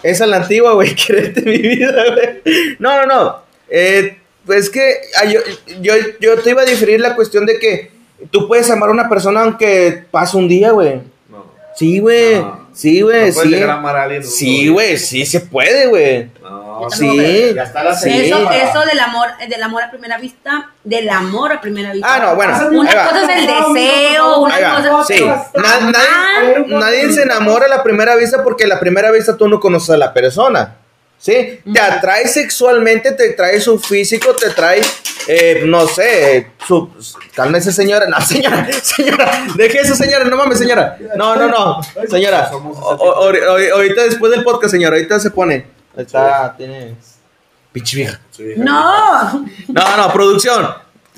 es 0.02 0.20
a 0.20 0.26
la 0.26 0.36
antigua, 0.38 0.72
güey. 0.74 0.94
Quererte 1.06 1.42
mi 1.42 1.58
vida, 1.58 1.92
güey. 2.14 2.76
No, 2.78 3.06
no, 3.06 3.06
no. 3.06 3.36
Eh, 3.68 4.18
pues 4.44 4.68
que 4.70 5.00
yo, 5.30 5.40
yo, 5.80 5.94
yo 6.20 6.38
te 6.40 6.50
iba 6.50 6.62
a 6.62 6.66
diferir 6.66 7.00
la 7.00 7.14
cuestión 7.16 7.46
de 7.46 7.58
que 7.58 7.90
tú 8.30 8.46
puedes 8.46 8.70
amar 8.70 8.90
a 8.90 8.92
una 8.92 9.08
persona 9.08 9.42
aunque 9.42 10.04
pase 10.10 10.36
un 10.36 10.46
día, 10.48 10.70
güey. 10.72 11.00
No. 11.28 11.46
Sí, 11.74 11.98
güey. 12.00 12.40
No. 12.40 12.65
Sí, 12.76 13.00
güey. 13.00 13.32
No 13.32 13.32
sí. 13.42 13.50
Sí, 14.22 14.68
güey. 14.68 14.98
Sí 14.98 15.24
se 15.24 15.40
puede, 15.40 15.86
güey. 15.86 16.30
No, 16.42 16.88
Sí. 16.90 17.52
Ya 17.54 17.62
está 17.62 17.82
la 17.82 17.94
Sí. 17.96 18.10
Eso, 18.10 18.80
del 18.86 19.00
amor, 19.00 19.28
del 19.48 19.62
amor 19.62 19.82
a 19.84 19.90
primera 19.90 20.18
vista, 20.18 20.70
del 20.84 21.08
amor 21.08 21.52
a 21.54 21.60
primera 21.62 21.92
vista. 21.92 22.06
Ah, 22.14 22.18
no, 22.18 22.36
bueno. 22.36 22.52
Una 22.72 22.90
cosa 23.08 23.22
es 23.32 23.38
el 23.38 23.46
deseo, 23.46 24.40
una 24.40 24.54
cosa 24.76 25.04
sí. 25.08 25.24
Na- 25.24 25.80
nadie, 25.90 25.96
Ah, 26.06 26.64
nadie 26.68 27.12
se 27.12 27.22
enamora 27.22 27.64
a 27.64 27.68
la 27.70 27.82
primera 27.82 28.14
vista 28.14 28.42
porque 28.44 28.64
a 28.64 28.68
la 28.68 28.78
primera 28.78 29.10
vista 29.10 29.36
tú 29.38 29.48
no 29.48 29.58
conoces 29.58 29.90
a 29.90 29.96
la 29.96 30.12
persona. 30.12 30.74
¿Sí? 31.18 31.60
Te 31.72 31.80
atrae 31.80 32.28
sexualmente, 32.28 33.12
te 33.12 33.30
trae 33.30 33.58
su 33.58 33.78
físico, 33.78 34.34
te 34.36 34.50
trae, 34.50 34.82
eh, 35.26 35.62
no 35.66 35.86
sé, 35.86 36.52
su... 36.66 36.90
Cálmese, 37.34 37.72
señora. 37.72 38.06
No, 38.08 38.20
señora, 38.20 38.68
señora. 38.82 39.46
Deje 39.56 39.78
eso, 39.80 39.94
señora. 39.94 40.24
No 40.24 40.36
mames, 40.36 40.58
señora. 40.58 40.96
No, 41.16 41.36
no, 41.36 41.48
no. 41.48 41.80
Señora. 42.08 42.48
Somos 42.48 42.76
o- 42.78 42.94
o- 42.94 43.20
o- 43.30 43.74
ahorita 43.74 44.04
después 44.04 44.30
del 44.32 44.44
podcast, 44.44 44.72
señora. 44.72 44.96
Ahorita 44.96 45.18
se 45.20 45.30
pone. 45.30 45.66
Ahí 45.96 46.02
Está, 46.04 46.54
tiene... 46.56 46.94
Pinche 47.72 47.96
vieja. 47.96 48.20
No, 48.56 49.46
No, 49.68 49.96
no, 49.96 50.12
producción. 50.12 50.66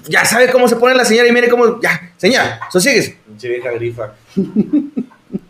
Ya 0.09 0.25
sabe 0.25 0.51
cómo 0.51 0.67
se 0.69 0.77
pone 0.77 0.95
la 0.95 1.05
señora 1.05 1.29
y 1.29 1.33
mire 1.33 1.49
cómo. 1.49 1.81
Ya, 1.81 2.13
señora, 2.17 2.61
sosíguese. 2.73 3.19
Pinche 3.27 3.49
vieja 3.49 3.71
grifa. 3.73 4.13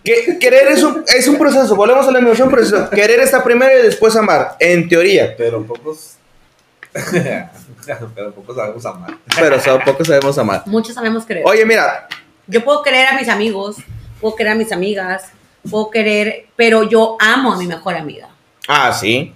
Que- 0.04 0.38
querer 0.38 0.68
es 0.68 0.82
un, 0.82 1.04
es 1.06 1.28
un 1.28 1.36
proceso, 1.38 1.76
volvemos 1.76 2.06
a 2.08 2.10
la 2.10 2.18
un 2.20 2.50
proceso. 2.50 2.88
Querer 2.90 3.20
está 3.20 3.44
primero 3.44 3.78
y 3.78 3.82
después 3.82 4.16
amar, 4.16 4.56
en 4.58 4.88
teoría. 4.88 5.34
Pero 5.36 5.64
pocos. 5.64 6.16
pero 8.14 8.32
pocos 8.32 8.56
sabemos 8.56 8.84
amar. 8.86 9.14
Pero 9.38 9.60
so- 9.60 9.80
pocos 9.84 10.06
sabemos 10.06 10.38
amar. 10.38 10.62
Muchos 10.66 10.94
sabemos 10.94 11.24
querer. 11.24 11.42
Oye, 11.46 11.64
mira, 11.64 12.08
Yo 12.46 12.64
puedo 12.64 12.82
querer 12.82 13.06
a 13.08 13.12
mis 13.14 13.28
amigos, 13.28 13.76
puedo 14.20 14.36
querer 14.36 14.52
a 14.52 14.56
mis 14.56 14.72
amigas, 14.72 15.30
puedo 15.70 15.90
querer, 15.90 16.46
pero 16.56 16.82
yo 16.84 17.16
amo 17.20 17.52
a 17.52 17.56
mi 17.58 17.66
mejor 17.66 17.94
amiga. 17.94 18.28
ah, 18.68 18.92
sí. 18.92 19.34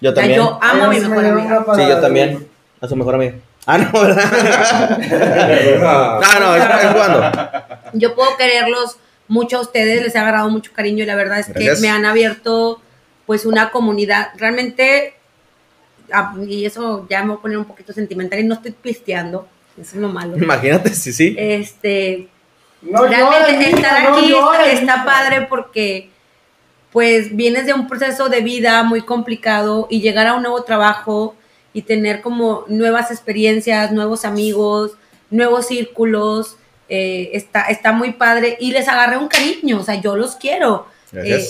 Yo 0.00 0.10
O 0.10 0.14
sea, 0.14 0.22
también. 0.22 0.40
yo 0.42 0.58
amo 0.60 0.84
a 0.84 0.88
mi 0.88 1.00
mejor 1.00 1.24
amiga. 1.24 1.64
Sí, 1.76 1.82
yo 1.88 2.00
también. 2.00 2.48
A 2.80 2.88
su 2.88 2.96
mejor 2.96 3.14
amigo. 3.14 3.38
Ah, 3.66 3.78
no, 3.78 3.92
¿verdad? 3.98 4.98
Ah, 5.82 6.36
no, 6.40 6.54
es, 6.56 6.84
es 6.84 6.92
jugando. 6.92 7.32
Yo 7.94 8.14
puedo 8.14 8.36
quererlos 8.36 8.98
mucho 9.28 9.56
a 9.58 9.60
ustedes, 9.60 10.02
les 10.02 10.14
he 10.14 10.18
agarrado 10.18 10.50
mucho 10.50 10.72
cariño 10.74 11.02
y 11.04 11.06
la 11.06 11.14
verdad 11.14 11.38
es 11.38 11.48
Gracias. 11.48 11.76
que 11.76 11.80
me 11.80 11.90
han 11.90 12.04
abierto 12.04 12.82
pues 13.26 13.46
una 13.46 13.70
comunidad. 13.70 14.28
Realmente, 14.36 15.14
y 16.46 16.64
eso 16.64 17.06
ya 17.08 17.22
me 17.22 17.28
voy 17.30 17.38
a 17.38 17.42
poner 17.42 17.58
un 17.58 17.64
poquito 17.64 17.92
sentimental 17.92 18.38
y 18.38 18.44
no 18.44 18.54
estoy 18.54 18.72
pisteando, 18.72 19.48
eso 19.80 19.96
es 19.96 20.00
lo 20.02 20.08
malo. 20.08 20.36
Imagínate, 20.36 20.94
sí, 20.94 21.12
sí. 21.12 21.34
Este, 21.38 22.28
No 22.82 23.04
realmente 23.06 23.52
llores, 23.70 23.74
estar 23.74 24.02
no 24.02 24.16
aquí 24.16 24.24
está- 24.26 24.28
llores, 24.38 24.80
está, 24.80 24.96
mija. 24.96 25.04
padre 25.04 25.46
porque 25.48 26.10
pues 26.92 27.34
vienes 27.34 27.66
de 27.66 27.72
un 27.74 27.88
proceso 27.88 28.28
de 28.28 28.40
vida 28.40 28.82
muy 28.84 29.00
complicado 29.02 29.88
y 29.90 30.00
llegar 30.00 30.26
a 30.28 30.34
un 30.34 30.42
nuevo 30.42 30.62
trabajo 30.62 31.34
y 31.72 31.82
tener 31.82 32.20
como 32.20 32.64
nuevas 32.68 33.10
experiencias, 33.10 33.90
nuevos 33.90 34.24
amigos, 34.24 34.92
nuevos 35.30 35.66
círculos, 35.66 36.56
eh, 36.88 37.30
está, 37.32 37.62
está 37.62 37.90
muy 37.90 38.12
padre 38.12 38.56
y 38.60 38.70
les 38.70 38.86
agarré 38.86 39.16
un 39.16 39.26
cariño, 39.26 39.80
o 39.80 39.82
sea, 39.82 39.96
yo 39.96 40.14
los 40.14 40.36
quiero. 40.36 40.86
Eh, 41.12 41.44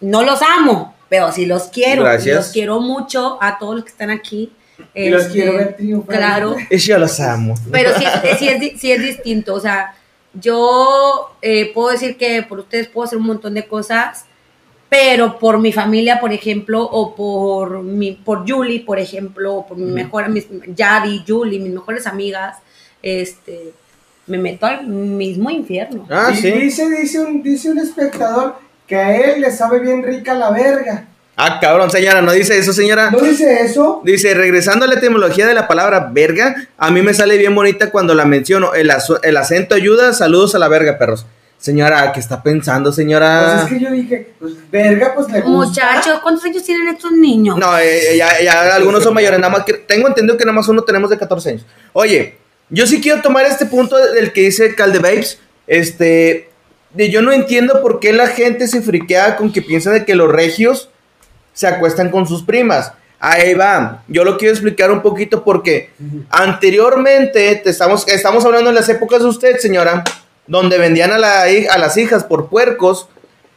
no 0.00 0.22
los 0.24 0.40
amo, 0.42 0.94
pero 1.08 1.32
sí 1.32 1.46
los 1.46 1.64
quiero. 1.64 2.02
Gracias. 2.04 2.36
Los 2.36 2.48
quiero 2.48 2.80
mucho 2.80 3.38
a 3.40 3.58
todos 3.58 3.76
los 3.76 3.84
que 3.84 3.90
están 3.90 4.10
aquí. 4.10 4.52
Y 4.94 5.08
los 5.08 5.22
Este, 5.22 5.34
quiero 5.34 5.52
ver 5.54 5.76
triunfar. 5.76 6.16
Claro. 6.16 6.56
Y 6.70 6.76
yo 6.76 6.98
los 6.98 7.18
amo. 7.20 7.54
Pero 7.72 7.90
sí, 7.98 8.04
es- 8.24 8.38
sí 8.38 8.48
es, 8.48 8.80
sí 8.80 8.92
es 8.92 9.00
distinto. 9.02 9.54
O 9.54 9.60
sea, 9.60 9.94
yo 10.34 11.30
eh, 11.42 11.72
puedo 11.74 11.90
decir 11.90 12.16
que 12.16 12.42
por 12.42 12.60
ustedes 12.60 12.88
puedo 12.88 13.06
hacer 13.06 13.18
un 13.18 13.26
montón 13.26 13.54
de 13.54 13.66
cosas, 13.66 14.24
pero 14.88 15.38
por 15.38 15.58
mi 15.58 15.72
familia, 15.72 16.20
por 16.20 16.32
ejemplo, 16.32 16.82
o 16.82 17.14
por 17.14 17.82
mi, 17.82 18.12
por 18.12 18.48
Julie, 18.48 18.80
por 18.80 18.98
ejemplo, 18.98 19.54
o 19.56 19.66
por 19.66 19.76
mi 19.76 19.90
mejor, 19.90 20.28
mis, 20.28 20.46
Yadi, 20.74 21.24
Julie, 21.26 21.58
mis 21.58 21.72
mejores 21.72 22.06
amigas, 22.06 22.56
este, 23.02 23.72
me 24.26 24.38
meto 24.38 24.66
al 24.66 24.86
mismo 24.86 25.50
infierno. 25.50 26.06
Ah, 26.10 26.32
sí. 26.34 26.50
Dice, 26.52 26.88
dice, 26.88 27.18
un, 27.20 27.42
dice 27.42 27.70
un 27.70 27.78
espectador 27.78 28.56
que 28.88 28.96
a 28.96 29.16
él 29.16 29.40
le 29.42 29.52
sabe 29.52 29.78
bien 29.78 30.02
rica 30.02 30.34
la 30.34 30.50
verga. 30.50 31.04
Ah, 31.36 31.60
cabrón, 31.60 31.88
señora, 31.88 32.20
¿no 32.20 32.32
dice 32.32 32.58
eso, 32.58 32.72
señora? 32.72 33.12
¿No 33.12 33.20
dice 33.20 33.62
eso? 33.62 34.00
Dice, 34.04 34.34
regresando 34.34 34.84
a 34.84 34.88
la 34.88 34.94
etimología 34.94 35.46
de 35.46 35.54
la 35.54 35.68
palabra 35.68 36.08
verga, 36.10 36.66
a 36.76 36.90
mí 36.90 37.00
me 37.00 37.14
sale 37.14 37.36
bien 37.38 37.54
bonita 37.54 37.90
cuando 37.92 38.12
la 38.14 38.24
menciono. 38.24 38.74
El, 38.74 38.90
el 39.22 39.36
acento 39.36 39.76
ayuda, 39.76 40.12
saludos 40.14 40.56
a 40.56 40.58
la 40.58 40.66
verga, 40.66 40.98
perros. 40.98 41.26
Señora, 41.58 42.10
¿qué 42.12 42.18
está 42.20 42.42
pensando, 42.42 42.88
Pues 42.90 42.96
señora? 42.96 43.62
es 43.62 43.68
que 43.68 43.80
yo 43.80 43.90
dije, 43.90 44.32
pues 44.40 44.54
verga, 44.70 45.12
pues 45.14 45.28
le 45.30 45.40
gusta. 45.42 45.48
Muchachos, 45.84 46.20
¿cuántos 46.22 46.44
años 46.44 46.62
tienen 46.64 46.88
estos 46.88 47.12
niños? 47.12 47.56
No, 47.58 47.78
eh, 47.78 48.16
ya, 48.16 48.40
ya 48.40 48.74
algunos 48.74 49.02
son 49.04 49.12
mayores, 49.14 49.38
nada 49.38 49.52
más 49.52 49.64
que 49.64 49.74
tengo 49.74 50.08
entendido 50.08 50.36
que 50.36 50.44
nada 50.44 50.54
más 50.56 50.66
uno 50.68 50.82
tenemos 50.82 51.10
de 51.10 51.18
14 51.18 51.50
años. 51.50 51.66
Oye, 51.92 52.36
yo 52.70 52.86
sí 52.86 53.00
quiero 53.00 53.20
tomar 53.22 53.44
este 53.46 53.66
punto 53.66 53.96
del 53.96 54.32
que 54.32 54.42
dice 54.42 54.74
Calde 54.74 54.98
Babes. 55.00 55.38
Este, 55.66 56.47
de 56.92 57.10
yo 57.10 57.22
no 57.22 57.32
entiendo 57.32 57.80
por 57.82 58.00
qué 58.00 58.12
la 58.12 58.26
gente 58.28 58.66
se 58.68 58.80
friquea 58.82 59.36
con 59.36 59.52
que 59.52 59.62
piensa 59.62 59.90
de 59.90 60.04
que 60.04 60.14
los 60.14 60.30
regios 60.30 60.90
se 61.52 61.66
acuestan 61.66 62.10
con 62.10 62.26
sus 62.26 62.42
primas. 62.42 62.92
Ahí 63.20 63.54
va, 63.54 64.02
yo 64.06 64.22
lo 64.24 64.38
quiero 64.38 64.52
explicar 64.54 64.90
un 64.92 65.02
poquito 65.02 65.42
porque 65.44 65.90
anteriormente 66.30 67.56
te 67.56 67.70
estamos, 67.70 68.06
estamos 68.08 68.44
hablando 68.44 68.70
de 68.70 68.74
las 68.76 68.88
épocas 68.88 69.20
de 69.22 69.26
usted, 69.28 69.56
señora, 69.58 70.04
donde 70.46 70.78
vendían 70.78 71.10
a, 71.12 71.18
la 71.18 71.48
hij- 71.48 71.68
a 71.68 71.78
las 71.78 71.96
hijas 71.96 72.24
por 72.24 72.48
puercos, 72.48 73.08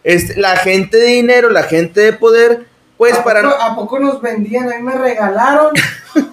este, 0.03 0.39
la 0.39 0.55
gente 0.57 0.97
de 0.97 1.05
dinero, 1.07 1.49
la 1.51 1.63
gente 1.63 2.01
de 2.01 2.13
poder, 2.13 2.65
pues 2.97 3.13
¿A 3.17 3.23
para... 3.23 3.43
poco, 3.43 3.61
¿A 3.61 3.75
poco 3.75 3.99
nos 3.99 4.21
vendían? 4.21 4.71
A 4.71 4.77
mí 4.77 4.83
me 4.83 4.95
regalaron. 4.95 5.73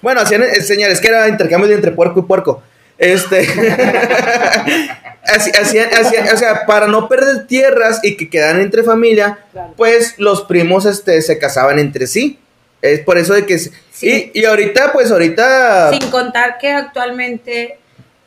Bueno, 0.00 0.22
hacían, 0.22 0.42
eh, 0.42 0.62
señores, 0.62 1.02
que 1.02 1.08
era 1.08 1.28
intercambio 1.28 1.68
de 1.68 1.74
entre 1.74 1.92
puerco 1.92 2.20
y 2.20 2.22
puerco. 2.22 2.62
Este. 2.96 3.46
Así- 5.26 5.50
hacían, 5.50 5.88
hacían- 5.92 6.28
o 6.34 6.36
sea, 6.36 6.66
para 6.66 6.86
no 6.86 7.08
perder 7.08 7.46
tierras 7.46 8.00
y 8.02 8.16
que 8.16 8.28
quedaran 8.30 8.60
entre 8.60 8.82
familia, 8.82 9.38
Claro. 9.52 9.74
pues 9.76 10.14
los 10.18 10.42
primos 10.42 10.86
este, 10.86 11.20
se 11.22 11.38
casaban 11.38 11.78
entre 11.78 12.06
sí. 12.06 12.38
Es 12.82 13.00
por 13.00 13.18
eso 13.18 13.34
de 13.34 13.46
que. 13.46 13.58
Sí. 13.58 13.72
Y, 14.34 14.40
y 14.40 14.44
ahorita, 14.44 14.92
pues 14.92 15.10
ahorita. 15.10 15.90
Sin 15.98 16.10
contar 16.10 16.58
que 16.58 16.70
actualmente 16.72 17.78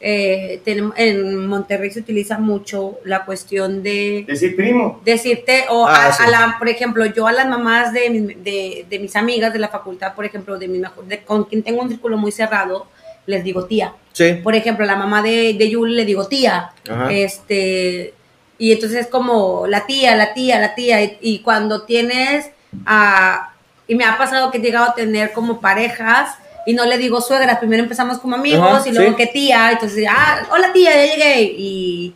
eh, 0.02 0.62
tenemos, 0.64 0.94
en 0.98 1.46
Monterrey 1.46 1.92
se 1.92 2.00
utiliza 2.00 2.38
mucho 2.38 3.00
la 3.04 3.26
cuestión 3.26 3.84
de 3.84 4.24
Decir 4.28 4.56
primo. 4.56 5.02
decirte, 5.04 5.66
o 5.70 5.86
Ah, 5.88 6.08
a, 6.08 6.14
sí. 6.14 6.24
a 6.26 6.28
la, 6.30 6.56
por 6.58 6.70
ejemplo, 6.70 7.06
yo 7.06 7.28
a 7.28 7.34
las 7.34 7.48
mamás 7.48 7.92
de, 7.92 8.10
mis- 8.10 8.44
de, 8.44 8.86
de 8.90 9.00
mis 9.00 9.16
amigas 9.18 9.52
de 9.52 9.60
la 9.60 9.68
facultad, 9.68 10.16
por 10.16 10.24
ejemplo, 10.26 10.58
de 10.58 10.68
mi 10.70 10.80
mejor, 10.80 11.06
de, 11.06 11.20
con 11.20 11.44
quien 11.44 11.64
tengo 11.64 11.82
un 11.82 11.90
círculo 11.90 12.16
muy 12.18 12.32
cerrado, 12.32 12.88
les 13.30 13.44
digo 13.44 13.66
tía. 13.66 13.94
Sí. 14.14 14.34
Por 14.44 14.56
ejemplo, 14.56 14.86
la 14.86 14.96
mamá 14.96 15.22
de, 15.22 15.54
de 15.54 15.70
Yuli 15.70 15.94
le 15.96 16.06
digo 16.06 16.28
tía. 16.28 16.72
Ajá. 16.90 17.12
Este, 17.12 18.14
y 18.58 18.72
entonces 18.74 19.02
es 19.02 19.08
como 19.08 19.66
la 19.68 19.86
tía, 19.86 20.16
la 20.16 20.34
tía, 20.34 20.60
la 20.60 20.76
tía. 20.76 21.02
Y, 21.04 21.18
y 21.22 21.40
cuando 21.40 21.84
tienes 21.84 22.50
a. 22.86 23.54
Y 23.88 23.96
me 23.96 24.06
ha 24.06 24.18
pasado 24.18 24.52
que 24.52 24.58
he 24.58 24.62
llegado 24.62 24.90
a 24.92 24.96
tener 24.96 25.32
como 25.32 25.60
parejas 25.62 26.36
y 26.66 26.74
no 26.74 26.86
le 26.86 26.98
digo 26.98 27.22
suegras, 27.22 27.58
primero 27.58 27.82
empezamos 27.82 28.20
como 28.20 28.36
amigos 28.36 28.68
Ajá, 28.82 28.88
y 28.90 28.92
luego 28.94 29.12
sí. 29.12 29.16
que 29.18 29.26
tía, 29.28 29.72
entonces, 29.72 30.06
ah, 30.08 30.42
hola 30.52 30.72
tía, 30.74 30.92
ya 30.94 31.12
llegué. 31.16 31.42
Y, 31.58 32.14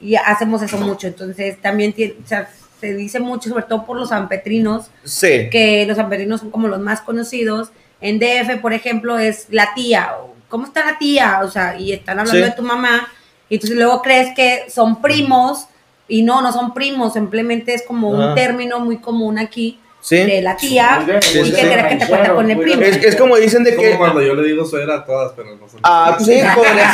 y 0.00 0.16
hacemos 0.16 0.60
eso 0.62 0.76
mucho. 0.78 1.06
Entonces 1.06 1.60
también 1.62 1.92
tiene, 1.94 2.14
o 2.22 2.26
sea, 2.26 2.50
se 2.80 2.92
dice 2.94 3.20
mucho, 3.20 3.48
sobre 3.48 3.62
todo 3.64 3.86
por 3.86 3.96
los 3.96 4.10
sanpetrinos, 4.10 4.90
Sí. 5.04 5.48
que 5.50 5.86
los 5.86 5.96
sanpetrinos 5.96 6.40
son 6.40 6.50
como 6.50 6.68
los 6.68 6.80
más 6.80 7.00
conocidos. 7.00 7.68
En 8.02 8.18
DF, 8.18 8.60
por 8.60 8.74
ejemplo, 8.74 9.18
es 9.18 9.46
la 9.50 9.72
tía. 9.74 10.10
o, 10.20 10.33
¿Cómo 10.54 10.66
está 10.68 10.84
la 10.86 10.96
tía? 10.98 11.40
O 11.42 11.50
sea, 11.50 11.76
y 11.76 11.92
están 11.92 12.20
hablando 12.20 12.40
Sí. 12.40 12.48
de 12.48 12.54
tu 12.54 12.62
mamá. 12.62 13.08
Y 13.48 13.56
entonces 13.56 13.76
luego 13.76 14.00
crees 14.02 14.32
que 14.36 14.70
son 14.70 15.02
primos. 15.02 15.66
Y 16.06 16.22
no, 16.22 16.42
no 16.42 16.52
son 16.52 16.72
primos. 16.72 17.14
Simplemente 17.14 17.74
es 17.74 17.82
como 17.82 18.14
Ah. 18.14 18.28
un 18.28 18.34
término 18.36 18.78
muy 18.78 18.98
común 18.98 19.36
aquí 19.40 19.80
Sí. 20.00 20.16
de 20.18 20.42
la 20.42 20.56
tía. 20.56 21.02
Sí, 21.22 21.40
y 21.40 21.44
sí, 21.46 21.50
que 21.50 21.56
sí. 21.56 21.66
crees 21.66 21.86
que 21.88 21.96
te 21.96 22.06
cuenta 22.06 22.34
con 22.34 22.48
el 22.48 22.56
primo. 22.56 22.82
Es, 22.82 22.98
es 23.02 23.16
como 23.16 23.36
dicen 23.36 23.64
de 23.64 23.70
Es 23.70 23.76
que. 23.76 23.86
como 23.86 23.98
cuando 23.98 24.22
yo 24.22 24.34
le 24.36 24.46
digo 24.46 24.64
suegra 24.64 24.98
a 24.98 25.04
todas, 25.04 25.32
pero 25.34 25.56
no 25.56 25.68
son. 25.68 25.80
Ah, 25.82 26.14
pues 26.16 26.28
sí, 26.28 26.40
jóvenes. 26.54 26.86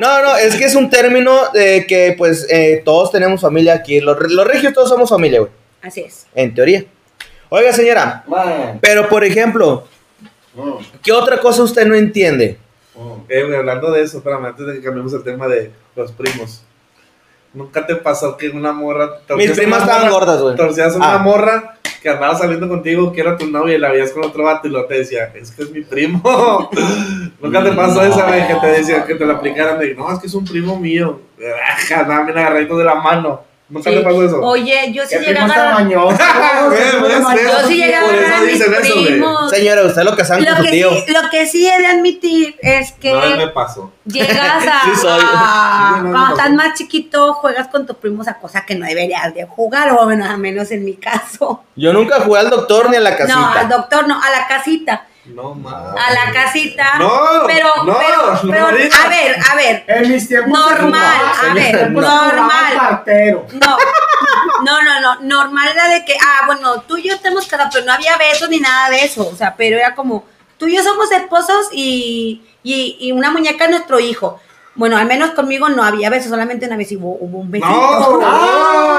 No, 0.00 0.22
no, 0.22 0.36
es 0.36 0.54
que 0.54 0.66
es 0.66 0.76
un 0.76 0.88
término 0.90 1.36
de 1.52 1.86
que, 1.88 2.14
pues, 2.16 2.46
eh, 2.50 2.82
todos 2.84 3.10
tenemos 3.10 3.40
familia 3.40 3.74
aquí. 3.74 4.00
Los 4.00 4.16
regios 4.46 4.72
todos 4.72 4.88
somos 4.88 5.10
familia, 5.10 5.40
güey. 5.40 5.50
Así 5.82 6.02
es. 6.02 6.26
En 6.36 6.54
teoría. 6.54 6.84
Oiga, 7.48 7.72
señora, 7.72 8.22
Man. 8.28 8.78
pero 8.80 9.08
por 9.08 9.24
ejemplo, 9.24 9.86
Mm. 10.54 10.72
¿qué 11.02 11.12
otra 11.12 11.38
cosa 11.40 11.62
usted 11.62 11.86
no 11.86 11.94
entiende? 11.94 12.58
Mm. 12.94 13.22
Eh, 13.28 13.56
hablando 13.56 13.90
de 13.90 14.02
eso, 14.02 14.18
espérame, 14.18 14.46
antes 14.46 14.66
de 14.66 14.74
que 14.74 14.82
cambiemos 14.82 15.12
el 15.12 15.22
tema 15.24 15.48
de 15.48 15.70
los 15.96 16.12
primos. 16.12 16.62
¿Nunca 17.52 17.86
te 17.86 17.94
pasó 17.96 18.36
que 18.36 18.48
una 18.50 18.72
morra... 18.72 19.20
Mis 19.36 19.52
primas 19.52 19.82
una 19.82 19.92
estaban 19.92 20.02
morra- 20.02 20.10
gordas, 20.12 20.42
güey. 20.42 20.56
Torcías 20.56 20.96
una 20.96 21.14
Ah. 21.14 21.18
morra 21.18 21.78
que 22.02 22.08
andaba 22.10 22.36
saliendo 22.36 22.68
contigo, 22.68 23.12
que 23.12 23.20
era 23.20 23.36
tu 23.36 23.46
novia 23.46 23.76
y 23.76 23.78
la 23.78 23.90
veías 23.92 24.10
con 24.10 24.24
otro 24.24 24.44
vato 24.44 24.66
y 24.68 24.70
lo 24.70 24.84
te 24.86 24.94
decía, 24.98 25.32
es 25.34 25.50
que 25.52 25.62
es 25.62 25.70
mi 25.70 25.82
primo. 25.82 26.20
Nunca 27.40 27.62
te 27.64 27.72
pasó 27.72 28.02
esa, 28.02 28.26
güey, 28.26 28.46
que 28.46 28.54
te 28.56 28.66
decía, 28.66 29.04
que 29.04 29.14
te 29.14 29.24
la 29.24 29.34
aplicaran 29.34 29.78
de, 29.78 29.94
no, 29.94 30.12
es 30.12 30.18
que 30.18 30.26
es 30.26 30.34
un 30.34 30.44
primo 30.44 30.78
mío. 30.78 31.20
Andaban 31.96 32.26
bien 32.26 32.38
agarraditos 32.38 32.78
de 32.78 32.84
la 32.84 32.96
mano. 32.96 33.42
¿Nunca 33.74 33.90
Sí. 33.90 33.96
pasó 34.04 34.22
eso? 34.24 34.40
Oye, 34.40 34.92
yo 34.92 35.02
sí 35.04 35.16
llegué 35.18 35.36
a. 35.38 35.46
Yo 35.88 37.66
sí 37.66 37.76
llegué 37.76 37.96
a 37.96 38.00
mis 38.40 38.62
primos. 38.92 39.50
Señora, 39.50 39.82
usted 39.84 40.02
lo 40.02 40.16
casaron 40.16 40.44
con 40.44 40.56
su 40.56 40.62
que, 40.62 40.70
tío. 40.70 40.90
sí, 40.90 41.12
lo 41.12 41.30
que 41.30 41.46
sí 41.46 41.68
he 41.68 41.78
de 41.80 41.86
admitir 41.88 42.56
es 42.62 42.92
que 42.92 43.12
No, 43.12 43.36
me 43.36 43.48
pasó. 43.48 43.92
llegas 44.04 44.64
a, 44.66 44.84
Sí 44.84 45.00
soy. 45.00 45.20
a- 45.22 45.94
Sí, 45.96 46.00
no, 46.02 46.02
no, 46.04 46.10
cuando 46.12 46.36
estás 46.36 46.52
más 46.52 46.74
chiquito 46.78 47.34
juegas 47.34 47.68
con 47.68 47.86
tus 47.86 47.96
primos 47.96 48.28
a 48.28 48.38
cosas 48.38 48.64
que 48.64 48.74
no 48.74 48.86
deberías 48.86 49.34
de 49.34 49.44
jugar 49.46 49.90
o 49.92 50.04
bueno, 50.04 50.24
al 50.24 50.38
menos 50.38 50.70
en 50.70 50.84
mi 50.84 50.94
caso 50.94 51.64
Yo 51.76 51.92
nunca 51.92 52.20
jugué 52.20 52.40
al 52.40 52.50
doctor 52.50 52.90
ni 52.90 52.96
a 52.96 53.00
la 53.00 53.16
casita. 53.16 53.36
no 53.38 53.48
al 53.52 53.68
doctor 53.68 54.06
no 54.08 54.20
a 54.22 54.30
la 54.30 54.46
casita 54.46 55.06
No, 55.26 55.54
mames. 55.54 56.02
a 56.02 56.12
la 56.12 56.32
casita 56.32 56.98
No, 56.98 57.44
pero 57.46 57.68
no, 57.84 57.96
pero, 57.98 58.32
no 58.42 58.52
pero 58.52 58.66
a 58.66 59.08
ver 59.08 59.36
a 59.50 59.54
ver 59.56 59.84
En 59.86 60.12
mis 60.12 60.28
tiempos. 60.28 60.52
Normal, 60.52 61.16
a 61.50 61.54
ver, 61.54 61.90
normal. 61.90 63.02
no 63.60 63.78
no 64.64 64.82
no 64.82 65.00
no 65.00 65.20
normal 65.22 65.68
era 65.68 65.88
de 65.88 66.04
que 66.04 66.14
ah 66.14 66.42
bueno 66.46 66.82
tú 66.82 66.96
y 66.98 67.08
yo 67.08 67.18
tenemos 67.20 67.46
casa 67.46 67.70
pero 67.72 67.84
no 67.86 67.92
había 67.92 68.16
besos 68.18 68.48
ni 68.48 68.60
nada 68.60 68.90
de 68.90 69.04
eso 69.04 69.26
o 69.26 69.34
sea 69.36 69.54
pero 69.56 69.78
era 69.78 69.94
como 69.94 70.24
tú 70.58 70.66
y 70.66 70.76
yo 70.76 70.82
somos 70.82 71.10
esposos 71.10 71.68
y 71.72 72.42
y, 72.62 72.96
y 73.00 73.12
una 73.12 73.30
muñeca 73.30 73.64
es 73.64 73.70
nuestro 73.70 74.00
hijo 74.00 74.40
Bueno, 74.76 74.96
al 74.96 75.06
menos 75.06 75.30
conmigo 75.30 75.68
no 75.68 75.84
había 75.84 76.10
besos, 76.10 76.30
solamente 76.30 76.66
una 76.66 76.76
vez 76.76 76.90
hubo, 76.92 77.16
hubo 77.20 77.38
un 77.38 77.50
besito. 77.50 77.68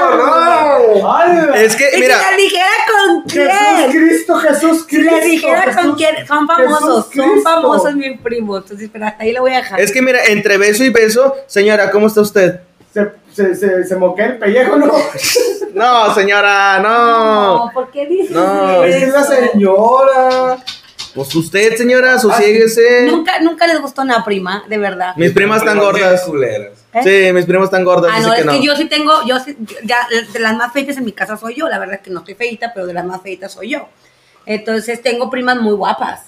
No, 0.06 0.16
no, 0.16 0.98
no. 0.98 1.12
Ay, 1.12 1.48
Es 1.64 1.76
que, 1.76 1.84
mira, 1.98 2.16
si 2.18 2.24
les 2.30 2.36
dijera 2.36 2.66
con 2.90 3.22
Jesús 3.28 3.52
quién. 3.90 3.90
Cristo, 3.90 4.36
Jesús 4.36 4.78
Si 4.88 4.96
Cristo. 4.96 5.14
les 5.16 5.24
dijera 5.24 5.64
con 5.64 5.74
Jesús- 5.74 5.94
quién. 5.96 6.26
Son 6.26 6.46
famosos, 6.46 7.08
Jesús 7.10 7.24
son 7.26 7.42
famosos 7.42 7.94
mis 7.96 8.18
primos. 8.20 8.62
Entonces, 8.62 8.88
pero 8.92 9.06
hasta 9.06 9.24
ahí 9.24 9.32
lo 9.32 9.40
voy 9.42 9.52
a 9.52 9.56
dejar. 9.56 9.80
es 9.80 9.92
que 9.92 10.00
mira, 10.00 10.20
entre 10.26 10.56
beso 10.58 10.84
y 10.84 10.90
beso, 10.90 11.34
señora, 11.46 11.90
¿cómo 11.90 12.06
está 12.06 12.20
usted? 12.22 12.60
Se, 12.94 13.10
se, 13.34 13.54
se, 13.54 13.84
se 13.84 13.96
moquea 13.96 14.26
el 14.26 14.38
pellejo, 14.38 14.76
¿no? 14.76 14.92
No, 15.74 16.14
señora, 16.14 16.78
no. 16.78 17.70
¿por 17.74 17.90
qué 17.90 18.06
dices 18.06 18.30
No. 18.30 18.82
Es 18.84 18.96
que 18.96 19.04
es 19.04 19.12
la 19.12 19.20
eso? 19.20 19.32
señora. 19.52 20.56
Pues 21.16 21.34
usted, 21.34 21.74
señora, 21.76 22.18
sosiéguese. 22.18 23.06
Nunca, 23.10 23.40
nunca 23.40 23.66
les 23.66 23.80
gustó 23.80 24.02
una 24.02 24.22
prima, 24.24 24.64
de 24.68 24.78
verdad. 24.78 25.14
Mis 25.16 25.32
primas 25.32 25.58
están 25.62 25.78
gordas. 25.78 26.22
Culeras. 26.22 26.72
¿Eh? 26.92 27.00
Sí, 27.26 27.32
mis 27.32 27.44
primas 27.46 27.64
están 27.64 27.84
gordas. 27.84 28.12
Ah, 28.14 28.20
no, 28.20 28.32
que 28.32 28.40
es 28.40 28.44
no. 28.46 28.52
que 28.52 28.62
yo 28.62 28.76
sí 28.76 28.84
tengo, 28.84 29.12
yo 29.26 29.38
sí, 29.40 29.56
ya, 29.82 29.96
de 30.32 30.38
las 30.38 30.54
más 30.56 30.72
feitas 30.72 30.96
en 30.98 31.04
mi 31.04 31.12
casa 31.12 31.36
soy 31.36 31.54
yo, 31.56 31.68
la 31.68 31.78
verdad 31.78 31.96
es 31.96 32.00
que 32.02 32.10
no 32.10 32.20
estoy 32.20 32.34
feita, 32.34 32.70
pero 32.74 32.86
de 32.86 32.92
las 32.94 33.04
más 33.04 33.22
feitas 33.22 33.52
soy 33.52 33.70
yo. 33.70 33.88
Entonces 34.44 35.02
tengo 35.02 35.28
primas 35.30 35.56
muy 35.56 35.74
guapas, 35.74 36.20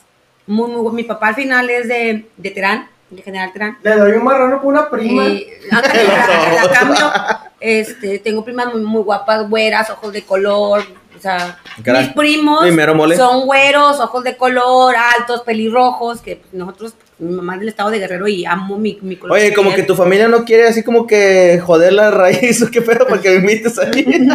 muy, 0.46 0.70
muy 0.70 0.80
gu- 0.80 0.92
Mi 0.92 1.04
papá 1.04 1.28
al 1.28 1.34
final 1.36 1.68
es 1.70 1.86
de, 1.86 2.26
de 2.36 2.50
Terán, 2.50 2.88
de 3.10 3.22
General 3.22 3.52
Terán. 3.52 3.78
Le 3.82 3.94
doy 3.94 4.12
un 4.12 4.24
marrano 4.24 4.56
por 4.60 4.72
una 4.72 4.88
prima. 4.90 5.26
Y 5.26 5.46
a, 5.70 5.76
a- 5.78 6.62
a 6.64 6.70
cambio, 6.72 7.12
este, 7.60 8.18
tengo 8.18 8.44
primas 8.44 8.72
muy, 8.72 8.82
muy 8.82 9.02
guapas, 9.02 9.48
güeras, 9.48 9.90
ojos 9.90 10.12
de 10.12 10.22
color, 10.22 10.84
o 11.18 11.20
sea, 11.20 11.58
Caray. 11.82 12.04
mis 12.04 12.14
primos 12.14 12.62
Mi 12.62 13.16
son 13.16 13.44
güeros, 13.46 13.98
ojos 13.98 14.22
de 14.22 14.36
color, 14.36 14.94
altos, 15.16 15.42
pelirrojos, 15.42 16.20
que 16.20 16.36
pues, 16.36 16.54
nosotros, 16.54 16.94
mi 17.18 17.34
mamá 17.34 17.54
es 17.54 17.60
del 17.60 17.68
estado 17.70 17.90
de 17.90 17.98
Guerrero 17.98 18.28
y 18.28 18.44
amo 18.44 18.78
mi, 18.78 18.98
mi 19.02 19.16
color. 19.16 19.36
Oye, 19.36 19.52
como 19.52 19.74
que 19.74 19.82
tu 19.82 19.96
familia 19.96 20.28
no 20.28 20.44
quiere 20.44 20.68
así 20.68 20.84
como 20.84 21.08
que 21.08 21.60
joder 21.64 21.92
la 21.92 22.12
raíz 22.12 22.62
o 22.66 22.70
qué 22.70 22.82
pedo 22.82 23.06
para 23.08 23.20
que 23.20 23.30
me 23.30 23.36
invites 23.36 23.78
ahí. 23.78 24.04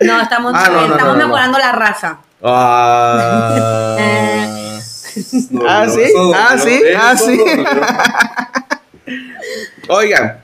No, 0.00 0.16
no, 0.16 0.22
estamos, 0.22 0.52
Ah, 0.56 0.68
no, 0.70 0.86
no, 0.86 0.94
estamos 0.94 1.16
no, 1.16 1.22
no, 1.22 1.26
mejorando 1.26 1.58
la 1.58 1.72
raza. 1.72 2.20
Ah. 2.42 3.96
Eh. 3.98 4.54
Ah, 5.66 5.86
sí, 5.88 6.02
ah, 6.34 6.56
sí, 6.56 6.80
ah, 6.96 7.16
sí. 7.16 7.40
Oigan, 9.88 10.40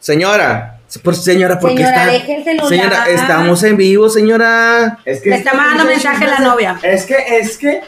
señora, 0.00 0.73
por 0.98 1.14
señora, 1.16 1.58
¿por 1.58 1.70
qué 1.70 1.78
Señora, 1.78 1.96
está? 2.02 2.12
deje 2.12 2.36
el 2.36 2.44
celular. 2.44 2.68
Señora, 2.68 3.04
estamos 3.08 3.62
en 3.62 3.76
vivo, 3.76 4.08
señora. 4.08 4.98
Es 5.04 5.20
que 5.22 5.30
Le 5.30 5.36
está 5.36 5.54
mandando 5.54 5.84
mensaje 5.84 6.26
la 6.26 6.38
novia. 6.40 6.78
Es 6.82 7.04
que, 7.06 7.16
es 7.38 7.56
que 7.58 7.80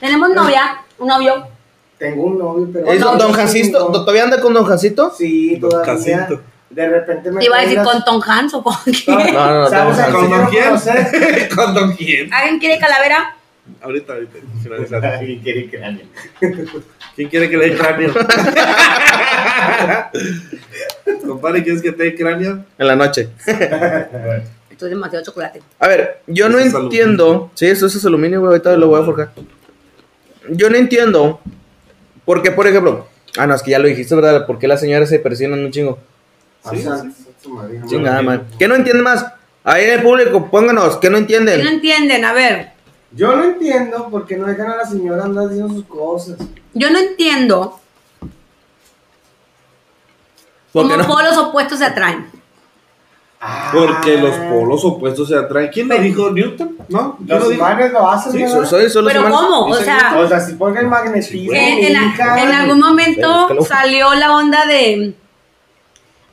Tenemos 0.00 0.30
novia, 0.30 0.82
un 0.98 1.08
novio. 1.08 1.46
tengo 1.98 2.24
un 2.24 2.38
novio, 2.38 2.68
pero. 2.72 2.92
¿Es 2.92 3.00
don 3.00 3.18
yo 3.18 3.32
Jacinto? 3.32 3.90
¿Todavía 3.92 4.24
anda 4.24 4.40
con 4.40 4.54
don 4.54 4.64
Jacinto? 4.64 5.12
Sí, 5.16 5.56
Don 5.56 5.70
todavía. 5.70 5.94
Jacinto. 5.94 6.40
De 6.70 6.88
repente 6.88 7.30
me. 7.30 7.42
Iba 7.44 7.56
a 7.58 7.60
decir 7.62 7.82
con 7.82 8.04
Tom 8.04 8.20
Hanks 8.24 8.54
o 8.54 8.62
con 8.62 8.74
No, 8.74 8.92
quién. 8.92 9.16
No, 9.34 9.46
no, 9.46 9.60
no, 9.62 9.68
¿Sabes 9.70 9.96
don 9.96 10.06
a 10.06 10.12
¿Con 10.12 10.46
quién 10.50 10.64
don 10.64 10.70
conocer? 10.80 11.48
¿Con 11.54 11.74
don 11.74 11.92
quién? 11.96 12.32
¿Alguien 12.32 12.58
quiere 12.58 12.78
calavera? 12.78 13.34
Ahorita, 13.80 14.14
ahorita. 14.14 14.38
Alguien 15.18 15.40
quiere 15.42 15.70
cráneo. 15.70 16.06
¿Quién 17.16 17.28
quiere 17.28 17.50
que 17.50 17.56
le 17.56 17.70
dé 17.70 17.76
cráneo? 17.76 18.12
Compadre, 21.26 21.62
¿quieres 21.62 21.82
que 21.82 21.92
te 21.92 22.04
dé 22.04 22.14
cráneo? 22.14 22.64
En 22.78 22.86
la 22.86 22.96
noche. 22.96 23.28
Esto 24.70 24.86
es 24.86 24.90
demasiado 24.90 25.24
chocolate. 25.24 25.60
A 25.78 25.88
ver, 25.88 26.22
yo 26.26 26.48
no 26.48 26.58
entiendo. 26.58 27.50
Sí, 27.54 27.66
eso, 27.66 27.86
eso 27.86 27.98
es 27.98 28.06
aluminio, 28.06 28.40
güey. 28.40 28.52
Ahorita 28.52 28.76
lo 28.76 28.88
voy 28.88 29.02
a 29.02 29.04
forjar. 29.04 29.30
Yo 30.50 30.70
no 30.70 30.76
entiendo. 30.76 31.40
Por 32.24 32.42
qué, 32.42 32.50
por 32.52 32.66
ejemplo. 32.66 33.06
Ah, 33.36 33.46
no, 33.46 33.54
es 33.54 33.62
que 33.62 33.72
ya 33.72 33.78
lo 33.78 33.88
dijiste, 33.88 34.14
¿verdad? 34.14 34.46
¿Por 34.46 34.58
qué 34.58 34.68
las 34.68 34.80
señoras 34.80 35.08
se 35.08 35.18
presionan 35.18 35.64
un 35.64 35.70
chingo? 35.70 35.98
Sí, 36.70 36.78
sea, 36.78 36.98
sí. 36.98 37.08
no. 37.48 37.88
Chingada, 37.88 38.22
man. 38.22 38.46
¿Qué 38.58 38.68
no 38.68 38.74
entienden 38.74 39.04
más? 39.04 39.26
Ahí 39.64 39.84
en 39.84 39.98
el 39.98 40.02
público, 40.02 40.50
pónganos. 40.50 40.96
¿Qué 40.96 41.10
no 41.10 41.10
¿Qué 41.10 41.10
no 41.10 41.18
entienden? 41.18 41.66
entienden? 41.66 42.24
A 42.24 42.32
ver, 42.32 42.70
Yo 43.12 43.34
no 43.34 43.44
entiendo 43.44 44.08
por 44.10 44.26
qué 44.26 44.36
no 44.36 44.46
dejan 44.46 44.70
a 44.70 44.76
la 44.76 44.84
señora 44.86 45.24
andar 45.24 45.48
diciendo 45.48 45.72
sus 45.74 45.84
cosas. 45.86 46.36
yo 46.74 46.90
no 46.90 46.98
entiendo 46.98 47.80
¿Por 50.72 50.82
cómo 50.82 50.88
qué 50.96 51.02
no? 51.02 51.06
polos 51.08 51.36
opuestos 51.38 51.78
se 51.78 51.86
atraen. 51.86 52.30
Porque 53.72 54.18
los 54.18 54.34
Ah. 54.34 54.48
polos 54.52 54.84
opuestos 54.84 55.28
se 55.28 55.36
atraen. 55.36 55.70
¿Quién 55.72 55.88
lo 55.88 55.94
Pero- 55.94 56.04
dijo? 56.06 56.30
¿Newton? 56.30 56.76
¿No? 56.88 57.16
¿Quién 57.16 57.28
Los 57.38 57.48
lo 57.48 57.54
humanos 57.54 57.92
lo 57.92 58.10
hacen, 58.10 58.32
Sí, 58.32 58.38
¿verdad? 58.38 58.54
So- 58.56 58.66
Soy 58.66 58.90
solo 58.90 59.08
Pero 59.08 59.20
humanos. 59.20 59.40
¿cómo? 59.40 59.60
O 59.66 59.74
sea, 59.76 60.16
O 60.18 60.28
sea, 60.28 60.40
si 60.40 60.54
pongan 60.54 60.84
el 60.84 60.90
magnetismo. 60.90 61.52
en, 61.54 61.84
en 61.84 61.92
la- 61.94 62.42
en 62.42 62.52
algún 62.52 62.80
momento 62.80 63.48
salió 63.64 64.12
la 64.14 64.34
onda 64.36 64.66
de 64.66 65.14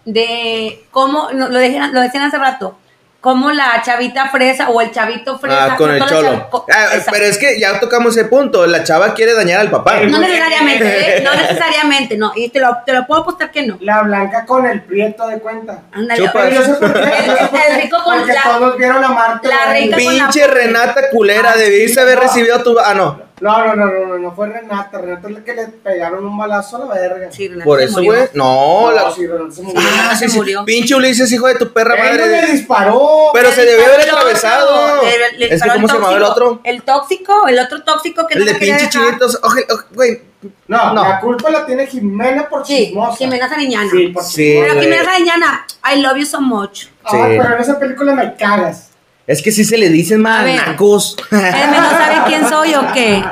de 0.06 0.86
cómo 0.92 1.30
no, 1.34 1.48
lo 1.50 1.58
decían 1.58 1.92
lo 1.94 2.00
decían 2.02 2.24
hace 2.26 2.38
rato 2.38 2.78
cómo 3.26 3.50
la 3.52 3.82
chavita 3.84 4.30
fresa 4.30 4.70
o 4.70 4.80
el 4.82 4.92
chavito 4.92 5.40
fresa 5.40 5.74
Ah, 5.74 5.76
con 5.76 5.90
el 5.90 6.06
cholo. 6.06 6.48
Ah, 6.72 6.90
pero 7.12 7.26
es 7.26 7.40
que 7.40 7.60
ya 7.60 7.80
tocamos 7.80 8.16
ese 8.16 8.26
punto. 8.28 8.68
La 8.68 8.84
chava 8.84 9.16
quiere 9.16 9.34
dañar 9.34 9.62
al 9.62 9.72
papá. 9.72 10.02
no 10.02 10.20
necesariamente 10.20 11.18
¿eh? 11.18 11.22
no 11.24 11.34
necesariamente 11.42 12.18
no 12.18 12.32
y 12.36 12.50
te 12.50 12.60
lo, 12.60 12.78
te 12.86 12.94
lo 12.94 13.08
puedo 13.08 13.22
apostar 13.24 13.50
que 13.50 13.66
no 13.66 13.78
La 13.82 14.04
blanca 14.04 14.46
con 14.46 14.68
el 14.68 14.84
prieto 14.84 15.28
de 15.28 15.40
cuenta. 15.40 15.82
Ándale, 15.92 16.22
yo 16.22 16.28
sé 16.62 16.74
por 16.76 16.94
qué. 16.94 17.00
El- 17.02 17.82
rico 17.82 17.98
con 18.04 18.20
Porque 18.20 18.34
la- 18.34 18.44
todos 18.44 18.78
vieron 18.78 19.04
a 19.04 19.08
Marta. 19.10 19.48
la 19.50 19.66
Baile. 19.66 19.96
rica- 19.98 20.06
con 20.06 20.18
la- 20.20 20.24
Pinche 20.30 20.48
Renata 20.48 21.10
culera, 21.10 21.52
Ah, 21.56 21.58
debiste 21.58 22.00
haber 22.00 22.18
no. 22.18 22.22
recibido 22.22 22.62
tu. 22.62 22.78
Ah, 22.80 22.94
no. 22.94 23.26
No, 23.46 23.64
no, 23.64 23.76
no, 23.76 23.86
no, 23.86 24.06
no, 24.08 24.18
no 24.18 24.32
fue 24.34 24.48
Renata. 24.50 24.98
Renata 25.00 25.28
es 25.28 25.34
la 25.36 25.44
que 25.44 25.54
le 25.54 25.68
pegaron 25.68 26.26
un 26.26 26.36
balazo 26.38 26.78
a 26.78 26.80
la 26.80 26.94
verga. 26.96 27.32
Sí, 27.32 27.48
Renata 27.48 27.66
Por 27.66 27.78
se 27.80 27.86
eso, 27.86 27.94
murió. 28.02 28.12
güey. 28.14 28.30
No, 28.34 28.92
la. 28.92 29.12
sí, 29.12 29.28
Renata 29.28 29.52
se 29.54 29.62
murió. 29.62 29.82
Ah, 29.86 30.16
se 30.16 30.26
sí, 30.26 30.32
sí. 30.32 30.38
murió. 30.38 30.66
Pinche 30.66 30.96
Ulises, 30.96 31.32
hijo 31.32 31.46
de 31.48 31.56
tu 31.56 31.72
perra 31.72 31.94
Él 31.94 32.18
no 32.18 32.26
madre. 32.26 32.42
le 32.42 32.52
disparó. 32.54 33.30
Pero 33.34 33.52
se 33.52 33.66
debió 33.66 33.86
haber 33.86 34.00
El 34.00 34.06
otro, 34.08 34.18
atravesado. 34.18 35.02
le- 35.04 35.38
le 35.38 35.46
Es 35.46 35.50
que, 35.50 35.54
disparó 35.56 35.74
¿cómo 35.76 35.88
se 35.88 35.94
llamaba 35.94 36.14
el 36.16 36.20
tóxico. 36.24 36.46
otro? 36.48 36.62
El 36.64 36.82
tóxico, 36.82 37.48
el 37.48 37.60
otro 37.60 37.84
tóxico 37.84 38.28
que 38.28 38.34
El 38.34 38.40
no 38.40 38.46
de 38.48 38.54
la 38.54 38.60
quería 38.60 38.78
pinche 38.78 38.98
dejar. 38.98 39.08
chinitos. 39.10 39.40
Oje- 39.44 39.68
oje- 39.72 39.86
Güey. 39.94 40.22
No, 40.68 40.94
No. 40.94 41.04
la 41.04 41.20
culpa 41.20 41.50
la 41.50 41.66
tiene 41.66 41.88
Jimena 41.88 42.50
por 42.50 42.66
Sí, 42.66 42.88
chismosa. 42.88 43.18
Jimena 43.18 43.48
Sariñana. 43.50 43.90
Sí, 43.92 44.08
por 44.08 44.24
Sí. 44.24 44.36
chismosa. 44.36 44.62
Pero 44.64 44.74
güey. 44.76 44.86
Jimena 44.86 45.12
Sariñana, 45.12 45.68
I 45.96 46.02
love 46.02 46.18
you 46.18 46.26
so 46.26 46.42
much. 46.42 46.86
Ah, 47.04 47.10
Sí. 47.12 47.18
pero 47.38 47.56
en 47.56 47.62
esa 47.62 47.80
película 47.80 48.14
me 48.14 48.36
cagas. 48.36 48.90
Es 49.28 49.42
que 49.42 49.52
sí 49.52 49.64
se 49.66 49.78
le 49.78 49.90
dicen 49.90 50.26
A 50.28 50.44
ver. 50.44 50.60
manacos. 50.60 51.16
Él 51.32 51.40
no 51.72 51.90
sabe 51.90 52.16
quién 52.28 52.48
soy 52.48 52.74
o 52.76 52.92
qué. 52.94 53.24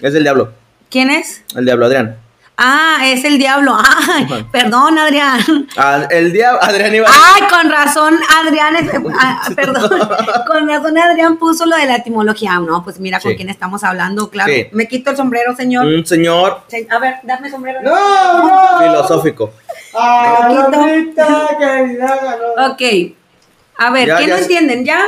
Es 0.00 0.14
el 0.14 0.22
diablo. 0.22 0.52
¿Quién 0.90 1.10
es? 1.10 1.42
El 1.56 1.64
diablo, 1.64 1.86
Adrián. 1.86 2.16
Ah, 2.62 2.98
es 3.04 3.24
el 3.24 3.38
diablo. 3.38 3.74
Ay, 4.08 4.24
Ajá. 4.24 4.46
perdón, 4.52 4.98
Adrián. 4.98 5.40
Ah, 5.78 6.06
el 6.10 6.32
diablo, 6.32 6.62
Adrián 6.62 6.94
iba. 6.94 7.08
Ay, 7.08 7.42
con 7.48 7.70
razón, 7.70 8.18
Adrián, 8.44 8.76
es- 8.76 8.90
ah, 9.18 9.48
perdón, 9.56 9.88
con 10.46 10.68
razón 10.68 10.98
Adrián 10.98 11.36
puso 11.38 11.64
lo 11.64 11.76
de 11.76 11.86
la 11.86 11.96
etimología. 11.96 12.58
No, 12.60 12.84
pues 12.84 13.00
mira 13.00 13.18
con 13.18 13.30
Sí. 13.30 13.36
quién 13.36 13.48
estamos 13.48 13.82
hablando, 13.82 14.28
claro. 14.30 14.52
Sí. 14.52 14.66
Me 14.72 14.86
quito 14.88 15.10
el 15.12 15.16
sombrero, 15.16 15.56
señor. 15.56 15.86
Un 15.86 16.04
señor 16.04 16.62
Se- 16.68 16.86
A 16.90 16.98
ver, 16.98 17.14
dame 17.22 17.50
sombrero. 17.50 17.80
No, 17.82 18.48
no. 18.48 18.78
filosófico. 18.78 19.52
Ah, 19.98 20.44
Poquito. 20.48 20.70
mamita 20.80 21.48
querida, 21.58 22.18
ganó. 22.22 22.72
Ok. 22.74 22.82
A 23.78 23.90
ver, 23.90 24.06
Ya, 24.08 24.16
¿quién 24.18 24.28
ya 24.28 24.36
no 24.36 24.42
entienden? 24.42 24.84
¿Ya? 24.84 25.00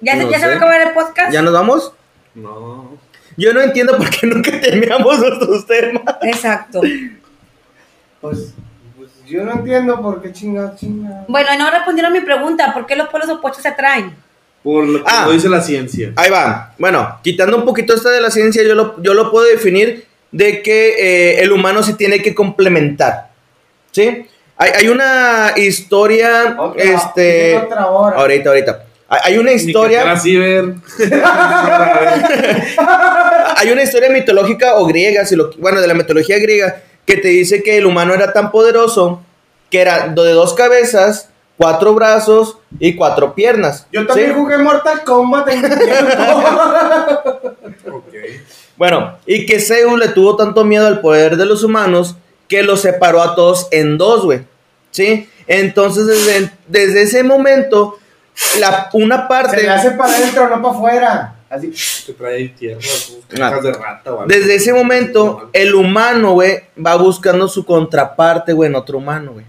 ¿Ya, 0.00 0.16
No 0.16 0.30
ya 0.30 0.38
se 0.38 0.46
va 0.46 0.52
a 0.52 0.56
acabar 0.56 0.80
el 0.80 0.92
podcast? 0.94 1.32
¿Ya 1.32 1.42
nos 1.42 1.52
vamos? 1.52 1.92
No. 2.34 2.96
Yo 3.36 3.52
no 3.52 3.60
entiendo 3.60 3.96
por 3.96 4.08
qué 4.10 4.26
nunca 4.26 4.50
terminamos 4.60 5.18
nuestros 5.18 5.66
temas. 5.66 6.02
Exacto. 6.22 6.80
Pues, 8.20 8.52
pues 8.96 9.10
yo 9.26 9.44
no 9.44 9.52
entiendo 9.52 10.00
por 10.02 10.20
qué 10.22 10.32
chinga, 10.32 10.74
chinga. 10.76 11.24
Bueno, 11.28 11.48
y 11.54 11.58
no 11.58 11.70
respondieron 11.70 12.12
mi 12.12 12.20
pregunta. 12.20 12.72
¿Por 12.74 12.86
qué 12.86 12.96
los 12.96 13.08
polos 13.08 13.28
opuestos 13.28 13.62
se 13.62 13.68
atraen? 13.68 14.14
Por 14.62 14.84
lo 14.86 14.98
que 15.04 15.10
Ah. 15.10 15.24
lo 15.26 15.32
dice 15.32 15.48
la 15.48 15.60
ciencia. 15.60 16.12
Ahí 16.16 16.30
va. 16.30 16.74
Bueno, 16.78 17.18
quitando 17.22 17.56
un 17.56 17.64
poquito 17.64 17.94
esta 17.94 18.10
de 18.10 18.20
la 18.20 18.30
ciencia, 18.30 18.62
yo 18.64 18.74
lo, 18.74 19.00
yo 19.02 19.14
lo 19.14 19.30
puedo 19.30 19.46
definir 19.46 20.06
de 20.32 20.60
que 20.62 20.94
eh, 20.98 21.40
el 21.42 21.52
humano 21.52 21.82
se 21.82 21.94
tiene 21.94 22.20
que 22.20 22.34
complementar. 22.34 23.28
¿Sí? 23.92 24.26
Hay, 24.56 24.70
hay 24.74 24.88
una 24.88 25.52
historia, 25.56 26.56
Otra, 26.58 26.82
este... 26.82 27.56
otra 27.56 27.86
hora. 27.86 28.16
Ahorita, 28.16 28.48
ahorita. 28.50 28.84
Hay 29.08 29.38
una 29.38 29.52
historia... 29.52 30.02
Hay 33.56 33.70
una 33.70 33.82
historia 33.82 34.10
mitológica 34.10 34.76
o 34.76 34.86
griega, 34.86 35.24
si 35.24 35.34
lo, 35.34 35.50
bueno, 35.58 35.80
de 35.80 35.86
la 35.86 35.94
mitología 35.94 36.38
griega, 36.38 36.82
que 37.06 37.16
te 37.16 37.28
dice 37.28 37.62
que 37.62 37.78
el 37.78 37.86
humano 37.86 38.12
era 38.14 38.32
tan 38.32 38.50
poderoso 38.50 39.22
que 39.70 39.80
era 39.80 40.08
de 40.08 40.32
dos 40.32 40.54
cabezas, 40.54 41.30
cuatro 41.56 41.94
brazos 41.94 42.58
y 42.78 42.96
cuatro 42.96 43.34
piernas. 43.34 43.86
Yo 43.92 44.06
también 44.06 44.30
¿sí? 44.30 44.34
jugué 44.34 44.58
Mortal 44.58 45.02
Kombat 45.04 45.48
en 45.48 45.62
mi 45.62 45.68
tiempo. 45.68 46.22
Bueno, 48.76 49.18
y 49.26 49.44
que 49.44 49.58
Zeus 49.58 49.98
le 49.98 50.06
tuvo 50.06 50.36
tanto 50.36 50.64
miedo 50.64 50.86
al 50.86 51.00
poder 51.00 51.36
de 51.36 51.44
los 51.44 51.64
humanos 51.64 52.14
que 52.46 52.62
los 52.62 52.80
separó 52.80 53.20
a 53.20 53.34
todos 53.34 53.66
en 53.72 53.98
dos, 53.98 54.24
güey. 54.24 54.42
¿Sí? 54.92 55.28
Entonces, 55.48 56.06
desde, 56.06 56.52
desde 56.68 57.02
ese 57.02 57.24
momento, 57.24 57.98
la, 58.60 58.88
una 58.92 59.22
Se 59.22 59.28
parte... 59.28 59.62
le 59.62 59.68
hace 59.70 59.90
para 59.92 60.14
adentro, 60.14 60.48
no 60.48 60.62
para 60.62 60.74
afuera. 60.74 61.34
Así. 61.50 61.72
Que 62.06 62.12
trae 62.12 62.48
tierra, 62.48 62.80
Ah. 62.80 63.36
cacas 63.36 63.62
de 63.62 63.72
rata 63.72 64.10
algo. 64.10 64.24
Desde 64.26 64.54
ese 64.56 64.72
momento, 64.72 65.48
el 65.52 65.74
humano, 65.74 66.32
güey, 66.32 66.60
va 66.84 66.96
buscando 66.96 67.48
su 67.48 67.64
contraparte, 67.64 68.52
güey, 68.52 68.68
en 68.68 68.76
otro 68.76 68.98
humano, 68.98 69.32
güey. 69.32 69.46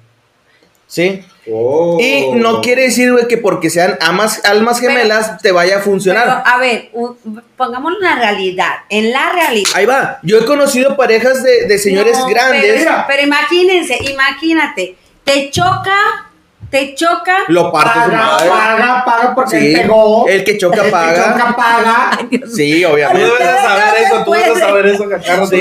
¿Sí? 0.87 1.23
Oh. 1.51 1.97
Y 1.99 2.31
no 2.35 2.61
quiere 2.61 2.83
decir, 2.83 3.11
güey, 3.11 3.27
que 3.27 3.37
porque 3.37 3.69
sean 3.69 3.97
amas, 4.01 4.41
almas 4.45 4.79
Pero- 4.79 4.93
gemelas 4.93 5.39
te 5.41 5.51
vaya 5.51 5.75
a 5.75 5.79
Pero, 5.79 5.91
funcionar. 5.91 6.43
a 6.45 6.57
ver, 6.57 6.89
u- 6.93 7.15
pongámoslo 7.57 7.97
en 7.97 8.03
la 8.03 8.15
realidad. 8.15 8.71
En 8.89 9.11
la 9.11 9.31
realidad. 9.31 9.69
Ahí 9.75 9.85
va. 9.85 10.19
Yo 10.23 10.39
he 10.39 10.45
conocido 10.45 10.95
parejas 10.97 11.43
de, 11.43 11.65
de 11.67 11.77
señores 11.77 12.17
No, 12.17 12.27
grandes. 12.27 12.83
Pero, 12.83 12.91
pero 13.07 13.23
imagínense, 13.23 13.97
imagínate. 14.09 14.95
Te 15.23 15.51
choca, 15.51 16.28
te 16.69 16.93
choca. 16.95 17.37
Lo 17.47 17.71
parte 17.71 17.93
su 17.93 17.99
Paga, 18.11 18.17
madre. 18.17 18.49
paga, 18.49 19.05
paga 19.05 19.35
porque 19.35 19.59
Sí. 19.59 19.73
él 19.73 19.81
pegó. 19.81 20.27
El 20.27 20.43
que 20.43 20.57
choca 20.57 20.77
El 20.79 20.83
que 20.85 20.91
paga. 20.91 21.33
choca 21.33 21.55
paga. 21.55 22.11
Sí, 22.55 22.81
Tú 22.83 22.89
obviamente. 22.93 23.25
debes 23.25 23.39
de 23.39 23.61
saber 23.61 23.93
eso, 24.05 24.23
tú 24.23 24.31
debes 24.31 24.59
saber 24.59 24.85
eso, 24.87 25.09
Cacarro. 25.09 25.47
Sí. 25.47 25.55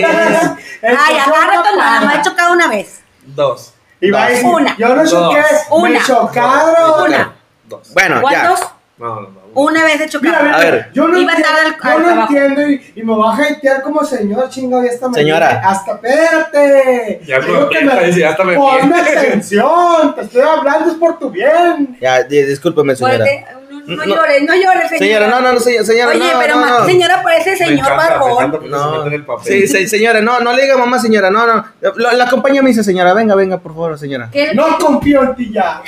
El 0.82 0.96
Ay, 0.96 1.14
que 1.14 1.30
rato 1.30 1.76
nada 1.76 2.00
más 2.02 2.18
he 2.18 2.22
chocado 2.22 2.52
una 2.52 2.68
vez. 2.68 3.00
Dos. 3.24 3.72
Y 4.00 4.10
va 4.10 4.24
a 4.24 4.28
decir, 4.28 4.46
Una. 4.46 4.76
yo 4.76 4.94
no 4.94 5.04
choqué, 5.06 5.40
Dos. 5.40 5.82
me 5.82 5.88
Una. 5.90 6.04
chocaron. 6.04 7.02
Una. 7.06 7.36
Dos. 7.64 7.92
Bueno, 7.94 8.14
ya. 8.16 8.20
¿Cuántos? 8.20 8.68
No, 8.98 9.14
no, 9.14 9.20
no. 9.22 9.38
Una 9.54 9.84
vez 9.84 10.00
he 10.00 10.08
chocado. 10.08 10.42
Mira, 10.44 10.56
A 10.56 10.58
ver. 10.60 10.90
yo 10.92 11.06
no 11.08 11.18
Iba 11.18 11.32
entiendo, 11.32 11.48
tarde 11.56 11.66
al- 11.66 12.02
yo 12.02 12.10
al 12.10 12.16
no 12.16 12.22
entiendo 12.22 12.68
y, 12.68 12.92
y 12.96 13.02
me 13.02 13.16
va 13.16 13.32
a 13.32 13.36
hatear 13.36 13.82
como 13.82 14.04
señor 14.04 14.48
chingado 14.48 14.84
y 14.84 14.88
hasta 14.88 15.08
me 15.08 15.14
Señora. 15.14 15.62
hasta 15.64 15.92
espérate. 15.92 17.20
Ya 17.24 17.40
Digo 17.40 17.60
me 17.60 17.68
que 17.68 18.12
ya 18.20 18.30
hasta 18.30 18.44
me 18.44 18.54
Ponme 18.56 19.00
atención, 19.00 20.14
te 20.14 20.20
estoy 20.22 20.42
hablando 20.42 20.90
es 20.90 20.96
por 20.96 21.18
tu 21.18 21.30
bien. 21.30 21.96
Ya, 22.00 22.22
di- 22.24 22.42
discúlpeme, 22.42 22.94
señora. 22.96 23.16
Fuerte. 23.18 23.46
No, 23.88 23.96
no 23.96 24.04
No. 24.06 24.14
llores, 24.16 24.42
no 24.42 24.54
llores, 24.54 24.88
señora. 24.90 24.98
Señora, 24.98 25.26
no, 25.28 25.40
no, 25.40 25.52
no, 25.54 25.60
señora, 25.60 25.84
señora, 25.84 26.10
Oye, 26.10 26.18
no, 26.32 26.38
pero 26.40 26.54
no, 26.56 26.60
ma- 26.60 26.78
no. 26.80 26.84
señora 26.86 27.22
parece 27.22 27.56
señor 27.56 27.88
barbón. 27.96 28.58
se 28.62 28.68
No. 28.68 29.06
en 29.06 29.12
el 29.14 29.24
papel. 29.24 29.46
Sí, 29.46 29.66
sí, 29.66 29.88
señora, 29.88 30.20
no, 30.20 30.40
no 30.40 30.52
le 30.52 30.62
diga 30.62 30.76
mamá, 30.76 30.98
señora, 30.98 31.30
no, 31.30 31.46
no. 31.46 31.64
La, 31.96 32.12
la 32.12 32.24
acompaña 32.24 32.60
me 32.62 32.68
dice, 32.68 32.84
señora, 32.84 33.14
venga, 33.14 33.34
venga, 33.34 33.58
por 33.58 33.72
favor, 33.72 33.98
señora. 33.98 34.28
¿Qué? 34.30 34.54
No 34.54 34.78
confío 34.78 35.22
en 35.22 35.34
ti 35.36 35.52
ya. 35.52 35.82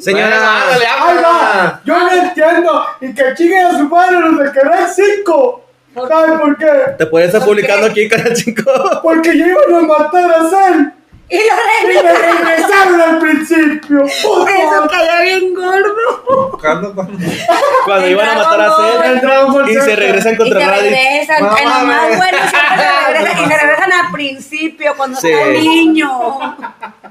Señora, 0.00 0.62
Ándale, 0.62 0.84
Ay, 0.98 1.16
va, 1.22 1.80
yo 1.84 1.98
no 1.98 2.10
entiendo. 2.12 2.84
Y 3.00 3.14
que 3.14 3.22
chinguen 3.36 3.66
a 3.66 3.78
su 3.78 3.88
madre 3.88 4.20
los 4.20 4.38
de 4.38 4.52
Canal 4.52 4.86
5. 4.88 5.64
¿Por 5.94 6.08
¿Sabes 6.08 6.38
por 6.40 6.56
qué? 6.56 6.66
te 6.98 7.06
puedes 7.06 7.26
estar 7.28 7.40
¿Por 7.40 7.48
publicando 7.50 7.86
qué? 7.86 7.90
aquí 7.90 8.00
en 8.02 8.08
Canal 8.10 8.36
5. 8.36 8.62
Porque 9.02 9.36
ya 9.36 9.46
iban 9.46 9.74
a 9.74 9.80
matar 9.86 10.30
a 10.32 10.48
Sam. 10.50 10.94
Y 11.30 11.36
lo 11.36 11.42
Y 11.42 11.94
me 11.94 12.02
regresaron. 12.02 12.46
regresaron 12.46 13.00
al 13.00 13.18
principio. 13.20 14.04
Eso 14.04 14.88
cayó 14.90 15.22
bien 15.22 15.54
gordo. 15.54 16.58
Cuando 16.58 18.04
El 18.04 18.10
iban 18.12 18.28
a 18.30 18.34
matar 18.34 18.60
a. 18.62 18.76
Cell 18.76 19.12
El 19.12 19.20
Dragon 19.20 19.52
Ball 19.52 19.70
y 19.70 19.74
se 19.74 19.96
regresan 19.96 20.34
Y 20.34 20.36
contra 20.38 20.60
se 20.60 20.66
Raditz. 20.66 20.82
regresan. 20.90 21.42
No 21.44 21.56
en 21.58 21.64
lo 21.64 21.70
más 21.70 21.84
mames. 21.84 22.16
bueno 22.16 22.38
siempre 22.38 22.84
se 22.84 23.12
regresan. 23.12 23.44
Y 23.44 23.48
se 23.48 23.56
regresan 23.58 23.92
al 23.92 24.12
principio, 24.12 24.94
cuando 24.96 25.20
Sí. 25.20 25.28
está 25.30 25.46
niño. 25.60 26.10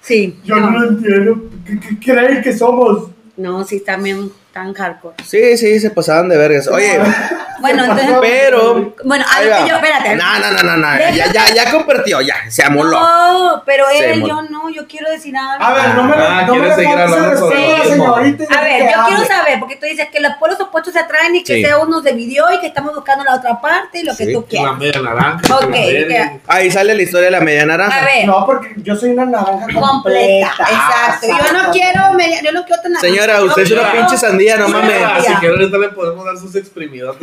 Sí. 0.00 0.38
Yo 0.44 0.56
no 0.56 0.70
lo 0.78 0.88
entiendo. 0.88 1.36
¿Qué, 1.66 1.80
qué 1.80 2.12
creen 2.12 2.42
que 2.42 2.52
somos? 2.52 3.10
No, 3.36 3.64
sí, 3.64 3.80
también 3.80 4.30
tan 4.56 4.72
hardcore. 4.72 5.16
Sí, 5.22 5.58
sí, 5.58 5.78
se 5.78 5.90
pasaban 5.90 6.30
de 6.30 6.38
vergas. 6.38 6.66
Oye, 6.68 6.98
Bueno, 7.58 7.84
entonces. 7.84 8.10
pero. 8.20 8.94
Bueno, 9.04 9.24
a 9.26 9.36
ahí 9.38 9.48
lo 9.48 9.56
que 9.64 9.68
yo, 9.70 9.76
espérate. 9.76 10.14
No, 10.16 10.38
no, 10.38 10.50
no, 10.50 10.62
no, 10.62 10.76
no. 10.76 10.98
Ya, 11.14 11.32
ya, 11.32 11.54
ya 11.54 11.70
compartió, 11.72 12.20
ya. 12.20 12.34
Se 12.50 12.62
amoló. 12.62 13.00
No, 13.00 13.62
pero 13.64 13.86
él, 13.88 14.22
yo 14.26 14.42
no, 14.42 14.68
yo 14.68 14.86
quiero 14.86 15.10
decir 15.10 15.34
algo. 15.36 15.64
A 15.64 15.72
ver, 15.74 15.94
no 15.94 16.04
me, 16.04 16.14
Ah, 16.18 16.44
no 16.46 16.54
me 16.54 16.60
¿quieres 16.60 16.76
le 16.76 16.82
seguir 16.84 16.98
hablando 16.98 17.38
sobre 17.38 17.56
a 17.74 17.78
la 17.78 17.84
señorita 17.84 18.60
ver, 18.60 18.82
yo 18.82 19.04
quiero 19.08 19.24
saber, 19.24 19.58
porque 19.58 19.76
tú 19.76 19.86
dices 19.86 20.08
que 20.12 20.20
los 20.20 20.32
polos 20.34 20.60
opuestos 20.60 20.92
se 20.92 20.98
atraen 21.00 21.34
y 21.36 21.42
que 21.44 21.54
Sí. 21.54 21.64
sea 21.64 21.78
uno 21.78 22.02
se 22.02 22.10
dividió 22.10 22.44
y 22.52 22.60
que 22.60 22.66
estamos 22.66 22.94
buscando 22.94 23.24
la 23.24 23.36
otra 23.36 23.58
parte 23.58 24.00
y 24.00 24.02
lo 24.04 24.14
que 24.14 24.26
Sí. 24.26 24.32
tú 24.34 24.40
La 24.42 24.46
quieras. 24.48 24.78
media 24.78 25.00
naranja. 25.00 25.56
Ok, 25.56 25.74
la. 26.08 26.32
Ahí 26.48 26.70
sale 26.70 26.94
la 26.94 27.02
historia 27.02 27.26
de 27.26 27.30
la 27.32 27.40
media 27.40 27.64
naranja. 27.64 28.00
A 28.00 28.04
ver, 28.04 28.26
No, 28.26 28.44
porque 28.44 28.74
yo 28.76 28.94
soy 28.96 29.10
una 29.10 29.24
naranja 29.24 29.52
completa. 29.64 29.80
completa. 29.80 30.50
Exacto. 30.60 31.26
Yo 31.26 31.52
no 31.58 31.70
quiero, 31.72 32.12
media- 32.12 32.42
yo 32.42 32.52
no 32.52 32.64
quiero 32.66 32.82
tan 32.82 32.96
Señora, 32.96 33.42
usted 33.42 33.62
es 33.62 33.70
una 33.70 33.92
pinche 33.92 34.16
sandía, 34.18 34.45
no 34.56 34.68
Yo- 34.68 34.72
mames. 34.72 35.24
Si 35.26 35.34
quiere 35.34 35.54
ahorita 35.54 35.78
le 35.78 35.88
podemos 35.88 36.24
dar 36.24 36.36
sus 36.38 36.54
exprimidos. 36.54 37.16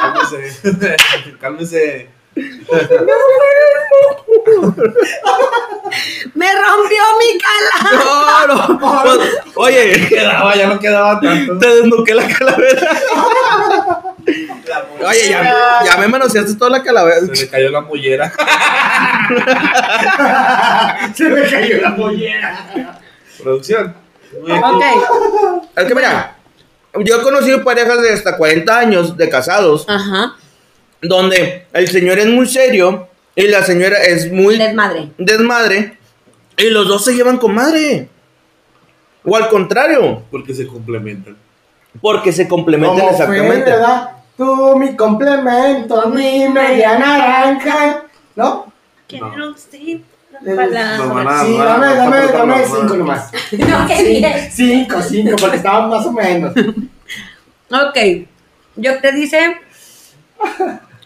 Cálmese. 0.00 0.96
Cálmese. 1.40 2.08
Me 6.34 6.48
rompió 6.52 7.02
mi 7.18 7.38
cala. 7.38 7.70
No, 8.04 8.46
no. 8.68 8.80
Pues, 8.80 9.20
Oye, 9.54 10.06
Quedaba, 10.08 10.56
ya 10.56 10.66
no 10.66 10.78
quedaba 10.80 11.20
tanto. 11.20 11.58
te 11.58 11.66
desnuqué 11.68 12.14
la 12.14 12.26
calavera. 12.26 12.90
Oye, 15.06 15.28
ya, 15.28 15.80
ya 15.84 15.96
me 15.98 16.08
manoseaste 16.08 16.54
toda 16.56 16.70
la 16.70 16.82
calavera. 16.82 17.20
Se 17.20 17.26
le 17.44 17.48
cayó 17.48 17.70
la 17.70 17.82
mollera. 17.82 18.32
Se 21.14 21.24
me 21.28 21.42
cayó 21.48 21.80
la 21.82 21.90
mollera. 21.90 22.98
Producción. 23.42 23.94
Ok. 24.42 24.82
Es 25.76 25.84
que 25.84 25.94
mira, 25.94 26.36
yo 27.00 27.20
he 27.20 27.22
conocido 27.22 27.64
parejas 27.64 28.00
de 28.02 28.12
hasta 28.12 28.36
40 28.36 28.78
años 28.78 29.16
de 29.16 29.28
casados, 29.28 29.84
Ajá. 29.88 30.34
donde 31.02 31.66
el 31.72 31.88
señor 31.88 32.18
es 32.18 32.26
muy 32.26 32.46
serio 32.46 33.08
y 33.34 33.48
la 33.48 33.62
señora 33.62 33.98
es 34.02 34.30
muy 34.30 34.56
Desmadre. 34.58 35.10
desmadre 35.18 35.98
y 36.56 36.70
los 36.70 36.86
dos 36.88 37.04
se 37.04 37.14
llevan 37.14 37.38
con 37.38 37.54
madre. 37.54 38.08
O 39.24 39.34
al 39.36 39.48
contrario, 39.48 40.22
Porque 40.30 40.54
se 40.54 40.66
complementan. 40.66 41.36
porque 42.00 42.32
se 42.32 42.46
complementan 42.46 42.98
Como 43.00 43.12
fue, 43.16 43.24
exactamente. 43.24 43.70
¿verdad? 43.70 44.10
Tú 44.36 44.76
mi 44.76 44.94
complemento, 44.96 46.08
mi 46.10 46.48
media 46.48 46.98
naranja. 46.98 48.02
¿No? 48.36 48.72
Sí, 49.70 50.04
No 50.42 51.44
Sí, 51.44 51.56
dame, 51.56 51.86
dame, 51.94 52.26
dame 52.32 52.64
cinco 52.66 52.82
no. 52.82 52.94
nomás. 52.96 53.30
No, 53.52 53.86
qué 53.86 54.02
bien. 54.02 54.50
Cinco, 54.50 55.02
cinco, 55.02 55.36
porque 55.40 55.56
estaban 55.56 55.88
más 55.90 56.06
o 56.06 56.12
menos. 56.12 56.52
Ok. 57.70 58.26
Yo 58.76 58.98
te 59.00 59.12
dice. 59.12 59.56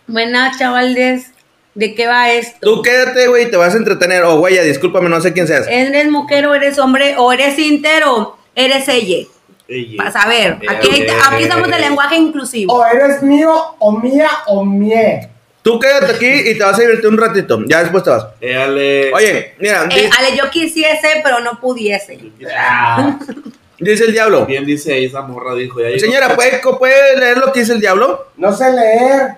Buenas, 0.06 0.58
chavales. 0.58 1.32
¿De 1.74 1.94
qué 1.94 2.06
va 2.06 2.30
esto? 2.32 2.58
Tú 2.60 2.82
quédate, 2.82 3.28
güey, 3.28 3.44
y 3.46 3.50
te 3.50 3.56
vas 3.56 3.74
a 3.74 3.76
entretener. 3.76 4.24
O, 4.24 4.38
güey, 4.38 4.56
ya, 4.56 4.62
discúlpame, 4.62 5.08
no 5.08 5.20
sé 5.20 5.32
quién 5.32 5.46
seas. 5.46 5.66
¿Eres 5.68 6.10
mujer 6.10 6.46
o 6.46 6.54
eres 6.54 6.78
hombre 6.78 7.14
o 7.18 7.32
eres 7.32 7.58
intero? 7.58 8.36
Eres 8.54 8.88
ella. 8.88 9.28
Ella. 9.68 9.96
Para 9.98 10.10
saber. 10.10 10.58
Aquí, 10.68 11.06
aquí 11.30 11.42
estamos 11.42 11.70
de 11.70 11.78
lenguaje 11.78 12.16
inclusivo. 12.16 12.74
O 12.74 12.84
eres 12.84 13.22
mío, 13.22 13.54
o 13.78 13.92
mía, 13.92 14.28
o 14.46 14.64
mie. 14.64 15.28
Tú 15.62 15.78
quédate 15.78 16.12
aquí 16.12 16.26
y 16.50 16.56
te 16.56 16.64
vas 16.64 16.78
a 16.78 16.80
divertir 16.82 17.08
un 17.08 17.18
ratito. 17.18 17.60
Ya 17.66 17.80
después 17.82 18.02
te 18.04 18.10
vas. 18.10 18.26
Le. 18.40 19.12
Oye, 19.12 19.54
mira, 19.58 19.86
Eh, 19.94 20.08
Ale, 20.18 20.36
yo 20.36 20.48
quisiese, 20.50 21.20
pero 21.22 21.40
no 21.40 21.60
pudiese. 21.60 22.18
Ah, 22.56 23.18
dice 23.78 24.04
el 24.04 24.12
diablo. 24.12 24.46
bien 24.46 24.64
dice 24.64 24.94
ahí 24.94 25.04
esa 25.06 25.22
morra, 25.22 25.54
dijo. 25.54 25.80
Ya. 25.80 25.98
Señora, 25.98 26.34
¿puede, 26.34 26.60
¿puede 26.78 27.18
leer 27.18 27.38
lo 27.38 27.52
que 27.52 27.60
dice 27.60 27.72
el 27.72 27.80
diablo? 27.80 28.28
No 28.36 28.52
sé 28.56 28.70
leer. 28.72 29.32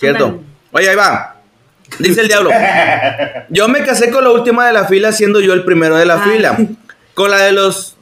Cierto. 0.00 0.40
Oye, 0.72 0.88
ahí 0.88 0.96
va. 0.96 1.36
Dice 1.98 2.22
el 2.22 2.28
diablo. 2.28 2.50
Yo 3.50 3.68
me 3.68 3.84
casé 3.84 4.10
con 4.10 4.24
la 4.24 4.30
última 4.30 4.66
de 4.66 4.72
la 4.72 4.86
fila 4.86 5.12
siendo 5.12 5.40
yo 5.40 5.52
el 5.52 5.64
primero 5.64 5.96
de 5.96 6.06
la 6.06 6.22
Ay. 6.24 6.30
fila. 6.30 6.58
Con 7.14 7.30
la 7.30 7.38
de 7.42 7.52
los 7.52 7.96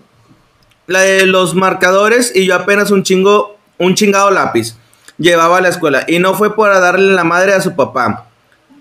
la 0.86 1.01
de 1.01 1.27
los 1.27 1.55
marcadores 1.55 2.35
y 2.35 2.47
yo 2.47 2.55
apenas 2.55 2.90
un 2.90 3.02
chingo 3.02 3.56
un 3.78 3.94
chingado 3.94 4.31
lápiz 4.31 4.74
llevaba 5.23 5.59
a 5.59 5.61
la 5.61 5.69
escuela 5.69 6.05
y 6.07 6.19
no 6.19 6.35
fue 6.35 6.55
para 6.57 6.81
darle 6.81 7.15
la 7.15 7.24
madre 7.24 7.55
a 7.55 7.61
su 7.61 7.74
papá. 7.74 8.27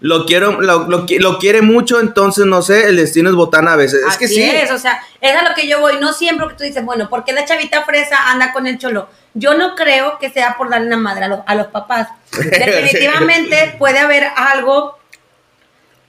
Lo 0.02 0.26
quiero 0.26 0.60
lo, 0.60 0.88
lo 0.88 1.06
lo 1.08 1.38
quiere 1.38 1.62
mucho, 1.62 2.00
entonces 2.00 2.48
no 2.48 2.64
sé, 2.64 2.88
el 2.88 2.98
destino 2.98 3.30
es 3.30 3.36
botana 3.36 3.74
a 3.74 3.76
veces. 3.76 4.02
Es 4.10 4.18
que 4.18 4.28
sí. 4.28 4.42
es, 4.42 4.72
o 4.72 4.80
sea, 4.80 5.00
es 5.22 5.36
a 5.36 5.48
lo 5.48 5.54
que 5.54 5.68
yo 5.68 5.80
voy. 5.80 5.98
No 6.02 6.12
siempre 6.12 6.48
que 6.48 6.56
tú 6.56 6.64
dices, 6.64 6.84
bueno, 6.84 7.08
¿por 7.08 7.24
qué 7.24 7.34
la 7.34 7.46
chavita 7.46 7.84
fresa 7.84 8.32
anda 8.32 8.52
con 8.52 8.66
el 8.66 8.80
cholo? 8.80 9.08
Yo 9.36 9.54
no 9.54 9.76
creo 9.76 10.18
que 10.18 10.32
sea 10.32 10.58
por 10.58 10.72
darle 10.72 10.90
la 10.90 10.98
madre 10.98 11.26
a 11.26 11.28
los, 11.28 11.40
a 11.46 11.54
los 11.54 11.68
papás. 11.68 12.08
Definitivamente 12.32 13.76
puede 13.78 14.00
haber 14.00 14.24
algo. 14.36 14.98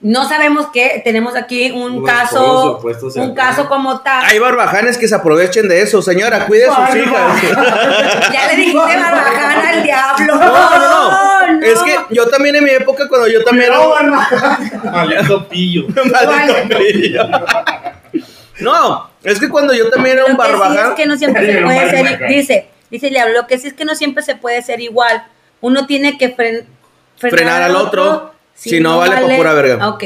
No 0.03 0.27
sabemos 0.27 0.67
qué. 0.73 1.01
Tenemos 1.03 1.33
aquí 1.35 1.71
un 1.71 2.03
caso, 2.03 2.73
opuestos 2.77 3.13
se 3.13 3.19
un 3.21 3.31
atraen. 3.31 3.49
caso 3.49 3.67
como 3.69 4.01
tal. 4.01 4.25
Hay 4.25 4.37
barbajanes 4.37 4.97
que 4.97 5.07
se 5.07 5.15
aprovechen 5.15 5.67
de 5.69 5.81
eso, 5.81 6.01
señora, 6.01 6.45
cuide 6.45 6.67
a 6.67 6.75
sus 6.87 6.95
hijas. 6.97 7.41
Ya 8.33 8.47
le 8.47 8.55
dijiste 8.57 8.77
barbajana 8.97 9.69
al 9.69 9.81
diablo. 9.83 10.35
No, 10.35 10.45
no, 10.45 10.77
no. 10.79 11.53
no. 11.59 11.65
Es 11.65 11.79
que 11.83 11.95
yo 12.13 12.27
también 12.29 12.55
en 12.57 12.63
mi 12.65 12.69
época, 12.71 13.07
cuando 13.07 13.27
yo 13.27 13.43
también 13.43 13.71
era 13.71 13.77
No, 13.77 13.97
hermano. 13.97 14.27
Maldito 14.91 15.47
pillo. 15.47 15.85
Maldito 15.95 16.77
pillo. 16.77 17.23
No, 18.59 19.09
es 19.23 19.39
que 19.39 19.49
cuando 19.49 19.73
yo 19.73 19.89
también 19.89 20.17
era 20.17 20.25
un 20.25 20.35
que 20.37 20.43
sí 20.43 20.51
barbaján. 20.51 20.89
es 20.91 20.95
que 20.95 21.05
no 21.05 21.17
siempre 21.17 21.45
se 21.53 21.61
puede 21.61 21.89
ser, 21.89 22.27
dice, 22.27 22.67
dice 22.91 23.07
el 23.07 23.13
diablo, 23.13 23.33
lo 23.41 23.47
que 23.47 23.57
sí 23.57 23.67
es 23.67 23.73
que 23.73 23.85
no 23.85 23.95
siempre 23.95 24.23
se 24.23 24.35
puede 24.35 24.61
ser 24.61 24.79
igual. 24.81 25.25
Uno 25.61 25.85
tiene 25.87 26.17
que 26.17 26.35
fren- 26.35 26.65
Frenar 27.17 27.61
al 27.63 27.75
otro, 27.77 28.33
si 28.55 28.79
no 28.79 28.97
vale 28.97 29.15
pa' 29.21 29.35
pura 29.35 29.53
verga. 29.53 29.89
Ok. 29.89 30.03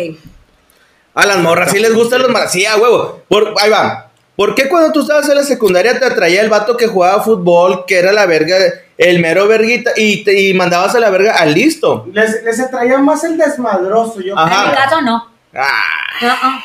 A 1.13 1.25
las 1.25 1.37
morras 1.39 1.71
sí 1.71 1.79
les 1.79 1.93
gustan 1.93 2.21
los 2.21 2.31
mar. 2.31 2.47
Sí, 2.49 2.65
a 2.65 2.75
huevo. 2.77 3.21
Por, 3.27 3.53
ahí 3.59 3.69
va. 3.69 4.11
¿Por 4.35 4.53
qué 4.53 4.69
cuando 4.69 4.91
tú 4.91 5.01
estabas 5.01 5.27
en 5.29 5.35
la 5.35 5.43
secundaria 5.43 5.97
te 5.99 6.05
atraía 6.05 6.41
el 6.41 6.49
vato 6.49 6.77
que 6.77 6.85
jugaba 6.87 7.23
fútbol, 7.23 7.85
que 7.87 7.97
era 7.97 8.11
la 8.11 8.27
verga, 8.27 8.55
el 8.97 9.19
mero 9.19 9.47
verguita, 9.47 9.91
y, 9.97 10.23
te- 10.23 10.39
y 10.39 10.53
mandabas 10.53 10.93
a 10.93 10.99
la 10.99 11.09
verga 11.09 11.35
al 11.37 11.55
listo? 11.55 12.05
Les, 12.13 12.43
les 12.43 12.59
atraía 12.59 12.99
más 12.99 13.23
el 13.23 13.35
desmadroso, 13.35 14.21
yo 14.21 14.37
Ajá. 14.37 14.65
En 14.65 14.69
mi 14.69 14.75
caso 14.75 15.01
no. 15.01 15.27
Ah, 15.55 15.83
No, 16.21 16.27
no. 16.27 16.63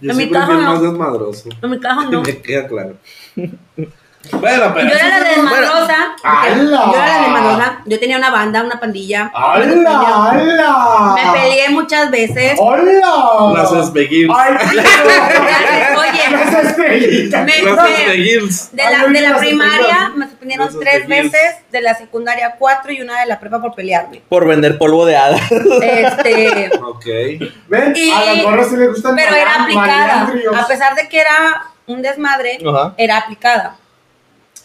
Yo 0.00 0.10
En 0.10 0.16
mi 0.16 0.30
caso, 0.30 0.52
no. 0.52 0.60
más 0.62 0.82
desmadroso. 0.82 1.48
En 1.62 1.70
mi 1.70 1.78
caso 1.80 2.10
no. 2.10 2.22
Me 2.26 2.38
queda 2.42 2.66
claro. 2.66 2.96
Bueno, 4.32 4.72
pero. 4.74 4.88
Yo 4.88 4.94
era 4.94 5.18
la 5.18 5.28
desmadrosa. 5.28 5.96
¡Hala! 6.22 6.84
Yo 6.86 6.94
era 6.94 7.06
la 7.06 7.20
desmadrosa. 7.20 7.78
Yo 7.84 7.98
tenía 8.00 8.16
una 8.18 8.30
banda, 8.30 8.62
una 8.62 8.80
pandilla. 8.80 9.30
¡Hala! 9.34 10.30
¡Hala! 10.30 11.14
Me 11.14 11.38
peleé 11.40 11.68
muchas 11.70 12.10
veces. 12.10 12.58
¡Hola! 12.58 13.52
Las 13.54 13.72
espeguils. 13.72 14.32
¡Ay, 14.36 14.54
Oye, 15.96 16.30
Las 16.30 16.78
me, 16.78 17.62
Las 17.62 18.72
de 18.72 18.82
la, 18.84 19.06
de 19.08 19.20
la 19.20 19.36
primaria 19.38 20.12
me 20.14 20.26
suspendieron 20.26 20.68
tres 20.80 21.06
veces, 21.06 21.56
de 21.70 21.80
la 21.80 21.94
secundaria 21.94 22.54
cuatro 22.58 22.92
y 22.92 23.00
una 23.00 23.20
de 23.20 23.26
la 23.26 23.38
prepa 23.40 23.60
por 23.60 23.74
pelearme. 23.74 24.22
por 24.28 24.46
vender 24.46 24.78
polvo 24.78 25.06
de 25.06 25.16
hada. 25.16 25.38
Este, 25.82 26.70
Ok. 26.82 27.04
Ven, 27.68 27.94
a 28.14 28.56
las 28.56 28.70
gustan 28.74 29.16
pero 29.16 29.34
era 29.34 29.62
aplicada. 29.62 30.32
A 30.58 30.66
pesar 30.66 30.94
de 30.94 31.08
que 31.08 31.20
era 31.20 31.64
un 31.86 32.02
desmadre, 32.02 32.58
Ajá. 32.66 32.94
era 32.96 33.18
aplicada. 33.18 33.76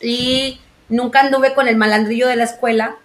Y 0.02 0.60
nunca 0.90 1.22
anduve 1.22 1.54
con 1.54 1.68
el 1.68 1.78
malandrillo 1.78 2.28
de 2.28 2.36
la 2.36 2.44
escuela, 2.44 2.98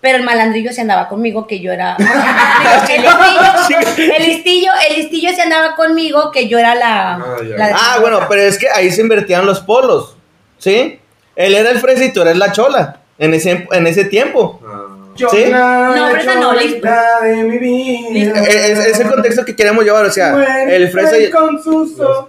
pero 0.00 0.18
el 0.18 0.24
malandrillo 0.24 0.72
se 0.72 0.82
andaba 0.82 1.08
conmigo, 1.08 1.46
que 1.46 1.60
yo 1.60 1.72
era... 1.72 1.96
el, 2.88 3.02
listillo, 3.02 4.14
el 4.16 4.26
listillo, 4.26 4.70
el 4.88 4.96
listillo 4.96 5.30
se 5.34 5.42
andaba 5.42 5.74
conmigo, 5.74 6.30
que 6.30 6.48
yo 6.48 6.58
era 6.58 6.74
la... 6.74 7.14
Ah, 7.14 7.36
la 7.42 7.74
Ah, 7.74 7.98
bueno, 8.00 8.20
pero 8.28 8.42
es 8.42 8.58
que 8.58 8.68
ahí 8.68 8.90
se 8.90 9.00
invertían 9.00 9.46
los 9.46 9.60
polos, 9.60 10.16
¿sí? 10.58 11.00
Él 11.34 11.54
era 11.54 11.70
el 11.70 11.80
fresa 11.80 12.04
y 12.04 12.12
tú 12.12 12.22
eres 12.22 12.36
la 12.36 12.52
chola, 12.52 13.00
en 13.18 13.34
ese, 13.34 13.66
en 13.70 13.86
ese 13.86 14.04
tiempo. 14.04 14.60
Ah. 14.64 14.96
Yo 15.16 15.30
¿Sí? 15.30 15.46
No, 15.50 16.08
pero 16.10 16.18
esa 16.18 16.34
no, 16.34 16.52
cholita 16.52 17.20
de 17.22 17.36
mi 17.44 17.58
vida. 17.58 18.10
Listo. 18.10 18.38
Es, 18.38 18.78
es 18.78 19.00
el 19.00 19.08
contexto 19.08 19.44
que 19.44 19.56
queremos 19.56 19.82
llevar, 19.82 20.04
o 20.04 20.12
sea, 20.12 20.32
Bueno, 20.32 20.70
el 20.70 20.90
fresa 20.90 21.18
y... 21.18 21.30
con 21.30 21.62
sus 21.62 21.98
ojos. 21.98 22.28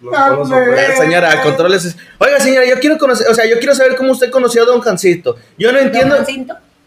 Los 0.00 0.48
Señora, 0.98 1.42
controles. 1.42 1.96
Oiga, 2.18 2.38
señora, 2.40 2.66
yo 2.66 2.78
quiero 2.80 2.98
conocer, 2.98 3.26
o 3.30 3.34
sea, 3.34 3.46
yo 3.46 3.58
quiero 3.58 3.74
saber 3.74 3.96
cómo 3.96 4.12
usted 4.12 4.30
conoció 4.30 4.62
a 4.62 4.66
Don 4.66 4.80
Jancito. 4.80 5.36
Yo 5.58 5.72
no 5.72 5.78
entiendo. 5.78 6.16
Don. 6.16 6.26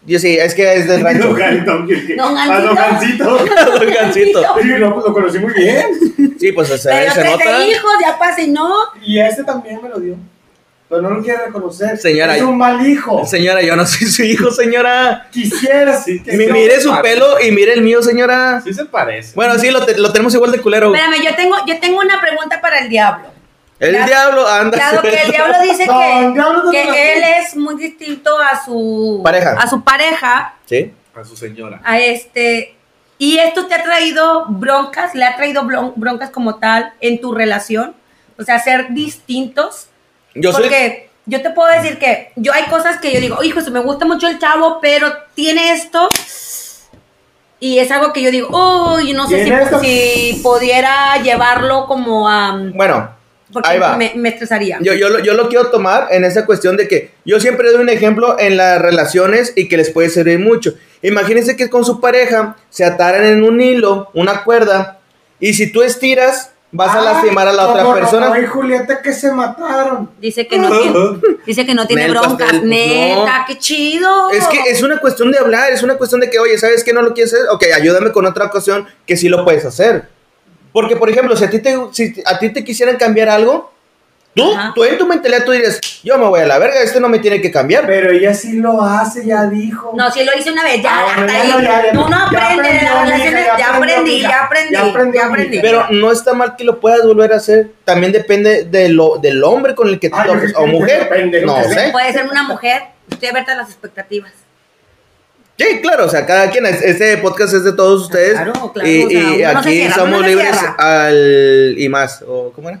Yo 0.06 0.18
sí, 0.18 0.38
es 0.38 0.54
que 0.54 0.74
es 0.74 0.88
del 0.88 1.00
rancho. 1.04 1.28
Don 1.34 1.36
Don- 1.36 2.38
a 2.38 2.60
Don 2.60 2.74
Gancito. 2.74 3.36
Gancito. 3.36 3.78
Don 3.78 3.92
Jancito. 3.92 4.42
Sí, 4.62 4.68
lo, 4.68 4.88
lo 4.96 5.12
conocí 5.12 5.38
muy 5.38 5.52
bien. 5.54 5.86
Sí, 6.38 6.52
pues 6.52 6.68
se, 6.68 6.78
se 6.78 6.88
Pero 6.88 7.30
nota. 7.32 7.44
trece 7.44 7.68
hijos, 7.68 7.90
ya 8.00 8.18
pasa 8.18 8.40
y 8.40 8.48
no. 8.50 8.70
Y 9.02 9.18
este 9.18 9.44
también 9.44 9.80
me 9.82 9.88
lo 9.88 9.98
dio. 9.98 10.16
Pero 10.90 11.02
no 11.02 11.10
lo 11.10 11.22
quiere 11.22 11.46
reconocer. 11.46 11.96
Señora, 11.98 12.36
Es 12.36 12.42
un 12.42 12.58
mal 12.58 12.84
hijo. 12.86 13.24
Señora, 13.24 13.62
yo 13.62 13.76
no 13.76 13.86
soy 13.86 14.08
su 14.08 14.24
hijo, 14.24 14.50
señora. 14.50 15.28
Quisiera 15.30 15.96
sí, 16.02 16.20
que 16.22 16.32
mire 16.36 16.80
su 16.80 16.92
pelo 17.00 17.40
y 17.40 17.52
mire 17.52 17.72
el 17.74 17.82
mío, 17.82 18.02
señora. 18.02 18.60
Sí 18.62 18.74
se 18.74 18.84
parece. 18.86 19.32
Bueno, 19.36 19.56
sí, 19.58 19.70
lo, 19.70 19.86
te- 19.86 19.96
lo 19.96 20.12
tenemos 20.12 20.34
igual 20.34 20.50
de 20.50 20.60
culero. 20.60 20.92
Espérame, 20.94 21.22
yo 21.24 21.36
tengo, 21.36 21.56
yo 21.66 21.78
tengo 21.80 22.00
una 22.00 22.20
pregunta 22.20 22.60
para 22.60 22.80
el 22.80 22.88
diablo. 22.88 23.28
El 23.78 24.04
diablo 24.04 24.46
anda. 24.46 24.76
Dado 24.76 25.00
que 25.02 25.14
el 25.16 25.30
diablo 25.30 25.54
dice 25.62 25.86
No, 25.86 25.98
que, 26.00 26.18
el 26.26 26.34
diablo 26.34 26.64
no 26.64 26.70
que 26.72 26.84
lo 26.84 26.92
él 26.92 27.22
es 27.40 27.56
muy 27.56 27.76
distinto 27.76 28.36
a 28.38 28.62
su 28.62 29.20
Pareja. 29.24 29.52
a 29.52 29.66
su 29.68 29.82
pareja, 29.82 30.54
Sí. 30.66 30.92
A 31.14 31.24
su 31.24 31.36
señora. 31.36 31.80
a 31.84 31.98
este 32.00 32.74
y 33.16 33.38
esto 33.38 33.66
te 33.66 33.74
ha 33.74 33.82
traído 33.82 34.46
broncas, 34.48 35.14
le 35.14 35.24
ha 35.24 35.36
traído 35.36 35.62
broncas 35.94 36.30
como 36.30 36.56
tal 36.56 36.92
en 37.00 37.20
tu 37.20 37.32
relación, 37.34 37.94
o 38.38 38.42
sea, 38.42 38.58
ser 38.58 38.88
distintos, 38.90 39.86
Yo 40.34 40.52
soy. 40.52 40.62
porque 40.62 41.10
yo 41.26 41.42
te 41.42 41.50
puedo 41.50 41.72
decir 41.72 41.98
que 41.98 42.32
yo 42.36 42.52
hay 42.52 42.64
cosas 42.64 42.98
que 42.98 43.12
yo 43.12 43.20
digo, 43.20 43.42
hijo, 43.42 43.60
me 43.70 43.80
gusta 43.80 44.04
mucho 44.04 44.28
el 44.28 44.38
chavo, 44.38 44.78
pero 44.80 45.12
tiene 45.34 45.72
esto 45.72 46.08
y 47.60 47.78
es 47.78 47.90
algo 47.90 48.12
que 48.12 48.22
yo 48.22 48.30
digo, 48.30 48.48
uy, 48.94 49.12
no 49.12 49.28
sé 49.28 49.44
si, 49.44 49.52
si 49.82 50.40
pudiera 50.42 51.22
llevarlo 51.22 51.86
como 51.86 52.28
a 52.28 52.58
Bueno, 52.74 53.10
porque 53.52 53.68
Ahí 53.68 53.78
va. 53.78 53.96
Me, 53.96 54.12
me 54.16 54.30
estresaría. 54.30 54.78
Yo, 54.80 54.94
yo, 54.94 55.10
lo, 55.10 55.18
yo 55.18 55.34
lo 55.34 55.48
quiero 55.48 55.66
tomar 55.66 56.08
en 56.10 56.24
esa 56.24 56.46
cuestión 56.46 56.76
de 56.78 56.88
que 56.88 57.10
yo 57.24 57.38
siempre 57.38 57.70
doy 57.70 57.82
un 57.82 57.90
ejemplo 57.90 58.38
en 58.38 58.56
las 58.56 58.80
relaciones 58.80 59.52
y 59.56 59.68
que 59.68 59.76
les 59.76 59.90
puede 59.90 60.08
servir 60.08 60.38
mucho. 60.38 60.74
Imagínense 61.02 61.56
que 61.56 61.68
con 61.68 61.84
su 61.84 62.00
pareja 62.00 62.56
se 62.70 62.84
ataran 62.84 63.24
en 63.24 63.44
un 63.44 63.60
hilo, 63.60 64.10
una 64.14 64.42
cuerda, 64.44 64.98
y 65.38 65.54
si 65.54 65.70
tú 65.70 65.82
estiras, 65.82 66.52
vas 66.72 66.94
a 66.94 67.00
lastimar 67.00 67.48
a 67.48 67.52
la 67.52 67.68
otra 67.68 67.82
como 67.82 67.94
persona. 67.94 68.26
Romeo 68.28 68.42
y 68.42 68.46
Julieta 68.46 69.02
que 69.02 69.12
se 69.12 69.32
mataron. 69.32 70.10
Dice 70.20 70.46
que 70.46 70.58
no 70.58 70.70
tiene, 70.70 70.98
dice 71.46 71.66
que 71.66 71.74
no 71.74 71.86
tiene 71.86 72.02
Nel, 72.02 72.10
broncas. 72.12 72.38
pastel, 72.38 72.68
Neta, 72.68 73.38
no. 73.38 73.44
qué 73.46 73.58
chido. 73.58 74.30
Es 74.30 74.46
que 74.48 74.58
es 74.70 74.82
una 74.82 74.98
cuestión 74.98 75.30
de 75.30 75.38
hablar, 75.38 75.72
es 75.72 75.82
una 75.82 75.96
cuestión 75.96 76.20
de 76.20 76.30
que, 76.30 76.38
oye, 76.38 76.58
¿sabes 76.58 76.84
qué 76.84 76.92
no 76.92 77.02
lo 77.02 77.12
quieres 77.14 77.34
hacer? 77.34 77.46
Ok, 77.50 77.64
ayúdame 77.74 78.12
con 78.12 78.26
otra 78.26 78.46
ocasión 78.46 78.86
que 79.06 79.16
sí 79.16 79.28
lo 79.28 79.44
puedes 79.44 79.64
hacer. 79.64 80.08
Porque, 80.72 80.96
por 80.96 81.10
ejemplo, 81.10 81.36
si 81.36 81.44
a 81.44 81.50
ti 81.50 81.58
te, 81.58 81.76
si 81.92 82.14
a 82.24 82.38
ti 82.38 82.50
te 82.52 82.64
quisieran 82.64 82.96
cambiar 82.96 83.28
algo, 83.28 83.72
tú, 84.34 84.52
Ajá. 84.54 84.72
tú 84.74 84.84
en 84.84 84.96
tu 84.98 85.06
mentalidad 85.06 85.44
tú 85.44 85.52
dirías, 85.52 85.80
yo 86.02 86.16
me 86.18 86.26
voy 86.26 86.40
a 86.40 86.46
la 86.46 86.58
verga, 86.58 86.80
este 86.82 87.00
no 87.00 87.08
me 87.08 87.18
tiene 87.18 87.40
que 87.40 87.50
cambiar. 87.50 87.86
Pero 87.86 88.10
ella 88.10 88.32
sí 88.34 88.58
lo 88.58 88.80
hace, 88.82 89.26
ya 89.26 89.44
dijo. 89.46 89.92
No, 89.96 90.10
si 90.10 90.24
lo 90.24 90.32
hice 90.38 90.50
una 90.52 90.62
vez, 90.64 90.82
ya, 90.82 90.90
Ah, 91.00 91.14
hasta 91.18 91.32
ahí. 91.42 91.48
no, 91.50 91.60
ya, 91.60 91.84
ya. 91.86 91.92
Tú 91.92 92.08
no 92.08 92.16
aprendes 92.16 92.80
de 92.80 92.82
las 92.86 93.02
relaciones, 93.08 93.46
ya 93.58 93.76
aprendí, 93.76 94.20
ya 94.20 94.44
aprendí, 94.44 94.72
Ya 94.74 94.84
aprendió, 94.86 95.20
ya 95.20 95.26
aprendí. 95.28 95.58
Pero 95.60 95.86
no 95.90 96.10
está 96.12 96.32
mal 96.32 96.56
que 96.56 96.64
lo 96.64 96.80
puedas 96.80 97.02
volver 97.04 97.32
a 97.32 97.36
hacer. 97.36 97.70
También 97.84 98.12
depende 98.12 98.64
de 98.64 98.88
lo, 98.88 99.18
del 99.18 99.42
hombre 99.44 99.74
con 99.74 99.88
el 99.88 99.98
que 100.00 100.08
te 100.10 100.16
Ay, 100.16 100.30
O 100.56 100.66
mujer. 100.66 101.00
depende, 101.00 101.42
No 101.42 101.62
sé. 101.64 101.88
Puede 101.92 102.12
ser 102.12 102.26
una 102.28 102.42
mujer, 102.44 102.82
estoy 103.10 103.28
abierta 103.28 103.52
a 103.52 103.56
las 103.56 103.68
expectativas. 103.68 104.32
Sí, 105.58 105.80
claro, 105.82 106.06
o 106.06 106.08
sea, 106.08 106.24
cada 106.24 106.48
quien, 106.50 106.64
es- 106.64 106.80
este 106.82 107.18
podcast 107.18 107.52
es 107.52 107.64
de 107.64 107.74
todos 107.74 108.04
ustedes. 108.04 108.32
Claro, 108.32 108.72
claro, 108.72 108.88
Y, 108.88 109.04
o 109.04 109.10
sea, 109.10 109.20
y 109.20 109.24
uno 109.42 109.52
no 109.52 109.62
se 109.62 109.68
aquí 109.68 109.76
cierra, 109.80 109.94
somos 109.94 110.10
no 110.20 110.22
se 110.22 110.28
libres 110.30 110.56
al 110.78 111.74
y 111.76 111.88
más. 111.90 112.24
¿O 112.26 112.50
cómo 112.54 112.70
era? 112.70 112.80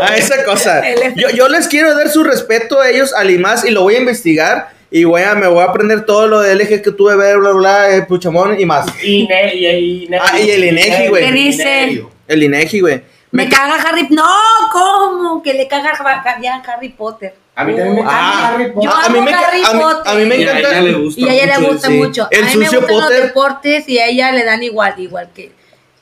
A 0.00 0.16
esa 0.16 0.44
cosa. 0.44 0.82
Yo, 1.16 1.28
yo 1.30 1.48
les 1.48 1.68
quiero 1.68 1.94
dar 1.94 2.08
su 2.08 2.24
respeto 2.24 2.80
a 2.80 2.88
ellos 2.90 3.12
al 3.12 3.30
y 3.30 3.38
más 3.38 3.64
y 3.64 3.70
lo 3.70 3.82
voy 3.82 3.96
a 3.96 3.98
investigar. 3.98 4.70
Y 4.90 5.02
voy 5.04 5.22
a, 5.22 5.34
me 5.34 5.48
voy 5.48 5.58
a 5.60 5.64
aprender 5.64 6.06
todo 6.06 6.28
lo 6.28 6.40
del 6.40 6.60
eje 6.60 6.80
que 6.80 6.92
tuve, 6.92 7.16
bla, 7.16 7.34
bla, 7.36 7.50
bla, 7.50 7.96
eh, 7.96 8.02
puchamón 8.02 8.60
y 8.60 8.64
más. 8.64 8.86
Y, 9.02 9.26
ne, 9.26 9.52
y, 9.54 9.66
y, 10.04 10.08
ne- 10.08 10.18
Ah, 10.20 10.38
y 10.38 10.50
el 10.50 10.64
Inegi, 10.66 11.08
güey. 11.08 11.24
¿Qué 11.26 11.32
dice? 11.32 12.04
El 12.28 12.42
INEGI, 12.44 12.80
güey. 12.80 13.02
Me 13.32 13.48
caga 13.48 13.74
Harry 13.82 14.06
No, 14.10 14.24
¿cómo? 14.70 15.42
Que 15.42 15.52
le 15.54 15.66
caga 15.66 15.90
a 15.90 16.40
ya 16.40 16.62
Harry 16.66 16.90
Potter. 16.90 17.34
A 17.56 17.64
mí 17.64 17.74
también 17.74 17.96
me 17.96 18.00
Oh, 18.02 18.04
caga 18.04 18.20
a 18.20 18.50
mí- 18.58 18.62
Harry 18.64 18.72
Potter. 18.72 18.82
Yo 18.84 18.90
Ah, 18.94 19.02
a 19.04 19.08
mí 19.08 19.18
amo 19.18 19.24
me 19.26 19.34
Harry 19.34 19.62
a 19.64 19.72
mí- 19.74 19.80
Potter. 19.82 20.02
a 20.12 20.14
mí 20.14 20.24
me 20.26 20.36
Y 20.36 20.44
a 20.44 20.50
encanta- 20.52 20.70
ella 20.70 20.80
le 20.82 20.92
gusta 20.94 21.20
Y 21.20 21.28
a 21.28 21.32
ella 21.34 21.46
le 21.46 21.52
mucho 21.58 21.72
gusta 21.72 21.88
ese- 21.88 21.96
mucho. 21.96 22.28
el 22.30 22.44
a 22.44 22.46
mí 22.46 22.56
me 22.56 22.64
sucio 22.66 22.78
gustan 22.80 22.96
los 22.96 23.04
Potter. 23.06 23.22
deportes 23.24 23.88
y 23.88 23.98
a 23.98 24.06
ella 24.06 24.30
le 24.32 24.44
dan 24.44 24.62
igual, 24.62 24.94
igual 24.98 25.28
que 25.34 25.50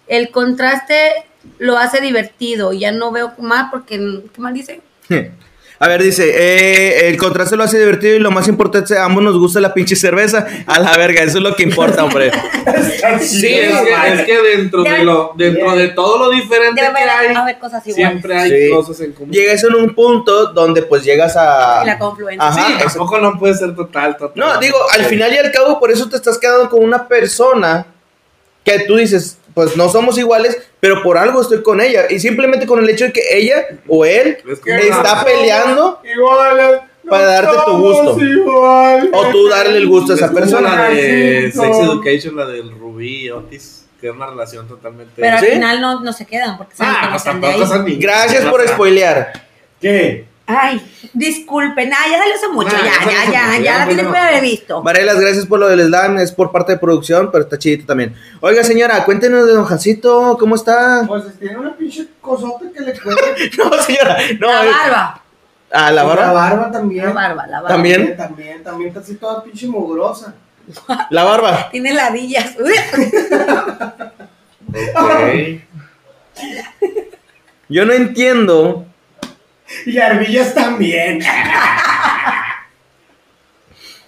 el 0.07 0.31
contraste 0.31 1.13
lo 1.59 1.79
hace 1.79 2.01
divertido. 2.01 2.73
Y 2.73 2.81
ya 2.81 2.93
no 2.93 3.11
veo 3.13 3.33
más 3.39 3.71
porque 3.71 3.97
¿qué 4.35 4.41
mal 4.41 4.55
dice? 4.55 4.81
A 5.79 5.89
ver, 5.89 6.01
dice, 6.01 6.31
eh, 6.33 7.09
el 7.09 7.17
contraste 7.17 7.57
lo 7.57 7.65
hace 7.65 7.77
divertido 7.77 8.15
y 8.15 8.21
lo 8.21 8.31
más 8.31 8.47
importante, 8.47 8.97
a 8.97 9.05
ambos 9.05 9.25
nos 9.25 9.37
gusta 9.37 9.59
la 9.59 9.75
pinche 9.75 9.97
cerveza. 9.97 10.47
A 10.69 10.79
la 10.79 10.97
verga, 10.97 11.25
eso 11.25 11.39
es 11.39 11.43
lo 11.43 11.57
que 11.57 11.65
importa, 11.65 12.05
hombre. 12.05 12.31
Sí, 13.21 13.49
es 13.49 13.81
que, 13.81 14.13
es 14.13 14.23
que 14.23 14.43
dentro 14.57 14.85
de 14.85 15.03
lo, 15.05 15.33
dentro 15.37 15.75
de 15.75 15.89
todo 15.89 16.19
lo 16.19 16.31
diferente 16.31 16.81
Debe 16.81 16.95
que 16.95 17.01
haber, 17.03 17.09
hay, 17.31 17.35
haber 17.35 17.59
cosas 17.59 17.83
siempre 17.83 18.37
hay 18.39 18.51
Sí. 18.69 18.71
cosas 18.71 19.01
en 19.01 19.13
común. 19.13 19.33
Llegas 19.33 19.65
en 19.65 19.75
un 19.75 19.93
punto 19.93 20.53
donde 20.53 20.83
pues 20.83 21.03
llegas 21.03 21.37
a... 21.37 21.81
Y 21.83 21.87
la 21.87 21.99
confluencia. 21.99 22.47
Ajá, 22.49 22.65
Sí, 22.69 22.73
eso- 22.79 22.99
tampoco 22.99 23.19
no 23.19 23.37
puede 23.39 23.55
ser 23.55 23.75
total, 23.75 24.17
total. 24.17 24.33
No, 24.37 24.61
digo, 24.61 24.79
al 24.93 25.05
final 25.07 25.33
y 25.33 25.39
al 25.39 25.51
cabo, 25.51 25.81
por 25.81 25.91
eso 25.91 26.09
te 26.09 26.15
estás 26.15 26.39
quedando 26.39 26.71
con 26.71 26.85
una 26.85 27.09
persona 27.09 27.87
que 28.65 28.79
tú 28.87 28.97
dices, 28.97 29.39
pues 29.55 29.77
no 29.77 29.89
somos 29.89 30.17
iguales, 30.19 30.57
pero 30.81 31.03
por 31.03 31.19
algo 31.19 31.41
estoy 31.41 31.63
con 31.63 31.81
ella. 31.81 32.05
Y 32.11 32.19
simplemente 32.21 32.67
con 32.67 32.79
el 32.83 32.89
hecho 32.91 33.05
de 33.07 33.13
que 33.13 33.21
ella 33.33 33.65
o 33.89 34.05
él 34.05 34.39
Es 34.49 34.61
está 34.67 35.25
peleando 35.25 36.01
Iguales. 36.05 36.81
no 37.05 37.11
Para 37.11 37.25
darte 37.27 37.57
tu 37.67 37.79
gusto. 37.79 38.19
iguales. 38.21 39.11
o 39.13 39.27
tú 39.31 39.49
darle 39.49 39.79
el 39.79 39.89
gusto 39.89 40.13
a 40.13 40.17
Es 40.17 40.23
esa 40.23 40.33
persona. 40.33 40.77
la 40.77 40.89
de. 40.91 41.53
Sex 41.53 41.77
Education, 41.79 42.37
la 42.37 42.47
del 42.47 42.71
Rubí 42.71 43.27
y 43.27 43.31
Otis, 43.31 43.85
que 44.01 44.09
es 44.09 44.13
una 44.15 44.27
relación 44.27 44.67
totalmente... 44.69 45.13
Pero 45.17 45.39
¿Sí? 45.39 45.47
al 45.47 45.53
final 45.53 45.81
no, 45.81 46.01
no 46.01 46.13
se 46.13 46.27
quedan 46.27 46.57
porque 46.57 46.75
saben 46.77 46.95
que 46.95 46.99
Ah, 47.01 47.11
no 47.11 47.17
hasta 47.17 47.31
están 47.31 47.85
de 47.85 47.93
ahí. 47.93 47.99
Gracias 47.99 48.45
por 48.47 48.67
spoilear. 48.69 49.33
¿Qué? 49.81 50.27
Ay, 50.61 50.81
disculpen. 51.13 51.93
Ah, 51.93 52.05
ya 52.11 52.19
salió 52.19 52.35
hace 52.35 52.49
mucho. 52.49 52.77
Ah, 52.77 52.81
ya 52.85 52.85
ya, 52.85 53.11
ya, 53.11 53.33
ya, 53.33 53.47
mucho, 53.47 53.59
ya, 53.59 53.59
ya, 53.65 53.79
la 53.79 53.87
tienen 53.87 54.13
que 54.13 54.19
haber 54.19 54.41
visto. 54.43 54.83
Varelas, 54.83 55.21
gracias 55.21 55.47
por 55.47 55.59
lo 55.61 55.69
del 55.69 55.87
slam, 55.87 56.19
es 56.19 56.33
por 56.33 56.53
parte 56.53 56.73
de 56.73 56.79
producción, 56.79 57.31
pero 57.33 57.45
está 57.45 57.59
chidito 57.59 57.87
también. 57.87 58.15
Oiga, 58.41 58.63
señora, 58.65 59.05
cuéntenos 59.05 59.47
de 59.47 59.53
Don 59.53 59.65
Jancito, 59.65 60.37
¿cómo 60.39 60.55
está? 60.57 61.05
Pues 61.07 61.25
tiene 61.39 61.59
una 61.59 61.77
pinche 61.77 62.07
cosota 62.21 62.67
que 62.73 62.81
le 62.81 62.99
cuelga. 62.99 63.23
No, 63.59 63.83
señora, 63.83 64.17
no. 64.41 64.47
la 64.49 64.65
eh, 64.65 64.71
barba. 64.71 65.23
Ah, 65.71 65.91
la 65.91 65.93
La 65.93 66.05
barba. 66.05 66.33
barba 66.33 66.71
también. 66.71 67.07
La 67.07 67.13
barba, 67.13 67.47
la 67.47 67.61
barba. 67.61 67.69
También. 67.69 68.17
También, 68.17 68.63
también 68.63 68.89
está 68.89 69.01
así 69.01 69.15
toda 69.15 69.43
pinche 69.43 69.67
mugrosa. 69.67 70.35
La 71.11 71.25
barba. 71.25 71.69
Tiene 71.73 71.93
ladillas. 71.95 72.55
Ok. 74.95 75.61
Yo 77.69 77.85
no 77.85 77.93
entiendo. 77.93 78.87
Y 79.87 79.99
ardillas 79.99 80.55
también. 80.55 81.21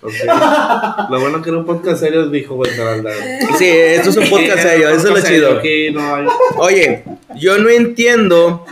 Ok. 0.06 0.12
Lo 1.08 1.18
bueno 1.18 1.40
que 1.40 1.48
era 1.48 1.58
un 1.58 1.64
podcast 1.64 2.00
serio 2.00 2.28
dijo 2.28 2.58
verdad. 2.84 3.10
Sí, 3.56 3.66
esto 3.66 4.10
es 4.10 4.16
un 4.18 4.28
podcast 4.28 4.60
serio, 4.60 4.90
eso 4.90 5.08
es 5.08 5.14
lo 5.14 5.20
chido. 5.26 5.58
Aquí 5.58 5.90
no 5.92 6.14
hay. 6.14 6.26
Oye, 6.58 7.04
yo 7.36 7.56
no 7.56 7.70
entiendo. 7.70 8.66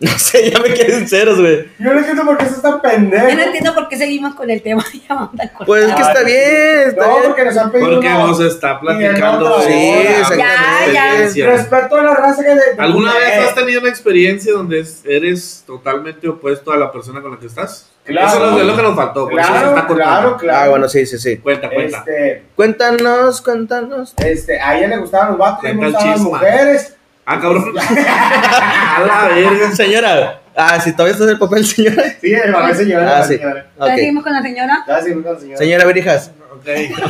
No 0.12 0.18
sé, 0.18 0.50
ya 0.50 0.58
me 0.60 0.72
quedé 0.72 1.06
ceros, 1.06 1.38
güey. 1.38 1.66
Yo 1.78 1.92
no 1.92 1.98
entiendo 1.98 2.24
por 2.24 2.38
qué 2.38 2.46
eso 2.46 2.56
está 2.56 2.68
Yo 2.70 2.76
no 2.76 2.82
pendejo. 2.82 3.28
entiendo 3.28 3.74
por 3.74 3.88
qué 3.88 3.98
seguimos 3.98 4.34
con 4.34 4.48
el 4.50 4.62
tema. 4.62 4.82
Ya 5.08 5.14
vamos 5.14 5.30
a 5.34 5.48
cortar. 5.48 5.66
Pues 5.66 5.84
es 5.88 5.94
que 5.94 6.00
está 6.02 6.22
bien, 6.22 6.88
está 6.88 7.06
No, 7.06 7.12
bien. 7.12 7.22
porque 7.26 7.44
nos 7.44 7.56
han 7.58 7.70
pedido. 7.72 7.90
Porque 7.90 8.06
una- 8.06 8.18
nos 8.26 8.40
está 8.40 8.80
platicando. 8.80 9.60
Sí, 9.62 9.68
de 9.72 10.20
exactamente. 10.20 10.92
Ya, 10.94 11.28
ya. 11.34 11.46
Respeto 11.46 11.96
a 11.96 12.02
la 12.02 12.14
raza 12.14 12.42
que. 12.42 12.48
de- 12.54 12.60
¿Alguna 12.78 13.12
vez 13.14 13.28
Eh, 13.28 13.44
has 13.46 13.54
tenido 13.54 13.80
una 13.80 13.90
experiencia 13.90 14.52
donde 14.54 14.80
es- 14.80 15.02
eres 15.04 15.64
totalmente 15.66 16.26
opuesto 16.28 16.72
a 16.72 16.76
la 16.78 16.90
persona 16.90 17.20
con 17.20 17.32
la 17.32 17.38
que 17.38 17.46
estás? 17.46 17.90
Claro. 18.04 18.28
Eso 18.28 18.58
es 18.60 18.66
lo 18.66 18.76
que 18.76 18.82
nos 18.82 18.96
faltó. 18.96 19.28
Claro, 19.28 19.68
está 19.76 19.86
claro, 19.86 20.36
claro. 20.38 20.58
Ah, 20.64 20.68
bueno, 20.70 20.88
sí, 20.88 21.04
sí, 21.04 21.18
sí. 21.18 21.36
Cuenta, 21.36 21.68
cuenta. 21.68 21.98
Este, 21.98 22.44
Cuéntanos, 22.56 23.42
cuéntanos. 23.42 24.14
este, 24.16 24.58
a 24.58 24.78
ella 24.78 24.88
le 24.88 24.96
gustaban 24.96 25.28
los 25.30 25.38
vatos, 25.38 25.64
el 25.64 25.76
gustaban 25.76 26.10
las 26.10 26.20
mujeres. 26.20 26.96
Ah, 27.32 27.40
cabrón. 27.40 27.72
a 27.78 29.00
la 29.06 29.34
verga. 29.34 29.72
Señora. 29.72 30.40
Ah, 30.56 30.80
si 30.80 30.92
todavía 30.92 31.12
estás 31.12 31.28
en 31.28 31.34
el 31.34 31.38
papel, 31.38 31.64
señora. 31.74 32.02
Sí, 32.20 32.32
el 32.32 32.50
mamá 32.50 32.74
señora. 32.74 33.18
Ah, 33.18 33.22
sí. 33.24 33.36
señora. 33.36 33.66
¿Ya 33.78 33.84
Ok. 33.84 33.90
seguimos 33.94 34.24
con 34.24 34.32
la 34.32 34.42
señora? 34.42 34.84
Ya, 34.86 35.00
sí, 35.00 35.12
con 35.12 35.22
la 35.22 35.38
señora. 35.38 35.56
Señora 35.58 35.84
Berijas. 35.84 36.30
Ok. 36.52 36.66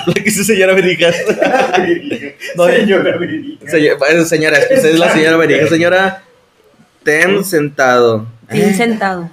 Le 0.14 0.22
quise 0.24 0.44
señora 0.44 0.74
Berijas. 0.74 1.16
No, 2.56 2.66
Señora 2.66 3.16
Verónica. 3.16 3.70
Señora, 3.70 4.24
señora, 4.26 4.58
es 4.58 4.66
que 4.68 4.74
usted 4.74 4.88
es 4.90 4.98
la 4.98 5.10
señora 5.10 5.36
Berijas. 5.38 5.68
Señora, 5.70 6.22
ten 7.02 7.42
sentado. 7.44 8.26
Bien 8.50 8.74
sentado. 8.74 9.30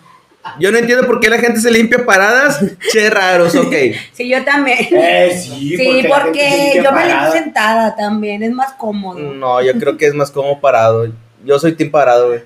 Yo 0.59 0.71
no 0.71 0.77
entiendo 0.77 1.05
por 1.05 1.19
qué 1.19 1.29
la 1.29 1.37
gente 1.39 1.59
se 1.59 1.71
limpia 1.71 2.05
paradas. 2.05 2.59
Che 2.91 3.09
raros, 3.09 3.55
ok. 3.55 3.73
Sí, 4.13 4.29
yo 4.29 4.43
también. 4.43 4.79
Eh, 4.91 5.39
sí, 5.39 5.77
Sí, 5.77 6.05
porque 6.07 6.73
limpia 6.73 6.83
yo 6.83 6.91
me 6.91 7.05
limpio 7.05 7.31
sentada 7.31 7.95
también, 7.95 8.43
es 8.43 8.51
más 8.51 8.73
cómodo. 8.73 9.19
No, 9.19 9.61
yo 9.61 9.73
creo 9.73 9.97
que 9.97 10.07
es 10.07 10.13
más 10.13 10.31
como 10.31 10.59
parado. 10.59 11.07
Yo 11.43 11.59
soy 11.59 11.73
team 11.73 11.91
parado, 11.91 12.29
güey. 12.29 12.41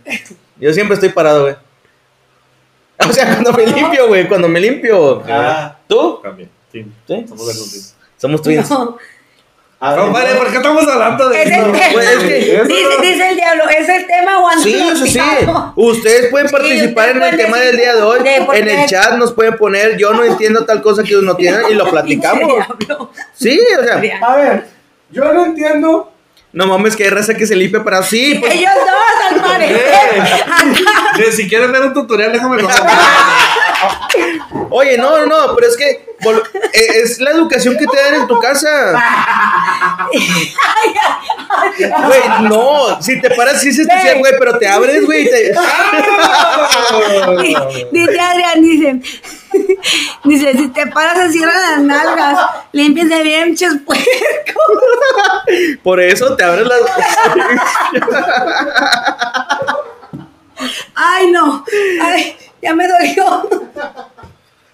Yo 0.59 0.73
siempre 0.73 0.95
estoy 0.95 1.09
parado, 1.09 1.43
güey. 1.43 1.55
O 3.09 3.11
sea, 3.13 3.25
cuando 3.25 3.51
me 3.53 3.65
limpio, 3.65 4.07
güey, 4.07 4.27
cuando 4.27 4.47
me 4.47 4.59
limpio. 4.59 5.23
Ah. 5.27 5.75
¿Tú? 5.87 6.19
También. 6.21 6.49
Sí. 6.71 6.85
¿Sí? 7.07 7.25
Somos. 7.27 7.95
Somos 8.17 8.41
twins. 8.43 8.69
No, 8.69 8.97
Compadre, 9.81 10.35
¿por 10.35 10.51
qué 10.51 10.57
estamos 10.57 10.87
hablando 10.87 11.27
de 11.29 11.41
es 11.41 11.51
el. 11.51 11.71
Pues 11.91 12.07
es 12.11 12.23
que- 12.23 12.55
Eso 12.55 12.63
dice, 12.65 12.83
no- 12.83 13.01
dice 13.01 13.29
el 13.29 13.35
diablo, 13.35 13.63
¿es 13.67 13.89
el 13.89 14.05
tema 14.05 14.39
o 14.39 14.51
Sí, 14.61 14.75
eso 14.75 15.05
sí. 15.07 15.17
anuncio? 15.17 15.73
Ustedes 15.75 16.29
pueden 16.29 16.47
Sí, 16.49 16.53
participar 16.53 17.09
en 17.09 17.23
el 17.23 17.35
tema 17.35 17.57
decir 17.57 17.71
del 17.71 17.77
día 17.81 17.95
de 17.95 18.01
hoy. 18.03 18.21
de 18.23 18.35
En 18.53 18.69
el 18.69 18.85
chat 18.87 19.13
nos 19.13 19.33
pueden 19.33 19.57
poner, 19.57 19.97
yo 19.97 20.13
no 20.13 20.23
entiendo 20.23 20.65
tal 20.65 20.83
cosa 20.83 21.01
que 21.03 21.17
uno 21.17 21.35
tiene 21.35 21.57
y 21.71 21.73
lo 21.73 21.85
platicamos. 21.89 22.63
Sí, 23.33 23.59
o 23.79 23.83
sea, 23.83 23.95
A 24.21 24.35
ver, 24.35 24.67
yo 25.09 25.33
no 25.33 25.45
entiendo. 25.45 26.11
no 26.53 26.67
mames 26.67 26.95
que 26.95 27.05
hay 27.05 27.09
raza 27.09 27.33
que 27.33 27.47
se 27.47 27.55
limpia 27.55 27.83
para 27.83 28.03
sí. 28.03 28.35
pues, 28.39 28.53
Ellos 28.53 28.69
dos, 28.75 29.31
al 29.33 29.41
parecer. 29.41 29.81
Si 31.31 31.47
quieres 31.49 31.71
ver 31.71 31.81
un 31.83 31.93
tutorial, 31.93 32.31
déjame 32.33 32.61
lo 32.61 32.67
Oye, 34.69 34.97
no, 34.97 35.17
no, 35.19 35.25
no, 35.25 35.55
pero 35.55 35.67
es 35.67 35.75
que 35.77 35.89
eh, 35.89 36.87
es 37.03 37.19
la 37.19 37.31
educación 37.31 37.75
que 37.77 37.85
te 37.87 37.97
dan 37.97 38.13
en 38.15 38.27
tu 38.27 38.39
casa. 38.39 39.01
Güey, 41.79 42.21
no, 42.49 43.01
si 43.01 43.19
te 43.21 43.29
paras 43.31 43.61
sí 43.61 43.69
es 43.69 43.79
especial, 43.79 44.19
güey, 44.19 44.33
pero 44.39 44.57
te 44.57 44.67
abres, 44.67 45.05
güey, 45.05 45.29
te- 45.29 45.53
Dice 47.91 48.19
Adrián, 48.19 48.61
dice, 48.61 49.01
dice, 50.23 50.53
si 50.57 50.67
te 50.69 50.87
paras 50.87 51.17
se 51.17 51.31
cierran 51.33 51.61
las 51.61 51.79
nalgas, 51.81 52.39
límpiese 52.71 53.21
bien, 53.23 53.55
puerco. 53.85 54.05
por 55.83 55.99
eso 55.99 56.35
te 56.35 56.43
abres 56.43 56.67
las 56.67 56.79
Ay, 60.95 61.31
no, 61.31 61.63
ay, 62.03 62.35
ya 62.61 62.73
me 62.75 62.87
dolió. 62.87 63.49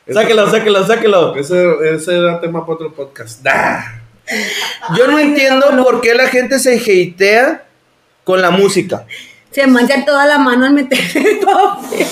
Sáquelo, 0.13 0.49
sáquelo, 0.49 0.87
sáquelo. 0.87 1.35
Ese, 1.35 1.65
ese 1.93 2.17
era 2.17 2.39
tema 2.39 2.61
para 2.61 2.75
otro 2.75 2.93
podcast. 2.93 3.45
Yo 4.97 5.07
no 5.07 5.19
entiendo 5.19 5.65
por 5.83 5.99
qué 5.99 6.13
la 6.15 6.27
gente 6.27 6.59
se 6.59 6.75
hatea 6.77 7.63
con 8.23 8.41
la 8.41 8.49
música. 8.51 9.05
Se 9.51 9.67
mancha 9.67 10.05
toda 10.05 10.25
la 10.25 10.37
mano 10.37 10.65
al 10.65 10.71
meterse 10.73 11.19
el 11.31 11.39
papel. 11.39 12.07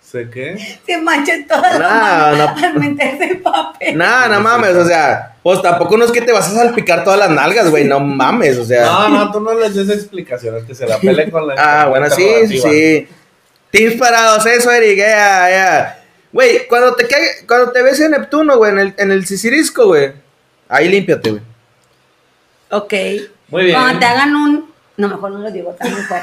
¿Sé 0.00 0.30
qué? 0.32 0.78
Se 0.86 0.96
mancha 0.98 1.32
toda 1.48 1.78
la 1.78 1.78
Nah, 1.78 2.30
mano 2.30 2.54
no. 2.60 2.66
al 2.66 2.74
meterse 2.78 3.24
el 3.24 3.38
papel. 3.40 3.98
Nada, 3.98 4.28
no 4.28 4.40
mames, 4.40 4.74
o 4.76 4.84
sea, 4.86 5.36
pues 5.42 5.60
tampoco 5.60 5.96
no 5.96 6.04
es 6.04 6.12
que 6.12 6.22
te 6.22 6.32
vas 6.32 6.48
a 6.48 6.54
salpicar 6.54 7.02
todas 7.04 7.18
las 7.18 7.30
nalgas, 7.30 7.70
güey, 7.70 7.84
no 7.84 7.98
mames, 8.00 8.56
o 8.56 8.64
sea. 8.64 8.84
No, 8.86 9.08
no, 9.08 9.32
tú 9.32 9.40
no 9.40 9.52
les 9.54 9.74
des 9.74 9.90
explicaciones, 9.90 10.64
que 10.64 10.74
se 10.76 10.86
la 10.86 10.98
pele 10.98 11.28
con 11.30 11.46
la. 11.46 11.54
Ah, 11.58 11.86
bueno, 11.88 12.08
sí, 12.08 12.26
sí, 12.48 13.08
sí. 13.72 13.78
Teams 13.78 13.94
parados, 13.96 14.44
eso, 14.46 14.70
Eric, 14.70 14.98
ya, 14.98 15.50
ya. 15.50 16.04
Güey, 16.32 16.66
cuando 16.68 16.94
te 16.94 17.06
cae- 17.08 17.46
cuando 17.46 17.72
te 17.72 17.82
ves 17.82 18.00
en 18.00 18.10
Neptuno, 18.12 18.56
güey, 18.58 18.72
en 18.72 18.78
el, 18.78 18.94
en 18.98 19.10
el 19.10 19.26
Sisirisco, 19.26 19.86
güey, 19.86 20.12
ahí 20.68 20.88
límpiate, 20.88 21.30
güey. 21.30 21.42
Ok. 22.70 22.92
Muy 23.48 23.64
bien. 23.64 23.76
Cuando 23.80 23.98
te 23.98 24.04
hagan 24.06 24.36
un. 24.36 24.72
No, 24.98 25.08
mejor 25.08 25.30
no 25.30 25.38
lo 25.38 25.50
digo 25.50 25.70
tan 25.72 25.90
fuerte. 25.90 26.14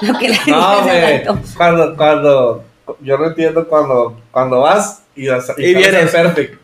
Lo 0.02 0.16
que 0.18 0.28
le 0.30 0.38
No, 0.46 0.82
güey. 0.82 1.24
Cuando, 1.56 1.96
cuando. 1.96 2.64
Yo 3.00 3.18
no 3.18 3.26
entiendo 3.26 3.68
cuando, 3.68 4.20
cuando 4.30 4.60
vas 4.60 5.02
y, 5.14 5.22
y, 5.28 5.28
Y 5.28 5.40
sales 5.40 5.56
vienes. 5.56 6.10
perfect. 6.10 6.60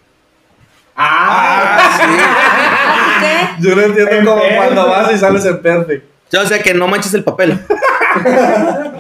Ah, 0.97 1.99
¿Qué? 3.61 3.69
Yo 3.69 3.77
no 3.77 3.83
entiendo 3.83 4.11
En 4.12 4.24
como 4.24 4.41
perfect. 4.41 4.57
cuando 4.62 4.87
vas 4.89 5.12
y 5.12 5.19
sales 5.19 5.45
en 5.45 5.61
perfect. 5.62 6.05
O 6.35 6.45
sea, 6.47 6.62
que 6.62 6.73
no 6.74 6.89
manches 6.89 7.12
el 7.15 7.24
papel. 7.24 7.59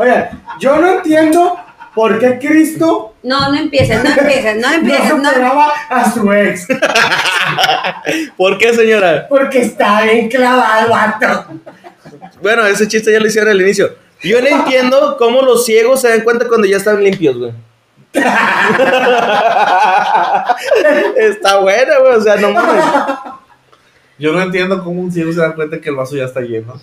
Oye, 0.00 0.30
yo 0.58 0.76
no 0.76 0.94
entiendo 0.94 1.58
por 1.94 2.18
qué 2.18 2.38
Cristo 2.38 3.14
No, 3.22 3.52
no 3.52 3.58
empieces, 3.58 4.02
no 4.02 4.08
empieces, 4.08 4.56
no 4.56 4.68
no 4.68 4.74
empieces. 4.74 5.14
No, 5.14 5.16
superaba 5.30 5.72
a 5.90 6.10
su 6.10 6.32
ex. 6.32 6.66
¿Por 8.38 8.56
qué, 8.56 8.72
señora? 8.72 9.26
Porque 9.28 9.60
está 9.60 10.00
bien 10.04 10.30
clavado, 10.30 10.88
vato. 10.88 11.44
Bueno, 12.40 12.64
ese 12.64 12.88
chiste 12.88 13.12
ya 13.12 13.20
lo 13.20 13.26
hicieron 13.26 13.50
al 13.50 13.60
inicio. 13.60 13.94
Yo 14.22 14.40
no 14.40 14.46
entiendo 14.46 15.18
cómo 15.18 15.42
los 15.42 15.66
ciegos 15.66 16.00
se 16.00 16.08
dan 16.08 16.22
cuenta 16.22 16.48
cuando 16.48 16.66
ya 16.66 16.78
están 16.78 17.04
limpios, 17.04 17.36
güey. 17.36 17.52
Está 21.16 21.58
buena, 21.58 21.98
güey, 21.98 22.14
o 22.14 22.20
sea, 22.22 22.36
no 22.36 22.52
mames. 22.52 22.84
Yo 24.18 24.32
no 24.32 24.40
entiendo 24.40 24.82
cómo 24.82 25.02
un 25.02 25.12
ciego 25.12 25.30
se 25.30 25.40
da 25.40 25.54
cuenta 25.54 25.78
que 25.78 25.90
el 25.90 25.96
vaso 25.96 26.16
ya 26.16 26.24
está 26.24 26.40
lleno. 26.40 26.80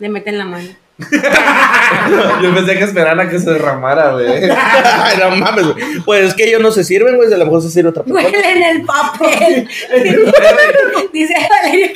Le 0.00 0.08
meten 0.08 0.38
la 0.38 0.44
mano. 0.44 0.87
Yo 2.42 2.54
pensé 2.54 2.76
que 2.76 2.84
esperaran 2.84 3.20
a 3.20 3.28
que 3.28 3.38
se 3.38 3.50
derramara, 3.50 4.12
güey. 4.12 4.48
No 5.18 5.36
mames, 5.36 5.66
güey. 5.72 5.98
Pues 6.04 6.28
es 6.28 6.34
que 6.34 6.44
ellos 6.48 6.60
no 6.60 6.70
se 6.72 6.82
sirven, 6.84 7.16
güey, 7.16 7.32
a 7.32 7.36
lo 7.36 7.44
mejor 7.44 7.62
se 7.62 7.70
sirve 7.70 7.90
otra 7.90 8.02
persona. 8.02 8.22
Huelen 8.28 8.62
el 8.62 8.82
papel. 8.82 9.68
Dice 11.12 11.34
Valeria. 11.48 11.90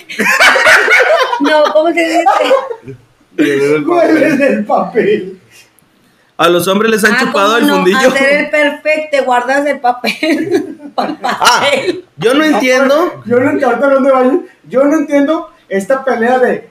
No, 1.40 1.64
¿cómo 1.72 1.92
se 1.92 2.04
dice? 3.36 3.82
¿Cuál 3.86 4.16
es 4.22 4.40
el 4.40 4.64
papel? 4.64 5.38
A 6.36 6.48
los 6.48 6.66
hombres 6.68 6.90
les 6.90 7.04
han 7.04 7.14
Ah, 7.14 7.18
chupado 7.20 7.54
¿cómo 7.54 7.58
el 7.58 7.66
no? 7.66 7.74
fundillo. 7.76 7.98
Hacer 7.98 8.32
el 8.32 8.50
perfecto, 8.50 9.24
guardas 9.24 9.66
el 9.66 9.80
papel. 9.80 10.78
Ah, 10.96 11.60
papel. 11.60 12.04
yo 12.16 12.34
no 12.34 12.44
entiendo. 12.44 13.22
Yo 13.26 13.38
no 13.40 13.50
entiendo, 13.50 14.00
de 14.00 14.40
yo 14.68 14.84
no 14.84 14.96
entiendo 14.96 15.50
esta 15.68 16.04
pelea 16.04 16.38
de 16.38 16.68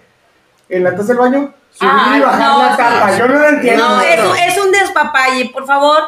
en 0.70 0.84
la 0.84 0.92
taza 0.96 1.10
del 1.10 1.18
baño, 1.18 1.54
subir 1.74 1.92
Ah, 1.94 2.14
y 2.18 2.20
bajar 2.22 2.40
no, 2.40 2.64
la 2.64 2.78
tapa. 2.78 3.18
Yo 3.18 3.28
no 3.28 3.40
lo 3.40 3.48
entiendo. 3.50 3.88
No, 3.90 4.02
es, 4.02 4.20
un- 4.20 4.38
es 4.38 4.58
un 4.58 4.72
despapalle, 4.72 5.50
por 5.54 5.66
favor. 5.66 6.04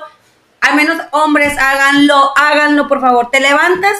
Al 0.62 0.76
menos 0.76 0.98
hombres, 1.12 1.58
háganlo, 1.58 2.32
háganlo, 2.38 2.88
por 2.88 3.02
favor. 3.02 3.30
Te 3.32 3.40
levantas 3.40 3.98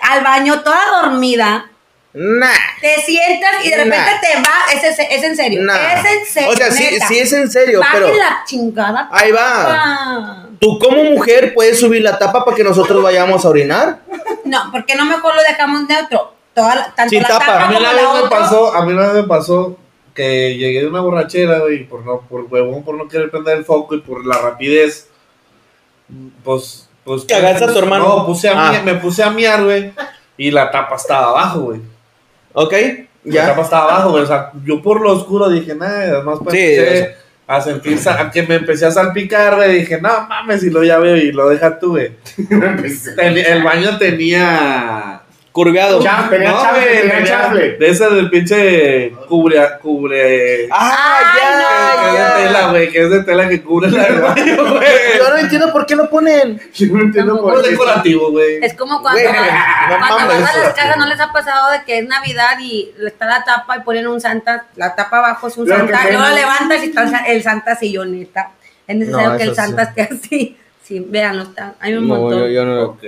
al 0.00 0.22
baño 0.24 0.60
toda 0.62 0.80
dormida, 1.02 1.66
Nah. 2.14 2.46
te 2.80 3.00
sientas 3.00 3.64
y 3.64 3.70
de 3.70 3.76
repente 3.76 3.96
Nah. 4.12 4.20
te 4.20 4.36
vas. 4.40 4.74
Es, 4.74 4.98
es, 4.98 5.06
es 5.10 5.22
en 5.22 5.36
serio. 5.36 5.62
Nah. 5.62 5.74
Es 5.94 6.04
en 6.04 6.26
serio. 6.26 6.50
O 6.50 6.56
sea, 6.56 6.70
sí, 6.70 6.98
sí 7.08 7.18
es 7.18 7.32
en 7.32 7.50
serio, 7.50 7.80
Bajen 7.80 8.02
pero 8.02 8.14
la 8.14 8.42
chingada. 8.46 9.08
Ahí 9.10 9.32
va. 9.32 10.46
tú 10.60 10.78
como 10.78 11.02
mujer 11.04 11.52
puedes 11.54 11.80
subir 11.80 12.02
la 12.02 12.18
tapa 12.18 12.44
para 12.44 12.56
que 12.56 12.64
nosotros 12.64 13.02
vayamos 13.02 13.44
a 13.44 13.48
orinar. 13.48 14.00
No, 14.44 14.68
porque 14.72 14.94
no 14.94 15.04
mejor 15.06 15.34
lo 15.34 15.42
dejamos 15.42 15.88
neutro. 15.88 16.34
Toda 16.54 16.74
la- 16.74 16.94
tanto 16.94 17.08
Sin 17.10 17.22
la 17.22 17.28
tapa. 17.28 17.46
tapa 17.46 17.64
A 17.64 17.68
mí 17.68 17.80
la 17.80 17.92
vez 17.92 18.02
me 18.02 18.08
otra. 18.20 18.38
pasó, 18.40 18.74
a 18.74 18.84
mí 18.84 18.92
una 18.92 19.06
vez 19.06 19.14
me 19.14 19.22
pasó 19.24 19.76
que 20.14 20.56
llegué 20.56 20.80
de 20.82 20.86
una 20.88 21.00
borrachera, 21.00 21.60
güey, 21.60 21.80
y 21.80 21.84
por 21.84 22.04
no, 22.04 22.20
por 22.28 22.42
huevón, 22.50 22.82
por 22.84 22.96
no 22.96 23.08
querer 23.08 23.30
prender 23.30 23.58
el 23.58 23.64
foco 23.64 23.94
y 23.94 24.00
por 24.00 24.24
la 24.26 24.38
rapidez, 24.38 25.08
pues, 26.44 26.88
pues. 27.04 27.24
Cagaste 27.24 27.64
a 27.64 27.72
tu 27.72 27.78
hermano. 27.78 28.04
No, 28.18 28.26
puse 28.26 28.48
a 28.48 28.68
Ah. 28.70 28.82
me 28.84 28.94
puse 28.96 29.22
a 29.22 29.30
miar, 29.30 29.64
güey, 29.64 29.92
y 30.36 30.50
la 30.50 30.70
tapa 30.70 30.96
estaba 30.96 31.28
abajo, 31.30 31.60
güey. 31.60 31.80
¿Ok? 32.52 32.72
La 33.24 33.34
Ya. 33.34 33.46
tapa 33.48 33.62
estaba 33.62 33.84
abajo, 33.94 34.10
güey. 34.10 34.24
O 34.24 34.26
sea, 34.26 34.50
yo 34.64 34.82
por 34.82 35.00
lo 35.00 35.12
oscuro 35.12 35.48
dije, 35.48 35.74
nada, 35.74 36.02
además 36.16 36.38
pues, 36.42 36.54
Sí, 36.56 36.60
empecé 36.74 37.16
a 37.46 37.60
sentir, 37.60 37.98
a 38.08 38.30
que 38.30 38.42
me 38.42 38.54
empecé 38.56 38.86
a 38.86 38.90
salpicar, 38.90 39.56
güey. 39.56 39.80
Dije, 39.80 40.00
no 40.00 40.26
mames, 40.28 40.62
y 40.64 40.70
lo 40.70 40.82
ya 40.84 40.98
veo 40.98 41.16
y 41.16 41.32
lo 41.32 41.48
deja 41.48 41.78
tú, 41.78 41.90
güey. 41.92 42.12
Ten- 43.16 43.38
El 43.38 43.62
baño 43.62 43.96
tenía. 43.98 45.21
Curveado. 45.52 46.00
No, 46.02 46.28
tenía. 46.30 46.52
De 47.78 47.88
ese 47.90 48.08
del 48.08 48.30
pinche 48.30 49.10
cubre. 49.28 49.60
cubre 49.82 50.66
Ah, 50.70 51.20
Ay, 51.20 51.26
que 51.34 51.42
es 51.44 51.58
de 51.58 52.18
ya, 52.18 52.36
tela, 52.36 52.70
güey, 52.70 52.90
que 52.90 53.02
es 53.02 53.10
de 53.10 53.22
tela 53.24 53.48
que 53.48 53.62
cubre 53.62 53.90
la 53.90 54.02
baño, 54.20 54.56
güey. 54.56 54.82
Yo 55.18 55.28
no 55.30 55.36
entiendo 55.36 55.70
por 55.72 55.84
qué 55.84 55.94
lo 55.94 56.08
ponen. 56.08 56.58
Yo 56.74 56.86
no 56.86 57.00
entiendo 57.02 57.40
por 57.40 57.56
Es 57.58 57.62
qué. 57.64 57.70
decorativo, 57.72 58.30
güey. 58.30 58.64
Es 58.64 58.72
como 58.74 59.02
cuando, 59.02 59.20
Güey, 59.20 59.32
no 59.32 60.06
cuando 60.08 60.26
vas 60.40 60.54
a 60.54 60.58
las 60.58 60.74
casas, 60.74 60.96
¿no 60.96 61.06
les 61.06 61.20
ha 61.20 61.30
pasado 61.32 61.70
de 61.72 61.82
que 61.84 61.98
es 61.98 62.08
Navidad 62.08 62.58
y 62.60 62.90
está 63.06 63.26
la 63.26 63.44
tapa 63.44 63.76
y 63.76 63.80
ponen 63.80 64.06
un 64.06 64.20
Santa, 64.22 64.66
la 64.76 64.94
tapa 64.94 65.18
abajo 65.18 65.48
es 65.48 65.56
un 65.58 65.68
Lo 65.68 65.76
Santa, 65.76 65.92
luego 66.04 66.06
menos- 66.18 66.28
la 66.30 66.34
levantas 66.34 66.82
y 66.82 66.86
está 66.86 67.02
el 67.02 67.10
sa- 67.10 67.24
el 67.26 67.42
Santa 67.42 67.72
está. 68.22 68.50
Es 68.86 68.96
necesario 68.96 69.30
No, 69.32 69.36
que 69.36 69.42
el 69.44 69.50
sí. 69.50 69.54
Santa 69.56 69.82
esté 69.82 70.02
así. 70.02 70.56
Sí, 70.82 71.06
véanlo, 71.08 71.42
está, 71.44 71.74
hay 71.78 71.94
un 71.94 72.08
No, 72.08 72.16
montón. 72.16 72.40
yo, 72.40 72.48
yo 72.48 72.64
no. 72.64 72.82
Ok. 72.84 73.04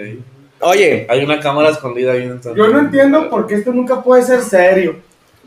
Oye, 0.65 1.07
Hay 1.11 1.23
una 1.25 1.41
cámara 1.41 1.71
escondida 1.71 2.13
ahí 2.13 2.23
en 2.23 2.41
Yo 2.55 2.69
no 2.69 2.79
entiendo 2.79 3.29
por 3.31 3.47
qué 3.47 3.55
esto 3.57 3.73
nunca 3.73 4.03
puede 4.03 4.23
ser 4.23 4.43
serio. 4.43 4.97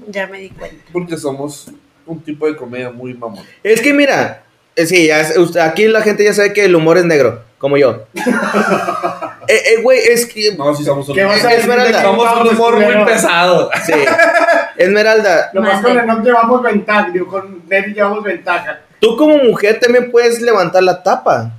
Ya 0.08 0.28
me 0.28 0.40
di 0.40 0.50
cuenta. 0.50 0.78
Porque 0.94 1.18
somos 1.18 1.68
un 2.06 2.22
tipo 2.22 2.46
de 2.48 2.56
comedia 2.56 2.90
muy 2.92 3.14
mamón. 3.14 3.44
es 3.64 3.82
que 3.82 3.94
mira, 3.94 4.44
eh, 4.76 4.86
sí, 4.86 5.08
ya, 5.08 5.22
es- 5.22 5.36
usted- 5.38 5.60
aquí 5.60 5.88
la 5.88 6.02
gente 6.02 6.24
ya 6.24 6.34
sabe 6.34 6.54
que 6.54 6.64
el 6.66 6.76
humor 6.76 6.98
es 6.98 7.06
negro, 7.06 7.42
como 7.58 7.78
yo. 7.78 8.06
eh, 9.48 9.64
eh, 9.78 9.82
güey, 9.82 10.00
es 10.00 10.26
que. 10.28 10.56
No, 10.56 10.74
si 10.76 10.84
somos 10.84 11.10
un 11.10 11.16
¿Qué 11.16 11.24
vas 11.24 11.44
a 11.44 11.50
Es 11.52 11.58
decir? 11.58 11.70
verdad. 11.70 11.86
de 11.88 11.92
que 11.94 12.02
Somos 12.02 12.42
un 12.42 12.48
humor 12.50 12.76
muy 12.80 13.06
pesado. 13.06 13.70
Sí. 13.86 13.94
Esmeralda, 14.78 15.50
Nomás 15.54 15.82
Mande. 15.82 15.90
con 15.90 16.00
el 16.00 16.08
no 16.08 16.24
llevamos 16.24 16.62
ventaja, 16.62 17.10
digo, 17.12 17.28
con 17.28 17.64
Nelly 17.68 17.94
llevamos 17.96 18.24
ventaja. 18.24 18.80
tú 19.02 19.18
como 19.18 19.38
mujer 19.40 19.80
también 19.80 20.12
puedes 20.12 20.40
levantar 20.42 20.84
la 20.84 21.02
tapa. 21.02 21.52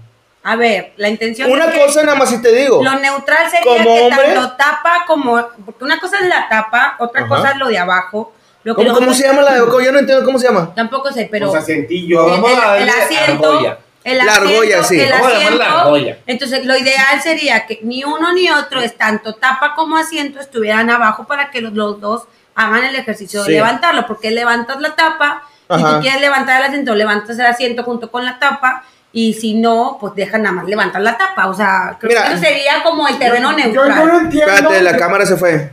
A 0.43 0.57
ver, 0.57 0.93
la 0.97 1.09
intención 1.09 1.51
Una 1.51 1.67
es 1.67 1.73
que 1.75 1.81
cosa 1.85 2.03
nada 2.05 2.17
más 2.17 2.31
si 2.31 2.41
te 2.41 2.53
digo. 2.55 2.83
lo 2.83 2.95
neutral 2.99 3.51
sería 3.51 3.65
Como 3.65 3.85
que 3.95 4.01
hombre. 4.03 4.35
tanto 4.35 4.53
tapa 4.57 5.05
como, 5.07 5.35
porque 5.67 5.85
una 5.85 5.99
cosa 6.01 6.19
es 6.21 6.29
la 6.29 6.49
tapa, 6.49 6.97
otra 7.01 7.23
Ajá. 7.23 7.29
cosa 7.29 7.51
es 7.51 7.57
lo 7.59 7.69
de 7.69 7.79
abajo. 7.79 8.33
Lo 8.65 8.75
que 8.77 8.87
¿Cómo, 8.87 9.15
se 9.15 9.25
llama 9.27 9.43
la 9.43 9.55
de 9.55 9.59
Yo 9.61 9.93
no 9.93 9.99
entiendo 9.99 10.25
cómo 10.25 10.39
se 10.39 10.47
llama. 10.49 10.73
Tampoco 10.75 11.13
sé, 11.13 11.29
pero 11.31 11.49
o 11.49 11.53
sea, 11.53 11.61
sentillo. 11.63 12.25
el, 12.35 12.41
Vamos 12.41 12.59
a 12.59 12.77
el- 12.77 12.83
el 12.83 12.89
darle 12.89 13.03
asiento, 13.19 13.51
argolla. 13.51 13.79
el 14.05 14.19
La 14.19 14.25
asiento, 14.25 14.49
argolla, 14.49 14.83
sí. 14.85 15.01
el 15.01 15.11
Vamos 15.11 15.27
a 15.27 15.31
llamarla 15.33 15.65
asiento. 15.65 15.81
argolla. 15.81 16.19
Entonces, 16.27 16.67
lo 16.67 16.77
ideal 16.77 17.23
sería 17.23 17.67
que 17.67 17.81
ni 17.83 18.05
uno 18.05 18.33
ni 18.33 18.51
otro, 18.51 18.81
es 18.81 18.97
tanto 18.97 19.35
tapa 19.35 19.75
como 19.75 19.97
asiento, 19.97 20.41
estuvieran 20.41 20.89
abajo 20.91 21.27
para 21.27 21.51
que 21.51 21.61
los, 21.61 21.73
los 21.73 22.01
dos 22.01 22.25
hagan 22.55 22.85
el 22.85 22.97
ejercicio 22.97 23.43
Sí. 23.45 23.51
de 23.53 23.57
levantarlo, 23.59 24.07
porque 24.07 24.31
levantas 24.31 24.81
la 24.81 24.95
tapa, 24.97 25.43
si 25.69 25.75
Ajá. 25.75 25.95
tú 25.97 26.01
quieres 26.03 26.21
levantar 26.21 26.61
el 26.61 26.67
asiento, 26.69 26.95
levantas 26.95 27.39
el 27.39 27.47
asiento 27.47 27.85
junto 27.85 28.11
con 28.11 28.25
la 28.25 28.39
tapa, 28.39 28.85
y 29.13 29.33
si 29.35 29.55
no, 29.55 29.97
pues 30.01 30.15
deja 30.15 30.39
nada 30.39 30.55
más 30.57 30.67
levantar 30.67 31.01
la 31.03 31.17
tapa. 31.17 31.49
O 31.49 31.55
sea, 31.55 31.97
creo 31.99 32.11
Mira. 32.11 32.27
que 32.29 32.35
eso 32.35 32.43
sería 32.43 32.83
como 32.85 33.09
el 33.09 33.19
terreno 33.19 33.53
neutral. 33.53 33.89
yo 33.99 34.07
no 34.07 34.21
entiendo. 34.21 34.53
Espérate, 34.53 34.83
la 34.83 34.97
cámara 34.97 35.27
se 35.27 35.37
fue. 35.37 35.73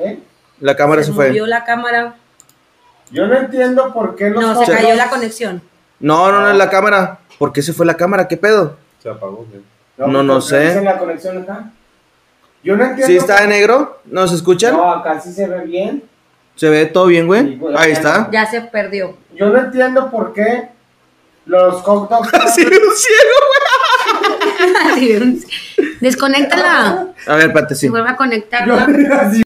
¿Eh? 0.00 0.18
La 0.60 0.76
cámara 0.76 1.02
se 1.02 1.08
se 1.08 1.12
fue. 1.14 1.28
movió 1.28 1.46
la 1.46 1.64
cámara. 1.64 2.14
Yo 3.10 3.26
no 3.26 3.36
entiendo 3.36 3.92
por 3.92 4.16
qué 4.16 4.30
los 4.30 4.42
No, 4.42 4.64
se 4.64 4.72
cayó 4.72 4.94
la 4.94 5.08
conexión. 5.08 5.62
No, 6.00 6.30
no, 6.32 6.40
no 6.40 6.50
es 6.50 6.56
la 6.56 6.70
cámara. 6.70 7.18
¿Por 7.38 7.52
qué 7.52 7.62
se 7.62 7.72
fue 7.72 7.86
la 7.86 7.94
cámara? 7.96 8.28
¿Qué 8.28 8.36
pedo? 8.36 8.76
Se 9.02 9.08
apagó, 9.08 9.46
güey. 9.50 9.62
No, 9.96 10.22
no 10.22 10.34
porque 10.34 10.48
sé. 10.48 10.82
la 10.82 10.98
conexión 10.98 11.38
acá. 11.42 11.70
Yo 12.62 12.76
no 12.76 12.84
entiendo. 12.84 13.06
¿Sí 13.06 13.16
está 13.16 13.42
en 13.44 13.50
negro? 13.50 14.00
¿Nos 14.06 14.32
escuchan? 14.32 14.74
No, 14.74 14.90
acá 14.92 15.20
sí 15.20 15.32
se 15.32 15.46
ve 15.46 15.64
bien. 15.64 16.02
¿Se 16.56 16.68
ve 16.68 16.86
todo 16.86 17.06
bien, 17.06 17.22
Sí, 17.22 17.26
güey? 17.26 17.56
güey. 17.56 17.74
Ahí 17.76 17.92
está. 17.92 18.28
Ya 18.32 18.46
se 18.46 18.60
perdió. 18.62 19.16
Yo 19.34 19.48
no 19.50 19.58
entiendo 19.58 20.10
por 20.10 20.32
qué 20.32 20.68
los 21.46 21.82
hot 21.82 22.08
dogs. 22.10 22.30
Sí, 22.54 22.62
un 25.16 25.36
ciego, 25.36 25.42
Desconéctala. 26.00 27.02
güey. 27.04 27.14
A 27.26 27.36
ver, 27.36 27.46
espérate, 27.48 27.74
sí. 27.74 27.80
Se 27.86 27.90
vuelve 27.90 28.08
a 28.08 28.12
Yo- 28.12 28.16
conectarla. 28.16 28.84
así. 29.20 29.42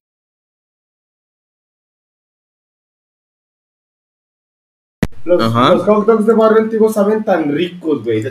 Los, 5.24 5.40
los 5.40 5.52
hot 5.84 6.06
dogs 6.06 6.26
de 6.26 6.32
barrio 6.34 6.62
antiguo 6.62 6.90
saben 6.92 7.24
tan 7.24 7.52
ricos, 7.54 8.02
güey. 8.04 8.24